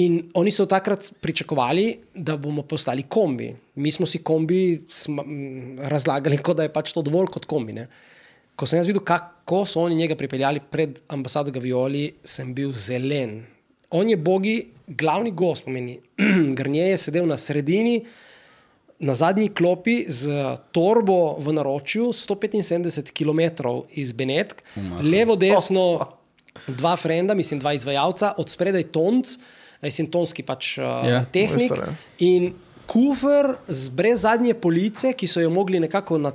In 0.00 0.30
oni 0.34 0.48
so 0.50 0.64
takrat 0.64 1.10
pričakovali, 1.20 1.98
da 2.14 2.38
bomo 2.40 2.62
postali 2.62 3.02
kombi. 3.02 3.50
Mi 3.74 3.90
smo 3.92 4.06
si 4.08 4.22
kombi 4.24 4.84
sma, 4.88 5.24
razlagali, 5.92 6.38
kot 6.40 6.56
da 6.56 6.64
je 6.64 6.72
pač 6.72 6.94
to 6.96 7.02
dovolj 7.04 7.28
kot 7.34 7.44
kombi. 7.44 7.74
Ne? 7.76 7.86
Ko 8.56 8.68
sem 8.68 8.80
jaz 8.80 8.88
videl, 8.88 9.04
kako 9.04 9.66
so 9.68 9.84
oni 9.84 9.98
njega 10.00 10.16
pripeljali 10.16 10.64
pred 10.70 11.02
ambasado 11.12 11.52
Gavioli, 11.52 12.06
sem 12.24 12.54
bil 12.56 12.72
zelen. 12.72 13.42
On 13.92 14.08
je 14.08 14.16
bogi, 14.16 14.56
glavni 14.88 15.30
gost, 15.36 15.68
pomeni, 15.68 15.98
Grnje 16.58 16.88
je 16.94 16.98
sedel 17.06 17.28
na 17.28 17.36
sredini, 17.36 17.98
na 19.02 19.12
zadnji 19.18 19.50
klopi 19.52 20.06
z 20.08 20.56
torbo 20.72 21.34
v 21.36 21.52
naročju, 21.52 22.14
175 22.16 23.12
km 23.12 23.68
iz 23.92 24.12
Benetk, 24.16 24.62
levo, 25.04 25.36
desno, 25.36 26.06
dva 26.68 26.96
frenda, 26.96 27.34
mislim, 27.34 27.60
dva 27.60 27.74
izvajalca, 27.76 28.38
od 28.38 28.48
spredaj 28.48 28.88
tonc, 28.94 29.36
mislim, 29.36 29.60
tonski 30.10 30.42
pač 30.46 30.78
uh, 30.78 31.02
Ja, 31.08 31.24
tehnik. 31.24 31.70
mojster, 31.70 31.88
ja. 31.88 31.94
In 32.26 32.52
kufr 32.86 33.56
brez 33.96 34.22
zadnje 34.22 34.54
police, 34.54 35.12
ki 35.16 35.26
so 35.26 35.40
jo 35.40 35.50
mogli 35.50 35.80
nekako 35.80 36.18
na, 36.18 36.32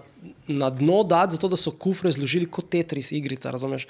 na 0.47 0.69
dno 0.69 1.03
dati, 1.03 1.35
zato 1.35 1.47
da 1.47 1.57
so 1.59 1.71
kufre 1.71 2.11
zložili 2.11 2.47
kot 2.49 2.69
Tetris 2.69 3.11
igrica, 3.11 3.51
razumeš? 3.51 3.87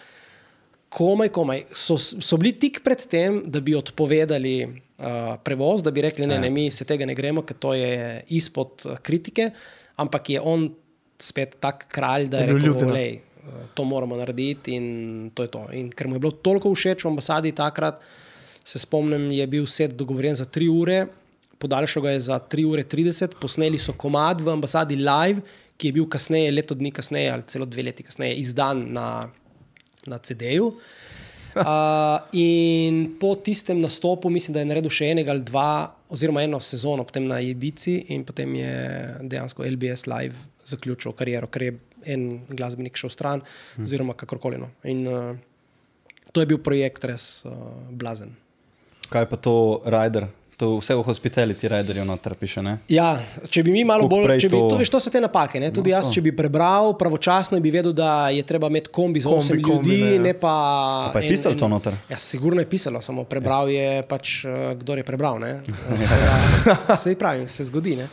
Komaj, 0.89 1.29
komaj. 1.35 1.63
So, 1.75 1.97
so 1.99 2.37
bili 2.39 2.53
tik 2.59 2.79
pred 2.83 3.01
tem, 3.11 3.41
da 3.51 3.59
bi 3.59 3.75
odpovedali 3.75 4.53
uh, 4.63 5.35
prevoz, 5.43 5.83
da 5.83 5.91
bi 5.91 6.01
rekli, 6.05 6.27
ne, 6.27 6.39
ne, 6.39 6.49
mi 6.49 6.69
se 6.71 6.85
tega 6.87 7.05
ne 7.05 7.15
gremo, 7.15 7.43
ker 7.43 7.57
to 7.59 7.73
je 7.75 8.21
izpod 8.39 8.85
uh, 8.87 8.99
kritike, 9.03 9.49
ampak 9.99 10.29
je 10.35 10.41
on 10.41 10.69
spet 11.19 11.57
tak 11.59 11.87
kralj, 11.91 12.29
da 12.31 12.39
je 12.39 12.53
Je 12.53 12.59
rekel, 12.61 12.93
lej, 12.93 13.19
uh, 13.43 13.65
to 13.75 13.83
moramo 13.83 14.15
narediti 14.15 14.77
in 14.79 14.87
to 15.35 15.43
je 15.43 15.51
to. 15.51 15.65
In 15.75 15.91
ker 15.91 16.07
mu 16.07 16.15
je 16.15 16.23
bilo 16.23 16.31
toliko 16.31 16.71
všeč 16.71 17.03
v 17.03 17.11
ambasadi 17.11 17.51
takrat, 17.57 17.99
se 18.67 18.79
spomnim, 18.79 19.29
je 19.31 19.47
bil 19.47 19.67
set 19.71 19.95
dogovorjen 19.95 20.35
za 20.35 20.45
tri 20.45 20.67
ure, 20.67 21.05
podaljšal 21.57 22.03
ga 22.03 22.11
je 22.11 22.19
za 22.27 22.39
3 22.39 22.65
ure 22.67 22.83
30, 22.83 23.39
posneli 23.41 23.79
so 23.79 23.95
komad 23.97 24.41
v 24.43 24.51
ambasadi 24.53 24.97
live, 24.99 25.41
ki 25.77 25.89
je 25.89 25.95
bil 25.95 26.07
kasneje, 26.09 26.51
leto 26.51 26.75
dni 26.75 26.91
kasneje 26.91 27.31
ali 27.31 27.45
celo 27.47 27.65
dve 27.65 27.85
leti 27.87 28.03
kasneje, 28.03 28.35
izdan 28.41 28.81
na, 28.93 29.07
na 30.05 30.17
CD-ju. 30.19 30.71
Uh, 31.57 31.63
in 32.45 33.15
po 33.19 33.35
tistem 33.35 33.79
nastopu, 33.81 34.29
mislim, 34.29 34.57
da 34.57 34.61
je 34.61 34.69
naredil 34.69 34.93
še 34.93 35.11
enega 35.13 35.31
ali 35.33 35.45
dva, 35.47 35.87
oziroma 36.13 36.43
eno 36.45 36.59
sezono, 36.61 37.05
potem 37.07 37.25
na 37.29 37.39
Ibici, 37.41 37.95
in 38.13 38.25
potem 38.27 38.55
je 38.59 38.73
dejansko 39.21 39.65
LBS 39.65 40.09
Live 40.11 40.43
zaključil 40.67 41.15
kariero, 41.17 41.47
ker 41.47 41.69
je 41.69 41.77
en 42.07 42.27
glasbenik 42.51 42.99
šel 42.99 43.13
stran, 43.13 43.45
hmm. 43.75 43.87
oziroma 43.87 44.17
kakorkoli. 44.17 44.59
No. 44.59 44.69
In 44.91 45.07
uh, 45.07 45.31
to 46.33 46.43
je 46.43 46.51
bil 46.51 46.59
projekt 46.63 47.07
res 47.07 47.29
uh, 47.47 47.55
blazen. 47.95 48.35
Kaj 49.09 49.25
pa 49.25 49.35
to 49.37 49.53
rider? 49.85 50.27
To 50.57 50.79
vse 50.79 50.95
v 50.95 51.03
hospitality 51.03 51.69
riderju 51.69 52.01
noter 52.01 52.33
piše, 52.33 52.63
ne? 52.65 52.79
Ja, 52.89 53.11
če 53.45 53.61
bi 53.61 53.69
mi 53.69 53.83
malo 53.85 54.07
Koliko 54.09 54.27
bolj, 54.27 54.39
če 54.39 54.49
bi, 54.49 54.57
to- 54.57 54.69
to, 54.71 54.77
veš, 54.77 54.89
to 54.89 54.99
so 54.99 55.09
te 55.09 55.21
napake. 55.21 55.59
Ne? 55.59 55.69
Tudi 55.69 55.91
no, 55.91 55.93
jaz, 55.93 56.09
če 56.09 56.17
bi 56.19 56.31
prebral 56.33 56.95
pravočasno, 56.97 57.59
bi 57.61 57.69
vedel, 57.69 57.93
da 57.93 58.07
je 58.29 58.41
treba 58.41 58.65
imeti 58.65 58.89
kombi 58.89 59.21
za 59.21 59.29
Kombi, 59.29 59.53
8 59.53 59.61
kombi, 59.61 59.69
ljudi, 59.91 60.01
ne, 60.01 60.15
ja. 60.15 60.21
ne 60.23 60.33
pa. 60.33 60.53
A 61.03 61.11
pa 61.13 61.21
je 61.21 61.29
pisalo 61.29 61.53
to 61.53 61.67
noter? 61.67 61.93
Ja, 62.09 62.17
sigurno 62.17 62.57
je 62.57 62.65
pisalo, 62.65 62.97
samo 63.01 63.21
prebral 63.23 63.69
je 63.69 64.01
pač, 64.03 64.45
eh, 64.45 64.73
kdo 64.73 64.97
je 64.97 65.05
prebral. 65.05 65.37
Sej 66.97 67.15
pravim, 67.21 67.45
se 67.47 67.63
zgodi. 67.63 67.95
ne. 67.95 68.09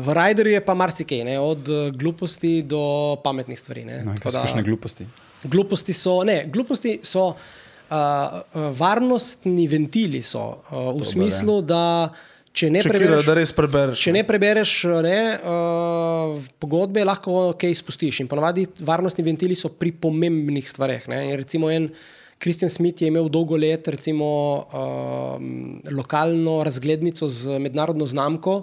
V 0.00 0.08
Riderju 0.14 0.52
je 0.52 0.60
pa 0.62 0.72
marsikaj, 0.74 1.20
ne? 1.22 1.36
od 1.38 1.68
eh, 1.68 1.90
gluposti 1.92 2.62
do 2.64 2.80
pametnih 3.20 3.58
stvari. 3.58 3.84
ne. 3.84 4.00
No, 4.04 4.16
kaj 4.16 4.32
so 4.32 4.40
kakšne 4.40 4.62
gluposti? 4.62 5.04
Gluposti 5.44 5.92
so, 5.92 6.24
ne, 6.24 6.46
gluposti 6.48 6.98
so 7.04 7.34
uh, 7.90 8.40
uh, 8.54 8.68
varnostni 8.78 9.68
ventili, 9.68 10.22
so, 10.22 10.60
uh, 10.70 10.90
v 10.96 11.06
smislu, 11.06 11.60
da 11.62 12.10
če 12.52 12.70
ne 12.72 12.82
Čekirajo, 12.82 13.04
prebereš, 13.04 13.26
da 13.28 13.34
res 13.38 13.54
prebereš. 13.54 14.02
če 14.02 14.14
ne 14.16 14.22
prebereš 14.26 14.72
ne, 15.04 15.18
uh, 15.38 16.46
pogodbe, 16.60 17.04
lahko 17.06 17.52
kaj 17.58 17.74
izpustiš. 17.76 18.22
In 18.24 18.30
ponavadi 18.30 18.66
varnostni 18.84 19.26
ventili 19.26 19.56
so 19.58 19.70
pri 19.70 19.92
pomembnih 19.92 20.66
stvareh. 20.66 21.06
Ne. 21.12 21.22
Recimo 21.38 21.70
en 21.70 21.90
Kristjan 22.38 22.70
Smith 22.70 23.02
je 23.02 23.10
imel 23.10 23.28
dolgo 23.28 23.58
let 23.58 23.88
recimo, 23.90 24.28
um, 24.70 25.80
lokalno 25.90 26.60
razglednico 26.66 27.28
z 27.28 27.58
mednarodno 27.58 28.06
znamko. 28.06 28.62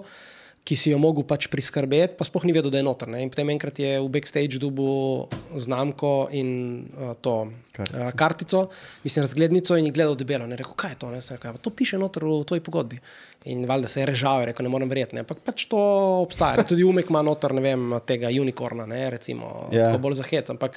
Ki 0.66 0.74
si 0.74 0.90
jo 0.90 0.98
mogel 0.98 1.22
pač 1.22 1.46
priskrbeti, 1.46 2.16
pa 2.18 2.26
sploh 2.26 2.42
ni 2.42 2.50
vedel, 2.50 2.72
da 2.74 2.80
je 2.80 2.82
noter. 2.82 3.06
Ne? 3.06 3.20
In 3.22 3.30
potem 3.30 3.46
enkrat 3.54 3.78
je 3.78 4.00
v 4.02 4.08
backstage 4.10 4.58
dubu 4.58 5.28
znamko 5.54 6.26
in 6.34 6.48
uh, 6.90 7.12
to 7.22 7.52
Kartico. 7.70 8.00
uh, 8.02 8.10
kartico, 8.12 8.60
mislim, 9.04 9.22
razglednico 9.22 9.76
in 9.78 9.86
je 9.86 9.92
gledal 9.92 10.16
debelo. 10.18 10.46
Ne 10.46 10.58
rekel, 10.58 10.74
kaj 10.74 10.90
je 10.90 10.98
to? 10.98 11.10
Ne? 11.10 11.22
Sem 11.22 11.36
Rekel, 11.36 11.52
"Ja, 11.52 11.62
to 11.62 11.70
piše 11.70 11.98
noter 11.98 12.24
v 12.24 12.42
tvoji 12.42 12.60
pogodbi. 12.60 12.98
In 13.46 13.62
valjda 13.62 13.88
se 13.88 14.00
je 14.00 14.06
režal, 14.06 14.42
rekel, 14.44 14.64
ne 14.64 14.68
morem 14.68 14.90
verjeti. 14.90 15.14
Ne? 15.14 15.22
Ampak 15.22 15.38
pač 15.46 15.68
to 15.70 15.78
obstaja. 16.26 16.66
Tudi 16.66 16.82
umek 16.82 17.14
ima 17.14 17.22
noter, 17.22 17.54
ne 17.54 17.62
vem, 17.62 18.00
tega 18.02 18.26
unikorna, 18.26 18.86
ne? 18.86 19.10
recimo, 19.10 19.68
Ja. 19.70 19.92
yeah. 19.94 20.00
bolj 20.02 20.18
zahec. 20.18 20.50
Ampak 20.50 20.74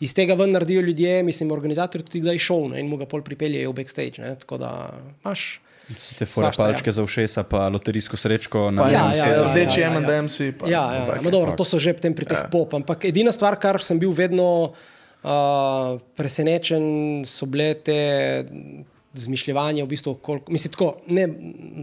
iz 0.00 0.14
tega 0.16 0.32
ven 0.34 0.56
naredijo 0.56 0.80
ljudje, 0.80 1.20
mislim, 1.22 1.52
organizatorji 1.52 2.08
tudi 2.08 2.24
kdaj 2.24 2.38
šov 2.40 2.70
ne? 2.72 2.80
in 2.80 2.88
mu 2.88 2.96
ga 2.96 3.04
pol 3.04 3.20
pripeljejo 3.20 3.68
v 3.70 3.76
backstage. 3.84 4.16
Ne? 4.24 4.32
Tako 4.40 4.56
da 4.64 4.72
imaš. 5.24 5.60
So 5.94 6.16
te 6.18 6.26
fore 6.26 6.48
Svašta, 6.50 6.62
ja. 6.62 6.72
palčke 6.72 6.92
za 6.92 7.02
ušesa, 7.06 7.42
pa 7.46 7.68
loterijsko 7.70 8.18
srečko 8.18 8.70
na 8.74 8.88
Ja, 8.90 8.90
ja, 8.90 9.02
ja, 9.14 9.26
ja, 9.26 9.34
ja, 9.36 9.52
rdeči 9.52 9.80
ja, 9.80 9.92
ja, 9.92 10.00
ja. 10.02 10.52
Pa- 10.58 10.66
Ja, 10.66 10.84
ja, 10.94 11.02
ja. 11.06 11.20
No, 11.22 11.30
dobro, 11.30 11.54
to 11.54 11.62
so 11.62 11.78
že 11.78 11.94
pri 11.94 12.26
teh 12.26 12.42
ja. 12.42 12.48
pop. 12.50 12.74
Ampak 12.74 13.06
edina 13.06 13.30
stvar, 13.30 13.54
kar 13.62 13.78
sem 13.78 13.98
bil 13.98 14.10
vedno 14.10 14.74
uh, 14.74 16.02
presenečen, 16.18 17.22
so 17.22 17.46
bile 17.46 17.74
te 17.78 18.00
zmišljevanje, 19.14 19.84
v 19.86 19.88
bistvu, 19.88 20.18
koliko, 20.18 20.52
mislim, 20.52 20.74
tako, 20.74 20.88
ne 21.06 21.30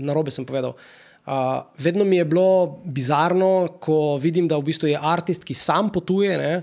na 0.04 0.14
robe 0.14 0.36
sem 0.36 0.45
povedal. 0.45 0.76
Uh, 1.24 1.64
vedno 1.80 2.04
mi 2.04 2.20
je 2.20 2.26
bilo 2.28 2.84
bizarno, 2.84 3.80
ko 3.80 4.20
vidim, 4.20 4.51
da 4.51 4.60
v 4.60 4.68
bistvu 4.68 4.91
je 4.91 4.99
artist, 4.99 5.47
ki 5.47 5.56
sam 5.56 5.88
potuje 5.95 6.36
ne, 6.38 6.54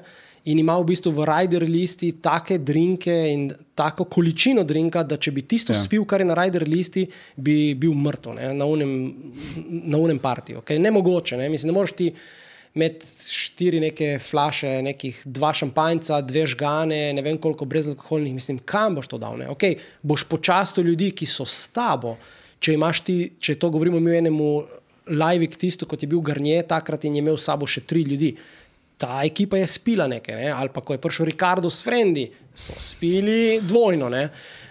in 0.45 0.59
ima 0.59 0.79
v 0.81 0.87
bistvu 0.89 1.13
v 1.13 1.27
rider 1.29 1.65
listi 1.69 2.13
take 2.23 2.59
drinke 2.59 3.13
in 3.33 3.51
tako 3.77 4.05
količino 4.05 4.65
drinka, 4.65 5.03
da 5.03 5.17
če 5.17 5.33
bi 5.33 5.43
tisto 5.43 5.73
Ja. 5.73 5.83
spil, 5.83 6.05
kar 6.05 6.21
je 6.21 6.27
na 6.27 6.35
rider 6.35 6.69
listi, 6.69 7.07
bi 7.37 7.75
bil 7.75 7.93
mrtev 7.95 8.35
ne, 8.35 8.55
na 8.55 8.65
unem, 8.65 9.15
na 9.69 9.99
unem 9.99 10.19
partiju. 10.19 10.63
Okay? 10.63 10.79
Nemogoče, 10.79 11.37
ne? 11.37 11.49
mislim, 11.49 11.73
ne 11.73 11.79
moreš 11.79 11.93
ti 11.93 12.13
imeti 12.75 13.07
štiri 13.27 13.81
neke 13.81 14.19
flaše, 14.23 14.83
nekih 14.83 15.23
dva 15.25 15.53
šampanjca, 15.53 16.21
dve 16.23 16.47
žgane, 16.47 17.13
ne 17.13 17.23
vem 17.23 17.39
koliko 17.39 17.65
brezalkoholnih, 17.65 18.35
mislim, 18.35 18.59
kam 18.65 18.95
boš 18.95 19.11
to 19.11 19.19
dal. 19.19 19.37
Ne? 19.39 19.49
Okay, 19.51 19.77
boš 20.03 20.25
počastil 20.25 20.87
ljudi, 20.87 21.11
ki 21.11 21.27
so 21.27 21.45
s 21.45 21.69
tabo. 21.75 22.17
Če 22.61 22.77
ti, 23.05 23.33
če 23.41 23.57
to 23.59 23.71
govorimo 23.71 24.01
mi 24.01 24.13
o 24.13 24.15
enemu 24.15 24.51
live 25.11 25.47
tisto, 25.47 25.87
kot 25.87 26.03
je 26.03 26.09
bil 26.09 26.21
Garnier 26.21 26.67
takrat 26.67 27.05
in 27.05 27.17
je 27.17 27.25
imel 27.25 27.39
s 27.39 27.49
sabo 27.49 27.67
še 27.67 27.81
tri 27.81 28.05
ljudi. 28.07 28.35
Ta 29.01 29.23
ekipa 29.25 29.57
je 29.57 29.67
spila 29.67 30.05
nekaj, 30.07 30.35
ne? 30.37 30.49
ali 30.53 30.69
pa 30.69 30.81
ko 30.81 30.93
je 30.93 31.01
prišel 31.01 31.27
Ricardo 31.27 31.71
s 31.73 31.81
Frendi, 31.81 32.27
so 32.53 32.77
spili 32.77 33.61
dvojno. 33.63 34.09
ne. 34.09 34.27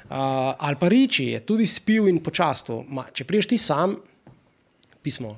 Uh, 0.06 0.16
ali 0.58 0.76
pa 0.78 0.88
Riči 0.88 1.26
je 1.34 1.40
tudi 1.42 1.66
spil 1.66 2.08
in 2.08 2.22
počastil. 2.22 2.84
Ma, 2.88 3.08
če 3.10 3.26
priješ 3.26 3.48
ti 3.48 3.58
sam, 3.58 3.96
pismo, 5.02 5.36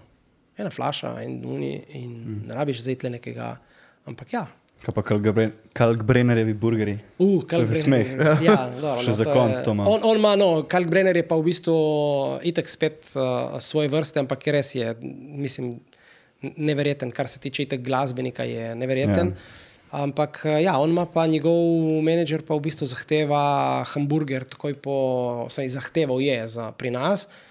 ena 0.57 0.69
flaša 0.69 1.21
in, 1.23 1.39
uni, 1.45 1.73
in 1.93 2.09
mm. 2.11 2.41
ne 2.47 2.55
rabiš 2.55 2.81
zdaj 2.81 2.95
tle 2.95 3.09
nekega. 3.09 3.53
Ampak 4.05 4.33
ja. 4.33 4.45
Kaj 4.81 4.95
pa 4.95 5.01
Kalkbren- 5.05 5.51
Kalkbrennerjevi 5.77 6.53
burgerji? 6.53 6.97
Uh, 7.19 7.43
To 7.45 7.61
je 7.61 7.83
smeh. 7.83 8.15
Ja, 8.41 8.65
dobro, 8.73 8.97
Še 9.05 9.13
za 9.13 9.27
to 9.27 9.33
konc 9.33 9.59
je- 9.59 9.63
to 9.63 9.75
ima. 9.75 9.85
On, 9.87 10.01
on 10.03 10.17
ima, 10.17 10.35
no, 10.35 10.63
Kalkbrenner 10.65 11.15
je 11.15 11.27
pa 11.27 11.37
v 11.37 11.45
bistvu 11.47 11.75
itek 12.43 12.67
spet 12.69 13.11
uh, 13.13 13.59
svoje 13.61 13.91
vrste, 13.93 14.23
ampak 14.23 14.47
res 14.49 14.73
je, 14.75 14.95
mislim, 15.37 15.75
neverjeten, 16.41 17.11
kar 17.11 17.29
se 17.29 17.39
tiče 17.39 17.63
itek 17.63 17.83
glasbenika, 17.85 18.43
je 18.43 18.75
neverjeten. 18.75 19.33
Ja. 19.35 20.01
Ampak 20.03 20.41
eh, 20.45 20.61
ja, 20.63 20.77
on 20.79 20.89
ima 20.89 21.05
pa 21.05 21.27
njegov 21.27 22.01
menedžer, 22.03 22.45
pa 22.47 22.55
v 22.55 22.67
bistvu 22.69 22.87
zahteva 22.87 23.83
hamburger, 23.93 24.47
takoj 24.47 24.77
po, 24.79 24.97
vsaj 25.49 25.73
zahteval 25.77 26.21
je 26.23 26.41
za 26.47 26.71
pri 26.71 26.93
nas. 26.95 27.27
Uh, 27.27 27.50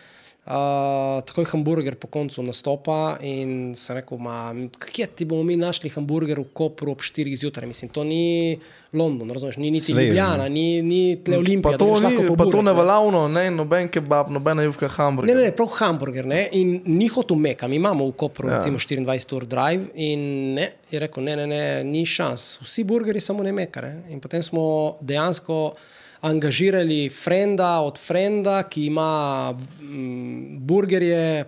takoj 1.25 1.45
hamburger 1.45 1.95
po 1.95 2.09
koncu 2.09 2.43
nastopa 2.43 3.19
in 3.23 3.75
sem 3.77 3.97
rekel, 3.97 4.19
ma, 4.19 4.55
kje 4.93 5.07
ti 5.07 5.25
bomo 5.25 5.43
mi 5.43 5.57
našli 5.57 5.91
hamburger 5.93 6.41
v 6.41 6.47
Kopru 6.53 6.93
ob 6.93 7.01
4 7.01 7.37
zjutraj? 7.37 7.69
Mislim, 7.69 7.91
to 7.93 8.05
ni 8.05 8.59
London, 8.93 9.31
razumeš, 9.31 9.57
ni 9.57 9.71
niti 9.71 9.93
Svež, 9.93 10.07
Ljubljana, 10.07 10.49
ni, 10.49 10.83
ni 10.83 11.23
tle 11.25 11.39
Olimpija. 11.39 11.73
Pa 11.73 11.79
to, 11.79 12.01
ni, 12.01 12.17
pa 12.37 12.45
to 12.45 12.63
burek, 12.63 13.29
ne 13.31 13.51
noben 13.51 13.89
kebab, 13.89 14.31
nobena 14.31 14.63
juvka 14.63 14.89
hamburger. 14.89 15.37
ne, 15.37 15.43
ne, 15.43 15.53
prav 15.53 15.69
hamburger. 15.79 16.27
Ne? 16.27 16.49
In 16.53 16.81
ni 16.87 17.09
hotel 17.09 17.37
meka, 17.37 17.69
mi 17.69 17.77
imamo 17.77 18.09
v 18.09 18.17
Kopru 18.17 18.49
Ja. 18.49 18.57
recimo 18.57 18.79
24 18.79 19.37
ur 19.37 19.45
drive 19.47 19.87
in 19.95 20.55
ne, 20.55 20.73
je 20.91 20.99
rekel, 20.99 21.23
ne, 21.25 21.37
ne, 21.37 21.47
ne, 21.47 21.85
ni 21.85 22.07
šans. 22.07 22.59
Vsi 22.63 22.85
burgerji 22.85 23.21
samo 23.21 23.43
ne 23.43 23.53
meka. 23.53 23.81
Ne? 23.81 24.03
In 24.09 24.21
potem 24.21 24.43
smo 24.43 24.97
dejansko 25.01 25.75
angažirali 26.21 27.09
frenda 27.09 27.81
od 27.81 27.99
frenda, 27.99 28.63
ki 28.63 28.87
ima 28.87 29.53
mm, 29.53 30.59
burgerje 30.59 31.45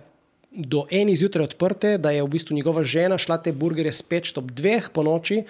do 0.51 0.85
enih 0.91 1.17
zjutraj 1.19 1.43
odprte, 1.43 1.97
da 1.97 2.11
je 2.11 2.23
v 2.23 2.27
bistvu 2.27 2.55
njegova 2.55 2.83
žena 2.83 3.17
šla 3.17 3.37
te 3.37 3.51
burgerje 3.51 3.93
speč 3.93 4.33
ob 4.37 4.51
dveh 4.51 4.89
po 4.93 5.03
noči, 5.03 5.43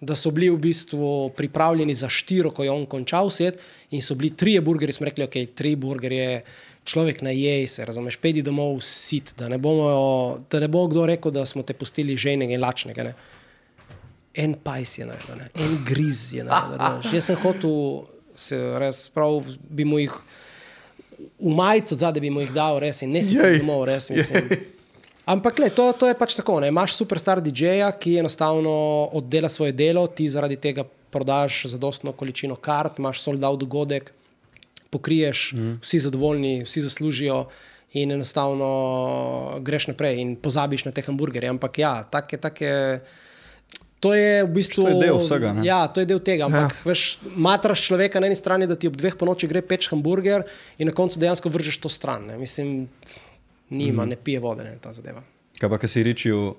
da 0.00 0.16
so 0.16 0.30
bili 0.30 0.50
v 0.50 0.60
bistvu 0.60 1.30
pripravljeni 1.36 1.94
za 1.94 2.08
štiro, 2.08 2.50
ko 2.50 2.64
je 2.64 2.70
on 2.70 2.86
končal 2.86 3.30
set 3.30 3.60
in 3.90 4.02
so 4.02 4.14
bili 4.14 4.30
trije 4.36 4.60
burgerji, 4.60 4.92
smo 4.92 5.08
rekli, 5.08 5.24
ok, 5.24 5.36
tri 5.54 5.76
burgerje. 5.76 6.42
Človek 6.86 7.18
najej 7.26 7.64
se, 7.66 7.84
razumeš, 7.84 8.14
pedi 8.22 8.44
domov 8.46 8.76
sit, 8.80 9.32
da 9.38 9.48
ne, 9.50 9.56
bomo, 9.58 10.38
da 10.50 10.60
ne 10.62 10.68
bo 10.70 10.84
kdo 10.86 11.06
rekel, 11.10 11.32
da 11.34 11.42
smo 11.46 11.64
te 11.66 11.74
pustili 11.74 12.14
ženega 12.16 12.54
in 12.54 12.62
lačnega. 12.62 13.08
Ne. 13.08 13.14
En 14.38 14.54
pajs 14.54 14.98
je 14.98 15.06
naredil, 15.08 15.40
ne. 15.40 15.48
en 15.64 15.74
griz 15.88 16.20
je 16.36 16.44
naredil. 16.46 17.10
Jaz 17.10 17.26
sem 17.26 17.40
hotel, 17.42 18.06
se 18.36 18.58
res 18.78 19.06
prav 19.12 19.42
bi 19.70 19.84
mu 19.84 19.98
jih 19.98 20.14
v 21.40 21.52
majico 21.56 21.96
zadaj 21.96 22.20
bi 22.20 22.30
mu 22.30 22.42
jih 22.44 22.52
dal, 22.52 22.78
res 22.80 23.02
in 23.02 23.12
ne 23.12 23.22
si 23.24 23.36
se 23.36 23.56
domov, 23.58 23.84
res 23.88 24.10
mislim. 24.12 24.50
Ampak 25.26 25.58
le, 25.58 25.70
to, 25.74 25.90
to 25.98 26.06
je 26.06 26.14
pač 26.14 26.36
tako. 26.38 26.60
Ne. 26.62 26.70
Imaš 26.70 26.94
superstar 26.94 27.40
DJ-ja, 27.42 27.88
ki 27.98 28.20
enostavno 28.22 28.72
oddela 29.16 29.50
svoje 29.50 29.74
delo, 29.74 30.06
ti 30.06 30.28
zaradi 30.30 30.54
tega 30.60 30.84
prodaš 31.10 31.64
zadostno 31.72 32.12
količino 32.14 32.54
kart, 32.54 33.00
imaš 33.02 33.24
sold 33.24 33.44
out 33.44 33.58
dogodek, 33.58 34.12
pokriješ, 34.94 35.50
mm. 35.56 35.78
vsi 35.82 36.02
zadovoljni, 36.06 36.60
vsi 36.66 36.84
zaslužijo. 36.86 37.46
In 37.96 38.10
enostavno 38.12 38.66
greš 39.64 39.86
naprej 39.88 40.18
in 40.20 40.34
pozabiš 40.36 40.84
na 40.84 40.90
te 40.92 41.00
hamburgerje. 41.06 41.48
Ampak 41.48 41.78
ja, 41.80 41.92
take, 42.12 42.36
take, 42.36 42.70
to 44.00 44.12
je 44.14 44.44
v 44.44 44.50
bistvu. 44.52 44.84
To 44.84 44.92
je 44.92 45.00
del 45.00 45.18
vsega, 45.20 45.52
ne? 45.56 45.64
Ja, 45.66 45.86
to 45.88 46.04
je 46.04 46.08
del 46.08 46.20
tega. 46.20 46.50
Ampak 46.50 46.76
ja. 46.76 46.84
veš, 46.84 47.18
matraš 47.32 47.86
človeka 47.88 48.20
na 48.20 48.28
eni 48.28 48.36
strani, 48.36 48.68
da 48.68 48.76
ti 48.76 48.90
ob 48.90 48.96
dveh 48.96 49.16
po 49.16 49.28
noči 49.28 49.48
gre 49.48 49.64
peč 49.64 49.88
hamburger 49.92 50.44
in 50.76 50.90
na 50.90 50.94
koncu 50.96 51.20
dejansko 51.22 51.52
vržeš 51.52 51.80
to 51.80 51.92
stran. 51.92 52.28
Ne. 52.28 52.36
Mislim, 52.40 52.88
nima, 53.70 54.04
mm. 54.04 54.08
ne 54.12 54.16
pije 54.20 54.40
vode, 54.44 54.68
ne, 54.68 54.76
ta 54.82 54.92
zadeva. 54.92 55.24
Kaj 55.56 55.72
pa, 55.72 55.80
ki 55.80 55.88
si 55.88 56.04
ričil 56.04 56.52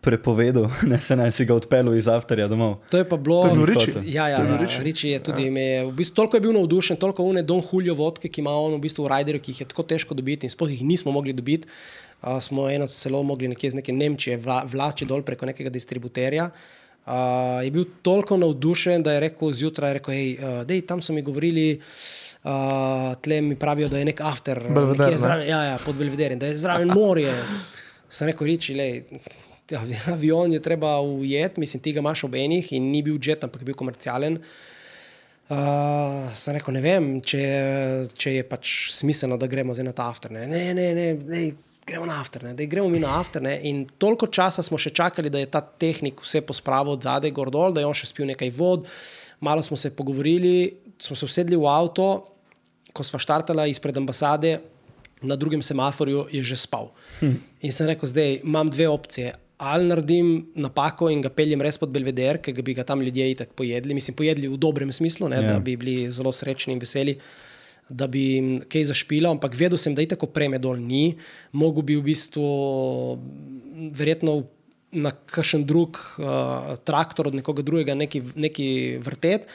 prepovedal, 0.00 0.68
ne 0.92 1.00
se 1.00 1.16
naj 1.16 1.32
si 1.32 1.44
ga 1.44 1.54
odpeljal 1.54 1.96
iz 1.96 2.08
avtorja 2.08 2.48
domov. 2.48 2.78
To 2.92 3.00
je 3.00 3.08
pa 3.08 3.16
bilo. 3.16 3.42
To 3.44 3.52
je 3.52 3.56
bil 3.56 3.66
Riči. 3.68 3.92
Ja, 4.12 4.28
ja, 4.32 4.40
ja, 4.40 4.56
Riči. 4.60 4.82
Riči 4.84 5.08
je 5.14 5.22
tudi 5.30 5.48
ja. 5.48 5.52
me, 5.52 5.64
je 5.64 5.82
v 5.88 5.92
bistvu, 5.96 6.16
toliko 6.22 6.36
je 6.36 6.44
bil 6.44 6.54
navdušen, 6.56 6.96
toliko 7.00 7.24
une 7.28 7.42
Don 7.42 7.60
Julio 7.60 7.94
vodke, 7.94 8.28
ki 8.28 8.40
ima 8.40 8.54
on 8.56 8.78
v 8.78 8.84
bistvu 8.84 9.04
v 9.04 9.12
Riderju, 9.12 9.44
ki 9.44 9.52
jih 9.52 9.64
je 9.64 9.68
tako 9.72 9.84
težko 9.92 10.16
dobiti 10.16 10.48
in 10.48 10.52
sploh 10.52 10.72
jih 10.72 10.84
nismo 10.84 11.12
mogli 11.12 11.36
dobiti. 11.36 11.68
Uh, 12.20 12.36
smo 12.40 12.68
eno 12.70 12.86
celo 12.86 13.22
mogli 13.22 13.48
nekje 13.48 13.68
iz 13.68 13.74
neke 13.74 13.92
Nemčije 13.92 14.36
vla, 14.36 14.62
vlači 14.68 15.06
dol 15.08 15.22
preko 15.22 15.46
nekega 15.48 15.70
distributerja. 15.72 16.50
Uh, 17.06 17.64
je 17.64 17.70
bil 17.70 17.84
toliko 18.02 18.36
navdušen, 18.36 19.02
da 19.02 19.12
je 19.12 19.20
rekel 19.20 19.52
zjutraj, 19.52 19.94
rekel, 19.98 20.14
hej, 20.14 20.34
uh, 20.36 20.58
dej, 20.68 20.82
tam 20.86 21.00
so 21.02 21.14
mi 21.16 21.22
govorili, 21.24 21.80
uh, 22.44 23.14
tle 23.24 23.40
mi 23.40 23.56
pravijo, 23.56 23.88
da 23.88 23.98
je 23.98 24.04
nek 24.04 24.20
after, 24.20 24.60
Belvedere, 24.68 25.16
zraven, 25.18 25.48
ja, 25.48 25.62
ja, 25.64 25.78
pod 25.84 25.96
Belvederjem, 25.96 26.38
da 26.38 26.50
je 26.50 26.58
zraven 26.60 26.92
morje. 26.92 27.32
Sem 28.10 28.28
rekel, 28.28 28.46
reči, 28.52 28.76
lej, 28.76 29.00
avi- 29.80 30.02
avion 30.14 30.52
je 30.52 30.60
treba 30.62 30.98
ujeti, 31.00 31.60
mislim, 31.60 31.82
ti 31.82 31.96
ga 31.96 32.04
imaš 32.04 32.24
ob 32.28 32.36
enih 32.36 32.72
in 32.76 32.92
ni 32.92 33.00
bil 33.02 33.16
jet, 33.16 33.48
ampak 33.48 33.64
je 33.64 33.70
bil 33.72 33.78
komercialen. 33.80 34.36
Uh, 35.50 36.28
sem 36.36 36.54
rekel, 36.54 36.76
ne 36.76 36.84
vem, 36.84 37.08
če, 37.26 37.42
če 38.14 38.36
je 38.36 38.44
pač 38.46 38.76
smiselno, 38.94 39.40
da 39.40 39.48
gremo 39.50 39.74
zdaj 39.74 39.88
na 39.88 39.96
ta 39.96 40.06
after. 40.12 40.30
Ne, 40.30 40.44
ne, 40.46 40.62
ne, 40.76 40.92
ne, 40.94 41.08
ne 41.26 41.42
gremo 41.90 42.06
na 42.06 42.20
after, 42.22 42.44
ne, 42.46 42.54
daj, 42.54 42.68
gremo 42.70 42.88
mi 42.88 43.02
na 43.02 43.12
after. 43.18 43.42
Ne. 43.42 43.56
In 43.68 43.84
toliko 43.98 44.28
časa 44.30 44.62
smo 44.66 44.78
še 44.78 44.92
čakali, 44.94 45.30
da 45.32 45.42
je 45.42 45.50
ta 45.50 45.60
tehnik 45.60 46.22
vse 46.22 46.42
pospravil 46.46 46.94
od 46.94 47.06
zadaj, 47.06 47.32
gor 47.34 47.50
dol, 47.52 47.74
da 47.74 47.82
je 47.82 47.90
on 47.90 47.96
še 47.96 48.10
spil 48.12 48.28
nekaj 48.30 48.52
vod. 48.56 48.86
Malo 49.42 49.64
smo 49.66 49.76
se 49.80 49.90
pogovorili, 49.96 50.70
smo 51.00 51.16
se 51.16 51.26
usedli 51.26 51.58
v 51.58 51.68
avto, 51.70 52.08
ko 52.92 53.06
smo 53.06 53.20
štartali 53.22 53.70
izpred 53.70 53.96
ambasade, 53.98 54.58
na 55.22 55.36
drugem 55.36 55.60
semaforju 55.60 56.28
je 56.32 56.40
že 56.44 56.56
spal. 56.56 56.90
Hm. 57.20 57.36
In 57.66 57.72
sem 57.76 57.88
rekel, 57.90 58.08
zdaj 58.08 58.40
imam 58.40 58.70
dve 58.72 58.88
opcije. 58.88 59.34
Ali 59.60 59.84
naredim 59.84 60.46
napako 60.56 61.10
in 61.12 61.20
ga 61.20 61.28
peljem 61.28 61.60
res 61.60 61.76
pod 61.76 61.92
Belveder, 61.92 62.38
ker 62.40 62.56
bi 62.64 62.72
ga 62.72 62.84
tam 62.88 63.02
ljudje 63.04 63.26
itak 63.34 63.52
pojedli, 63.52 63.92
mislim, 63.92 64.16
pojedli 64.16 64.48
v 64.48 64.56
dobrem 64.56 64.88
smislu, 64.88 65.28
ne, 65.28 65.36
Ja. 65.36 65.42
yeah. 65.42 65.52
da 65.52 65.60
bi 65.60 65.76
bili 65.76 66.08
zelo 66.08 66.32
srečni 66.32 66.72
in 66.72 66.80
veseli. 66.80 67.18
Da 67.90 68.06
bi 68.10 68.22
jim 68.36 68.48
kaj 68.70 68.88
zašpilal, 68.92 69.34
ampak 69.36 69.56
vedel 69.58 69.78
sem, 69.80 69.94
da 69.94 70.04
je 70.04 70.12
tako 70.14 70.30
preme 70.32 70.58
dol 70.62 70.78
ni, 70.78 71.16
mogo 71.52 71.82
bi 71.82 71.98
v 71.98 72.06
bistvu 72.06 72.46
verjetno 73.98 74.40
na 74.90 75.12
kakšen 75.14 75.64
drug 75.66 75.98
uh, 76.18 76.74
traktor 76.86 77.30
od 77.30 77.36
nekoga 77.38 77.62
drugega 77.62 77.94
neki, 77.94 78.22
neki 78.34 78.70
vrtet. 79.04 79.46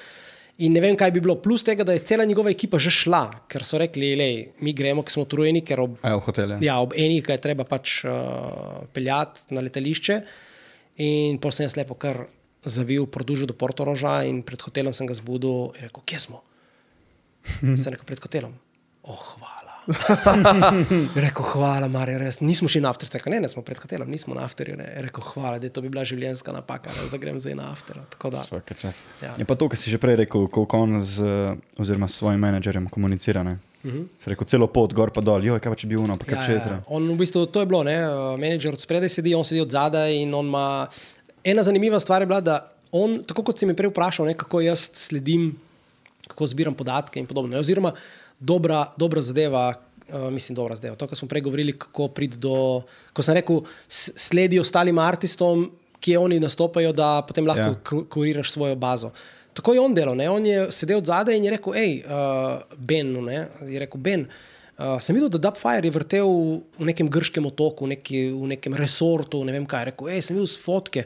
In 0.63 0.71
ne 0.71 0.79
vem, 0.79 0.95
kaj 0.95 1.11
bi 1.11 1.19
bilo. 1.19 1.35
Plus 1.43 1.65
tega, 1.67 1.83
da 1.83 1.91
je 1.91 2.05
cela 2.07 2.23
njegova 2.23 2.47
ekipa 2.53 2.79
že 2.79 2.93
šla, 2.95 3.25
ker 3.51 3.65
so 3.67 3.79
rekli, 3.79 4.13
da 4.15 4.27
mi 4.63 4.71
gremo, 4.71 5.03
ker 5.03 5.11
smo 5.11 5.25
utrujeni, 5.25 5.59
ker 5.67 5.81
ob, 5.83 5.97
Evo, 5.99 6.21
hotel 6.23 6.55
ja, 6.63 6.77
ob 6.79 6.95
enih 6.95 7.25
ga 7.25 7.35
je 7.35 7.43
treba 7.43 7.67
pač 7.67 7.97
uh, 8.07 8.85
peljati 8.95 9.51
na 9.55 9.65
letališče. 9.65 10.21
In 11.03 11.41
potem 11.43 11.59
sem 11.59 11.67
jaz 11.67 11.75
lepo 11.75 11.99
kar 11.99 12.23
zavil, 12.63 13.03
produžil 13.11 13.51
do 13.51 13.53
Portoroža 13.53 14.21
in 14.23 14.39
pred 14.47 14.61
hotelom 14.63 14.95
sem 14.95 15.07
ga 15.07 15.17
zbudil 15.17 15.75
in 15.75 15.89
rekel, 15.89 16.05
kje 16.07 16.23
smo? 16.29 16.39
Sem 17.61 17.93
rekel, 17.93 18.05
pred 18.05 18.19
hotelom. 18.19 18.53
Oh, 19.05 19.21
hvala. 19.35 19.65
Rekel, 21.15 21.45
hvala, 21.45 21.87
Marijo, 21.87 22.19
res. 22.19 22.39
Nismo 22.41 22.67
šli 22.71 22.81
na 22.81 22.89
after, 22.89 23.09
rekel, 23.13 23.35
ne, 23.35 23.39
ne, 23.45 23.49
smo 23.49 23.61
pred 23.65 23.77
hotelom, 23.79 24.09
nismo 24.09 24.33
na 24.33 24.45
afterju. 24.45 24.77
Rekel, 25.05 25.23
hvala, 25.33 25.59
da 25.61 25.69
to 25.69 25.83
bi 25.85 25.91
bila 25.93 26.05
življenjska 26.07 26.53
napaka, 26.55 26.93
res, 26.95 27.11
da 27.13 27.19
grem 27.21 27.37
zdaj 27.39 27.57
na 27.59 27.69
after. 27.71 28.01
Ja. 29.21 29.35
Je 29.37 29.45
pa 29.45 29.55
to, 29.55 29.69
kar 29.69 29.79
si 29.79 29.93
že 29.93 30.01
prej 30.01 30.17
rekel, 30.25 30.47
koliko 30.49 30.81
on 30.87 30.99
z, 30.99 31.21
oziroma 31.77 32.09
s 32.09 32.21
svojim 32.21 32.41
menedžerjem 32.41 32.89
komunicira. 32.89 33.43
Ne? 33.45 33.59
Uh 33.85 33.91
-huh. 33.91 34.07
Si 34.19 34.29
rekel 34.29 34.47
celo 34.47 34.67
pot, 34.67 34.93
gor 34.93 35.11
pa 35.13 35.21
dol, 35.21 35.45
joj, 35.45 35.59
kaj 35.59 35.71
pa 35.71 35.75
če 35.77 35.87
bi 35.87 35.95
uno, 35.95 36.17
pa 36.17 36.25
kaj 36.25 36.33
Mhm. 36.33 36.41
Ja, 36.41 36.47
če 36.47 36.51
ja, 36.51 36.57
je 36.57 36.71
ja. 36.71 36.83
On 36.87 37.09
v 37.13 37.17
bistvu 37.17 37.45
to 37.45 37.59
je 37.59 37.65
bilo, 37.65 37.83
ne? 37.83 38.09
uh, 38.09 38.39
menedžer 38.39 38.73
od 38.73 38.81
spredaj 38.81 39.09
sedi, 39.09 39.35
on 39.35 39.45
sedi 39.45 39.61
od 39.61 39.71
zadaj 39.71 40.21
in 40.21 40.33
on 40.33 40.45
ima. 40.45 40.87
Ena 41.43 41.63
zanimiva 41.63 41.99
stvar 41.99 42.21
je 42.21 42.25
bila, 42.25 42.41
da 42.41 42.71
on, 42.91 43.23
tako 43.23 43.43
kot 43.43 43.59
si 43.59 43.65
mi 43.65 43.75
prej 43.75 43.89
vprašal, 43.89 44.25
ne, 44.25 44.33
kako 44.33 44.61
jaz 44.61 44.89
sledim, 44.93 45.55
kako 46.27 46.47
zbiram 46.47 46.75
podatke 46.75 47.19
in 47.19 47.25
podobno. 47.25 47.59
Oziroma, 47.59 47.93
dobra, 48.39 48.85
dobra 48.97 49.21
zadeva. 49.21 49.73
Uh, 50.05 50.29
mislim, 50.29 50.55
dobra 50.55 50.75
zadeva. 50.75 50.95
To, 50.95 51.07
kar 51.07 51.17
smo 51.17 51.27
prej 51.27 51.41
govorili, 51.41 51.73
kako 51.73 52.07
priti 52.13 52.37
do. 52.37 52.83
Ko 53.13 53.23
sem 53.25 53.39
rekel, 53.39 53.63
sledi 53.89 54.59
ostalim 54.61 54.99
artistom, 55.01 55.71
kje 55.99 56.19
oni 56.21 56.39
nastopajo, 56.39 56.91
da 56.93 57.23
potem 57.27 57.47
lahko 57.47 57.61
Ja. 57.61 57.73
ja. 57.73 58.03
kuriraš 58.09 58.51
svojo 58.51 58.75
bazo. 58.75 59.11
Tako 59.55 59.73
je 59.73 59.81
on 59.81 59.93
delal. 59.95 60.15
Ne? 60.15 60.29
On 60.29 60.45
je 60.45 60.67
sedel 60.71 61.01
zadaj 61.03 61.37
in 61.37 61.47
je 61.47 61.55
rekel: 61.55 61.73
hej, 61.73 62.03
uh, 62.05 62.61
Ben, 62.77 63.13
ne? 63.25 63.47
je 63.65 63.79
rekel, 63.79 64.01
Ben. 64.01 64.27
Uh, 64.75 64.99
sem 64.99 65.15
videl, 65.15 65.29
da 65.31 65.39
Dubfire 65.39 65.87
je 65.87 65.91
vrtel 65.95 66.27
v 66.75 66.89
nekem 66.91 67.07
grškem 67.07 67.45
otoku, 67.47 67.85
v, 67.85 67.93
neki, 67.95 68.25
v 68.35 68.49
nekem 68.51 68.75
resortu, 68.75 69.39
ne 69.47 69.55
vem 69.55 69.65
kaj. 69.65 69.85
Je 69.85 69.89
Rekel, 69.93 70.09
hej, 70.11 70.21
sem 70.27 70.35
videl 70.35 70.51
fotke, 70.59 71.05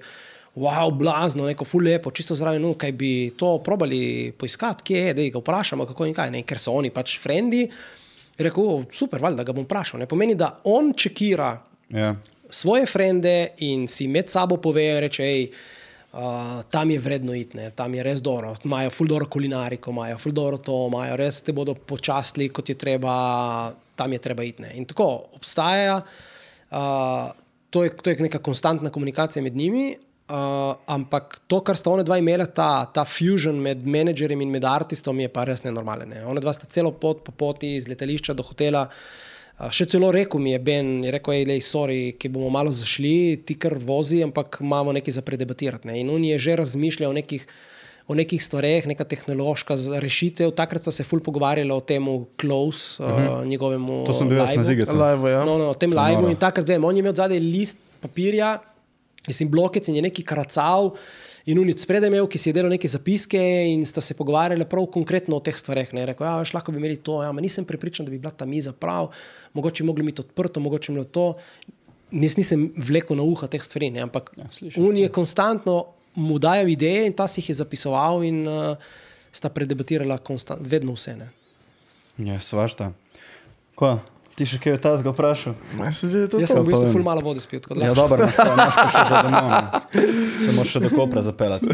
wow, 0.59 0.91
blazno, 0.91 1.45
neko 1.47 1.65
ful 1.65 1.83
lepo, 1.87 2.11
čisto 2.11 2.35
zraven, 2.35 2.61
no, 2.61 2.73
kaj 2.79 2.91
bi 2.91 3.31
to 3.37 3.57
probali 3.63 4.31
poiskati, 4.37 4.83
kje 4.83 5.05
je, 5.07 5.13
da 5.13 5.21
jih 5.21 5.35
vprašamo, 5.39 5.85
kako 5.85 6.05
in 6.09 6.13
kaj. 6.13 6.31
Ne? 6.31 6.43
Ker 6.43 6.59
so 6.59 6.75
oni 6.75 6.91
pač 6.91 7.17
frendi. 7.19 7.63
Rekel, 8.39 8.63
"O, 8.63 8.83
super, 8.91 9.19
valjda, 9.21 9.43
da 9.43 9.47
ga 9.49 9.55
bom 9.55 9.65
vprašal. 9.65 9.99
Ne 9.99 10.07
pomeni, 10.07 10.35
da 10.35 10.59
on 10.63 10.93
čekira 10.93 11.57
Ja. 11.89 12.15
svoje 12.49 12.85
frende 12.85 13.47
in 13.57 13.87
si 13.87 14.07
med 14.07 14.29
sabo 14.29 14.57
pove, 14.57 14.99
reče, 15.01 15.23
hej, 15.23 15.49
uh, 16.13 16.63
tam 16.71 16.89
je 16.91 16.99
vredno 16.99 17.33
iti, 17.35 17.57
ne, 17.57 17.71
tam 17.71 17.93
je 17.93 18.03
res 18.03 18.21
dobro, 18.21 18.55
imajo 18.63 18.89
fuldoro 18.89 19.25
kulinariko, 19.25 19.91
imajo 19.91 20.17
fuldoro 20.17 20.57
to, 20.57 20.87
imajo 20.87 21.15
res 21.15 21.41
te 21.41 21.51
bodo 21.51 21.73
počastili, 21.73 22.49
kot 22.49 22.69
je 22.69 22.75
treba, 22.75 23.73
tam 23.95 24.13
je 24.13 24.19
treba 24.19 24.43
iti. 24.43 24.61
Ne. 24.61 24.71
In 24.75 24.85
tako 24.85 25.25
obstaja, 25.35 26.01
uh, 26.71 27.31
to, 27.69 27.83
je, 27.83 27.89
to 27.97 28.09
je 28.09 28.15
neka 28.19 28.39
konstantna 28.39 28.89
komunikacija 28.89 29.43
med 29.43 29.55
njimi. 29.55 29.95
Uh, 30.29 30.75
ampak 30.85 31.39
to, 31.49 31.57
kar 31.65 31.73
sta 31.73 31.89
ona 31.89 32.03
dva 32.05 32.19
imela, 32.21 32.45
ta, 32.45 32.85
ta 32.93 33.01
fusion 33.01 33.57
med 33.57 33.81
menedžerjem 33.81 34.43
in 34.45 34.51
med 34.53 34.65
artistom, 34.69 35.17
je 35.23 35.29
pa 35.33 35.41
res 35.49 35.63
nenormalen. 35.65 36.11
Ne. 36.13 36.19
Ona 36.29 36.43
dva 36.43 36.53
sta 36.53 36.69
celo 36.69 36.91
pot 37.01 37.23
po 37.25 37.33
poti 37.33 37.71
iz 37.79 37.87
letališča 37.89 38.35
do 38.37 38.45
hotela. 38.45 38.83
Uh, 38.85 39.71
še 39.73 39.87
celo 39.89 40.11
rekel 40.13 40.37
mi 40.37 40.53
je 40.53 40.59
Ben, 40.61 40.91
je 41.07 41.15
rekel, 41.17 41.41
da 41.49 41.57
je 41.57 41.65
sorry, 41.65 41.97
ki 42.13 42.29
bomo 42.29 42.51
malo 42.53 42.69
zašli, 42.69 43.41
ti 43.41 43.57
kar 43.57 43.73
vozi, 43.81 44.21
ampak 44.21 44.61
imamo 44.61 44.93
nekaj 44.99 45.17
za 45.17 45.25
predebatirati. 45.25 45.89
Ne. 45.89 45.97
In 46.03 46.13
on 46.13 46.29
je 46.29 46.37
že 46.37 46.59
razmišljal 46.61 47.09
o 47.09 47.17
nekih, 47.17 47.49
o 48.05 48.21
nekih 48.21 48.45
stvareh, 48.45 48.85
neka 48.85 49.09
tehnološka 49.09 49.81
rešitev. 49.97 50.53
Takrat 50.53 50.85
sta 50.85 50.93
se 50.93 51.09
ful 51.09 51.25
pogovarjala 51.25 51.73
o 51.73 51.81
tem 51.81 52.05
Close, 52.37 53.01
uh 53.01 53.09
-huh. 53.09 53.41
uh, 53.41 53.45
njegovemu. 53.49 54.05
To 54.05 54.13
sem 54.13 54.29
bil 54.29 54.37
jaz 54.37 54.53
na 54.53 54.61
liveu. 54.61 54.69
Zigetu. 54.69 54.93
Ja. 55.25 55.41
No, 55.41 55.57
no, 55.57 55.69
o 55.69 55.73
tem 55.73 55.89
To 55.89 55.97
je 55.97 56.05
live 56.05 56.21
noro. 56.21 56.29
in 56.29 56.37
takrat 56.37 56.67
vem, 56.67 56.85
on 56.85 56.95
je 56.95 56.99
imel 56.99 57.15
zadaj 57.17 57.39
list 57.39 57.77
papirja, 58.01 58.59
mislim, 59.27 59.49
blokec 59.51 59.87
in 59.87 59.99
je 59.99 60.05
neki 60.05 60.23
karacal. 60.23 60.93
In 61.49 61.57
unic 61.59 61.81
spredaj 61.81 62.11
imel, 62.11 62.27
ki 62.29 62.37
si 62.37 62.51
je 62.51 62.53
delal 62.53 62.73
neke 62.73 62.87
zapiske 62.91 63.39
in 63.71 63.85
sta 63.87 64.03
se 64.05 64.13
pogovarjali 64.13 64.67
prav 64.69 64.85
konkretno 64.93 65.39
o 65.39 65.43
teh 65.43 65.55
stvareh. 65.57 65.93
Ne. 65.97 66.05
Rekel, 66.11 66.27
ja, 66.27 66.35
veš, 66.41 66.53
lahko 66.53 66.75
bi 66.75 66.81
imeli 66.81 66.99
to, 67.03 67.21
ja, 67.23 67.31
ma 67.33 67.41
nisem 67.41 67.65
prepričan, 67.65 68.05
da 68.05 68.13
bi 68.13 68.19
bila 68.21 68.31
ta 68.35 68.45
miza 68.45 68.73
prav, 68.75 69.09
mogoče 69.57 69.83
bi 69.83 69.87
mogli 69.87 70.05
imeti 70.05 70.21
odprto, 70.25 70.61
mogoče 70.61 70.91
bi 70.91 70.99
bilo 70.99 71.07
to. 71.09 71.29
Jaz 72.11 72.35
nisem 72.37 72.67
vlekel 72.77 73.17
na 73.17 73.25
uha 73.25 73.47
teh 73.49 73.63
stvari, 73.63 73.91
ne, 73.93 74.03
ampak 74.05 74.31
ja, 74.37 74.49
on 74.81 74.97
je 74.97 75.09
konstantno 75.13 75.79
mu 76.19 76.39
dajal 76.41 76.69
ideje 76.69 77.05
in 77.07 77.13
ta 77.13 77.27
si 77.27 77.41
jih 77.41 77.49
je 77.49 77.59
zapisoval 77.61 78.23
in 78.25 78.41
uh, 78.47 78.75
sta 79.31 79.49
predebatirala 79.53 80.17
konstant, 80.17 80.61
vedno 80.65 80.95
vse. 80.97 81.15
Ne. 81.15 81.29
Ja, 82.17 82.39
svašta. 82.43 82.91
Ko, 83.75 83.99
ti 84.39 84.47
še 84.47 84.57
kaj 84.57 84.77
od 84.77 84.81
tazga 84.81 85.11
vprašal? 85.11 85.53
Meni 85.75 85.91
se 85.91 86.07
zdi, 86.07 86.15
da 86.15 86.23
je 86.23 86.31
to 86.31 86.39
Jaz 86.39 86.47
to. 86.47 86.55
sem 86.55 86.63
v 86.63 86.71
bistvu 86.71 86.91
ful 86.93 87.03
malo 87.03 87.19
vode 87.21 87.43
spil, 87.43 87.59
Ja, 87.75 87.91
dobro, 87.93 88.23
imaš 88.23 88.35
pa, 88.35 88.47
imaš 88.47 88.75
pa 88.75 88.87
še 88.87 89.05
za 89.05 89.21
domov. 89.21 89.49
ne. 89.49 89.63
Se 90.39 90.51
moraš 90.53 90.69
še 90.71 90.79
do 90.79 90.89
kopra 90.89 91.21
zapeljati. 91.21 91.67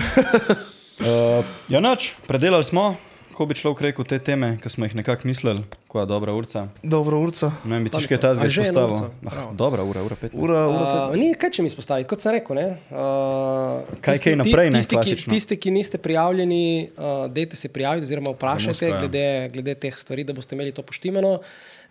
Uh, 0.98 1.44
ja, 1.74 1.80
noč, 1.80 2.16
predelali 2.26 2.66
smo, 2.66 2.96
ko 3.36 3.44
bi 3.44 3.54
človek 3.54 3.82
rekel 3.84 4.08
te 4.08 4.18
teme, 4.18 4.56
ki 4.58 4.70
smo 4.72 4.88
jih 4.88 4.96
nekako 4.96 5.28
mislili, 5.28 5.62
ko 5.86 6.00
je 6.00 6.08
dobra 6.08 6.32
urca. 6.32 6.70
Dobro, 6.82 7.20
urca. 7.20 7.52
Ne 7.68 7.76
vem, 7.76 7.84
bi 7.84 7.92
ti 7.92 8.00
še 8.00 8.08
kaj 8.08 8.18
A 8.18 8.24
tazga 8.24 8.48
že 8.48 8.64
ena 8.64 8.72
izpostavil. 8.72 9.12
Ah, 9.28 9.52
dobra 9.52 9.84
ura, 9.84 10.06
ura 10.08 10.16
pet. 10.16 10.32
Ura, 10.34 10.62
ura. 10.64 10.94
Uh, 11.12 11.18
ni 11.20 11.36
kaj, 11.36 11.52
če 11.52 11.66
mi 11.66 11.70
izpostaviti, 11.70 12.08
kot 12.08 12.24
sem 12.24 12.32
rekel. 12.32 12.56
Ne? 12.56 12.68
Uh, 12.90 13.84
Kaj- 14.00 14.24
kaj 14.24 14.40
naprej, 14.40 14.72
ne, 14.72 14.80
tisti, 14.80 14.96
ki, 14.96 15.20
tisti, 15.28 15.60
ki 15.60 15.76
niste 15.76 16.00
prijavljeni, 16.00 16.64
uh, 16.96 17.28
dejte 17.28 17.60
se 17.60 17.68
prijaviti, 17.68 18.08
oziroma 18.08 18.32
vprašajte 18.34 18.96
glede, 18.96 19.28
glede 19.52 19.76
teh 19.78 19.94
stvari, 19.94 20.24
da 20.24 20.34
boste 20.34 20.56
imeli 20.56 20.72
to 20.72 20.82
poštimano. 20.82 21.42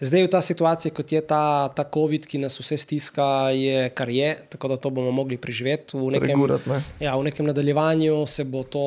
Zdaj 0.01 0.27
v 0.27 0.31
ta 0.31 0.41
situacija, 0.43 0.91
kot 0.95 1.13
je 1.13 1.21
ta, 1.23 1.69
ta 1.75 1.85
COVID, 1.95 2.27
ki 2.27 2.41
nas 2.43 2.59
vse 2.61 2.79
stiska, 2.81 3.27
je 3.55 3.89
kar 3.95 4.11
je, 4.11 4.35
tako 4.51 4.75
da 4.75 4.77
to 4.77 4.91
bomo 4.91 5.13
mogli 5.15 5.39
preživeti. 5.39 5.97
V 5.97 6.11
nekem, 6.17 6.35
Pregurat, 6.35 6.67
ne? 6.67 6.83
ja, 7.01 7.15
v 7.17 7.31
nekem 7.31 7.47
nadaljevanju 7.47 8.27
se 8.27 8.45
bo 8.45 8.65
to 8.67 8.85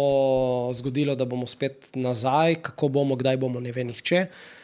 zgodilo, 0.76 1.16
da 1.16 1.26
bomo 1.26 1.48
spet 1.48 1.90
nazaj, 1.96 2.60
kako 2.70 2.92
bomo, 3.00 3.16
kdaj 3.16 3.40
bomo, 3.40 3.64
ne 3.64 3.72
ve 3.72 3.88
nihče. 3.88 4.28
Uh, 4.28 4.57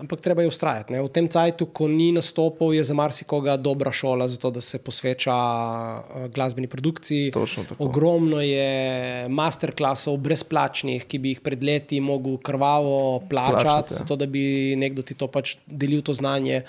ampak 0.00 0.20
treba 0.20 0.42
je 0.42 0.48
ustrajati. 0.48 0.92
Ne. 0.92 1.02
V 1.02 1.08
tem 1.08 1.28
času, 1.28 1.66
ko 1.72 1.88
ni 1.88 2.12
nastopil, 2.12 2.74
je 2.76 2.84
za 2.84 2.94
marsikoga 2.94 3.56
dobra 3.56 3.92
šola, 3.92 4.28
zato 4.28 4.50
da 4.50 4.60
se 4.60 4.78
posveča 4.78 5.34
uh, 5.34 6.26
glasbeni 6.34 6.68
produkciji. 6.68 7.32
Ogromno 7.78 8.40
je 8.44 9.28
masterclassov 9.28 10.18
brezplačnih, 10.20 11.06
ki 11.08 11.18
bi 11.18 11.34
jih 11.34 11.40
pred 11.40 11.64
leti 11.64 12.00
mogel 12.00 12.36
krvavo 12.36 13.22
plačati, 13.30 13.62
Plačati, 13.64 13.94
ja. 13.94 13.98
zato 14.02 14.16
da 14.16 14.26
bi 14.26 14.74
nekdo 14.76 15.02
ti 15.02 15.14
to 15.14 15.28
pač 15.28 15.56
delil 15.66 16.02
to 16.02 16.14
znanje. 16.14 16.62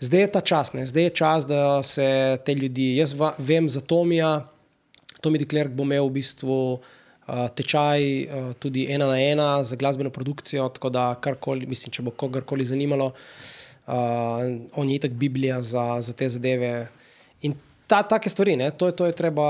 Zdaj 0.00 0.20
je 0.20 0.30
ta 0.32 0.40
čas, 0.40 0.72
ne? 0.72 0.86
zdaj 0.86 1.02
je 1.02 1.10
čas, 1.10 1.44
da 1.46 1.82
se 1.82 2.38
te 2.46 2.54
ljudi. 2.54 2.96
Jaz 2.96 3.12
va, 3.12 3.34
vem 3.38 3.68
za 3.68 3.80
Tomija, 3.80 4.48
Tomi 5.20 5.38
Deklerk 5.38 5.74
bo 5.76 5.84
imel 5.84 6.08
v 6.08 6.16
bistvu 6.16 6.56
uh, 6.72 6.96
tečaj 7.54 8.02
uh, 8.24 8.52
tudi 8.58 8.86
ena 8.90 9.06
na 9.06 9.18
ena 9.20 9.64
za 9.64 9.76
glasbeno 9.76 10.10
produkcijo, 10.10 10.68
tako 10.68 10.90
da 10.90 11.14
karkoli, 11.20 11.66
mislim, 11.66 11.92
če 11.92 12.02
bo 12.02 12.10
kogarkoli 12.10 12.64
zanimalo, 12.64 13.12
uh, 13.12 13.94
on 14.76 14.90
je 14.90 14.96
itak 14.96 15.12
Biblija 15.12 15.62
za, 15.62 16.00
za 16.00 16.12
te 16.12 16.28
zadeve. 16.28 16.88
In 17.42 17.54
ta, 17.86 18.02
take 18.02 18.30
stvari, 18.30 18.56
ne, 18.56 18.70
to, 18.70 18.90
je, 18.90 18.96
to 18.96 19.06
je 19.06 19.16
treba 19.16 19.48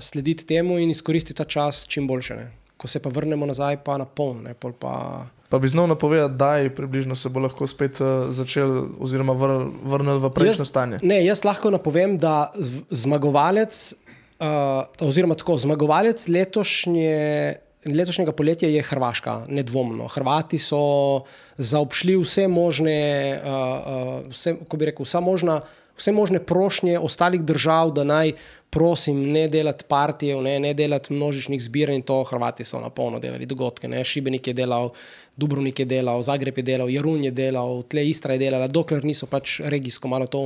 slediti 0.00 0.46
temu 0.46 0.78
in 0.78 0.90
izkoristiti 0.90 1.36
ta 1.38 1.44
čas 1.44 1.86
čim 1.88 2.08
boljše. 2.08 2.36
Ne. 2.36 2.50
Ko 2.76 2.88
se 2.88 2.98
pa 3.02 3.12
vrnemo 3.12 3.46
nazaj, 3.46 3.78
pa 3.84 3.98
na 3.98 4.04
polno. 4.04 4.50
Pa, 4.80 5.26
Pa 5.52 5.58
bi 5.58 5.68
znal 5.68 5.86
napovedati, 5.86 6.34
da 6.34 6.56
je 6.56 6.74
približno 6.74 7.14
se 7.14 7.28
bo 7.28 7.40
lahko 7.40 7.66
spet 7.66 8.00
uh, 8.00 8.30
začel, 8.32 8.70
oziroma 9.04 9.34
vr, 9.36 9.50
vrnil 9.84 10.18
v 10.18 10.30
prejšnje 10.32 10.66
stanje. 10.66 11.00
Ne, 11.04 11.18
jaz 11.26 11.44
lahko 11.44 11.70
napovem, 11.70 12.16
da 12.18 12.48
zmagovalec, 12.90 13.94
uh, 14.42 15.08
oziroma 15.08 15.36
tako, 15.38 15.56
zmagovalec 15.56 16.26
letošnje, 16.28 17.54
letošnjega 17.86 18.34
poletja 18.34 18.68
je 18.68 18.82
Hrvaška, 18.82 19.44
nedvomno. 19.48 20.08
Hrvati 20.10 20.58
so 20.58 21.24
zaobšli 21.56 22.16
vse 22.22 22.48
možne, 22.48 22.98
uh, 23.38 23.46
uh, 23.46 24.30
vse, 24.32 24.56
ko 24.68 24.76
bi 24.76 24.90
rekel, 24.90 25.06
vsa 25.06 25.22
možna 25.22 25.62
vse 25.96 26.12
možne 26.12 26.38
prošnje 26.38 26.98
ostalih 26.98 27.40
držav, 27.40 27.90
da 27.90 28.04
naj 28.04 28.32
prosim 28.72 29.18
ne 29.32 29.48
delati 29.48 29.84
partijev, 29.88 30.42
ne, 30.42 30.60
ne 30.60 30.74
delati 30.74 31.12
množičnih 31.12 31.62
zbiranj. 31.62 32.02
To 32.08 32.22
Hrvati 32.24 32.64
so 32.64 32.80
na 32.80 32.88
polno 32.90 33.18
delali 33.20 33.46
dogodke. 33.46 33.88
Ne. 33.88 34.04
Šibenik 34.04 34.46
je 34.46 34.54
delal, 34.56 34.90
Dubrovnik 35.36 35.78
je 35.80 35.84
delal, 35.84 36.22
Zagreb 36.22 36.58
je 36.58 36.62
delal, 36.62 36.90
Jarun 36.90 37.24
je 37.24 37.30
delal, 37.30 37.82
tle 37.88 38.04
Istra 38.08 38.32
je 38.36 38.38
delala, 38.38 38.66
dokler 38.68 39.04
niso 39.04 39.26
pač 39.26 39.60
regijsko 39.64 40.08
malo 40.08 40.26
to 40.26 40.40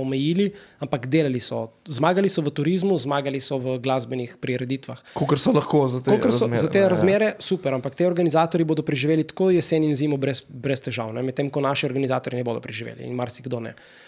omejili, 0.00 0.50
ampak 0.80 1.06
delali 1.06 1.40
so. 1.40 1.66
Zmagali 1.88 2.28
so 2.32 2.44
v 2.44 2.52
turizmu, 2.52 2.96
zmagali 2.98 3.40
so 3.40 3.58
v 3.60 3.76
glasbenih 3.84 4.36
prireditvitvah. 4.40 5.02
Kot 5.12 5.36
so 5.40 5.52
lahko 5.52 5.84
za 5.88 6.00
te 6.00 6.10
Kolikor 6.10 6.32
so, 6.32 6.48
razmere. 6.48 6.62
za 6.62 6.72
te 6.72 6.80
ne, 6.80 6.84
ja. 6.84 6.88
razmere 6.88 7.30
super, 7.38 7.76
ampak 7.76 7.96
te 8.00 8.08
organizatori 8.08 8.64
bodo 8.64 8.84
preživeli 8.84 9.24
tako 9.28 9.50
jesen 9.56 9.84
in 9.84 9.96
zimo 9.96 10.16
brez, 10.16 10.40
brez 10.48 10.84
težav, 10.84 11.12
medtem 11.20 11.52
ko 11.52 11.64
naši 11.64 11.88
organizatori 11.88 12.40
ne 12.40 12.44
bodo 12.44 12.64
preživeli 12.64 13.08
in 13.08 13.16
marsikdo 13.16 13.60
ne. 13.60 13.76
Uh, 13.76 14.07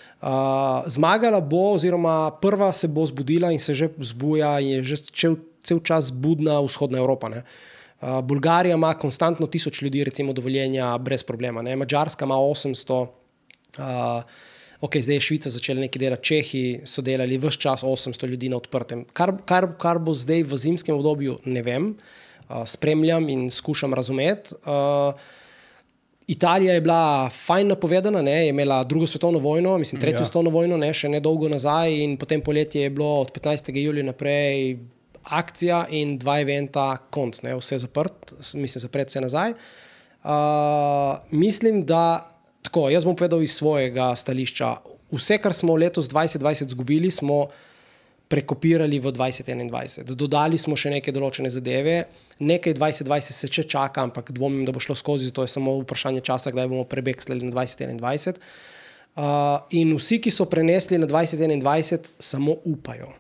zmagala 0.87 1.41
bo, 1.41 1.73
oziroma 1.73 2.31
prva 2.43 2.73
se 2.73 2.89
bo 2.89 3.07
zbudila 3.07 3.51
in 3.53 3.59
se 3.59 3.75
že 3.75 3.89
zbuja, 3.99 4.61
in 4.61 4.69
je 4.69 4.85
že 4.85 4.97
cel, 4.97 5.37
cel 5.65 5.81
čas 5.81 6.11
budna 6.13 6.61
vzhodna 6.61 6.99
Evropa. 6.99 7.29
Ne? 7.29 7.43
Uh, 8.01 8.21
Bulgarija 8.25 8.75
ima 8.75 8.95
konstantno 8.95 9.47
tisoč 9.47 9.83
ljudi, 9.83 10.05
recimo, 10.05 10.33
dovoljenja 10.33 10.99
brez 10.99 11.23
problema. 11.23 11.63
Ne? 11.63 11.77
Mačarska 11.77 12.25
ima 12.25 12.35
800. 12.37 13.07
Uh, 13.79 14.23
Ok, 14.81 14.97
zdaj 14.97 15.17
je 15.17 15.21
Švica 15.21 15.51
začela 15.53 15.83
nekaj 15.85 16.01
delati, 16.01 16.25
Čehi 16.25 16.61
so 16.89 17.03
delali 17.05 17.37
vse 17.37 17.59
čas 17.61 17.83
800 17.85 18.27
ljudi 18.27 18.49
na 18.49 18.57
odprtem. 18.57 19.05
Kar, 19.13 19.35
kar, 19.45 19.67
kar 19.77 19.99
bo 20.01 20.15
zdaj 20.17 20.41
v 20.49 20.57
zimskem 20.57 20.97
obdobju, 20.97 21.35
ne 21.45 21.63
vem, 21.63 21.91
uh, 21.93 22.65
spremljam 22.65 23.29
in 23.29 23.51
skušam 23.53 23.93
razumeti. 23.95 24.57
Uh, 24.65 25.13
Italija 26.31 26.75
je 26.75 26.81
bila 26.81 27.31
fajn 27.35 27.73
napovedana, 27.73 28.23
ne, 28.23 28.33
je 28.45 28.49
imela 28.49 28.85
drugo 28.85 29.07
svetovno 29.07 29.39
vojno, 29.39 29.79
mislim, 29.79 30.01
tretjo 30.01 30.21
ja. 30.21 30.25
svetovno 30.25 30.51
vojno, 30.51 30.77
ne, 30.79 30.93
še 30.95 31.09
ne 31.11 31.19
dolgo 31.21 31.49
nazaj, 31.51 31.97
in 32.05 32.17
potem 32.21 32.41
poletje 32.41 32.85
je 32.85 32.91
bilo 32.95 33.09
od 33.25 33.33
15. 33.35 33.73
julija 33.75 34.07
naprej 34.07 34.77
akcija 35.25 35.85
in 35.91 36.15
dva 36.19 36.39
eventa, 36.41 36.85
konc, 37.11 37.43
ne, 37.43 37.57
vse 37.59 37.81
zaprt, 37.83 38.35
mislim, 38.55 38.85
zapret 38.87 39.11
vse 39.11 39.25
nazaj. 39.27 39.57
Uh, 40.21 41.19
mislim, 41.31 41.83
da 41.89 42.29
tako, 42.63 42.87
jaz 42.93 43.05
bom 43.09 43.17
povedal 43.17 43.43
iz 43.43 43.57
svojega 43.59 44.13
stališča. 44.17 44.77
Vse, 45.11 45.41
kar 45.43 45.55
smo 45.57 45.75
letos 45.75 46.09
2020 46.13 46.67
izgubili, 46.67 47.11
smo 47.11 47.49
prekopirali 48.31 49.03
v 49.03 49.11
2021. 49.11 50.07
Dodali 50.15 50.55
smo 50.55 50.79
še 50.79 50.95
neke 50.95 51.11
določene 51.11 51.51
zadeve, 51.51 52.05
nekaj 52.39 52.77
2020 52.79 53.35
se 53.35 53.51
še 53.51 53.65
čaka, 53.67 54.07
ampak 54.07 54.31
dvomim, 54.37 54.63
da 54.63 54.71
bo 54.71 54.83
šlo 54.83 54.95
skozi, 54.95 55.33
to 55.35 55.43
je 55.43 55.51
samo 55.51 55.75
vprašanje 55.83 56.23
časa, 56.23 56.55
kdaj 56.55 56.71
bomo 56.71 56.87
prebeksli 56.87 57.41
na 57.43 57.51
2021. 57.51 58.39
Uh, 59.11 59.67
in 59.75 59.91
vsi, 59.99 60.21
ki 60.23 60.31
so 60.31 60.47
prenesli 60.47 61.01
na 61.03 61.11
2021, 61.11 62.07
samo 62.23 62.55
upajo. 62.71 63.11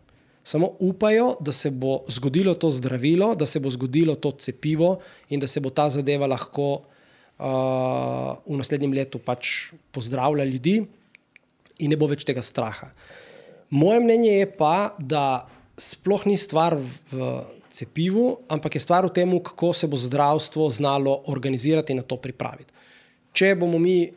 Samo 0.47 0.71
upajo, 0.79 1.35
da 1.43 1.53
se 1.53 1.75
bo 1.75 2.05
zgodilo 2.09 2.55
to 2.55 2.71
zdravilo, 2.71 3.35
da 3.35 3.51
se 3.51 3.61
bo 3.61 3.71
zgodilo 3.71 4.15
to 4.15 4.31
cepivo 4.39 5.01
in 5.29 5.43
da 5.43 5.51
se 5.51 5.61
bo 5.61 5.75
ta 5.75 5.91
zadeva 5.91 6.31
lahko 6.31 6.69
uh, 6.79 8.39
v 8.47 8.63
naslednjem 8.63 8.95
letu 8.95 9.19
pač 9.19 9.75
pozdravila 9.91 10.47
ljudi 10.47 10.79
in 11.83 11.91
ne 11.91 11.99
bo 11.99 12.07
več 12.07 12.23
tega 12.25 12.47
straha. 12.47 12.95
Moje 13.71 14.01
mnenje 14.01 14.33
je 14.33 14.51
pa, 14.51 14.95
da 14.99 15.47
sploh 15.79 16.27
ni 16.27 16.37
stvar 16.37 16.77
v 16.77 17.31
cepivu, 17.71 18.41
ampak 18.51 18.75
je 18.75 18.83
stvar 18.83 19.07
v 19.07 19.15
tem, 19.15 19.31
kako 19.39 19.73
se 19.73 19.87
bo 19.87 19.97
zdravstvo 19.97 20.71
znalo 20.71 21.23
organizirati 21.27 21.93
in 21.93 22.03
na 22.03 22.07
to 22.07 22.19
pripraviti. 22.19 22.73
Če 23.33 23.55
bomo 23.55 23.79
mi 23.79 24.11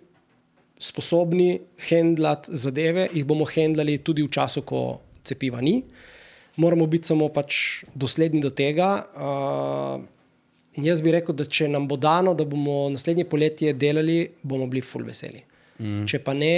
sposobni 0.82 1.62
handlati 1.90 2.58
zadeve, 2.58 3.08
jih 3.14 3.26
bomo 3.26 3.46
handlali 3.46 4.00
tudi 4.04 4.26
v 4.26 4.32
času, 4.34 4.66
ko 4.66 5.00
cepiva 5.24 5.62
ni. 5.62 5.84
Moramo 6.58 6.86
biti 6.90 7.08
samo 7.08 7.30
pač 7.34 7.84
dosledni 7.96 8.42
do 8.42 8.50
tega. 8.54 8.90
Uh, 9.14 10.02
in 10.78 10.90
jaz 10.90 11.02
bi 11.06 11.14
rekel, 11.14 11.38
da 11.38 11.46
če 11.46 11.70
nam 11.70 11.88
bo 11.88 11.98
dano, 11.98 12.34
da 12.34 12.46
bomo 12.46 12.90
naslednje 12.94 13.26
poletje 13.30 13.74
delali, 13.74 14.26
bomo 14.42 14.68
bili 14.68 14.84
full 14.86 15.06
veseli. 15.08 15.44
Mm. 15.80 16.04
Če 16.10 16.20
pa 16.26 16.36
ne, 16.38 16.54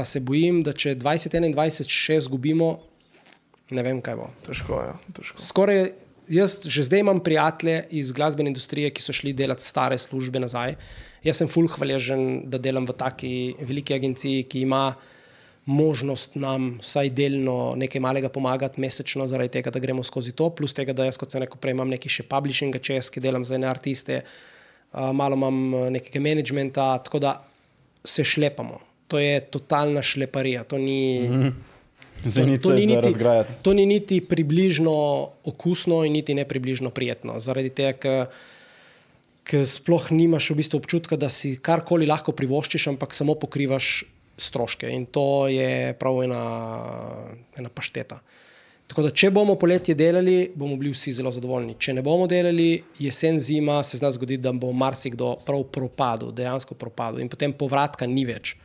pa 0.00 0.04
se 0.08 0.20
bojim, 0.24 0.62
da 0.64 0.72
če 0.72 0.94
2021 0.96 1.84
še 1.92 2.22
izgubimo, 2.22 2.70
ne 3.76 3.82
vem, 3.84 3.98
kaj 4.00 4.16
bo. 4.16 4.30
Težko. 4.46 4.78
Ja, 4.80 4.94
težko. 5.12 5.36
Skoraj, 5.44 5.90
jaz 6.32 6.62
že 6.64 6.86
zdaj 6.88 7.04
imam 7.04 7.20
prijatelje 7.20 7.82
iz 8.00 8.14
glasbene 8.16 8.48
industrije, 8.48 8.88
ki 8.96 9.04
so 9.04 9.12
šli 9.12 9.34
delati 9.36 9.66
stare 9.66 10.00
službe 10.00 10.40
nazaj. 10.40 10.78
Jaz 11.26 11.42
sem 11.42 11.52
full 11.52 11.68
hvaležen, 11.68 12.48
da 12.48 12.56
delam 12.56 12.88
v 12.88 12.96
taki 12.96 13.34
veliki 13.60 13.98
agenciji, 13.98 14.48
ki 14.48 14.64
ima 14.64 14.94
možnost 15.68 16.40
nam 16.40 16.78
vsaj 16.80 17.12
delno 17.12 17.74
nekaj 17.76 18.00
malega 18.00 18.32
pomagati 18.32 18.80
mesečno, 18.80 19.28
zaradi 19.28 19.58
tega, 19.60 19.68
da 19.68 19.84
gremo 19.84 20.00
skozi 20.00 20.32
to, 20.32 20.48
plus 20.48 20.72
tega, 20.72 20.96
da 20.96 21.10
jaz, 21.10 21.20
kot 21.20 21.28
sem 21.28 21.44
rekel 21.44 21.60
prej, 21.60 21.76
imam 21.76 21.92
nekaj 21.92 22.16
še 22.16 22.30
publishinga 22.30 22.80
čez, 22.80 23.12
ki 23.12 23.20
delam 23.20 23.44
za 23.44 23.60
ene 23.60 23.68
artiste, 23.68 24.22
malo 24.96 25.36
imam 25.36 25.66
nekega 25.92 26.24
managementa, 26.24 26.94
tako 27.04 27.20
da 27.20 27.42
se 28.00 28.24
šlepamo. 28.24 28.80
To 29.10 29.18
je 29.18 29.40
totalna 29.42 30.02
šleparija, 30.02 30.64
to 30.64 30.78
ni. 30.78 31.28
Mm 31.28 31.34
-hmm. 31.34 31.52
Zenice 32.24 32.68
za 32.86 33.00
razgrajati. 33.00 33.52
To 33.62 33.72
ni 33.74 33.86
niti 33.86 34.20
približno 34.20 34.92
okusno, 35.44 36.04
in 36.04 36.12
niti 36.12 36.34
ne 36.34 36.44
približno 36.44 36.90
prijetno. 36.90 37.40
Zaradi 37.40 37.70
tega, 37.70 37.92
ker, 37.98 38.26
ker 39.44 39.66
sploh 39.66 40.10
nimaš 40.12 40.50
v 40.50 40.54
bistvu 40.60 40.76
občutka, 40.76 41.16
da 41.16 41.30
si 41.32 41.56
karkoli 41.56 42.06
lahko 42.06 42.32
privoščiš, 42.32 42.86
ampak 42.92 43.14
samo 43.14 43.34
pokrivaš 43.34 44.04
stroške. 44.36 44.90
In 44.90 45.06
to 45.06 45.48
je 45.48 45.94
prav 46.00 46.22
ena, 46.22 46.44
ena 47.56 47.68
pašteta. 47.68 48.20
Tako 48.90 49.04
da, 49.06 49.10
če 49.14 49.28
bomo 49.30 49.54
poletje 49.54 49.94
delali, 49.94 50.50
bomo 50.54 50.74
bili 50.76 50.90
vsi 50.90 51.12
zelo 51.14 51.30
zadovoljni. 51.30 51.76
Če 51.78 51.94
ne 51.94 52.02
bomo 52.02 52.26
delali, 52.26 52.82
jesen, 52.98 53.38
zima, 53.40 53.84
se 53.86 54.00
zna 54.00 54.10
zgoditi, 54.10 54.42
da 54.42 54.50
bo 54.52 54.72
marsikdo 54.74 55.36
prav 55.46 55.62
propadel, 55.70 56.32
dejansko 56.34 56.74
propadel, 56.74 57.22
in 57.22 57.30
potem 57.30 57.54
povratka 57.54 58.08
ni 58.10 58.26
več. 58.26 58.56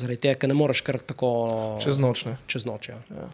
Zaradi 0.00 0.20
tega, 0.20 0.34
ker 0.36 0.48
ne 0.48 0.56
moreš 0.56 0.80
kar 0.80 0.98
tako 1.00 1.76
Čez 1.78 1.98
noč 1.98 2.24
ne. 2.24 2.38
čez 2.46 2.64
noč. 2.64 2.88
Ja. 2.88 2.96
Ja. 3.12 3.28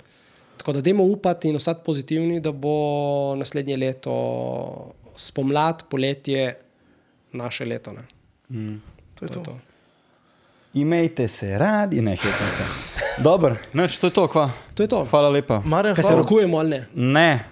Tako 0.56 0.72
da, 0.72 0.80
dajmo 0.80 1.04
upati 1.06 1.48
in 1.48 1.56
ostati 1.56 1.84
pozitivni, 1.84 2.40
da 2.40 2.52
bo 2.52 3.34
naslednje 3.36 3.76
leto 3.76 4.92
spomlad, 5.16 5.86
poletje, 5.86 6.56
naše 7.32 7.64
leto. 7.64 7.92
Ne. 7.92 8.02
To 9.14 9.22
je 9.22 9.30
to. 9.30 9.42
To. 9.42 9.58
Imejte 10.74 11.28
se 11.28 11.58
radi, 11.58 12.00
ne 12.00 12.12
hecam 12.12 12.50
se. 12.50 12.62
Dobro, 13.18 13.56
neč, 13.72 13.98
to 13.98 14.06
je 14.06 14.12
to, 14.12 14.28
kva. 14.28 14.50
to 14.74 14.82
je 14.82 14.88
to. 14.88 15.06
Hvala 15.06 15.30
lepa. 15.30 15.62
Marjan, 15.64 15.94
Kaj 15.94 16.04
se 16.04 16.08
hvala. 16.08 16.22
rokujemo 16.22 16.58
ali 16.58 16.70
ne? 16.70 16.86
Ne. 16.94 17.44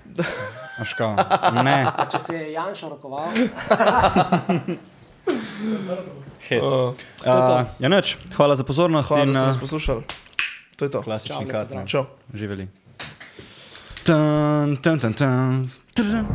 Aška, 0.77 1.16
ne. 1.62 1.86
Če 2.11 2.19
se 2.20 2.35
je 2.35 2.53
Janša 2.53 2.89
rokoval, 2.89 3.28
Hec. 6.49 6.62
Uh, 6.62 6.95
Uh, 7.25 7.65
ja, 7.81 7.89
neč, 7.89 8.19
hvala 8.37 8.53
za 8.57 8.65
pozornost 8.69 9.09
hvala, 9.09 9.25
da 9.25 9.31
in 9.31 9.35
ste 9.35 9.47
nas 9.47 9.61
poslušali. 9.61 10.03
To 10.77 10.85
je 10.85 10.91
to. 10.91 11.01
klasični 11.03 11.47
ne. 11.49 11.87
Čau. 11.87 12.05
Živeli. 12.35 12.69
Tan, 14.05 14.77
tan, 14.77 14.99
tan, 15.01 15.15
tan. 15.15 15.71